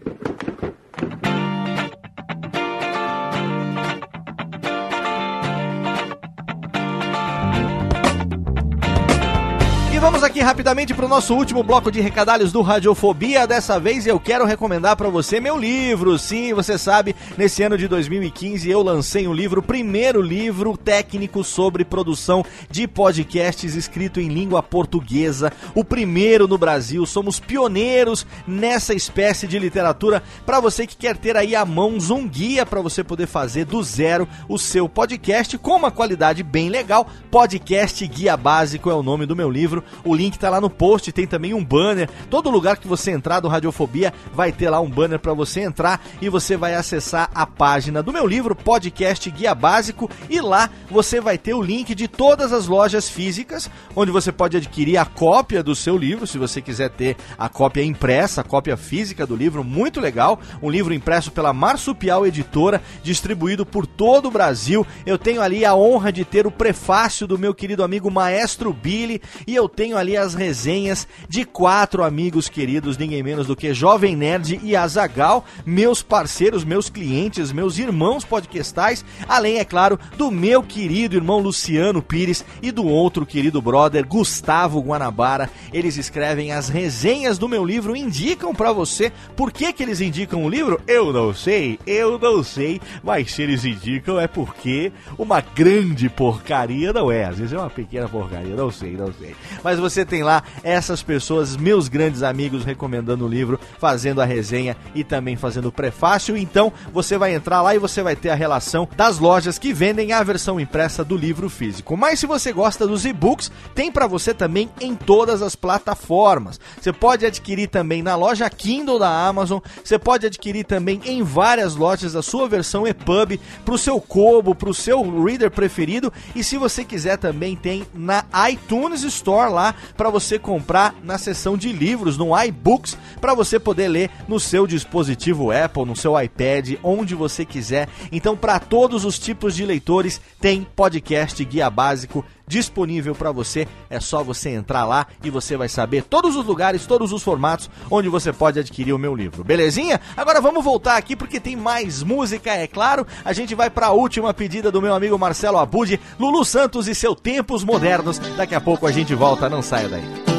E 9.99 10.01
vamos 10.01 10.23
aqui 10.23 10.39
rapidamente 10.39 10.93
para 10.93 11.05
o 11.05 11.09
nosso 11.09 11.35
último 11.35 11.61
bloco 11.61 11.91
de 11.91 11.99
recadalhos 11.99 12.53
do 12.53 12.61
Radiofobia. 12.61 13.45
Dessa 13.45 13.77
vez 13.77 14.07
eu 14.07 14.17
quero 14.17 14.45
recomendar 14.45 14.95
para 14.95 15.09
você 15.09 15.41
meu 15.41 15.57
livro. 15.57 16.17
Sim, 16.17 16.53
você 16.53 16.77
sabe, 16.77 17.13
nesse 17.37 17.63
ano 17.63 17.77
de 17.77 17.85
2015 17.85 18.69
eu 18.69 18.81
lancei 18.81 19.27
um 19.27 19.33
livro, 19.33 19.59
o 19.59 19.63
primeiro 19.63 20.21
livro 20.21 20.77
técnico 20.77 21.43
sobre 21.43 21.83
produção 21.83 22.45
de 22.71 22.87
podcasts 22.87 23.75
escrito 23.75 24.21
em 24.21 24.29
língua 24.29 24.63
portuguesa. 24.63 25.51
O 25.75 25.83
primeiro 25.83 26.47
no 26.47 26.57
Brasil. 26.57 27.05
Somos 27.05 27.37
pioneiros 27.37 28.25
nessa 28.47 28.93
espécie 28.93 29.47
de 29.47 29.59
literatura. 29.59 30.23
Para 30.45 30.61
você 30.61 30.87
que 30.87 30.95
quer 30.95 31.17
ter 31.17 31.35
aí 31.35 31.57
à 31.57 31.65
mão 31.65 31.97
um 32.09 32.25
guia 32.25 32.65
para 32.65 32.79
você 32.79 33.03
poder 33.03 33.27
fazer 33.27 33.65
do 33.65 33.83
zero 33.83 34.25
o 34.47 34.57
seu 34.57 34.87
podcast 34.87 35.57
com 35.57 35.75
uma 35.75 35.91
qualidade 35.91 36.41
bem 36.41 36.69
legal. 36.69 37.05
Podcast 37.29 38.07
Guia 38.07 38.37
Básico 38.37 38.89
é 38.89 38.93
o 38.93 39.03
nome 39.03 39.25
do 39.25 39.35
meu 39.35 39.49
livro. 39.49 39.83
O 40.03 40.15
link 40.15 40.37
tá 40.37 40.49
lá 40.49 40.61
no 40.61 40.69
post, 40.69 41.11
tem 41.11 41.27
também 41.27 41.53
um 41.53 41.63
banner. 41.63 42.09
Todo 42.29 42.49
lugar 42.49 42.77
que 42.77 42.87
você 42.87 43.11
entrar 43.11 43.39
do 43.39 43.47
Radiofobia 43.47 44.13
vai 44.33 44.51
ter 44.51 44.69
lá 44.69 44.79
um 44.79 44.89
banner 44.89 45.19
para 45.19 45.33
você 45.33 45.61
entrar 45.61 46.01
e 46.21 46.29
você 46.29 46.57
vai 46.57 46.75
acessar 46.75 47.29
a 47.33 47.45
página 47.45 48.01
do 48.01 48.13
meu 48.13 48.25
livro, 48.25 48.55
Podcast 48.55 49.29
Guia 49.31 49.53
Básico, 49.53 50.09
e 50.29 50.41
lá 50.41 50.69
você 50.89 51.19
vai 51.19 51.37
ter 51.37 51.53
o 51.53 51.61
link 51.61 51.93
de 51.93 52.07
todas 52.07 52.51
as 52.53 52.67
lojas 52.67 53.09
físicas, 53.09 53.69
onde 53.95 54.11
você 54.11 54.31
pode 54.31 54.57
adquirir 54.57 54.97
a 54.97 55.05
cópia 55.05 55.63
do 55.63 55.75
seu 55.75 55.97
livro, 55.97 56.27
se 56.27 56.37
você 56.37 56.61
quiser 56.61 56.89
ter 56.89 57.17
a 57.37 57.49
cópia 57.49 57.83
impressa, 57.83 58.41
a 58.41 58.43
cópia 58.43 58.77
física 58.77 59.25
do 59.25 59.35
livro, 59.35 59.63
muito 59.63 59.99
legal. 59.99 60.39
Um 60.61 60.69
livro 60.69 60.93
impresso 60.93 61.31
pela 61.31 61.53
Marsupial 61.53 62.25
Editora, 62.25 62.81
distribuído 63.03 63.65
por 63.65 63.85
todo 63.85 64.27
o 64.27 64.31
Brasil. 64.31 64.85
Eu 65.05 65.17
tenho 65.17 65.41
ali 65.41 65.65
a 65.65 65.75
honra 65.75 66.11
de 66.11 66.25
ter 66.25 66.47
o 66.47 66.51
prefácio 66.51 67.27
do 67.27 67.37
meu 67.37 67.53
querido 67.53 67.83
amigo 67.83 68.09
Maestro 68.09 68.73
Billy 68.73 69.21
e 69.45 69.55
eu 69.55 69.67
tenho 69.79 69.95
ali 69.95 70.17
as 70.17 70.33
resenhas 70.33 71.07
de 71.29 71.45
quatro 71.45 72.03
amigos 72.03 72.49
queridos, 72.49 72.97
ninguém 72.97 73.23
menos 73.23 73.47
do 73.47 73.55
que 73.55 73.73
Jovem 73.73 74.13
Nerd 74.13 74.59
e 74.61 74.75
Azagal, 74.75 75.45
meus 75.65 76.03
parceiros, 76.03 76.65
meus 76.65 76.89
clientes, 76.89 77.53
meus 77.53 77.77
irmãos 77.77 78.25
podcastais, 78.25 79.05
além, 79.25 79.57
é 79.57 79.63
claro, 79.63 79.97
do 80.17 80.29
meu 80.29 80.61
querido 80.61 81.15
irmão 81.15 81.39
Luciano 81.39 82.01
Pires 82.01 82.43
e 82.61 82.71
do 82.71 82.85
outro 82.85 83.25
querido 83.25 83.61
brother 83.61 84.05
Gustavo 84.05 84.81
Guanabara. 84.81 85.49
Eles 85.71 85.95
escrevem 85.95 86.51
as 86.51 86.67
resenhas 86.67 87.37
do 87.37 87.47
meu 87.47 87.63
livro, 87.63 87.95
indicam 87.95 88.53
pra 88.53 88.73
você 88.73 89.13
por 89.37 89.49
que, 89.49 89.71
que 89.71 89.81
eles 89.81 90.01
indicam 90.01 90.43
o 90.43 90.49
livro? 90.49 90.81
Eu 90.85 91.13
não 91.13 91.33
sei, 91.33 91.79
eu 91.87 92.19
não 92.19 92.43
sei, 92.43 92.81
mas 93.01 93.31
se 93.31 93.43
eles 93.43 93.63
indicam 93.63 94.19
é 94.19 94.27
porque 94.27 94.91
uma 95.17 95.39
grande 95.39 96.09
porcaria 96.09 96.91
não 96.91 97.09
é, 97.09 97.23
às 97.23 97.37
vezes 97.37 97.53
é 97.53 97.57
uma 97.57 97.69
pequena 97.69 98.09
porcaria, 98.09 98.57
não 98.57 98.69
sei, 98.69 98.97
não 98.97 99.13
sei. 99.13 99.33
Mas 99.63 99.68
você 99.77 100.05
tem 100.05 100.23
lá 100.23 100.41
essas 100.63 101.03
pessoas, 101.03 101.57
meus 101.57 101.87
grandes 101.87 102.23
amigos, 102.23 102.63
recomendando 102.63 103.25
o 103.25 103.27
livro, 103.27 103.59
fazendo 103.77 104.21
a 104.21 104.25
resenha 104.25 104.77
e 104.95 105.03
também 105.03 105.35
fazendo 105.35 105.67
o 105.67 105.71
prefácio. 105.71 106.37
Então 106.37 106.71
você 106.93 107.17
vai 107.17 107.35
entrar 107.35 107.61
lá 107.61 107.75
e 107.75 107.79
você 107.79 108.01
vai 108.01 108.15
ter 108.15 108.29
a 108.29 108.35
relação 108.35 108.87
das 108.95 109.19
lojas 109.19 109.59
que 109.59 109.73
vendem 109.73 110.13
a 110.13 110.23
versão 110.23 110.59
impressa 110.59 111.03
do 111.03 111.17
livro 111.17 111.49
físico. 111.49 111.97
Mas 111.97 112.19
se 112.19 112.25
você 112.25 112.53
gosta 112.53 112.87
dos 112.87 113.05
e-books, 113.05 113.51
tem 113.75 113.91
para 113.91 114.07
você 114.07 114.33
também 114.33 114.69
em 114.79 114.95
todas 114.95 115.41
as 115.41 115.55
plataformas. 115.55 116.59
Você 116.79 116.93
pode 116.93 117.25
adquirir 117.25 117.67
também 117.67 118.01
na 118.01 118.15
loja 118.15 118.49
Kindle 118.49 118.99
da 118.99 119.27
Amazon, 119.27 119.59
você 119.83 119.99
pode 119.99 120.25
adquirir 120.25 120.65
também 120.65 121.01
em 121.05 121.21
várias 121.21 121.75
lojas 121.75 122.15
a 122.15 122.21
sua 122.21 122.47
versão 122.47 122.87
EPUB 122.87 123.39
para 123.65 123.73
o 123.73 123.77
seu 123.77 123.99
Kobo, 123.99 124.55
para 124.55 124.69
o 124.69 124.73
seu 124.73 125.01
reader 125.23 125.51
preferido 125.51 126.11
e 126.35 126.43
se 126.43 126.57
você 126.57 126.83
quiser 126.83 127.17
também 127.17 127.55
tem 127.55 127.85
na 127.93 128.23
iTunes 128.49 129.03
Store 129.03 129.51
lá 129.51 129.58
para 129.95 130.09
você 130.09 130.39
comprar 130.39 130.95
na 131.03 131.17
seção 131.17 131.57
de 131.57 131.71
livros 131.71 132.17
no 132.17 132.37
iBooks 132.43 132.97
para 133.19 133.33
você 133.33 133.59
poder 133.59 133.87
ler 133.87 134.09
no 134.27 134.39
seu 134.39 134.65
dispositivo 134.65 135.51
Apple, 135.51 135.85
no 135.85 135.95
seu 135.95 136.19
iPad, 136.19 136.75
onde 136.83 137.15
você 137.15 137.45
quiser. 137.45 137.89
Então 138.11 138.35
para 138.35 138.59
todos 138.59 139.05
os 139.05 139.19
tipos 139.19 139.55
de 139.55 139.65
leitores 139.65 140.21
tem 140.39 140.65
podcast 140.75 141.43
guia 141.43 141.69
básico 141.69 142.25
disponível 142.49 143.13
para 143.13 143.31
você. 143.31 143.67
É 143.89 143.99
só 143.99 144.23
você 144.23 144.49
entrar 144.49 144.83
lá 144.83 145.05
e 145.23 145.29
você 145.29 145.55
vai 145.55 145.69
saber 145.69 146.03
todos 146.03 146.35
os 146.35 146.43
lugares, 146.43 146.87
todos 146.87 147.13
os 147.13 147.21
formatos 147.21 147.69
onde 147.91 148.09
você 148.09 148.33
pode 148.33 148.59
adquirir 148.59 148.91
o 148.91 148.97
meu 148.97 149.15
livro. 149.15 149.43
Belezinha? 149.43 150.01
Agora 150.17 150.41
vamos 150.41 150.63
voltar 150.63 150.97
aqui 150.97 151.15
porque 151.15 151.39
tem 151.39 151.55
mais 151.55 152.01
música, 152.01 152.51
é 152.51 152.65
claro. 152.65 153.05
A 153.23 153.31
gente 153.31 153.53
vai 153.53 153.69
para 153.69 153.87
a 153.87 153.91
última 153.91 154.33
pedida 154.33 154.71
do 154.71 154.81
meu 154.81 154.95
amigo 154.95 155.17
Marcelo 155.19 155.59
Abud, 155.59 155.99
Lulu 156.19 156.43
Santos 156.43 156.87
e 156.87 156.95
seu 156.95 157.15
Tempos 157.15 157.63
Modernos. 157.63 158.17
Daqui 158.35 158.55
a 158.55 158.61
pouco 158.61 158.87
a 158.87 158.91
gente 158.91 159.13
volta, 159.13 159.47
não 159.47 159.61
saia 159.61 159.87
daí. 159.87 160.38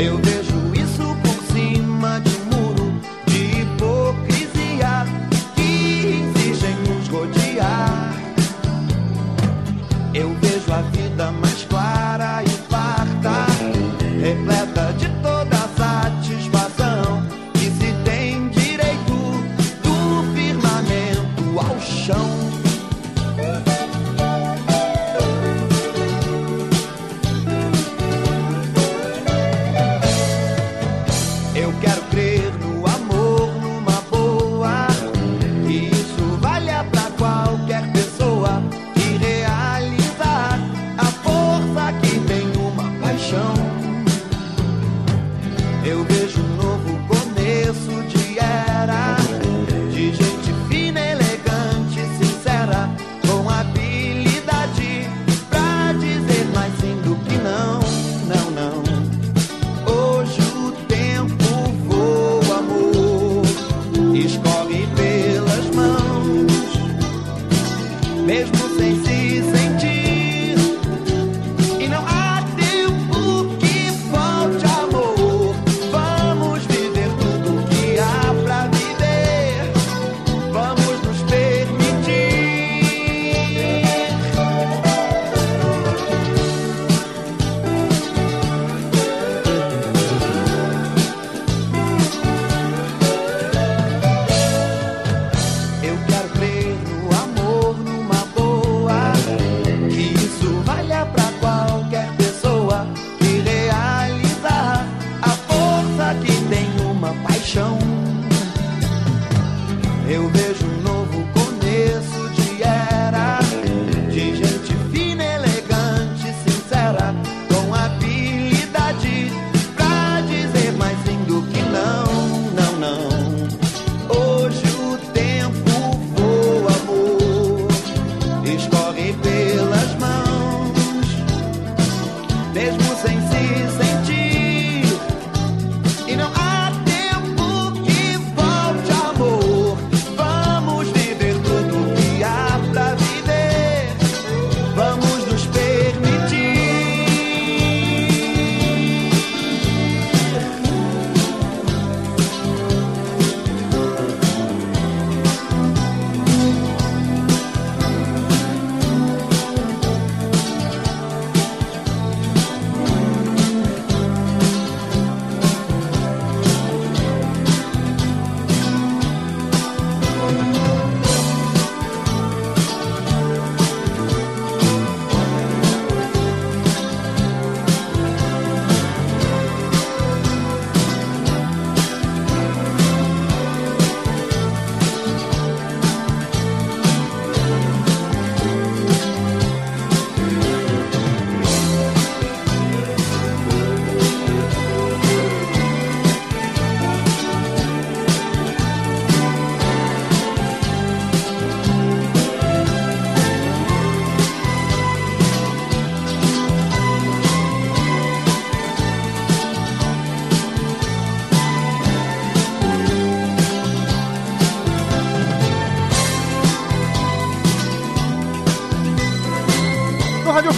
eu 0.00 0.27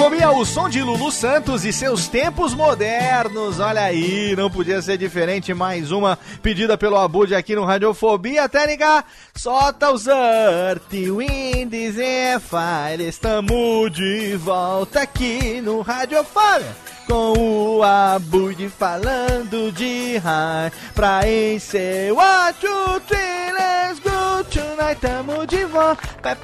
Radiofobia, 0.00 0.30
o 0.30 0.46
som 0.46 0.66
de 0.66 0.82
Lulu 0.82 1.12
Santos 1.12 1.62
e 1.62 1.74
seus 1.74 2.08
tempos 2.08 2.54
modernos. 2.54 3.60
Olha 3.60 3.82
aí, 3.82 4.34
não 4.34 4.50
podia 4.50 4.80
ser 4.80 4.96
diferente. 4.96 5.52
Mais 5.52 5.92
uma 5.92 6.18
pedida 6.42 6.78
pelo 6.78 6.96
Abud 6.96 7.34
aqui 7.34 7.54
no 7.54 7.66
Radiofobia. 7.66 8.48
Técnica, 8.48 9.04
solta 9.36 9.92
os 9.92 10.06
Earth, 10.06 10.90
Winds 10.90 11.98
e 11.98 12.40
Fire. 12.40 13.06
Estamos 13.06 13.92
de 13.92 14.36
volta 14.36 15.02
aqui 15.02 15.60
no 15.60 15.82
Radiofobia. 15.82 16.74
Com 17.06 17.34
o 17.78 17.82
Abud 17.82 18.68
falando 18.68 19.72
de 19.72 20.16
high 20.18 20.70
Pra 20.94 21.28
encer 21.28 22.12
One, 22.12 22.54
two, 22.60 23.00
three, 23.08 23.52
let's 23.52 23.98
go 23.98 24.44
Tonight 24.44 25.00
tamo 25.00 25.44
de 25.44 25.64
volta 25.64 26.36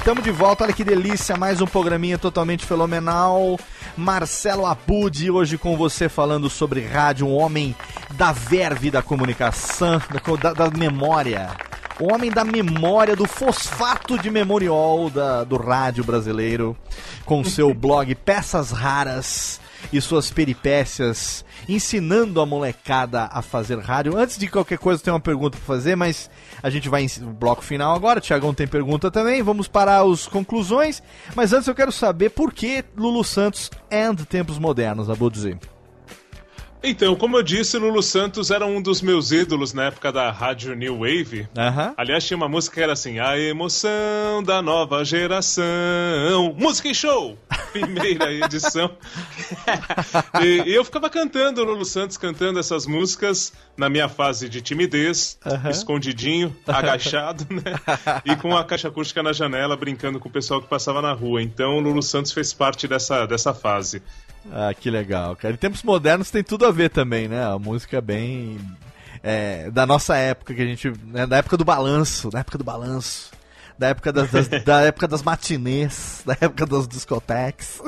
Estamos 0.00 0.24
de 0.24 0.30
volta, 0.30 0.64
olha 0.64 0.72
que 0.72 0.82
delícia, 0.82 1.36
mais 1.36 1.60
um 1.60 1.66
programinha 1.66 2.16
totalmente 2.16 2.64
fenomenal. 2.64 3.60
Marcelo 3.94 4.64
Abud 4.64 5.30
hoje 5.30 5.58
com 5.58 5.76
você 5.76 6.08
falando 6.08 6.48
sobre 6.48 6.80
rádio, 6.80 7.26
um 7.26 7.36
homem 7.36 7.76
da 8.12 8.32
verve 8.32 8.90
da 8.90 9.02
comunicação, 9.02 10.00
da, 10.40 10.54
da 10.54 10.70
memória. 10.70 11.50
O 12.00 12.14
homem 12.14 12.30
da 12.30 12.44
memória, 12.44 13.14
do 13.14 13.28
fosfato 13.28 14.18
de 14.18 14.30
memorial 14.30 15.10
da, 15.10 15.44
do 15.44 15.58
rádio 15.58 16.02
brasileiro, 16.02 16.74
com 17.26 17.44
seu 17.44 17.72
blog 17.74 18.14
Peças 18.14 18.70
Raras 18.70 19.60
e 19.92 20.00
suas 20.00 20.30
peripécias, 20.30 21.44
ensinando 21.68 22.40
a 22.40 22.46
molecada 22.46 23.28
a 23.32 23.42
fazer 23.42 23.78
rádio. 23.78 24.16
Antes 24.16 24.38
de 24.38 24.48
qualquer 24.48 24.78
coisa, 24.78 25.02
tem 25.02 25.12
uma 25.12 25.20
pergunta 25.20 25.56
para 25.56 25.66
fazer, 25.66 25.96
mas 25.96 26.30
a 26.62 26.70
gente 26.70 26.88
vai 26.88 27.06
no 27.20 27.32
bloco 27.32 27.62
final 27.62 27.94
agora. 27.94 28.20
Tiagão 28.20 28.54
tem 28.54 28.66
pergunta 28.66 29.10
também. 29.10 29.42
Vamos 29.42 29.68
para 29.68 30.00
as 30.00 30.26
conclusões. 30.26 31.02
Mas 31.34 31.52
antes 31.52 31.68
eu 31.68 31.74
quero 31.74 31.92
saber 31.92 32.30
por 32.30 32.52
que 32.52 32.84
Lulu 32.96 33.24
Santos 33.24 33.70
and 33.90 34.16
Tempos 34.26 34.58
Modernos, 34.58 35.10
Abuduzi. 35.10 35.58
Então, 36.82 37.14
como 37.14 37.36
eu 37.36 37.42
disse, 37.42 37.76
Lulu 37.76 38.02
Santos 38.02 38.50
era 38.50 38.64
um 38.64 38.80
dos 38.80 39.02
meus 39.02 39.32
ídolos 39.32 39.74
na 39.74 39.84
época 39.84 40.10
da 40.10 40.30
rádio 40.30 40.74
New 40.74 41.00
Wave. 41.00 41.40
Uhum. 41.56 41.94
Aliás, 41.96 42.24
tinha 42.24 42.36
uma 42.36 42.48
música 42.48 42.76
que 42.76 42.82
era 42.82 42.94
assim: 42.94 43.18
A 43.18 43.38
emoção 43.38 44.42
da 44.44 44.62
nova 44.62 45.04
geração. 45.04 46.54
Música 46.56 46.88
e 46.88 46.94
show! 46.94 47.38
Primeira 47.72 48.32
edição. 48.32 48.90
e, 50.42 50.70
e, 50.70 50.74
eu 50.74 50.84
ficava 50.84 51.10
cantando, 51.10 51.62
Lulu 51.62 51.84
Santos 51.84 52.16
cantando 52.16 52.58
essas 52.58 52.86
músicas 52.86 53.52
na 53.76 53.88
minha 53.88 54.08
fase 54.08 54.48
de 54.48 54.62
timidez, 54.62 55.38
uhum. 55.44 55.70
escondidinho, 55.70 56.56
agachado, 56.66 57.46
né? 57.50 57.74
E 58.24 58.34
com 58.36 58.56
a 58.56 58.64
caixa 58.64 58.88
acústica 58.88 59.22
na 59.22 59.32
janela, 59.32 59.76
brincando 59.76 60.18
com 60.18 60.28
o 60.28 60.32
pessoal 60.32 60.62
que 60.62 60.68
passava 60.68 61.02
na 61.02 61.12
rua. 61.12 61.42
Então, 61.42 61.78
Lulu 61.78 62.02
Santos 62.02 62.32
fez 62.32 62.52
parte 62.52 62.88
dessa, 62.88 63.26
dessa 63.26 63.52
fase. 63.52 64.02
Ah, 64.50 64.72
que 64.72 64.90
legal, 64.90 65.36
cara. 65.36 65.54
Em 65.54 65.56
tempos 65.56 65.82
modernos 65.82 66.30
tem 66.30 66.42
tudo 66.42 66.66
a 66.66 66.70
ver 66.70 66.90
também, 66.90 67.28
né? 67.28 67.44
A 67.44 67.58
música 67.58 67.98
é 67.98 68.00
bem. 68.00 68.58
É, 69.22 69.70
da 69.70 69.84
nossa 69.86 70.16
época, 70.16 70.54
que 70.54 70.62
a 70.62 70.66
gente. 70.66 70.92
Né? 71.04 71.26
Da 71.26 71.38
época 71.38 71.56
do 71.56 71.64
balanço, 71.64 72.30
da 72.30 72.40
época 72.40 72.56
do 72.56 72.64
balanço. 72.64 73.30
Da 73.78 73.88
época 73.88 74.12
das, 74.12 74.30
das 74.30 74.48
da 74.64 74.82
época 74.82 75.08
das 75.08 75.22
matinês, 75.22 76.22
da 76.24 76.32
época 76.40 76.66
das 76.66 76.88
discotecas. 76.88 77.82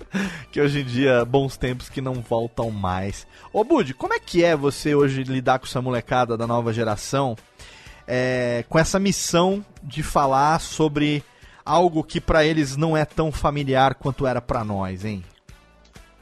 que 0.50 0.60
hoje 0.60 0.80
em 0.80 0.84
dia, 0.84 1.24
bons 1.24 1.56
tempos 1.56 1.88
que 1.88 2.00
não 2.00 2.14
voltam 2.14 2.70
mais. 2.70 3.26
Ô 3.52 3.64
Bud, 3.64 3.92
como 3.94 4.14
é 4.14 4.18
que 4.18 4.42
é 4.42 4.56
você 4.56 4.94
hoje 4.94 5.22
lidar 5.24 5.58
com 5.58 5.66
essa 5.66 5.82
molecada 5.82 6.36
da 6.36 6.46
nova 6.46 6.72
geração? 6.72 7.36
É, 8.06 8.64
com 8.68 8.78
essa 8.78 8.98
missão 8.98 9.64
de 9.82 10.02
falar 10.02 10.60
sobre 10.60 11.22
algo 11.64 12.02
que 12.02 12.20
para 12.20 12.44
eles 12.44 12.76
não 12.76 12.96
é 12.96 13.04
tão 13.04 13.30
familiar 13.30 13.94
quanto 13.94 14.26
era 14.26 14.40
para 14.40 14.64
nós, 14.64 15.04
hein? 15.04 15.22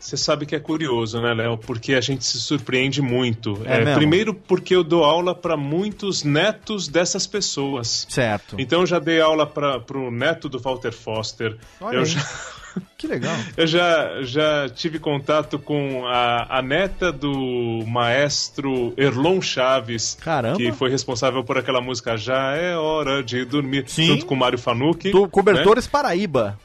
Você 0.07 0.17
sabe 0.17 0.47
que 0.47 0.55
é 0.55 0.61
curioso, 0.61 1.21
né, 1.21 1.35
Léo? 1.35 1.59
Porque 1.59 1.93
a 1.95 2.01
gente 2.01 2.25
se 2.25 2.41
surpreende 2.41 3.03
muito. 3.03 3.61
É, 3.65 3.83
é 3.83 3.95
primeiro 3.97 4.33
porque 4.33 4.73
eu 4.73 4.85
dou 4.85 5.03
aula 5.03 5.35
para 5.35 5.57
muitos 5.57 6.23
netos 6.23 6.87
dessas 6.87 7.27
pessoas. 7.27 8.07
Certo. 8.09 8.55
Então 8.57 8.83
eu 8.83 8.87
já 8.87 9.01
dei 9.01 9.21
aula 9.21 9.45
para 9.45 9.99
o 9.99 10.09
neto 10.13 10.49
do 10.49 10.61
Walter 10.61 10.93
Foster. 10.93 11.57
Olha 11.81 11.97
eu 11.97 12.01
aí. 12.03 12.07
já 12.07 12.21
Que 12.97 13.09
legal. 13.09 13.35
Eu 13.57 13.67
já, 13.67 14.23
já 14.23 14.69
tive 14.69 14.99
contato 14.99 15.59
com 15.59 16.07
a, 16.07 16.59
a 16.59 16.63
neta 16.63 17.11
do 17.11 17.83
maestro 17.87 18.93
Erlon 18.99 19.41
Chaves. 19.41 20.17
Caramba. 20.21 20.59
Que 20.59 20.73
foi 20.73 20.91
responsável 20.91 21.43
por 21.43 21.57
aquela 21.57 21.81
música 21.81 22.19
Já 22.19 22.53
é 22.53 22.77
Hora 22.77 23.23
de 23.23 23.47
Dormir, 23.47 23.85
Sim. 23.87 24.09
junto 24.09 24.27
com 24.27 24.35
o 24.35 24.37
Mário 24.37 24.59
Fanucci. 24.59 25.11
Do 25.11 25.27
Cobertores 25.27 25.87
né? 25.87 25.91
Paraíba. 25.91 26.59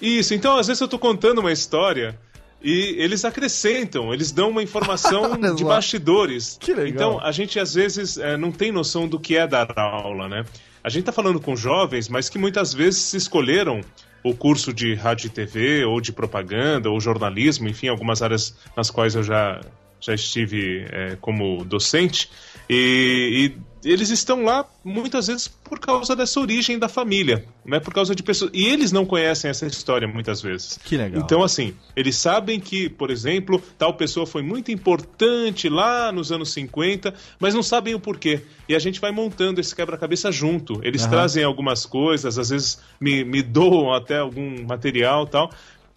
Isso, 0.00 0.34
então 0.34 0.56
às 0.58 0.66
vezes 0.66 0.80
eu 0.80 0.88
tô 0.88 0.98
contando 0.98 1.38
uma 1.38 1.52
história 1.52 2.18
e 2.64 2.96
eles 2.98 3.26
acrescentam, 3.26 4.12
eles 4.12 4.32
dão 4.32 4.48
uma 4.48 4.62
informação 4.62 5.38
de 5.54 5.62
bastidores. 5.62 6.56
Que 6.58 6.72
legal. 6.72 6.88
Então, 6.88 7.20
a 7.20 7.30
gente 7.30 7.60
às 7.60 7.74
vezes 7.74 8.16
é, 8.16 8.38
não 8.38 8.50
tem 8.50 8.72
noção 8.72 9.06
do 9.06 9.20
que 9.20 9.36
é 9.36 9.46
dar 9.46 9.70
aula, 9.76 10.28
né? 10.28 10.44
A 10.82 10.88
gente 10.88 11.00
está 11.00 11.12
falando 11.12 11.38
com 11.38 11.54
jovens, 11.54 12.08
mas 12.08 12.30
que 12.30 12.38
muitas 12.38 12.72
vezes 12.72 13.12
escolheram 13.12 13.82
o 14.22 14.34
curso 14.34 14.72
de 14.72 14.94
rádio 14.94 15.26
e 15.26 15.30
TV, 15.30 15.84
ou 15.84 16.00
de 16.00 16.10
propaganda, 16.10 16.88
ou 16.90 16.98
jornalismo, 16.98 17.68
enfim, 17.68 17.88
algumas 17.88 18.22
áreas 18.22 18.56
nas 18.74 18.90
quais 18.90 19.14
eu 19.14 19.22
já, 19.22 19.60
já 20.04 20.14
estive 20.14 20.86
é, 20.90 21.16
como 21.20 21.64
docente. 21.64 22.30
E, 22.68 23.52
e, 23.82 23.88
eles 23.88 24.08
estão 24.08 24.44
lá 24.44 24.64
muitas 24.82 25.26
vezes 25.26 25.46
por 25.46 25.78
causa 25.78 26.16
dessa 26.16 26.40
origem 26.40 26.78
da 26.78 26.88
família, 26.88 27.44
né? 27.64 27.78
Por 27.78 27.92
causa 27.92 28.14
de 28.14 28.22
pessoas. 28.22 28.50
E 28.54 28.66
eles 28.66 28.92
não 28.92 29.04
conhecem 29.04 29.50
essa 29.50 29.66
história 29.66 30.08
muitas 30.08 30.40
vezes. 30.40 30.78
Que 30.82 30.96
legal. 30.96 31.22
Então, 31.22 31.42
assim, 31.42 31.74
eles 31.94 32.16
sabem 32.16 32.58
que, 32.58 32.88
por 32.88 33.10
exemplo, 33.10 33.62
tal 33.78 33.92
pessoa 33.92 34.26
foi 34.26 34.42
muito 34.42 34.72
importante 34.72 35.68
lá 35.68 36.10
nos 36.10 36.32
anos 36.32 36.52
50, 36.52 37.12
mas 37.38 37.54
não 37.54 37.62
sabem 37.62 37.94
o 37.94 38.00
porquê. 38.00 38.42
E 38.66 38.74
a 38.74 38.78
gente 38.78 39.00
vai 39.00 39.10
montando 39.10 39.60
esse 39.60 39.76
quebra-cabeça 39.76 40.32
junto. 40.32 40.80
Eles 40.82 41.04
uhum. 41.04 41.10
trazem 41.10 41.44
algumas 41.44 41.84
coisas, 41.84 42.38
às 42.38 42.48
vezes 42.48 42.80
me, 42.98 43.22
me 43.22 43.42
doam 43.42 43.92
até 43.92 44.18
algum 44.18 44.64
material 44.64 45.26
tal. 45.26 45.50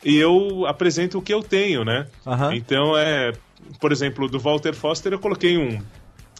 E 0.04 0.16
eu 0.16 0.66
apresento 0.66 1.18
o 1.18 1.22
que 1.22 1.34
eu 1.34 1.42
tenho, 1.42 1.84
né? 1.84 2.08
Uhum. 2.26 2.54
Então 2.54 2.98
é. 2.98 3.34
Por 3.80 3.92
exemplo, 3.92 4.28
do 4.28 4.40
Walter 4.40 4.74
Foster, 4.74 5.12
eu 5.14 5.20
coloquei 5.20 5.58
um, 5.58 5.82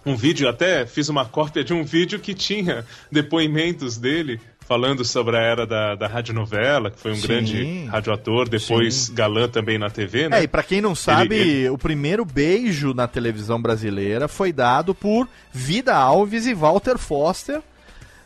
um 0.06 0.16
vídeo, 0.16 0.48
até 0.48 0.86
fiz 0.86 1.10
uma 1.10 1.26
cópia 1.26 1.64
de 1.64 1.74
um 1.74 1.84
vídeo 1.84 2.20
que 2.20 2.34
tinha 2.34 2.86
depoimentos 3.12 3.98
dele 3.98 4.40
falando 4.68 5.06
sobre 5.06 5.38
a 5.38 5.40
era 5.40 5.66
da, 5.66 5.96
da 5.96 6.08
radionovela, 6.08 6.92
que 6.92 7.00
foi 7.00 7.12
um 7.14 7.16
Sim. 7.16 7.28
grande 7.28 7.86
radioator, 7.86 8.50
depois 8.50 8.94
Sim. 8.96 9.14
galã 9.14 9.48
também 9.48 9.78
na 9.78 9.90
TV, 9.90 10.28
né? 10.28 10.40
É, 10.40 10.44
e 10.44 10.48
pra 10.48 10.62
quem 10.62 10.82
não 10.82 10.94
sabe, 10.94 11.36
Ele- 11.36 11.50
ele- 11.50 11.70
o 11.70 11.78
primeiro 11.78 12.26
beijo 12.26 12.94
na 12.94 13.08
televisão 13.08 13.62
brasileira 13.62 14.28
foi 14.28 14.52
dado 14.52 14.94
por 14.94 15.26
Vida 15.54 15.96
Alves 15.96 16.46
e 16.46 16.54
Walter 16.54 16.98
Foster, 16.98 17.62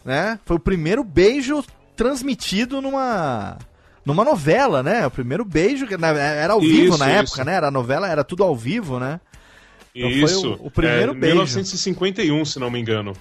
né? 0.03 0.39
Foi 0.43 0.55
o 0.57 0.59
primeiro 0.59 1.03
beijo 1.03 1.63
transmitido 1.95 2.81
numa 2.81 3.59
numa 4.05 4.23
novela, 4.23 4.81
né? 4.81 5.05
O 5.05 5.11
primeiro 5.11 5.43
beijo 5.45 5.85
que 5.87 5.93
era 5.93 6.53
ao 6.53 6.59
vivo 6.59 6.89
Isso, 6.93 6.97
na 6.97 7.07
época, 7.09 7.35
isso. 7.41 7.43
né? 7.45 7.53
Era 7.55 7.67
a 7.67 7.71
novela, 7.71 8.07
era 8.07 8.23
tudo 8.23 8.43
ao 8.43 8.55
vivo, 8.55 8.99
né? 8.99 9.19
Então 9.93 10.09
foi 10.09 10.19
Isso. 10.23 10.51
o- 10.53 10.67
o 10.67 10.71
primeiro 10.71 11.11
é, 11.11 11.15
beijo. 11.15 11.35
1951, 11.35 12.45
se 12.45 12.59
não 12.59 12.69
me 12.71 12.79
engano. 12.79 13.13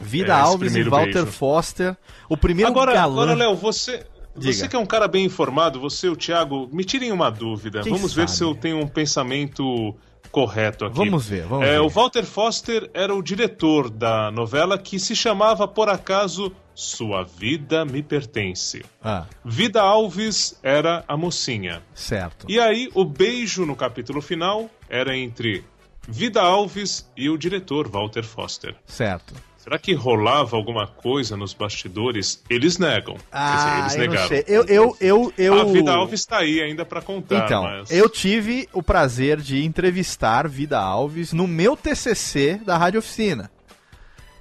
Vida 0.00 0.32
É, 0.32 0.40
Alves 0.40 0.74
e 0.74 0.82
Walter 0.82 1.12
beijo. 1.12 1.26
Foster, 1.26 1.94
o 2.28 2.36
primeiro 2.36 2.70
Agora, 2.70 2.92
galã. 2.94 3.22
agora, 3.22 3.34
Léo, 3.34 3.54
você. 3.54 4.04
Diga. 4.36 4.52
Você 4.52 4.68
que 4.68 4.76
é 4.76 4.78
um 4.78 4.86
cara 4.86 5.06
bem 5.08 5.24
informado, 5.26 5.80
você 5.80 6.06
e 6.06 6.10
o 6.10 6.16
Thiago, 6.16 6.68
me 6.72 6.84
tirem 6.84 7.10
uma 7.12 7.30
dúvida. 7.30 7.82
Quem 7.82 7.92
Vamos 7.92 8.14
ver 8.14 8.28
sabe? 8.28 8.38
se 8.38 8.44
eu 8.44 8.54
tenho 8.54 8.78
um 8.78 8.86
pensamento 8.86 9.94
correto 10.30 10.84
aqui. 10.86 10.96
Vamos 10.96 11.26
ver, 11.28 11.42
vamos 11.46 11.66
É, 11.66 11.72
ver. 11.72 11.80
O 11.80 11.88
Walter 11.88 12.24
Foster 12.24 12.88
era 12.94 13.12
o 13.14 13.20
diretor 13.20 13.90
da 13.90 14.30
novela 14.30 14.78
que 14.78 14.98
se 15.00 15.14
chamava, 15.16 15.66
por 15.66 15.88
acaso, 15.88 16.52
Sua 16.80 17.22
Vida 17.24 17.84
Me 17.84 18.02
Pertence. 18.02 18.82
Ah, 19.04 19.26
Vida 19.44 19.82
Alves 19.82 20.58
era 20.62 21.04
a 21.06 21.14
mocinha. 21.16 21.82
certo. 21.94 22.46
E 22.48 22.58
aí, 22.58 22.88
o 22.94 23.04
beijo 23.04 23.66
no 23.66 23.76
capítulo 23.76 24.22
final 24.22 24.70
era 24.88 25.14
entre 25.14 25.62
Vida 26.08 26.40
Alves 26.40 27.06
e 27.14 27.28
o 27.28 27.36
diretor 27.36 27.86
Walter 27.86 28.22
Foster. 28.24 28.74
Certo. 28.86 29.34
Será 29.58 29.78
que 29.78 29.92
rolava 29.92 30.56
alguma 30.56 30.86
coisa 30.86 31.36
nos 31.36 31.52
bastidores? 31.52 32.42
Eles 32.48 32.78
negam. 32.78 33.14
Quer 33.16 33.22
Ah, 33.30 33.82
dizer, 33.86 34.00
eles 34.00 34.08
negaram. 34.16 34.36
Eu, 34.48 34.64
eu, 34.64 34.96
eu, 35.02 35.32
eu... 35.36 35.60
A 35.60 35.64
Vida 35.64 35.92
Alves 35.92 36.20
está 36.20 36.38
aí 36.38 36.62
ainda 36.62 36.86
para 36.86 37.02
contar. 37.02 37.44
Então, 37.44 37.62
mas... 37.64 37.90
eu 37.90 38.08
tive 38.08 38.66
o 38.72 38.82
prazer 38.82 39.38
de 39.38 39.62
entrevistar 39.62 40.48
Vida 40.48 40.80
Alves 40.80 41.34
no 41.34 41.46
meu 41.46 41.76
TCC 41.76 42.58
da 42.64 42.78
Rádio 42.78 43.00
Oficina. 43.00 43.50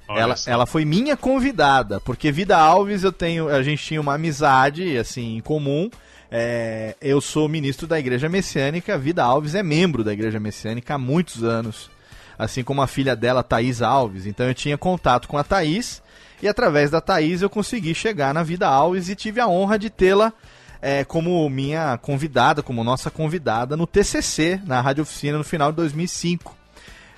Olha 0.09 0.21
Ela, 0.21 0.35
ela 0.47 0.65
foi 0.65 0.83
minha 0.85 1.15
convidada, 1.15 1.99
porque 1.99 2.31
Vida 2.31 2.57
Alves 2.57 3.03
eu 3.03 3.11
tenho, 3.11 3.47
a 3.47 3.61
gente 3.61 3.83
tinha 3.83 4.01
uma 4.01 4.15
amizade 4.15 4.97
assim 4.97 5.37
em 5.37 5.39
comum. 5.39 5.87
É, 6.31 6.95
eu 6.99 7.21
sou 7.21 7.47
ministro 7.47 7.85
da 7.85 7.99
Igreja 7.99 8.27
Messiânica, 8.27 8.97
Vida 8.97 9.23
Alves 9.23 9.53
é 9.53 9.61
membro 9.61 10.03
da 10.03 10.11
Igreja 10.11 10.39
Messiânica 10.39 10.95
há 10.95 10.97
muitos 10.97 11.43
anos, 11.43 11.91
assim 12.39 12.63
como 12.63 12.81
a 12.81 12.87
filha 12.87 13.15
dela, 13.15 13.43
Thaís 13.43 13.83
Alves. 13.83 14.25
Então 14.25 14.47
eu 14.47 14.53
tinha 14.55 14.79
contato 14.79 15.27
com 15.27 15.37
a 15.37 15.43
Thaís 15.43 16.01
E 16.41 16.47
através 16.47 16.89
da 16.89 16.99
Thaís 16.99 17.43
eu 17.43 17.49
consegui 17.49 17.93
chegar 17.93 18.33
na 18.33 18.41
Vida 18.41 18.67
Alves 18.67 19.09
e 19.09 19.15
tive 19.15 19.39
a 19.39 19.47
honra 19.47 19.77
de 19.77 19.91
tê-la 19.91 20.33
é, 20.81 21.03
como 21.03 21.47
minha 21.49 21.99
convidada, 21.99 22.63
como 22.63 22.83
nossa 22.83 23.11
convidada 23.11 23.77
no 23.77 23.85
TCC, 23.85 24.59
na 24.65 24.81
Rádio 24.81 25.03
Oficina, 25.03 25.37
no 25.37 25.43
final 25.43 25.71
de 25.71 25.75
2005. 25.77 26.58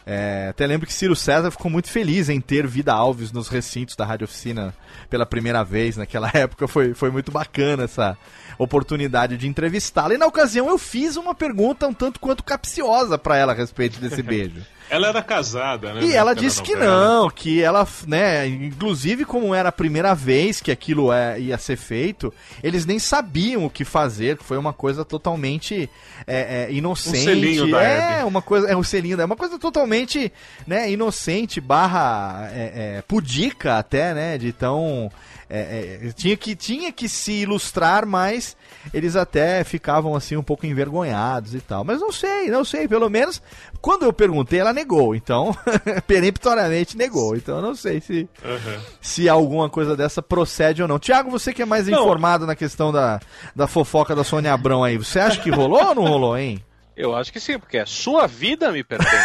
É, 0.05 0.47
até 0.49 0.65
lembro 0.65 0.87
que 0.87 0.93
Ciro 0.93 1.15
César 1.15 1.51
ficou 1.51 1.69
muito 1.69 1.89
feliz 1.89 2.29
em 2.29 2.41
ter 2.41 2.65
Vida 2.65 2.93
Alves 2.93 3.31
nos 3.31 3.47
recintos 3.47 3.95
da 3.95 4.05
Rádio 4.05 4.25
Oficina 4.25 4.73
pela 5.09 5.25
primeira 5.25 5.63
vez 5.63 5.97
naquela 5.97 6.29
época. 6.33 6.67
Foi, 6.67 6.93
foi 6.93 7.11
muito 7.11 7.31
bacana 7.31 7.83
essa 7.83 8.17
oportunidade 8.57 9.37
de 9.37 9.47
entrevistá-la. 9.47 10.15
E 10.15 10.17
na 10.17 10.25
ocasião 10.25 10.67
eu 10.69 10.77
fiz 10.77 11.15
uma 11.15 11.35
pergunta 11.35 11.87
um 11.87 11.93
tanto 11.93 12.19
quanto 12.19 12.43
capciosa 12.43 13.17
para 13.17 13.37
ela 13.37 13.51
a 13.53 13.55
respeito 13.55 13.99
desse 13.99 14.21
beijo. 14.23 14.61
Ela 14.91 15.07
era 15.07 15.23
casada, 15.23 15.93
né? 15.93 16.03
E 16.03 16.13
ela 16.13 16.33
disse 16.33 16.61
que 16.61 16.75
não, 16.75 17.29
que 17.29 17.61
ela, 17.63 17.87
né, 18.05 18.45
inclusive 18.45 19.23
como 19.23 19.55
era 19.55 19.69
a 19.69 19.71
primeira 19.71 20.13
vez 20.13 20.59
que 20.59 20.69
aquilo 20.69 21.13
é, 21.13 21.39
ia 21.39 21.57
ser 21.57 21.77
feito, 21.77 22.33
eles 22.61 22.85
nem 22.85 22.99
sabiam 22.99 23.65
o 23.65 23.69
que 23.69 23.85
fazer, 23.85 24.37
que 24.37 24.43
foi 24.43 24.57
uma 24.57 24.73
coisa 24.73 25.05
totalmente 25.05 25.89
é, 26.27 26.67
é, 26.67 26.73
inocente. 26.73 27.19
Um 27.19 27.23
selinho 27.23 27.71
da 27.71 27.81
é, 27.81 28.17
Hebe. 28.17 28.23
uma 28.25 28.41
coisa, 28.41 28.67
é 28.67 28.75
um 28.75 28.83
selinho, 28.83 29.21
é 29.21 29.23
uma 29.23 29.37
coisa 29.37 29.57
totalmente, 29.57 30.29
né, 30.67 30.91
inocente, 30.91 31.61
barra 31.61 32.49
é, 32.51 32.97
é, 32.97 33.03
pudica 33.07 33.77
até, 33.77 34.13
né, 34.13 34.37
de 34.37 34.51
tão 34.51 35.09
é, 35.53 36.07
é, 36.07 36.11
tinha, 36.13 36.37
que, 36.37 36.55
tinha 36.55 36.91
que 36.91 37.09
se 37.09 37.31
ilustrar, 37.41 38.05
mas 38.05 38.55
eles 38.93 39.15
até 39.15 39.63
ficavam 39.63 40.15
assim 40.15 40.37
um 40.37 40.43
pouco 40.43 40.65
envergonhados 40.65 41.53
e 41.53 41.59
tal. 41.59 41.83
Mas 41.83 41.99
não 41.99 42.11
sei, 42.11 42.49
não 42.49 42.63
sei. 42.63 42.87
Pelo 42.87 43.09
menos 43.09 43.41
quando 43.81 44.03
eu 44.03 44.13
perguntei, 44.13 44.59
ela 44.59 44.71
negou. 44.73 45.13
Então, 45.15 45.55
peremptoriamente 46.07 46.97
negou. 46.97 47.35
Então 47.35 47.57
eu 47.57 47.61
não 47.61 47.75
sei 47.75 47.99
se, 47.99 48.29
Uhum. 48.43 48.79
se 49.01 49.27
alguma 49.27 49.69
coisa 49.69 49.95
dessa 49.95 50.21
procede 50.21 50.81
ou 50.81 50.87
não. 50.87 50.99
Tiago, 50.99 51.29
você 51.29 51.53
que 51.53 51.61
é 51.61 51.65
mais 51.65 51.87
Não. 51.87 51.99
informado 52.01 52.45
na 52.47 52.55
questão 52.55 52.91
da, 52.91 53.19
da 53.55 53.67
fofoca 53.67 54.15
da 54.15 54.23
Sônia 54.23 54.53
Abrão 54.53 54.83
aí, 54.83 54.97
você 54.97 55.19
acha 55.19 55.39
que 55.41 55.49
rolou 55.49 55.83
ou 55.83 55.95
não 55.95 56.03
rolou, 56.05 56.37
hein? 56.37 56.63
Eu 56.95 57.15
acho 57.15 57.31
que 57.31 57.39
sim, 57.39 57.57
porque 57.57 57.77
a 57.77 57.85
sua 57.85 58.27
vida 58.27 58.71
me 58.71 58.83
pertence. 58.83 59.15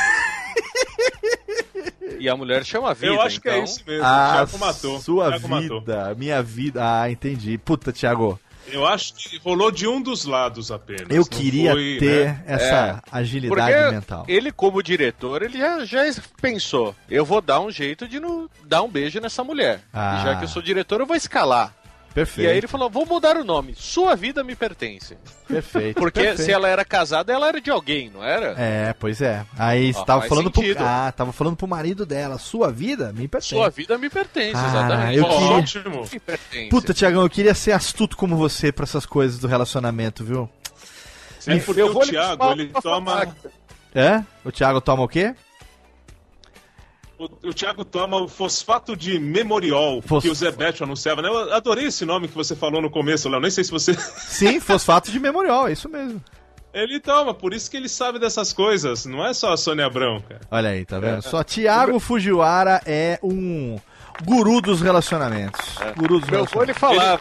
E 2.19 2.29
a 2.29 2.37
mulher 2.37 2.65
chama 2.65 2.93
vida. 2.95 3.07
Eu 3.13 3.21
acho 3.21 3.41
que 3.41 3.49
então... 3.49 3.61
é 3.61 3.65
isso 3.65 3.81
mesmo. 3.87 4.05
A 4.05 4.33
Thiago 4.33 4.59
matou. 4.59 5.01
sua 5.01 5.29
Thiago 5.31 5.49
matou. 5.49 5.81
vida, 5.81 6.15
minha 6.17 6.43
vida. 6.43 6.81
Ah, 7.03 7.11
entendi. 7.11 7.57
Puta, 7.59 7.93
Tiago. 7.93 8.39
Eu 8.69 8.85
acho 8.85 9.15
que 9.15 9.39
rolou 9.39 9.71
de 9.71 9.87
um 9.87 10.03
dos 10.03 10.25
lados 10.25 10.73
apenas. 10.73 11.07
Eu 11.09 11.25
queria 11.25 11.71
foi, 11.71 11.99
ter 12.01 12.27
né? 12.27 12.43
essa 12.49 12.75
É, 12.75 13.01
agilidade 13.13 13.73
Porque 13.73 13.91
mental. 13.95 14.25
ele, 14.27 14.51
como 14.51 14.83
diretor, 14.83 15.43
ele 15.43 15.57
já, 15.57 15.85
já 15.85 16.03
pensou: 16.43 16.93
eu 17.09 17.25
vou 17.25 17.41
dar 17.41 17.61
um 17.61 17.71
jeito 17.71 18.09
de 18.09 18.19
não 18.19 18.51
dar 18.65 18.83
um 18.83 18.89
beijo 18.89 19.21
nessa 19.21 19.45
mulher. 19.45 19.83
Ah. 19.93 20.19
E 20.19 20.25
já 20.25 20.37
que 20.37 20.45
eu 20.45 20.49
sou 20.49 20.61
diretor, 20.61 21.01
eu 21.01 21.07
vou 21.07 21.15
escalar. 21.17 21.73
Perfeito. 22.17 22.49
E 22.49 22.51
aí 22.51 22.57
ele 22.57 22.67
falou: 22.67 22.89
vou 22.89 23.05
mudar 23.05 23.37
o 23.37 23.45
nome. 23.45 23.75
Sua 23.77 24.17
vida 24.17 24.43
me 24.43 24.57
pertence. 24.57 25.19
Perfeito. 25.47 25.97
Porque 26.01 26.21
perfeito. 26.21 26.43
se 26.47 26.51
ela 26.51 26.67
era 26.67 26.83
casada, 26.83 27.31
ela 27.31 27.47
era 27.49 27.61
de 27.61 27.71
alguém, 27.71 28.09
não 28.09 28.25
era? 28.25 28.55
É, 28.57 28.95
pois 28.99 29.21
é. 29.21 29.45
Aí 29.59 29.93
Ó, 29.95 30.01
estava 30.01 30.23
falando 30.23 30.51
pro 30.51 30.63
sentido. 30.63 30.81
Ah, 30.81 31.13
tava 31.15 31.31
falando 31.31 31.57
pro 31.57 31.69
marido 31.69 32.07
dela, 32.07 32.39
sua 32.39 32.73
vida 32.73 33.13
me 33.13 33.29
pertence. 33.29 33.55
Sua 33.55 33.69
vida 33.69 33.99
me 33.99 34.09
pertence, 34.09 34.57
Ah, 34.57 34.67
exatamente. 34.69 35.19
eu 35.19 35.25
Sua 35.25 35.33
queria- 35.39 35.57
Ótimo. 35.57 35.91
vida 36.05 36.09
me 36.15 36.21
pertence. 36.21 36.69
Puta, 36.71 36.95
Tiagão, 36.95 37.23
eu 37.23 37.29
queria 37.29 37.55
ser 37.55 37.73
astuto 37.73 38.17
como 38.17 38.35
você 38.35 38.73
pra 38.73 38.85
essas 38.85 39.05
coisas 39.05 39.39
do 39.39 39.47
relacionamento, 39.47 40.25
viu? 40.25 40.49
É 41.47 41.59
porque 41.59 41.83
Eu 41.83 41.89
o 41.89 41.93
vou 41.93 42.03
lhe 42.03 42.11
Thiago, 42.13 42.51
ele 42.53 42.73
toma. 42.83 43.29
É? 43.95 44.23
O 44.43 44.51
Thiago 44.51 44.81
toma 44.81 45.03
o 45.03 45.09
quê? 45.09 45.35
O, 47.19 47.49
o 47.49 47.55
Thiago 47.55 47.85
toma 47.85 48.19
o 48.19 48.29
fosfato 48.29 48.95
de 48.95 49.19
memoriol 49.19 50.03
Fos- 50.03 50.23
que 50.23 50.29
o 50.29 50.35
Zé 50.35 50.51
Beto 50.51 50.85
anunciava, 50.85 51.23
né? 51.23 51.29
Eu 51.29 51.55
adorei 51.55 51.87
esse 51.87 52.05
nome 52.05 52.29
que 52.29 52.35
você 52.35 52.55
falou 52.55 52.83
no 52.83 52.91
começo, 52.91 53.29
Léo. 53.29 53.41
Nem 53.41 53.51
sei 53.51 53.65
se 53.65 53.71
você. 53.71 53.95
Sim, 54.19 54.61
fosfato 54.61 55.11
de 55.11 55.19
memorial, 55.19 55.67
é 55.69 55.73
isso 55.73 55.89
mesmo. 55.89 56.23
Ele 56.75 57.01
toma, 57.01 57.33
por 57.33 57.55
isso 57.55 57.71
que 57.71 57.77
ele 57.79 57.89
sabe 57.89 58.19
dessas 58.19 58.53
coisas. 58.53 59.07
Não 59.07 59.25
é 59.25 59.33
só 59.33 59.51
a 59.55 59.57
Sônia 59.57 59.87
Abrão, 59.87 60.21
cara. 60.21 60.43
Olha 60.51 60.69
aí, 60.71 60.85
tá 60.85 60.99
vendo? 61.01 61.23
Só 61.23 61.43
Thiago 61.43 61.99
Fujiwara 61.99 62.83
é 62.85 63.19
um 63.23 63.79
guru 64.23 64.61
dos 64.61 64.83
relacionamentos. 64.83 65.61
Guru 65.97 66.21
dos 66.21 66.29
Meu 66.29 66.41
avô 66.43 66.63
ele 66.63 66.73
relacionamentos. 66.75 66.79
falava. 66.79 67.21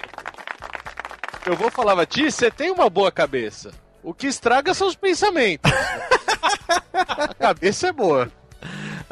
Meu 1.46 1.54
avô 1.54 1.72
falava, 1.72 2.06
Ti, 2.06 2.30
você 2.30 2.52
tem 2.52 2.70
uma 2.70 2.90
boa 2.90 3.10
cabeça. 3.14 3.72
O 4.04 4.14
que 4.14 4.28
estraga 4.28 4.74
são 4.74 4.88
os 4.88 4.96
pensamentos. 4.96 5.72
a 6.94 7.34
cabeça 7.36 7.88
é 7.88 7.92
boa. 7.94 8.30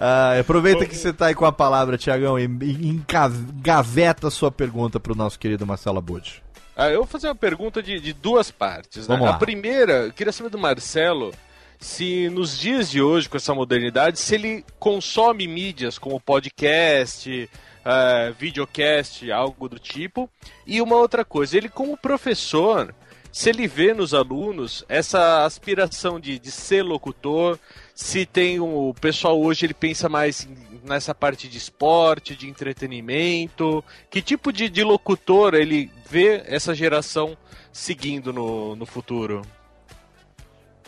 Ah, 0.06 0.38
aproveita 0.38 0.86
que 0.86 0.94
você 0.94 1.14
tá 1.14 1.28
aí 1.28 1.34
com 1.34 1.46
a 1.46 1.52
palavra, 1.54 1.98
Tiagão, 1.98 2.38
e, 2.38 2.44
engaveta 2.44 4.28
a 4.28 4.32
sua 4.32 4.52
pergunta 4.52 5.00
pro 5.00 5.16
nosso 5.16 5.40
querido 5.40 5.66
Marcelo 5.66 5.98
Abud. 5.98 6.44
Ah, 6.76 6.90
eu 6.90 6.98
vou 6.98 7.08
fazer 7.08 7.30
uma 7.30 7.36
pergunta 7.36 7.82
de, 7.82 8.02
de 8.02 8.12
duas 8.12 8.52
partes. 8.52 9.08
né? 9.08 9.18
A 9.26 9.36
primeira, 9.36 10.08
eu 10.08 10.12
queria 10.12 10.34
saber 10.34 10.50
do 10.50 10.58
Marcelo 10.58 11.34
se 11.80 12.28
nos 12.28 12.60
dias 12.60 12.92
de 12.92 13.02
hoje, 13.02 13.30
com 13.30 13.38
essa 13.38 13.56
modernidade, 13.56 14.20
se 14.20 14.36
ele 14.36 14.66
consome 14.78 15.48
mídias 15.48 15.98
como 15.98 16.20
podcast, 16.20 17.50
eh, 17.86 18.34
videocast, 18.38 19.32
algo 19.32 19.70
do 19.70 19.80
tipo. 19.80 20.30
E 20.68 20.82
uma 20.82 20.98
outra 20.98 21.24
coisa, 21.24 21.56
ele 21.56 21.70
como 21.70 21.98
professor, 21.98 22.94
se 23.32 23.50
ele 23.50 23.68
vê 23.68 23.94
nos 23.94 24.14
alunos 24.14 24.84
essa 24.90 25.46
aspiração 25.46 26.20
de, 26.20 26.38
de 26.38 26.52
ser 26.52 26.84
locutor, 26.84 27.58
se 27.94 28.26
tem 28.26 28.60
o 28.60 28.94
pessoal 29.00 29.40
hoje 29.42 29.66
ele 29.66 29.74
pensa 29.74 30.10
mais 30.10 30.48
nessa 30.84 31.14
parte 31.14 31.48
de 31.48 31.58
esporte, 31.58 32.36
de 32.36 32.50
entretenimento, 32.50 33.84
que 34.10 34.22
tipo 34.22 34.52
de, 34.52 34.68
de 34.70 34.84
locutor 34.84 35.54
ele 35.54 35.90
vê 36.10 36.44
essa 36.46 36.76
geração 36.76 37.38
seguindo 37.72 38.34
no, 38.34 38.76
no 38.76 38.86
futuro? 38.86 39.42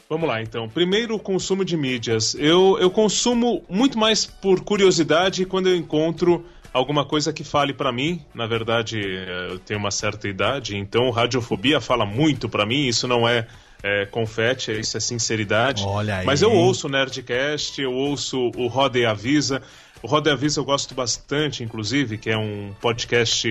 Vamos 0.08 0.28
lá, 0.28 0.42
então. 0.42 0.70
Primeiro, 0.70 1.16
o 1.16 1.20
consumo 1.20 1.66
de 1.66 1.76
mídias. 1.76 2.36
Eu, 2.36 2.78
eu 2.80 2.92
consumo 2.92 3.64
muito 3.68 3.98
mais 3.98 4.26
por 4.26 4.64
curiosidade 4.64 5.46
quando 5.46 5.68
eu 5.68 5.76
encontro 5.76 6.46
alguma 6.72 7.04
coisa 7.06 7.34
que 7.34 7.44
fale 7.44 7.74
pra 7.74 7.92
mim. 7.92 8.24
Na 8.34 8.46
verdade, 8.46 9.02
eh, 9.02 9.48
eu 9.50 9.60
tenho 9.60 9.80
uma 9.80 9.90
certa 9.90 10.28
idade, 10.28 10.78
então 10.78 11.10
radiofobia 11.10 11.82
fala 11.82 12.06
muito 12.06 12.48
pra 12.48 12.68
mim. 12.68 12.86
Isso 12.86 13.08
não 13.08 13.28
é, 13.28 13.48
é 13.84 14.06
confete, 14.06 14.72
isso 14.72 14.98
é 14.98 15.00
sinceridade. 15.00 15.84
Olha 15.86 16.18
aí. 16.18 16.26
Mas 16.26 16.42
eu 16.42 16.52
ouço 16.52 16.88
o 16.88 16.90
Nerdcast, 16.90 17.82
eu 17.82 17.94
ouço 17.94 18.52
o 18.56 18.68
Roda 18.68 18.98
e 18.98 19.06
Avisa. 19.06 19.62
O 20.02 20.08
Roda 20.08 20.30
e 20.30 20.34
Avisa 20.34 20.60
eu 20.60 20.66
gosto 20.66 20.94
bastante, 20.94 21.64
inclusive, 21.64 22.18
que 22.18 22.30
é 22.30 22.38
um 22.38 22.74
podcast, 22.82 23.50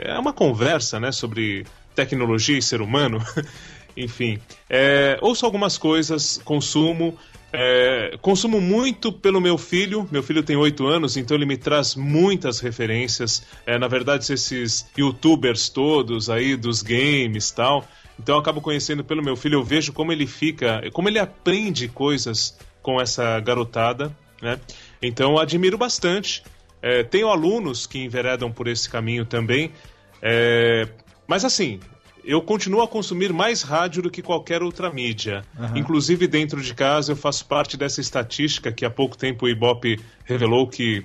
é 0.00 0.18
uma 0.18 0.32
conversa, 0.32 0.98
né, 1.00 1.12
sobre 1.12 1.64
tecnologia 1.94 2.58
e 2.58 2.62
ser 2.62 2.80
humano. 2.80 3.18
Enfim, 3.96 4.38
é, 4.68 5.18
ouço 5.20 5.46
algumas 5.46 5.78
coisas, 5.78 6.40
consumo. 6.44 7.16
é, 7.52 8.18
consumo 8.20 8.60
muito 8.60 9.12
pelo 9.12 9.40
meu 9.40 9.56
filho. 9.56 10.08
Meu 10.10 10.22
filho 10.22 10.42
tem 10.42 10.56
8 10.56 10.86
anos, 10.86 11.16
então 11.16 11.36
ele 11.36 11.46
me 11.46 11.56
traz 11.56 11.94
muitas 11.94 12.58
referências. 12.58 13.44
É, 13.64 13.78
na 13.78 13.86
verdade, 13.86 14.32
esses 14.32 14.86
youtubers 14.98 15.68
todos 15.68 16.28
aí 16.28 16.56
dos 16.56 16.82
games 16.82 17.50
e 17.50 17.54
tal. 17.54 17.88
Então 18.18 18.36
eu 18.36 18.40
acabo 18.40 18.60
conhecendo 18.60 19.04
pelo 19.04 19.22
meu 19.22 19.36
filho, 19.36 19.58
eu 19.58 19.64
vejo 19.64 19.92
como 19.92 20.12
ele 20.12 20.26
fica, 20.26 20.82
como 20.92 21.08
ele 21.08 21.18
aprende 21.18 21.88
coisas 21.88 22.56
com 22.82 23.00
essa 23.00 23.40
garotada, 23.40 24.14
né? 24.40 24.60
Então 25.02 25.32
eu 25.32 25.38
admiro 25.38 25.76
bastante. 25.76 26.42
É, 26.80 27.02
tenho 27.02 27.28
alunos 27.28 27.86
que 27.86 27.98
enveredam 27.98 28.52
por 28.52 28.68
esse 28.68 28.88
caminho 28.88 29.24
também. 29.24 29.72
É, 30.20 30.86
mas 31.26 31.44
assim, 31.44 31.80
eu 32.24 32.40
continuo 32.40 32.82
a 32.82 32.88
consumir 32.88 33.32
mais 33.32 33.62
rádio 33.62 34.02
do 34.02 34.10
que 34.10 34.22
qualquer 34.22 34.62
outra 34.62 34.90
mídia. 34.90 35.44
Inclusive 35.74 36.26
dentro 36.26 36.60
de 36.62 36.74
casa 36.74 37.12
eu 37.12 37.16
faço 37.16 37.46
parte 37.46 37.76
dessa 37.76 38.00
estatística 38.00 38.72
que 38.72 38.84
há 38.84 38.90
pouco 38.90 39.16
tempo 39.16 39.46
o 39.46 39.48
Ibope 39.48 40.00
revelou 40.24 40.66
que 40.66 41.04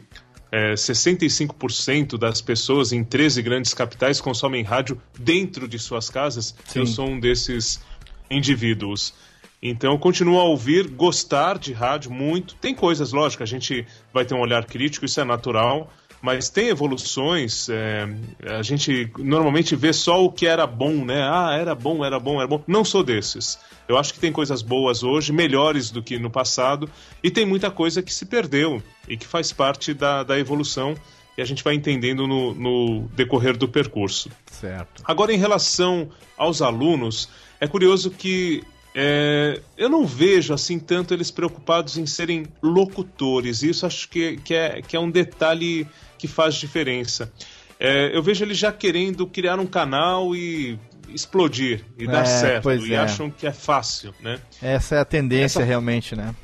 é, 0.52 0.74
65% 0.74 2.18
das 2.18 2.42
pessoas 2.42 2.92
em 2.92 3.04
13 3.04 3.42
grandes 3.42 3.74
capitais 3.74 4.20
consomem 4.20 4.64
rádio 4.64 5.00
dentro 5.18 5.68
de 5.68 5.78
suas 5.78 6.10
casas. 6.10 6.56
Eu 6.74 6.86
Sim. 6.86 6.94
sou 6.94 7.10
um 7.10 7.20
desses 7.20 7.80
indivíduos. 8.30 9.14
Então, 9.62 9.92
eu 9.92 10.00
continuo 10.00 10.40
a 10.40 10.44
ouvir, 10.44 10.88
gostar 10.88 11.58
de 11.58 11.74
rádio 11.74 12.10
muito. 12.12 12.56
Tem 12.56 12.74
coisas, 12.74 13.12
lógico, 13.12 13.44
a 13.44 13.46
gente 13.46 13.86
vai 14.14 14.24
ter 14.24 14.34
um 14.34 14.40
olhar 14.40 14.66
crítico, 14.66 15.06
isso 15.06 15.20
é 15.20 15.26
natural, 15.26 15.92
mas 16.22 16.50
tem 16.50 16.68
evoluções. 16.68 17.70
é, 17.70 18.08
a 18.58 18.62
gente 18.62 19.12
normalmente 19.18 19.76
vê 19.76 19.94
só 19.94 20.24
o 20.24 20.32
que 20.32 20.46
era 20.46 20.68
bom, 20.68 21.06
né? 21.06 21.22
Ah, 21.24 21.56
era 21.58 21.74
bom, 21.74 22.04
era 22.04 22.20
bom, 22.20 22.40
era 22.40 22.48
bom. 22.48 22.64
Não 22.68 22.84
sou 22.84 23.04
desses. 23.04 23.60
Eu 23.88 23.98
acho 23.98 24.14
que 24.14 24.20
tem 24.20 24.32
coisas 24.32 24.62
boas 24.62 25.04
hoje, 25.04 25.34
melhores 25.34 25.90
do 25.90 26.04
que 26.04 26.20
no 26.20 26.30
passado, 26.30 26.90
e 27.24 27.32
tem 27.32 27.46
muita 27.46 27.72
coisa 27.72 28.04
que 28.04 28.14
se 28.14 28.26
perdeu 28.26 28.84
e 29.08 29.18
que 29.18 29.26
faz 29.26 29.52
parte 29.52 29.94
da, 29.94 30.24
da 30.24 30.38
evolução 30.38 30.96
e 31.38 31.42
a 31.42 31.46
gente 31.46 31.64
vai 31.64 31.74
entendendo 31.74 32.28
no, 32.28 32.54
no 32.54 33.08
decorrer 33.16 33.56
do 33.56 33.68
percurso. 33.68 34.30
Certo. 34.52 35.02
Agora, 35.06 35.34
em 35.34 35.38
relação 35.38 36.10
aos 36.38 36.62
alunos, 36.62 37.30
é 37.62 37.68
curioso 37.68 38.12
que 38.12 38.62
é, 38.96 39.62
eu 39.78 39.90
não 39.90 40.06
vejo 40.06 40.54
assim 40.54 40.80
tanto 40.80 41.14
eles 41.14 41.30
preocupados 41.32 41.98
em 41.98 42.06
serem 42.06 42.46
locutores. 42.62 43.62
Isso 43.64 43.86
acho 43.86 44.10
que, 44.10 44.38
que, 44.38 44.54
é, 44.54 44.82
que 44.82 44.96
é 44.96 45.00
um 45.00 45.10
detalhe 45.12 45.88
que 46.18 46.28
faz 46.28 46.56
diferença. 46.56 47.32
é, 47.80 48.16
eu 48.16 48.22
vejo 48.22 48.44
eles 48.44 48.58
já 48.58 48.72
querendo 48.72 49.26
criar 49.28 49.60
um 49.60 49.66
canal 49.66 50.36
e 50.36 50.78
explodir 51.14 51.84
e 51.98 52.06
dar 52.06 52.22
É, 52.22 52.26
certo 52.26 52.64
pois 52.64 52.86
e 52.86 52.94
é. 52.94 52.98
acham 52.98 53.30
que 53.32 53.48
é 53.48 53.52
fácil, 53.54 54.14
né? 54.20 54.40
Essa 54.62 54.96
é 54.96 55.00
a 55.00 55.06
tendência 55.06 55.60
Essa- 55.60 55.64
realmente, 55.64 56.16
né? 56.16 56.36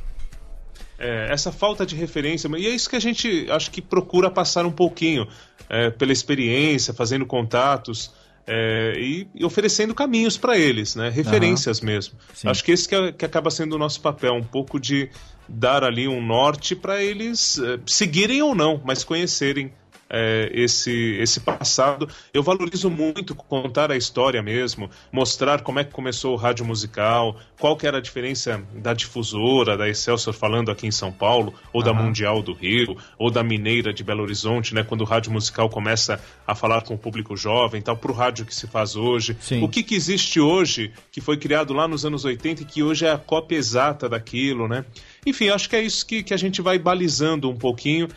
É, 0.97 1.27
essa 1.29 1.51
falta 1.51 1.85
de 1.85 1.93
referência, 1.93 2.49
e 2.57 2.65
é 2.67 2.69
isso 2.69 2.89
que 2.89 2.95
a 2.95 3.01
gente 3.01 3.47
acho 3.51 3.69
que 3.69 3.81
procura 3.81 4.31
passar 4.31 4.65
um 4.65 4.71
pouquinho 4.71 5.27
é, 5.69 5.89
pela 5.89 6.13
experiência, 6.13 6.93
fazendo 6.93 7.25
contatos 7.25 8.13
é, 8.47 8.93
e, 8.97 9.27
e 9.33 9.43
oferecendo 9.45 9.93
caminhos 9.95 10.37
para 10.37 10.57
eles, 10.57 10.95
né? 10.95 11.09
Referências 11.09 11.81
mesmo. 11.81 12.15
Sim. 12.33 12.47
Acho 12.47 12.63
que 12.63 12.71
esse 12.71 12.87
que, 12.87 12.95
é- 12.95 13.11
que 13.11 13.25
acaba 13.25 13.49
sendo 13.49 13.75
o 13.75 13.79
nosso 13.79 13.99
papel, 14.01 14.33
um 14.33 14.43
pouco 14.43 14.79
de 14.79 15.09
dar 15.47 15.83
ali 15.83 16.07
um 16.07 16.25
norte 16.25 16.75
para 16.75 17.01
eles 17.03 17.59
é, 17.59 17.79
seguirem 17.85 18.41
ou 18.41 18.55
não, 18.55 18.81
mas 18.83 19.03
conhecerem 19.03 19.71
é, 20.09 20.49
esse, 20.53 21.17
esse 21.19 21.39
passado. 21.39 22.07
Eu 22.33 22.43
valorizo 22.43 22.89
muito 22.89 23.35
contar 23.35 23.91
a 23.91 23.97
história 23.97 24.41
mesmo, 24.41 24.89
mostrar 25.11 25.61
como 25.61 25.79
é 25.79 25.83
que 25.83 25.91
começou 25.91 26.33
o 26.33 26.37
rádio 26.37 26.65
musical, 26.65 27.37
qual 27.59 27.75
que 27.75 27.87
era 27.87 27.97
a 27.97 28.01
diferença 28.01 28.63
da 28.73 28.93
difusora, 28.93 29.77
da 29.77 29.89
Excelsior 29.89 30.33
falando 30.33 30.71
aqui 30.71 30.87
em 30.87 30.91
São 30.91 31.11
Paulo, 31.11 31.53
ou 31.73 31.81
da 31.81 31.91
Aham. 31.91 32.03
Mundial 32.03 32.41
do 32.41 32.53
Rio, 32.53 32.97
ou 33.17 33.31
da 33.31 33.43
Mineira 33.43 33.93
de 33.93 34.03
Belo 34.03 34.23
Horizonte, 34.23 34.73
né, 34.73 34.83
quando 34.83 35.01
o 35.01 35.05
rádio 35.05 35.31
musical 35.31 35.69
começa 35.69 36.19
a 36.45 36.53
falar 36.53 36.81
com 36.81 36.93
o 36.93 36.97
público 36.97 37.35
jovem, 37.35 37.81
tal, 37.81 37.97
para 37.97 38.11
o 38.11 38.15
rádio 38.15 38.45
que 38.45 38.53
se 38.53 38.67
faz 38.67 38.95
hoje. 38.95 39.35
Sim. 39.39 39.63
O 39.63 39.69
que, 39.69 39.83
que 39.83 39.95
existe 39.95 40.39
hoje, 40.39 40.91
que 41.11 41.21
foi 41.21 41.37
criado 41.37 41.73
lá 41.73 41.87
nos 41.87 42.05
anos 42.05 42.25
80 42.25 42.61
e 42.61 42.65
que 42.65 42.83
hoje 42.83 43.05
é 43.05 43.11
a 43.11 43.17
cópia 43.17 43.57
exata 43.57 44.07
daquilo, 44.07 44.67
né? 44.67 44.85
Enfim, 45.25 45.49
acho 45.49 45.69
que 45.69 45.75
é 45.75 45.81
isso 45.81 46.05
que, 46.05 46.21
que 46.21 46.33
a 46.33 46.37
gente 46.37 46.61
vai 46.61 46.77
balizando 46.77 47.49
um 47.49 47.55
pouquinho. 47.55 48.07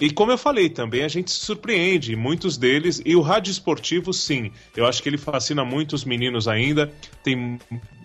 E 0.00 0.10
como 0.10 0.30
eu 0.30 0.38
falei 0.38 0.68
também, 0.68 1.02
a 1.02 1.08
gente 1.08 1.30
se 1.30 1.40
surpreende, 1.40 2.14
muitos 2.14 2.56
deles, 2.56 3.02
e 3.04 3.16
o 3.16 3.20
rádio 3.20 3.50
esportivo, 3.50 4.12
sim, 4.12 4.52
eu 4.76 4.86
acho 4.86 5.02
que 5.02 5.08
ele 5.08 5.18
fascina 5.18 5.64
muitos 5.64 6.04
meninos 6.04 6.46
ainda. 6.46 6.92
Tem 7.22 7.58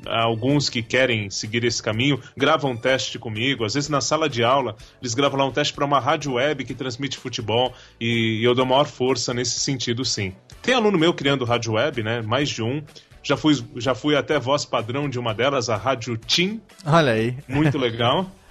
alguns 0.06 0.70
que 0.70 0.82
querem 0.82 1.30
seguir 1.30 1.64
esse 1.64 1.82
caminho, 1.82 2.20
gravam 2.36 2.72
um 2.72 2.78
teste 2.78 3.20
comigo, 3.20 3.64
às 3.64 3.76
vezes 3.76 3.90
na 3.90 4.02
sala 4.02 4.28
de 4.28 4.44
aula, 4.44 4.76
eles 5.02 5.14
gravam 5.14 5.40
lá 5.40 5.46
um 5.46 5.52
teste 5.52 5.74
para 5.74 5.86
uma 5.86 6.00
rádio 6.00 6.34
web 6.34 6.66
que 6.66 6.74
transmite 6.74 7.18
futebol, 7.18 7.74
e, 8.00 8.40
e 8.40 8.44
eu 8.44 8.56
dou 8.56 8.66
maior 8.66 8.86
força 8.86 9.34
nesse 9.34 9.60
sentido, 9.60 10.04
sim. 10.04 10.34
Tem 10.62 10.74
aluno 10.74 10.98
meu 10.98 11.14
criando 11.14 11.46
rádio 11.46 11.74
web, 11.74 12.02
né? 12.02 12.22
Mais 12.22 12.50
de 12.50 12.64
um. 12.64 12.82
Já 13.22 13.38
fui, 13.38 13.54
já 13.78 13.96
fui 13.96 14.18
até 14.18 14.38
voz 14.38 14.66
padrão 14.66 15.08
de 15.08 15.18
uma 15.18 15.34
delas, 15.34 15.70
a 15.70 15.78
Rádio 15.78 16.18
Tim, 16.18 16.60
Olha 16.86 17.14
aí. 17.14 17.38
muito 17.48 17.78
legal. 17.78 18.30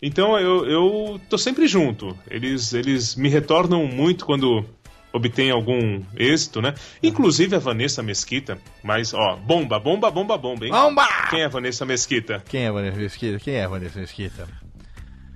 Então 0.00 0.38
eu, 0.38 0.66
eu 0.66 1.20
tô 1.28 1.38
sempre 1.38 1.66
junto. 1.66 2.16
Eles, 2.30 2.72
eles 2.74 3.16
me 3.16 3.28
retornam 3.28 3.86
muito 3.86 4.24
quando 4.26 4.64
obtêm 5.12 5.50
algum 5.50 6.02
êxito, 6.16 6.60
né? 6.60 6.74
Inclusive 7.02 7.56
a 7.56 7.58
Vanessa 7.58 8.02
Mesquita, 8.02 8.58
mas 8.82 9.14
ó, 9.14 9.36
bomba, 9.36 9.78
bomba, 9.78 10.10
bomba, 10.10 10.36
bomba, 10.36 10.66
hein? 10.66 10.72
Bomba! 10.72 11.06
Quem 11.30 11.40
é 11.40 11.46
a 11.46 11.48
Vanessa 11.48 11.86
Mesquita? 11.86 12.42
Quem 12.46 12.64
é 12.64 12.68
a 12.68 12.72
Vanessa 12.72 12.98
Mesquita? 12.98 13.38
Quem 13.38 13.54
é 13.54 13.64
a 13.64 13.68
Vanessa 13.68 13.98
Mesquita? 13.98 14.46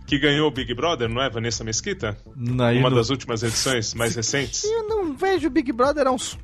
Que 0.07 0.19
ganhou 0.19 0.49
o 0.49 0.51
Big 0.51 0.74
Brother, 0.74 1.09
não 1.09 1.23
é 1.23 1.31
Vanessa 1.31 1.65
Mesquita? 1.65 2.19
Não, 2.37 2.70
Uma 2.74 2.91
não- 2.91 2.97
das 2.97 3.11
últimas 3.11 3.43
edições 3.43 3.95
mais 3.95 4.15
recentes. 4.16 4.65
Eu 4.65 4.89
não 4.89 5.15
vejo 5.16 5.49
Big 5.49 5.73
Brother 5.73 6.07
há 6.07 6.11
uns 6.11 6.37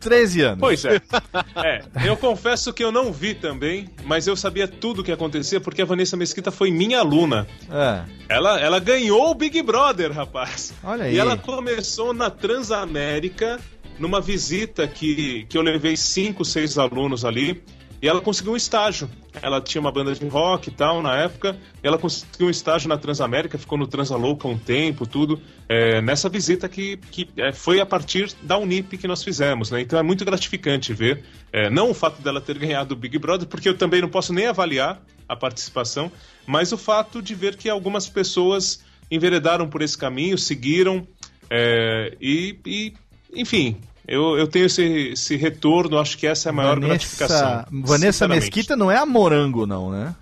13 0.00 0.40
anos. 0.42 0.60
Pois 0.60 0.84
é. 0.84 1.00
É, 1.56 1.82
eu 2.04 2.16
confesso 2.16 2.72
que 2.72 2.84
eu 2.84 2.92
não 2.92 3.12
vi 3.12 3.34
também, 3.34 3.88
mas 4.04 4.26
eu 4.26 4.36
sabia 4.36 4.68
tudo 4.68 5.00
o 5.00 5.04
que 5.04 5.10
acontecia 5.10 5.60
porque 5.60 5.80
a 5.80 5.84
Vanessa 5.84 6.16
Mesquita 6.16 6.50
foi 6.50 6.70
minha 6.70 7.00
aluna. 7.00 7.46
É. 7.70 8.04
Ela, 8.28 8.60
ela 8.60 8.78
ganhou 8.78 9.30
o 9.30 9.34
Big 9.34 9.60
Brother, 9.62 10.12
rapaz. 10.12 10.74
Olha 10.84 11.04
aí. 11.04 11.14
E 11.14 11.18
ela 11.18 11.36
começou 11.36 12.12
na 12.12 12.28
Transamérica, 12.30 13.58
numa 13.98 14.20
visita 14.20 14.86
que, 14.86 15.46
que 15.48 15.56
eu 15.56 15.62
levei 15.62 15.96
cinco, 15.96 16.44
seis 16.44 16.76
alunos 16.78 17.24
ali. 17.24 17.62
E 18.00 18.08
ela 18.08 18.20
conseguiu 18.20 18.52
um 18.52 18.56
estágio. 18.56 19.08
Ela 19.40 19.60
tinha 19.60 19.80
uma 19.80 19.90
banda 19.90 20.14
de 20.14 20.26
rock 20.26 20.68
e 20.68 20.72
tal 20.72 21.02
na 21.02 21.16
época. 21.16 21.56
Ela 21.82 21.98
conseguiu 21.98 22.46
um 22.46 22.50
estágio 22.50 22.88
na 22.88 22.96
Transamérica, 22.98 23.58
ficou 23.58 23.78
no 23.78 23.86
Transalouca 23.86 24.46
um 24.46 24.58
tempo, 24.58 25.06
tudo. 25.06 25.40
é, 25.68 26.00
nessa 26.00 26.28
visita 26.28 26.68
que, 26.68 26.96
que 26.96 27.28
é, 27.36 27.52
foi 27.52 27.80
a 27.80 27.86
partir 27.86 28.32
da 28.42 28.58
Unip 28.58 28.96
que 28.96 29.08
nós 29.08 29.22
fizemos, 29.22 29.70
né? 29.70 29.80
Então 29.80 29.98
é 29.98 30.02
muito 30.02 30.24
gratificante 30.24 30.92
ver. 30.92 31.24
é, 31.52 31.70
não 31.70 31.90
o 31.90 31.94
fato 31.94 32.20
dela 32.20 32.40
ter 32.40 32.58
ganhado 32.58 32.94
o 32.94 32.96
Big 32.96 33.18
Brother, 33.18 33.48
porque 33.48 33.68
eu 33.68 33.76
também 33.76 34.00
não 34.00 34.08
posso 34.08 34.32
nem 34.32 34.46
avaliar 34.46 35.00
a 35.28 35.34
participação, 35.34 36.10
mas 36.46 36.72
o 36.72 36.78
fato 36.78 37.20
de 37.20 37.34
ver 37.34 37.56
que 37.56 37.68
algumas 37.68 38.08
pessoas 38.08 38.84
enveredaram 39.10 39.68
por 39.68 39.82
esse 39.82 39.96
caminho, 39.96 40.36
seguiram 40.36 41.06
é, 41.50 42.16
e, 42.20 42.58
e, 42.66 42.94
enfim, 43.34 43.76
eu, 44.06 44.36
eu 44.38 44.46
tenho 44.46 44.66
esse, 44.66 44.82
esse 45.12 45.36
retorno, 45.36 45.98
acho 45.98 46.16
que 46.18 46.26
essa 46.26 46.48
é 46.48 46.50
a 46.50 46.52
maior 46.52 46.78
gratificação. 46.78 47.64
Vanessa. 47.70 48.28
Mesquita 48.28 48.76
não 48.76 48.90
é 48.90 48.96
a 48.96 49.06
Morango, 49.06 49.66
não, 49.66 49.90
né? 49.90 50.14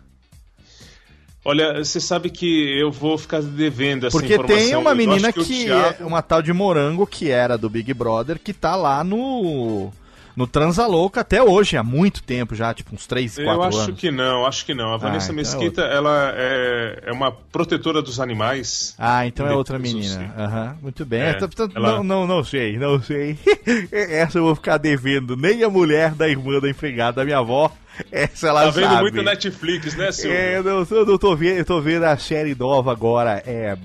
Olha, 1.47 1.85
você 1.85 2.01
sabe 2.01 2.31
que 2.31 2.47
eu 2.81 2.91
vou 2.91 3.19
ficar 3.19 3.43
devendo 3.43 4.07
essa 4.07 4.17
Porque 4.19 4.33
informação. 4.35 4.57
tem 4.67 4.75
uma 4.77 4.93
Eu 4.93 4.97
menina 4.97 5.29
acho 5.29 5.45
que, 5.45 5.63
o 5.63 5.65
Thiago- 5.67 5.97
é 6.03 6.07
uma 6.07 6.23
tal 6.23 6.41
de 6.41 6.53
Morango 6.55 7.07
que 7.07 7.31
era 7.31 7.59
do 7.59 7.69
Big 7.69 7.93
Brother 7.93 8.39
que 8.39 8.55
tá 8.55 8.75
lá 8.75 9.05
no 9.05 9.93
no 10.37 10.47
Transalouca 10.47 11.21
até 11.21 11.43
hoje, 11.43 11.77
há 11.77 11.83
muito 11.83 12.23
tempo 12.23 12.55
já, 12.55 12.73
tipo 12.75 12.95
uns 12.95 13.07
3, 13.07 13.35
4 13.37 13.51
Eu 13.53 13.63
anos. 13.63 13.79
acho 13.81 13.93
que 13.95 14.11
não, 14.11 14.45
acho 14.47 14.65
que 14.67 14.75
não. 14.75 14.93
A 14.93 14.97
Vanessa 14.97 15.27
então 15.33 15.35
é 15.35 15.37
Mesquita, 15.37 15.83
ela 15.83 16.33
é, 16.37 17.03
é 17.07 17.13
uma 17.13 17.31
protetora 17.31 18.03
dos 18.03 18.19
animais. 18.19 18.95
Ah, 18.99 19.27
então 19.27 19.47
é 19.47 19.55
outra 19.55 19.77
eu 19.77 19.81
menina. 19.81 20.35
Aham, 20.37 20.77
muito 20.83 21.05
bem. 21.05 21.21
É, 21.23 21.39
então, 21.41 21.71
ela- 21.75 21.97
não, 21.97 22.05
não, 22.05 22.27
não 22.27 22.45
sei, 22.45 22.77
não 22.79 23.01
sei. 23.03 23.39
Essa 23.93 24.39
eu 24.39 24.45
vou 24.45 24.55
ficar 24.55 24.79
devendo. 24.79 25.37
Nem 25.37 25.63
a 25.63 25.69
mulher 25.71 26.15
da 26.15 26.29
irmã 26.29 26.59
da 26.61 26.69
empregada 26.69 27.17
da 27.17 27.25
minha 27.25 27.39
avó. 27.39 27.71
Essa 28.11 28.49
ela 28.49 28.65
Tá 28.65 28.71
vendo 28.71 28.89
sabe. 28.91 29.03
muito 29.03 29.23
Netflix, 29.23 29.95
né, 29.97 30.11
Silvio? 30.11 30.37
É, 30.37 30.59
eu 30.59 30.87
eu 31.07 31.19
tô 31.19 31.37
vendo, 31.37 31.59
eu 31.59 31.65
tô 31.65 31.81
vendo 31.81 32.03
a 32.05 32.17
série 32.17 32.53
nova 32.55 32.91
agora. 32.91 33.41
É, 33.47 33.77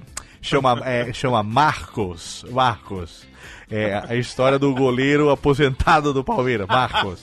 chama, 0.41 0.81
é, 0.83 1.13
chama 1.13 1.43
Marcos. 1.43 2.43
Marcos. 2.49 3.27
É, 3.71 4.01
a 4.07 4.15
história 4.15 4.57
do 4.57 4.73
goleiro 4.73 5.29
aposentado 5.29 6.11
do 6.11 6.23
Palmeiras, 6.23 6.65
Marcos. 6.67 7.21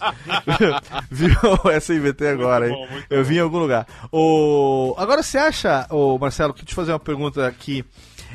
Viu? 1.10 1.34
Essa 1.72 1.92
inventei 1.94 2.28
agora, 2.30 2.68
hein? 2.70 2.88
Eu 3.10 3.24
vi 3.24 3.36
em 3.36 3.40
algum 3.40 3.58
lugar. 3.58 3.86
O... 4.12 4.94
Agora 4.96 5.22
você 5.24 5.38
acha, 5.38 5.86
ô 5.90 6.16
Marcelo, 6.18 6.54
que 6.54 6.64
te 6.64 6.74
fazer 6.74 6.92
uma 6.92 7.00
pergunta 7.00 7.46
aqui. 7.46 7.84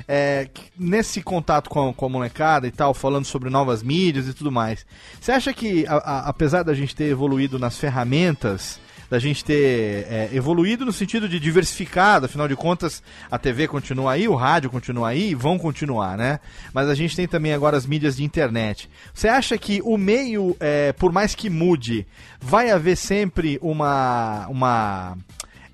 É, 0.07 0.49
nesse 0.77 1.21
contato 1.21 1.69
com 1.69 1.89
a, 1.89 1.93
com 1.93 2.05
a 2.05 2.09
molecada 2.09 2.65
e 2.67 2.71
tal, 2.71 2.93
falando 2.93 3.23
sobre 3.23 3.49
novas 3.49 3.83
mídias 3.83 4.27
e 4.27 4.33
tudo 4.33 4.51
mais, 4.51 4.85
você 5.19 5.31
acha 5.31 5.53
que, 5.53 5.85
a- 5.87 5.95
a- 5.97 6.29
apesar 6.29 6.63
da 6.63 6.73
gente 6.73 6.95
ter 6.95 7.05
evoluído 7.05 7.59
nas 7.59 7.77
ferramentas, 7.77 8.79
da 9.11 9.19
gente 9.19 9.43
ter 9.43 10.07
é, 10.09 10.29
evoluído 10.31 10.85
no 10.85 10.93
sentido 10.93 11.27
de 11.27 11.37
diversificado, 11.37 12.27
afinal 12.27 12.47
de 12.47 12.55
contas, 12.55 13.03
a 13.29 13.37
TV 13.37 13.67
continua 13.67 14.13
aí, 14.13 14.25
o 14.25 14.35
rádio 14.35 14.69
continua 14.69 15.09
aí 15.09 15.31
e 15.31 15.35
vão 15.35 15.59
continuar, 15.59 16.17
né? 16.17 16.39
Mas 16.73 16.87
a 16.87 16.95
gente 16.95 17.13
tem 17.13 17.27
também 17.27 17.51
agora 17.51 17.75
as 17.75 17.85
mídias 17.85 18.15
de 18.15 18.23
internet. 18.23 18.89
Você 19.13 19.27
acha 19.27 19.57
que 19.57 19.81
o 19.83 19.97
meio, 19.97 20.55
é, 20.61 20.93
por 20.93 21.11
mais 21.11 21.35
que 21.35 21.49
mude, 21.49 22.07
vai 22.39 22.71
haver 22.71 22.95
sempre 22.95 23.59
uma. 23.61 24.47
uma 24.47 25.17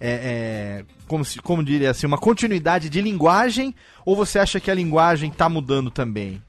é, 0.01 0.81
é, 0.81 0.85
como, 1.07 1.23
se, 1.23 1.39
como 1.39 1.63
diria 1.63 1.91
assim, 1.91 2.07
uma 2.07 2.17
continuidade 2.17 2.89
de 2.89 2.99
linguagem? 3.01 3.75
Ou 4.03 4.15
você 4.15 4.39
acha 4.39 4.59
que 4.59 4.71
a 4.71 4.73
linguagem 4.73 5.29
está 5.29 5.47
mudando 5.47 5.91
também? 5.91 6.41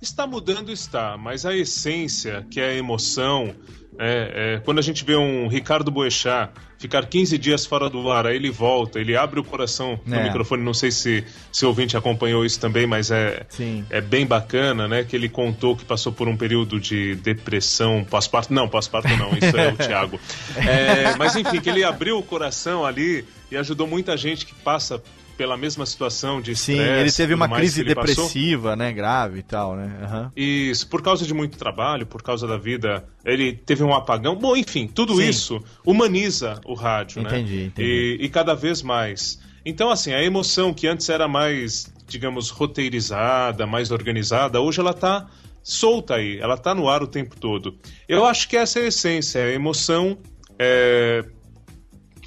Está 0.00 0.28
mudando, 0.28 0.70
está, 0.70 1.16
mas 1.16 1.44
a 1.44 1.56
essência, 1.56 2.46
que 2.48 2.60
é 2.60 2.70
a 2.70 2.74
emoção, 2.74 3.52
é, 3.98 4.54
é, 4.56 4.60
quando 4.64 4.78
a 4.78 4.82
gente 4.82 5.04
vê 5.04 5.16
um 5.16 5.48
Ricardo 5.48 5.90
Boechat 5.90 6.50
ficar 6.78 7.06
15 7.06 7.38
dias 7.38 7.64
fora 7.64 7.88
do 7.88 8.10
ar, 8.10 8.26
aí 8.26 8.34
ele 8.34 8.50
volta, 8.50 8.98
ele 8.98 9.16
abre 9.16 9.38
o 9.38 9.44
coração 9.44 10.00
no 10.04 10.16
É. 10.16 10.24
microfone, 10.24 10.62
não 10.64 10.74
sei 10.74 10.90
se, 10.90 11.24
se 11.52 11.64
o 11.64 11.68
ouvinte 11.68 11.96
acompanhou 11.96 12.44
isso 12.44 12.58
também, 12.58 12.86
mas 12.88 13.10
é, 13.12 13.46
Sim. 13.48 13.84
é 13.88 14.00
bem 14.00 14.26
bacana, 14.26 14.88
né? 14.88 15.04
Que 15.04 15.14
ele 15.14 15.28
contou 15.28 15.76
que 15.76 15.84
passou 15.84 16.12
por 16.12 16.26
um 16.26 16.36
período 16.36 16.80
de 16.80 17.14
depressão, 17.16 18.04
pós-parto. 18.08 18.52
Não, 18.52 18.68
pós-parto 18.68 19.08
não, 19.16 19.30
isso 19.36 19.56
é 19.56 19.68
o 19.72 19.76
Thiago. 19.78 20.18
É, 20.56 21.14
mas 21.16 21.36
enfim, 21.36 21.60
que 21.60 21.70
ele 21.70 21.84
abriu 21.84 22.18
o 22.18 22.22
coração 22.22 22.84
ali 22.84 23.24
e 23.50 23.56
ajudou 23.56 23.86
muita 23.86 24.16
gente 24.16 24.44
que 24.44 24.54
passa 24.54 25.00
pela 25.36 25.56
mesma 25.56 25.84
situação 25.86 26.40
de 26.40 26.54
Sim, 26.54 26.78
ele 26.78 27.10
teve 27.10 27.34
uma 27.34 27.48
crise 27.48 27.80
ele 27.80 27.94
passou. 27.94 28.24
depressiva, 28.24 28.76
né? 28.76 28.92
Grave 28.92 29.40
e 29.40 29.42
tal, 29.42 29.76
né? 29.76 30.00
Aham. 30.02 30.32
Isso, 30.36 30.88
por 30.88 31.02
causa 31.02 31.26
de 31.26 31.34
muito 31.34 31.58
trabalho, 31.58 32.06
por 32.06 32.22
causa 32.22 32.46
da 32.46 32.56
vida, 32.56 33.04
ele 33.24 33.52
teve 33.52 33.82
um 33.82 33.94
apagão. 33.94 34.36
Bom, 34.36 34.56
enfim, 34.56 34.86
tudo 34.86 35.16
Sim. 35.16 35.28
isso 35.28 35.64
humaniza 35.84 36.60
o 36.64 36.74
rádio, 36.74 37.22
né? 37.22 37.30
Entendi, 37.30 37.64
entendi. 37.64 38.18
E, 38.20 38.24
e 38.24 38.28
cada 38.28 38.54
vez 38.54 38.82
mais. 38.82 39.40
Então, 39.64 39.90
assim, 39.90 40.12
a 40.12 40.22
emoção 40.22 40.74
que 40.74 40.86
antes 40.86 41.08
era 41.08 41.28
mais, 41.28 41.92
digamos, 42.06 42.50
roteirizada, 42.50 43.66
mais 43.66 43.90
organizada, 43.90 44.60
hoje 44.60 44.80
ela 44.80 44.92
tá 44.92 45.28
solta 45.62 46.16
aí, 46.16 46.38
ela 46.38 46.56
tá 46.56 46.74
no 46.74 46.88
ar 46.88 47.02
o 47.02 47.06
tempo 47.06 47.36
todo. 47.38 47.78
Eu 48.08 48.24
acho 48.24 48.48
que 48.48 48.56
essa 48.56 48.80
é 48.80 48.84
a 48.84 48.86
essência, 48.86 49.44
a 49.44 49.52
emoção 49.52 50.18
é, 50.58 51.24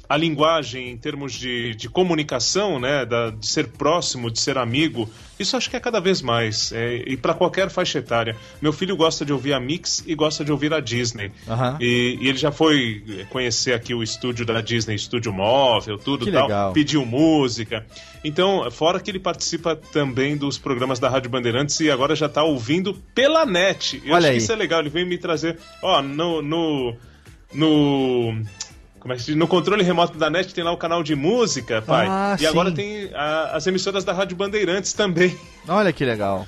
a 0.08 0.16
linguagem 0.16 0.90
em 0.90 0.96
termos 0.96 1.32
de, 1.32 1.74
de 1.74 1.88
comunicação, 1.88 2.78
né, 2.78 3.04
da, 3.04 3.30
de 3.30 3.46
ser 3.46 3.68
próximo, 3.68 4.30
de 4.30 4.38
ser 4.38 4.56
amigo, 4.58 5.08
isso 5.38 5.56
acho 5.56 5.68
que 5.68 5.76
é 5.76 5.80
cada 5.80 6.00
vez 6.00 6.22
mais. 6.22 6.72
É, 6.72 7.02
e 7.06 7.16
para 7.16 7.34
qualquer 7.34 7.68
faixa 7.70 7.98
etária. 7.98 8.36
Meu 8.60 8.72
filho 8.72 8.96
gosta 8.96 9.24
de 9.24 9.32
ouvir 9.32 9.52
a 9.52 9.60
Mix 9.60 10.02
e 10.06 10.14
gosta 10.14 10.44
de 10.44 10.52
ouvir 10.52 10.72
a 10.72 10.80
Disney. 10.80 11.30
Aham. 11.48 11.76
E, 11.80 12.18
e 12.20 12.28
ele 12.28 12.38
já 12.38 12.50
foi 12.50 13.26
conhecer 13.30 13.72
aqui 13.74 13.94
o 13.94 14.02
estúdio 14.02 14.46
da 14.46 14.60
Disney, 14.60 14.94
estúdio 14.94 15.32
móvel, 15.32 15.98
tudo 15.98 16.24
Que 16.24 16.32
tal. 16.32 16.46
legal. 16.46 16.72
Pediu 16.72 17.04
música. 17.04 17.84
Então, 18.24 18.68
fora 18.70 18.98
que 18.98 19.10
ele 19.10 19.20
participa 19.20 19.76
também 19.76 20.36
dos 20.36 20.58
programas 20.58 20.98
da 20.98 21.08
Rádio 21.08 21.30
Bandeirantes 21.30 21.78
e 21.80 21.90
agora 21.90 22.16
já 22.16 22.28
tá 22.28 22.42
ouvindo 22.42 22.94
pela 23.14 23.44
net. 23.44 24.02
Eu 24.04 24.14
Olha 24.14 24.18
acho 24.18 24.26
aí. 24.28 24.32
que 24.36 24.42
isso 24.42 24.52
é 24.52 24.56
legal. 24.56 24.80
Ele 24.80 24.90
veio 24.90 25.06
me 25.06 25.18
trazer. 25.18 25.58
Ó, 25.82 26.00
no. 26.02 26.40
no, 26.42 26.94
no 27.52 28.42
como 29.06 29.12
é 29.12 29.16
que 29.16 29.22
se 29.22 29.26
diz? 29.28 29.36
No 29.36 29.46
controle 29.46 29.84
remoto 29.84 30.18
da 30.18 30.28
net 30.28 30.52
tem 30.52 30.64
lá 30.64 30.72
o 30.72 30.76
canal 30.76 31.00
de 31.00 31.14
música, 31.14 31.80
pai. 31.80 32.08
Ah, 32.10 32.36
e 32.40 32.44
agora 32.44 32.70
sim. 32.70 32.74
tem 32.74 33.10
a- 33.14 33.52
as 33.54 33.64
emissoras 33.64 34.04
da 34.04 34.12
Rádio 34.12 34.36
Bandeirantes 34.36 34.92
também. 34.92 35.38
Olha 35.68 35.92
que 35.92 36.04
legal. 36.04 36.44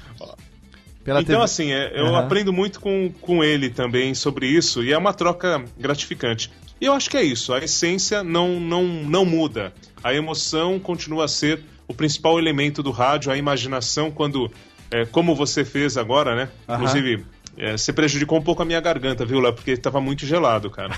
Pela 1.05 1.21
então, 1.21 1.35
TV 1.37 1.45
assim, 1.45 1.71
é, 1.73 1.93
eu 1.95 2.09
Aham. 2.09 2.19
aprendo 2.19 2.53
muito 2.53 2.81
com, 2.81 3.13
com 3.21 3.45
ele 3.45 3.71
também 3.71 4.13
sobre 4.13 4.49
isso 4.49 4.83
e 4.83 4.93
é 4.93 4.99
uma 4.99 5.15
troca 5.15 5.65
gratificante. 5.79 6.51
E 6.81 6.85
eu 6.87 6.93
acho 6.93 7.09
que 7.09 7.17
é 7.17 7.23
isso, 7.23 7.55
a 7.55 7.59
essência 7.61 8.25
não, 8.25 8.59
não, 8.59 8.83
não 8.85 9.25
muda. 9.25 9.73
A 10.03 10.13
emoção 10.13 10.81
continua 10.81 11.27
a 11.27 11.29
ser 11.29 11.61
o 11.87 11.95
principal 11.95 12.39
elemento 12.41 12.83
do 12.83 12.91
rádio, 12.91 13.31
a 13.31 13.37
imaginação, 13.37 14.11
quando, 14.11 14.51
é, 14.91 15.07
como 15.07 15.33
você 15.35 15.65
fez 15.65 15.97
agora, 15.97 16.35
né? 16.35 16.49
Aham. 16.69 16.77
Inclusive, 16.83 17.25
é, 17.59 17.73
você 17.77 17.93
prejudicou 17.93 18.39
um 18.39 18.43
pouco 18.43 18.63
a 18.63 18.65
minha 18.65 18.81
garganta, 18.81 19.25
viu, 19.25 19.41
Léo? 19.41 19.53
Porque 19.53 19.73
estava 19.73 20.01
muito 20.01 20.25
gelado, 20.25 20.71
cara. 20.71 20.93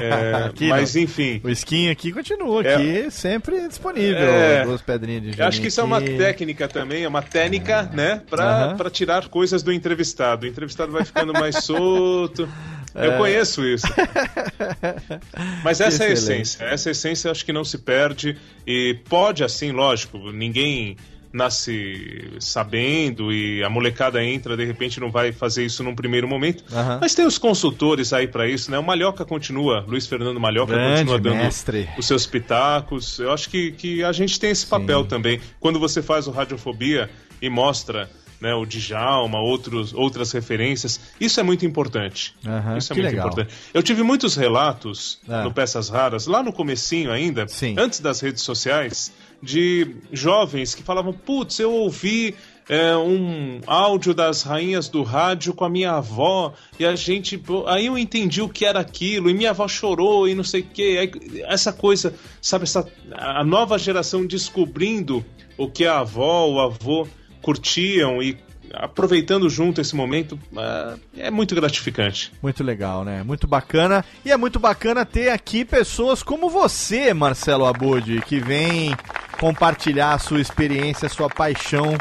É, 0.00 0.44
Aqui 0.50 0.68
mas 0.68 0.96
enfim. 0.96 1.40
O 1.44 1.50
skin 1.50 1.88
aqui 1.90 2.12
continua 2.12 2.62
É. 2.64 2.74
aqui, 2.74 3.10
sempre 3.10 3.66
disponível. 3.68 4.18
É. 4.18 4.64
Duas 4.64 4.82
pedrinhas 4.82 5.22
de 5.36 5.42
acho 5.42 5.60
que 5.60 5.68
isso 5.68 5.80
é 5.80 5.84
uma 5.84 5.98
aqui. 5.98 6.16
técnica 6.16 6.66
também, 6.68 7.04
é 7.04 7.08
uma 7.08 7.22
técnica, 7.22 7.82
né, 7.92 8.20
pra, 8.28 8.44
Aham. 8.66 8.76
pra 8.76 8.90
tirar 8.90 9.28
coisas 9.28 9.62
do 9.62 9.72
entrevistado. 9.72 10.44
O 10.46 10.48
entrevistado 10.48 10.90
vai 10.92 11.04
ficando 11.04 11.32
mais 11.32 11.56
solto. 11.64 12.48
Eu 12.94 13.12
É. 13.12 13.16
conheço 13.18 13.64
isso. 13.64 13.86
Mas 15.64 15.80
essa 15.80 16.04
é 16.04 16.08
a 16.08 16.12
Excelente. 16.12 16.42
essência. 16.42 16.64
Essa 16.64 16.90
essência 16.90 17.30
acho 17.30 17.44
que 17.44 17.52
não 17.52 17.64
se 17.64 17.78
perde. 17.78 18.36
E 18.66 18.98
pode, 19.08 19.42
assim, 19.44 19.72
lógico, 19.72 20.18
ninguém 20.32 20.96
nasce 21.34 22.30
sabendo 22.40 23.32
e 23.32 23.62
a 23.62 23.68
molecada 23.68 24.24
entra, 24.24 24.56
de 24.56 24.64
repente 24.64 25.00
não 25.00 25.10
vai 25.10 25.32
fazer 25.32 25.64
isso 25.64 25.82
num 25.82 25.94
primeiro 25.94 26.28
momento. 26.28 26.64
Aham. 26.72 26.98
Mas 27.00 27.14
tem 27.14 27.26
os 27.26 27.36
consultores 27.38 28.12
aí 28.12 28.26
pra 28.28 28.48
isso, 28.48 28.70
né? 28.70 28.78
O 28.78 28.82
Malhoca 28.82 29.24
continua, 29.24 29.84
Luiz 29.86 30.06
Fernando 30.06 30.38
Malhoca 30.40 30.72
Grande 30.72 31.00
continua 31.00 31.18
dando 31.20 31.36
mestre. 31.36 31.88
os 31.98 32.06
seus 32.06 32.26
pitacos. 32.26 33.18
Eu 33.18 33.32
acho 33.32 33.50
que, 33.50 33.72
que 33.72 34.02
a 34.04 34.12
gente 34.12 34.38
tem 34.38 34.50
esse 34.50 34.66
papel 34.66 35.04
também. 35.04 35.40
Quando 35.60 35.78
você 35.78 36.00
faz 36.02 36.26
o 36.26 36.30
Radiofobia 36.30 37.10
e 37.42 37.48
mostra 37.50 38.08
né, 38.40 38.54
o 38.54 38.66
Djalma, 38.66 39.38
outros, 39.38 39.94
outras 39.94 40.30
referências, 40.32 41.00
isso 41.18 41.40
é 41.40 41.42
muito 41.42 41.64
importante. 41.64 42.34
Aham, 42.46 42.76
Isso 42.76 42.92
é 42.92 42.96
muito 42.96 43.06
legal. 43.06 43.26
importante. 43.28 43.54
Eu 43.72 43.82
tive 43.82 44.02
muitos 44.02 44.36
relatos 44.36 45.18
Ah. 45.28 45.42
no 45.44 45.52
Peças 45.52 45.88
Raras, 45.88 46.26
lá 46.26 46.42
no 46.42 46.52
comecinho 46.52 47.10
ainda, 47.10 47.48
Sim. 47.48 47.74
antes 47.78 48.00
das 48.00 48.20
redes 48.20 48.42
sociais, 48.42 49.12
de 49.44 49.96
jovens 50.12 50.74
que 50.74 50.82
falavam, 50.82 51.12
putz, 51.12 51.58
eu 51.58 51.72
ouvi 51.72 52.34
é, 52.68 52.96
um 52.96 53.60
áudio 53.66 54.14
das 54.14 54.42
rainhas 54.42 54.88
do 54.88 55.02
rádio 55.02 55.52
com 55.52 55.64
a 55.64 55.68
minha 55.68 55.92
avó 55.92 56.54
e 56.78 56.84
a 56.84 56.96
gente. 56.96 57.40
Aí 57.66 57.86
eu 57.86 57.98
entendi 57.98 58.40
o 58.40 58.48
que 58.48 58.64
era 58.64 58.80
aquilo 58.80 59.28
e 59.28 59.34
minha 59.34 59.50
avó 59.50 59.68
chorou 59.68 60.28
e 60.28 60.34
não 60.34 60.44
sei 60.44 60.62
o 60.62 60.64
que. 60.64 61.10
Essa 61.46 61.72
coisa, 61.72 62.14
sabe, 62.40 62.64
essa, 62.64 62.86
a 63.12 63.44
nova 63.44 63.78
geração 63.78 64.26
descobrindo 64.26 65.24
o 65.58 65.70
que 65.70 65.86
a 65.86 66.00
avó, 66.00 66.48
o 66.48 66.60
avô 66.60 67.06
curtiam 67.42 68.22
e 68.22 68.36
aproveitando 68.72 69.48
junto 69.48 69.80
esse 69.80 69.94
momento 69.94 70.38
é, 70.56 71.26
é 71.26 71.30
muito 71.30 71.54
gratificante. 71.54 72.32
Muito 72.42 72.64
legal, 72.64 73.04
né? 73.04 73.22
Muito 73.22 73.46
bacana. 73.46 74.04
E 74.24 74.32
é 74.32 74.36
muito 74.36 74.58
bacana 74.58 75.04
ter 75.04 75.28
aqui 75.28 75.64
pessoas 75.64 76.22
como 76.22 76.48
você, 76.48 77.12
Marcelo 77.12 77.66
Abud, 77.66 78.22
que 78.22 78.40
vem 78.40 78.96
compartilhar 79.44 80.14
a 80.14 80.18
sua 80.18 80.40
experiência, 80.40 81.04
a 81.04 81.10
sua 81.10 81.28
paixão 81.28 81.98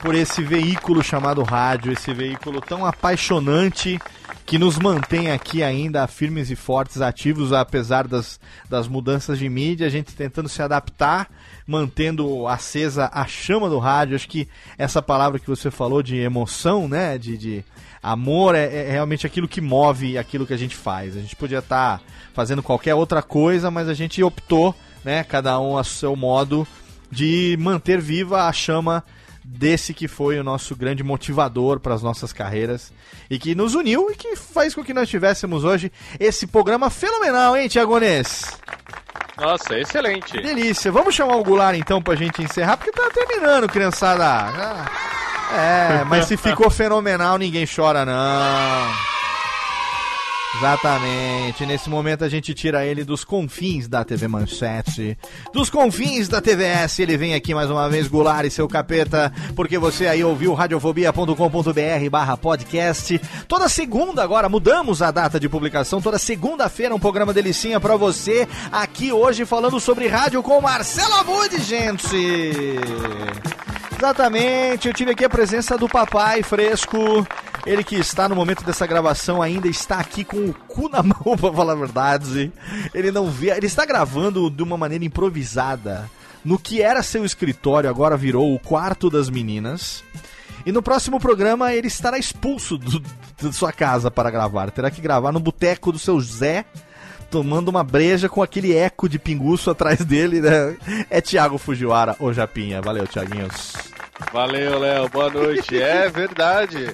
por 0.00 0.14
esse 0.14 0.42
veículo 0.42 1.02
chamado 1.04 1.42
rádio, 1.42 1.92
esse 1.92 2.14
veículo 2.14 2.62
tão 2.62 2.86
apaixonante 2.86 4.00
que 4.46 4.58
nos 4.58 4.78
mantém 4.78 5.30
aqui 5.30 5.62
ainda 5.62 6.06
firmes 6.06 6.50
e 6.50 6.56
fortes, 6.56 7.02
ativos, 7.02 7.52
apesar 7.52 8.08
das, 8.08 8.40
das 8.70 8.88
mudanças 8.88 9.38
de 9.38 9.46
mídia, 9.50 9.86
a 9.86 9.90
gente 9.90 10.14
tentando 10.14 10.48
se 10.48 10.62
adaptar, 10.62 11.28
mantendo 11.66 12.48
acesa 12.48 13.10
a 13.12 13.26
chama 13.26 13.68
do 13.68 13.78
rádio. 13.78 14.16
Acho 14.16 14.26
que 14.26 14.48
essa 14.78 15.02
palavra 15.02 15.38
que 15.38 15.50
você 15.50 15.70
falou 15.70 16.02
de 16.02 16.16
emoção, 16.16 16.88
né? 16.88 17.18
De, 17.18 17.36
de 17.36 17.64
amor, 18.02 18.54
é, 18.54 18.86
é 18.86 18.90
realmente 18.92 19.26
aquilo 19.26 19.46
que 19.46 19.60
move 19.60 20.16
aquilo 20.16 20.46
que 20.46 20.54
a 20.54 20.58
gente 20.58 20.74
faz. 20.74 21.18
A 21.18 21.20
gente 21.20 21.36
podia 21.36 21.58
estar 21.58 22.00
fazendo 22.32 22.62
qualquer 22.62 22.94
outra 22.94 23.20
coisa, 23.20 23.70
mas 23.70 23.90
a 23.90 23.94
gente 23.94 24.22
optou, 24.22 24.74
né? 25.06 25.22
Cada 25.24 25.58
um 25.60 25.78
a 25.78 25.84
seu 25.84 26.16
modo, 26.16 26.66
de 27.10 27.56
manter 27.60 28.00
viva 28.00 28.48
a 28.48 28.52
chama 28.52 29.04
desse 29.44 29.94
que 29.94 30.08
foi 30.08 30.40
o 30.40 30.44
nosso 30.44 30.74
grande 30.74 31.04
motivador 31.04 31.78
para 31.78 31.94
as 31.94 32.02
nossas 32.02 32.32
carreiras 32.32 32.92
e 33.30 33.38
que 33.38 33.54
nos 33.54 33.76
uniu 33.76 34.10
e 34.10 34.16
que 34.16 34.34
faz 34.34 34.74
com 34.74 34.82
que 34.82 34.92
nós 34.92 35.08
tivéssemos 35.08 35.62
hoje 35.62 35.92
esse 36.18 36.48
programa 36.48 36.90
fenomenal, 36.90 37.56
hein, 37.56 37.68
Tiago 37.68 37.96
Nes? 37.98 38.58
Nossa, 39.38 39.78
excelente. 39.78 40.40
Delícia. 40.40 40.90
Vamos 40.90 41.14
chamar 41.14 41.36
o 41.36 41.44
Goulart 41.44 41.78
então 41.78 42.02
pra 42.02 42.16
gente 42.16 42.42
encerrar, 42.42 42.76
porque 42.76 42.90
tá 42.90 43.08
terminando, 43.10 43.68
criançada. 43.68 44.24
Ah, 44.26 44.86
É, 46.00 46.04
mas 46.04 46.24
se 46.24 46.36
ficou 46.36 46.68
fenomenal, 46.68 47.38
ninguém 47.38 47.64
chora, 47.66 48.04
não. 48.04 48.92
Exatamente. 50.54 51.66
Nesse 51.66 51.90
momento 51.90 52.24
a 52.24 52.28
gente 52.28 52.54
tira 52.54 52.84
ele 52.84 53.04
dos 53.04 53.24
confins 53.24 53.88
da 53.88 54.04
TV 54.04 54.26
Manchete, 54.26 55.18
dos 55.52 55.68
confins 55.68 56.28
da 56.28 56.40
TVS. 56.40 57.00
Ele 57.00 57.16
vem 57.16 57.34
aqui 57.34 57.54
mais 57.54 57.70
uma 57.70 57.88
vez, 57.90 58.08
Goulart 58.08 58.46
e 58.46 58.50
seu 58.50 58.66
capeta, 58.68 59.32
porque 59.54 59.78
você 59.78 60.06
aí 60.06 60.24
ouviu 60.24 60.54
radiofobia.com.br 60.54 62.10
barra 62.10 62.36
podcast. 62.36 63.20
Toda 63.46 63.68
segunda 63.68 64.22
agora, 64.22 64.48
mudamos 64.48 65.02
a 65.02 65.10
data 65.10 65.38
de 65.38 65.48
publicação. 65.48 66.00
Toda 66.00 66.18
segunda-feira 66.18 66.94
um 66.94 67.00
programa 67.00 67.34
delicinha 67.34 67.78
pra 67.78 67.96
você. 67.96 68.48
Aqui 68.72 69.12
hoje 69.12 69.44
falando 69.44 69.78
sobre 69.78 70.08
rádio 70.08 70.42
com 70.42 70.60
Marcelo 70.60 71.14
Abud, 71.14 71.58
gente. 71.62 72.16
Exatamente, 73.98 74.88
eu 74.88 74.94
tive 74.94 75.10
aqui 75.10 75.24
a 75.24 75.28
presença 75.28 75.76
do 75.76 75.88
papai 75.88 76.42
fresco. 76.42 77.26
Ele 77.66 77.82
que 77.82 77.96
está 77.96 78.28
no 78.28 78.36
momento 78.36 78.64
dessa 78.64 78.86
gravação 78.86 79.42
ainda 79.42 79.66
está 79.66 79.98
aqui 79.98 80.22
com 80.22 80.36
o 80.36 80.54
cu 80.54 80.88
na 80.88 81.02
mão, 81.04 81.36
pra 81.36 81.52
falar 81.52 81.72
a 81.72 81.76
verdade. 81.76 82.52
Ele 82.94 83.10
não 83.10 83.28
vê, 83.28 83.50
ele 83.50 83.66
está 83.66 83.84
gravando 83.84 84.48
de 84.48 84.62
uma 84.62 84.78
maneira 84.78 85.04
improvisada. 85.04 86.08
No 86.44 86.60
que 86.60 86.80
era 86.80 87.02
seu 87.02 87.24
escritório, 87.24 87.90
agora 87.90 88.16
virou 88.16 88.54
o 88.54 88.58
quarto 88.58 89.10
das 89.10 89.28
meninas. 89.28 90.04
E 90.64 90.70
no 90.70 90.80
próximo 90.80 91.18
programa 91.18 91.72
ele 91.72 91.88
estará 91.88 92.18
expulso 92.18 92.78
da 93.42 93.52
sua 93.52 93.72
casa 93.72 94.12
para 94.12 94.30
gravar. 94.30 94.70
Terá 94.70 94.88
que 94.88 95.00
gravar 95.00 95.32
no 95.32 95.40
boteco 95.40 95.90
do 95.90 95.98
seu 95.98 96.20
Zé, 96.20 96.64
tomando 97.32 97.68
uma 97.68 97.82
breja 97.82 98.28
com 98.28 98.44
aquele 98.44 98.76
eco 98.76 99.08
de 99.08 99.18
pinguço 99.18 99.70
atrás 99.70 100.04
dele. 100.04 100.40
Né? 100.40 100.76
É 101.10 101.20
Thiago 101.20 101.58
Fujiwara, 101.58 102.14
ô 102.20 102.32
Japinha. 102.32 102.80
Valeu, 102.80 103.08
Thiaguinhos. 103.08 103.74
Valeu, 104.32 104.78
Léo. 104.78 105.08
Boa 105.08 105.30
noite. 105.30 105.76
É 105.82 106.08
verdade. 106.08 106.90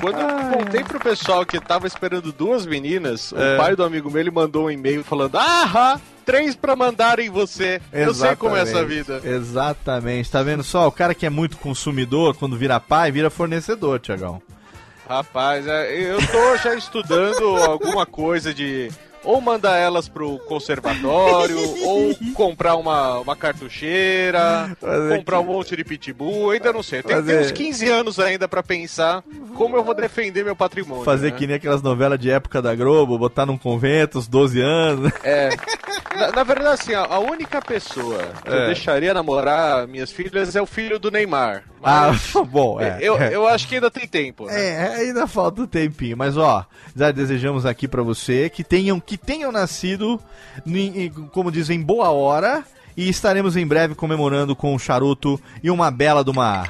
Quando 0.00 0.20
eu 0.20 0.58
contei 0.58 0.84
pro 0.84 1.00
pessoal 1.00 1.44
que 1.46 1.58
tava 1.60 1.86
esperando 1.86 2.32
duas 2.32 2.66
meninas, 2.66 3.32
É. 3.32 3.54
o 3.54 3.56
pai 3.56 3.74
do 3.76 3.82
amigo 3.84 4.10
meu 4.10 4.20
ele 4.20 4.30
mandou 4.30 4.66
um 4.66 4.70
e-mail 4.70 5.02
falando: 5.04 5.36
Ah, 5.38 5.98
três 6.24 6.54
pra 6.54 6.76
mandar 6.76 7.18
em 7.18 7.30
você. 7.30 7.80
Eu 7.92 8.12
sei 8.12 8.36
como 8.36 8.56
é 8.56 8.60
essa 8.62 8.84
vida. 8.84 9.20
Exatamente. 9.24 10.30
Tá 10.30 10.42
vendo 10.42 10.62
só? 10.62 10.86
O 10.86 10.92
cara 10.92 11.14
que 11.14 11.24
é 11.24 11.30
muito 11.30 11.56
consumidor, 11.56 12.36
quando 12.36 12.56
vira 12.56 12.78
pai, 12.80 13.10
vira 13.10 13.30
fornecedor, 13.30 13.98
Tiagão. 14.00 14.42
Rapaz, 15.08 15.66
é, 15.68 15.92
eu 16.12 16.18
tô 16.26 16.56
já 16.56 16.74
estudando 16.74 17.44
alguma 17.64 18.04
coisa 18.04 18.52
de 18.52 18.90
ou 19.26 19.40
mandar 19.40 19.76
elas 19.76 20.08
pro 20.08 20.38
conservatório, 20.40 21.58
ou 21.84 22.14
comprar 22.34 22.76
uma, 22.76 23.18
uma 23.18 23.36
cartucheira, 23.36 24.76
Fazer 24.80 25.16
comprar 25.18 25.40
um 25.40 25.46
que- 25.46 25.52
monte 25.52 25.76
de 25.76 25.84
pitbull, 25.84 26.50
ainda 26.50 26.72
não 26.72 26.82
sei. 26.82 27.02
Tem, 27.02 27.16
Fazer- 27.16 27.40
uns 27.40 27.50
15 27.52 27.88
anos 27.88 28.18
ainda 28.18 28.48
pra 28.48 28.62
pensar 28.62 29.22
como 29.54 29.76
eu 29.76 29.84
vou 29.84 29.94
defender 29.94 30.44
meu 30.44 30.56
patrimônio. 30.56 31.04
Fazer 31.04 31.32
né? 31.32 31.38
que 31.38 31.46
nem 31.46 31.56
aquelas 31.56 31.82
novelas 31.82 32.18
de 32.18 32.30
época 32.30 32.60
da 32.62 32.74
Globo, 32.74 33.18
botar 33.18 33.46
num 33.46 33.58
convento, 33.58 34.18
os 34.18 34.28
12 34.28 34.60
anos. 34.60 35.12
É. 35.22 35.50
Na, 36.16 36.32
na 36.32 36.42
verdade, 36.44 36.68
assim, 36.68 36.94
a, 36.94 37.18
única 37.18 37.60
pessoa 37.60 38.18
que 38.42 38.48
É. 38.50 38.62
eu 38.62 38.66
deixaria 38.66 39.12
namorar 39.14 39.86
minhas 39.86 40.10
filhas 40.10 40.56
é 40.56 40.62
o 40.62 40.66
filho 40.66 40.98
do 40.98 41.10
Neymar. 41.10 41.64
Ah, 41.82 42.08
Mas 42.10 42.32
bom, 42.50 42.80
é. 42.80 42.98
eu, 43.00 43.16
eu 43.30 43.46
acho 43.46 43.68
que 43.68 43.74
ainda 43.76 43.90
tem 43.90 44.06
tempo. 44.08 44.46
né? 44.46 44.68
É, 44.68 44.94
ainda 44.96 45.26
falta 45.26 45.62
um 45.62 45.66
tempinho, 45.66 46.16
mas 46.16 46.36
ó, 46.36 46.64
já 46.94 47.10
desejamos 47.10 47.64
aqui 47.66 47.86
pra 47.86 48.02
você 48.02 48.48
que 48.50 48.64
tenham 48.64 48.98
que 48.98 49.16
tenham 49.16 49.52
nascido, 49.52 50.20
como 51.32 51.52
dizem, 51.52 51.80
boa 51.80 52.10
hora 52.10 52.64
e 52.96 53.08
estaremos 53.08 53.56
em 53.56 53.66
breve 53.66 53.94
comemorando 53.94 54.56
com 54.56 54.74
um 54.74 54.78
charuto 54.78 55.40
e 55.62 55.70
uma 55.70 55.90
bela 55.90 56.24
de 56.24 56.30
uma 56.30 56.66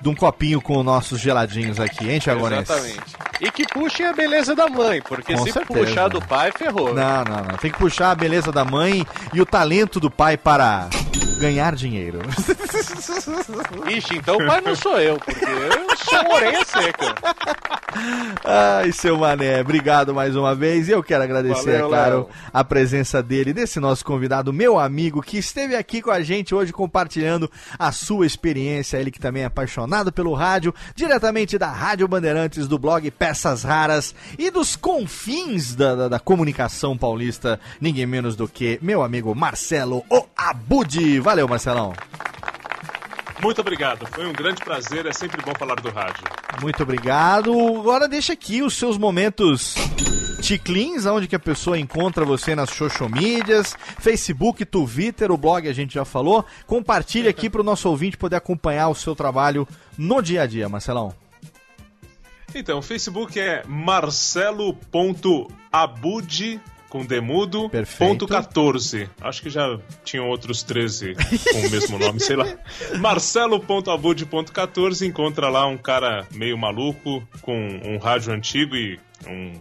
de 0.00 0.08
um 0.08 0.14
copinho 0.14 0.60
com 0.60 0.82
nossos 0.82 1.20
geladinhos 1.20 1.80
aqui, 1.80 2.08
hein, 2.10 2.20
Thiagonense? 2.20 2.72
Exatamente. 2.72 3.16
E 3.40 3.50
que 3.50 3.64
puxem 3.66 4.06
a 4.06 4.12
beleza 4.12 4.54
da 4.54 4.68
mãe, 4.68 5.00
porque 5.02 5.34
Com 5.34 5.44
se 5.44 5.52
certeza. 5.52 5.80
puxar 5.80 6.08
do 6.08 6.20
pai, 6.20 6.50
ferrou. 6.52 6.94
Não, 6.94 7.24
não, 7.24 7.44
não. 7.44 7.56
Tem 7.56 7.70
que 7.70 7.78
puxar 7.78 8.10
a 8.10 8.14
beleza 8.14 8.50
da 8.52 8.64
mãe 8.64 9.06
e 9.32 9.40
o 9.40 9.46
talento 9.46 10.00
do 10.00 10.10
pai 10.10 10.36
para 10.36 10.88
ganhar 11.38 11.74
dinheiro. 11.74 12.18
Ixi, 13.88 14.16
então 14.16 14.38
pai 14.38 14.60
não 14.60 14.74
sou 14.74 15.00
eu, 15.00 15.18
porque 15.18 15.44
eu 15.44 15.96
sou 15.96 16.34
orelha 16.34 16.64
seca. 16.64 17.14
Ai, 18.44 18.92
seu 18.92 19.16
Mané, 19.16 19.60
obrigado 19.60 20.14
mais 20.14 20.36
uma 20.36 20.54
vez. 20.54 20.88
E 20.88 20.92
eu 20.92 21.02
quero 21.02 21.24
agradecer, 21.24 21.72
Valeu, 21.72 21.86
é 21.86 21.88
claro, 21.88 22.16
Léo. 22.16 22.28
a 22.52 22.64
presença 22.64 23.22
dele, 23.22 23.52
desse 23.52 23.80
nosso 23.80 24.04
convidado, 24.04 24.52
meu 24.52 24.78
amigo, 24.78 25.22
que 25.22 25.38
esteve 25.38 25.74
aqui 25.74 26.02
com 26.02 26.10
a 26.10 26.20
gente 26.20 26.54
hoje 26.54 26.72
compartilhando 26.72 27.50
a 27.78 27.90
sua 27.92 28.26
experiência. 28.26 28.98
Ele 28.98 29.10
que 29.10 29.20
também 29.20 29.42
é 29.42 29.46
apaixonado 29.46 30.12
pelo 30.12 30.34
rádio, 30.34 30.74
diretamente 30.94 31.56
da 31.58 31.68
Rádio 31.68 32.06
Bandeirantes, 32.08 32.68
do 32.68 32.78
blog 32.78 33.10
Peças 33.10 33.62
Raras 33.62 34.14
e 34.38 34.50
dos 34.50 34.76
confins 34.76 35.74
da, 35.74 35.94
da, 35.94 36.08
da 36.08 36.18
comunicação 36.18 36.96
paulista, 36.96 37.58
ninguém 37.80 38.06
menos 38.06 38.36
do 38.36 38.46
que 38.48 38.78
meu 38.82 39.02
amigo 39.02 39.34
Marcelo 39.34 40.04
O 40.10 40.24
Abudi. 40.36 41.20
Valeu, 41.28 41.46
Marcelão. 41.46 41.92
Muito 43.42 43.60
obrigado, 43.60 44.06
foi 44.06 44.26
um 44.26 44.32
grande 44.32 44.64
prazer, 44.64 45.04
é 45.04 45.12
sempre 45.12 45.42
bom 45.42 45.52
falar 45.58 45.74
do 45.74 45.90
rádio. 45.90 46.24
Muito 46.62 46.82
obrigado. 46.82 47.52
Agora 47.78 48.08
deixa 48.08 48.32
aqui 48.32 48.62
os 48.62 48.72
seus 48.72 48.96
momentos 48.96 49.74
ticlins, 50.40 51.04
onde 51.04 51.28
que 51.28 51.36
a 51.36 51.38
pessoa 51.38 51.78
encontra 51.78 52.24
você 52.24 52.54
nas 52.54 52.70
social 52.70 53.10
mídias, 53.10 53.76
Facebook, 53.98 54.64
Twitter, 54.64 55.30
o 55.30 55.36
blog 55.36 55.68
a 55.68 55.72
gente 55.74 55.92
já 55.92 56.06
falou. 56.06 56.46
Compartilhe 56.66 57.28
aqui 57.28 57.50
para 57.50 57.60
o 57.60 57.64
nosso 57.64 57.90
ouvinte 57.90 58.16
poder 58.16 58.36
acompanhar 58.36 58.88
o 58.88 58.94
seu 58.94 59.14
trabalho 59.14 59.68
no 59.98 60.22
dia 60.22 60.44
a 60.44 60.46
dia, 60.46 60.66
Marcelão. 60.66 61.14
Então, 62.54 62.78
o 62.78 62.82
Facebook 62.82 63.38
é 63.38 63.62
marcelo.abud 63.66 64.78
com 66.88 67.04
demudo, 67.04 67.68
Perfeito. 67.68 68.10
ponto 68.10 68.26
14. 68.26 69.08
Acho 69.20 69.42
que 69.42 69.50
já 69.50 69.78
tinham 70.04 70.28
outros 70.28 70.62
13 70.62 71.14
com 71.14 71.66
o 71.66 71.70
mesmo 71.70 71.98
nome, 71.98 72.20
sei 72.20 72.36
lá. 72.36 72.46
Marcelo.abud.14 72.98 75.06
encontra 75.06 75.48
lá 75.48 75.66
um 75.66 75.76
cara 75.76 76.26
meio 76.32 76.56
maluco 76.56 77.26
com 77.42 77.80
um 77.84 77.98
rádio 77.98 78.32
antigo 78.32 78.74
e 78.74 78.98
um, 79.26 79.52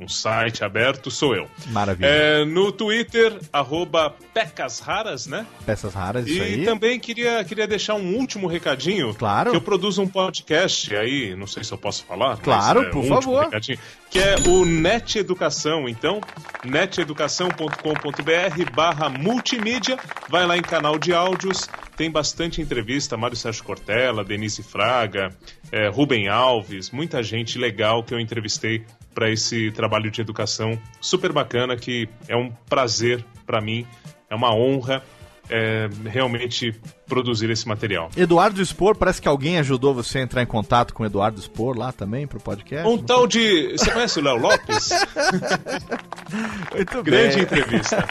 um 0.00 0.08
site 0.08 0.64
aberto, 0.64 1.10
sou 1.10 1.34
eu. 1.36 1.48
Maravilha. 1.68 2.06
É, 2.08 2.44
no 2.44 2.72
Twitter, 2.72 3.38
arroba 3.52 4.14
Pecas 4.32 4.80
Raras, 4.80 5.26
né? 5.26 5.46
Peças 5.66 5.92
raras, 5.94 6.26
isso 6.26 6.38
E 6.38 6.42
aí. 6.42 6.64
também 6.64 6.98
queria, 6.98 7.42
queria 7.44 7.66
deixar 7.66 7.94
um 7.94 8.16
último 8.16 8.46
recadinho. 8.46 9.14
Claro. 9.14 9.50
Que 9.50 9.56
eu 9.56 9.60
produzo 9.60 10.02
um 10.02 10.08
podcast 10.08 10.94
aí, 10.96 11.34
não 11.36 11.46
sei 11.46 11.62
se 11.64 11.72
eu 11.72 11.78
posso 11.78 12.04
falar. 12.04 12.30
mas 12.30 12.40
Claro, 12.40 12.82
é, 12.82 12.90
por 12.90 13.04
um 13.04 13.08
favor. 13.08 13.44
recadinho, 13.44 13.78
que 14.10 14.18
é 14.18 14.36
o 14.48 14.64
Net 14.64 15.18
Educação. 15.18 15.88
Então, 15.88 16.20
neteducação.com.br 16.64 18.70
barra 18.74 19.08
multimídia. 19.08 19.98
Vai 20.28 20.46
lá 20.46 20.56
em 20.56 20.62
canal 20.62 20.98
de 20.98 21.12
áudios. 21.12 21.68
Tem 21.96 22.10
bastante 22.10 22.60
entrevista. 22.62 23.16
Mário 23.16 23.36
Sérgio 23.36 23.62
Cortella, 23.64 24.24
Denise 24.24 24.62
Fraga, 24.62 25.34
é, 25.70 25.88
Rubem 25.88 26.28
Alves, 26.28 26.90
muita 26.90 27.22
gente 27.22 27.58
legal 27.58 28.02
que 28.02 28.14
eu 28.14 28.20
entrevistei 28.20 28.84
para 29.20 29.28
esse 29.28 29.70
trabalho 29.72 30.10
de 30.10 30.18
educação 30.22 30.80
super 30.98 31.30
bacana 31.30 31.76
que 31.76 32.08
é 32.26 32.34
um 32.34 32.50
prazer 32.50 33.22
para 33.44 33.60
mim, 33.60 33.86
é 34.30 34.34
uma 34.34 34.54
honra 34.54 35.02
é, 35.50 35.88
realmente 36.06 36.74
produzir 37.06 37.50
esse 37.50 37.66
material. 37.66 38.08
Eduardo 38.16 38.64
Spor, 38.64 38.96
parece 38.96 39.20
que 39.20 39.26
alguém 39.26 39.58
ajudou 39.58 39.92
você 39.92 40.18
a 40.18 40.22
entrar 40.22 40.42
em 40.42 40.46
contato 40.46 40.94
com 40.94 41.02
o 41.02 41.06
Eduardo 41.06 41.40
Spor 41.42 41.76
lá 41.76 41.90
também 41.90 42.26
pro 42.26 42.38
podcast. 42.40 42.88
Um 42.88 42.96
tal 42.96 43.26
de. 43.26 43.72
Você 43.72 43.90
conhece 43.90 44.20
o 44.20 44.22
Léo 44.22 44.36
Lopes? 44.36 44.90
Muito 46.72 47.02
Grande 47.02 47.34
bem. 47.34 47.42
entrevista. 47.42 48.06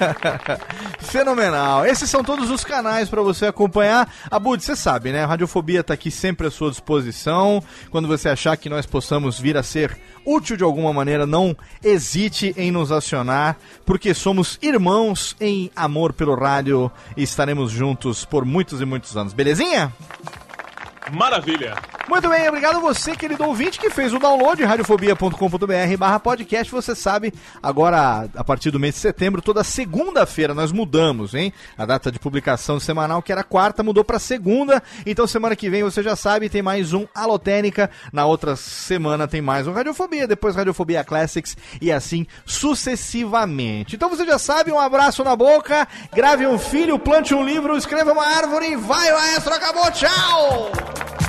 Fenomenal. 0.99 1.86
Esses 1.86 2.10
são 2.10 2.24
todos 2.24 2.49
os 2.52 2.64
canais 2.64 3.07
para 3.10 3.22
você 3.22 3.45
acompanhar. 3.45 4.14
Abud, 4.30 4.61
você 4.61 4.76
sabe, 4.76 5.11
né? 5.11 5.24
A 5.24 5.28
Radiofobia 5.28 5.84
tá 5.84 5.94
aqui 5.94 6.11
sempre 6.11 6.48
à 6.48 6.52
sua 6.52 6.70
disposição. 6.70 7.64
Quando 7.90 8.07
você 8.07 8.28
achar 8.28 8.57
que 8.57 8.70
nós 8.70 8.86
possamos 8.86 9.40
vir 9.40 9.56
a 9.56 9.64
ser 9.64 9.98
útil 10.26 10.57
de 10.57 10.64
alguma 10.64 10.91
maneira, 10.91 11.26
não 11.26 11.56
hesite 11.84 12.53
em 12.57 12.72
nos 12.72 12.91
acionar, 12.91 13.57
porque 13.86 14.14
somos 14.14 14.60
irmãos 14.61 15.36
em 15.40 15.72
amor 15.76 16.14
pelo 16.14 16.36
rádio 16.36 16.91
e 17.16 17.26
estaremos 17.30 17.74
juntos 17.74 18.26
por 18.26 18.46
muitos 18.46 18.82
e 18.82 18.86
muitos 18.86 19.16
anos. 19.16 19.34
Belezinha? 19.34 19.94
Maravilha. 21.11 21.76
Muito 22.10 22.27
bem, 22.27 22.48
obrigado 22.49 22.77
a 22.77 22.80
você, 22.80 23.15
querido 23.15 23.44
ouvinte, 23.45 23.80
que 23.80 23.91
fez 23.91 24.11
o 24.11 24.18
download 24.18 24.64
radiofobia.com.br 24.64 25.98
barra 25.98 26.19
podcast. 26.19 26.72
Você 26.72 26.95
sabe, 26.95 27.31
agora, 27.61 28.27
a 28.36 28.44
partir 28.44 28.72
do 28.72 28.80
mês 28.80 28.95
de 28.95 28.99
setembro, 28.99 29.44
toda 29.44 29.64
segunda-feira 29.64 30.56
nós 30.56 30.72
mudamos, 30.72 31.36
hein? 31.36 31.53
A 31.77 31.86
data 31.86 32.11
de 32.11 32.18
publicação 32.18 32.80
semanal, 32.80 33.22
que 33.22 33.31
era 33.31 33.44
quarta, 33.44 33.84
mudou 33.84 34.03
para 34.03 34.18
segunda. 34.18 34.81
Então, 35.06 35.27
semana 35.27 35.56
que 35.56 35.69
vem, 35.69 35.84
você 35.84 36.02
já 36.02 36.15
sabe, 36.15 36.49
tem 36.49 36.64
mais 36.64 36.94
um 36.94 37.06
Alotênica. 37.14 37.91
Na 38.11 38.26
outra 38.26 38.56
semana 38.56 39.27
tem 39.27 39.40
mais 39.40 39.68
um 39.68 39.72
Radiofobia, 39.72 40.27
depois 40.27 40.56
Radiofobia 40.56 41.03
Classics 41.03 41.56
e 41.80 41.91
assim 41.91 42.26
sucessivamente. 42.44 43.95
Então, 43.95 44.10
você 44.10 44.26
já 44.26 44.40
sabe, 44.40 44.72
um 44.72 44.80
abraço 44.80 45.23
na 45.23 45.36
boca, 45.36 45.88
grave 46.11 46.48
um 46.48 46.57
filho, 46.57 46.98
plante 46.98 47.36
um 47.36 47.45
livro, 47.45 47.77
escreva 47.77 48.14
uma 48.14 48.26
árvore 48.26 48.72
e 48.72 48.76
vai, 48.76 49.11
maestro, 49.11 49.53
acabou, 49.53 49.91
tchau! 49.91 50.72
Thank 51.00 51.22
you. 51.22 51.29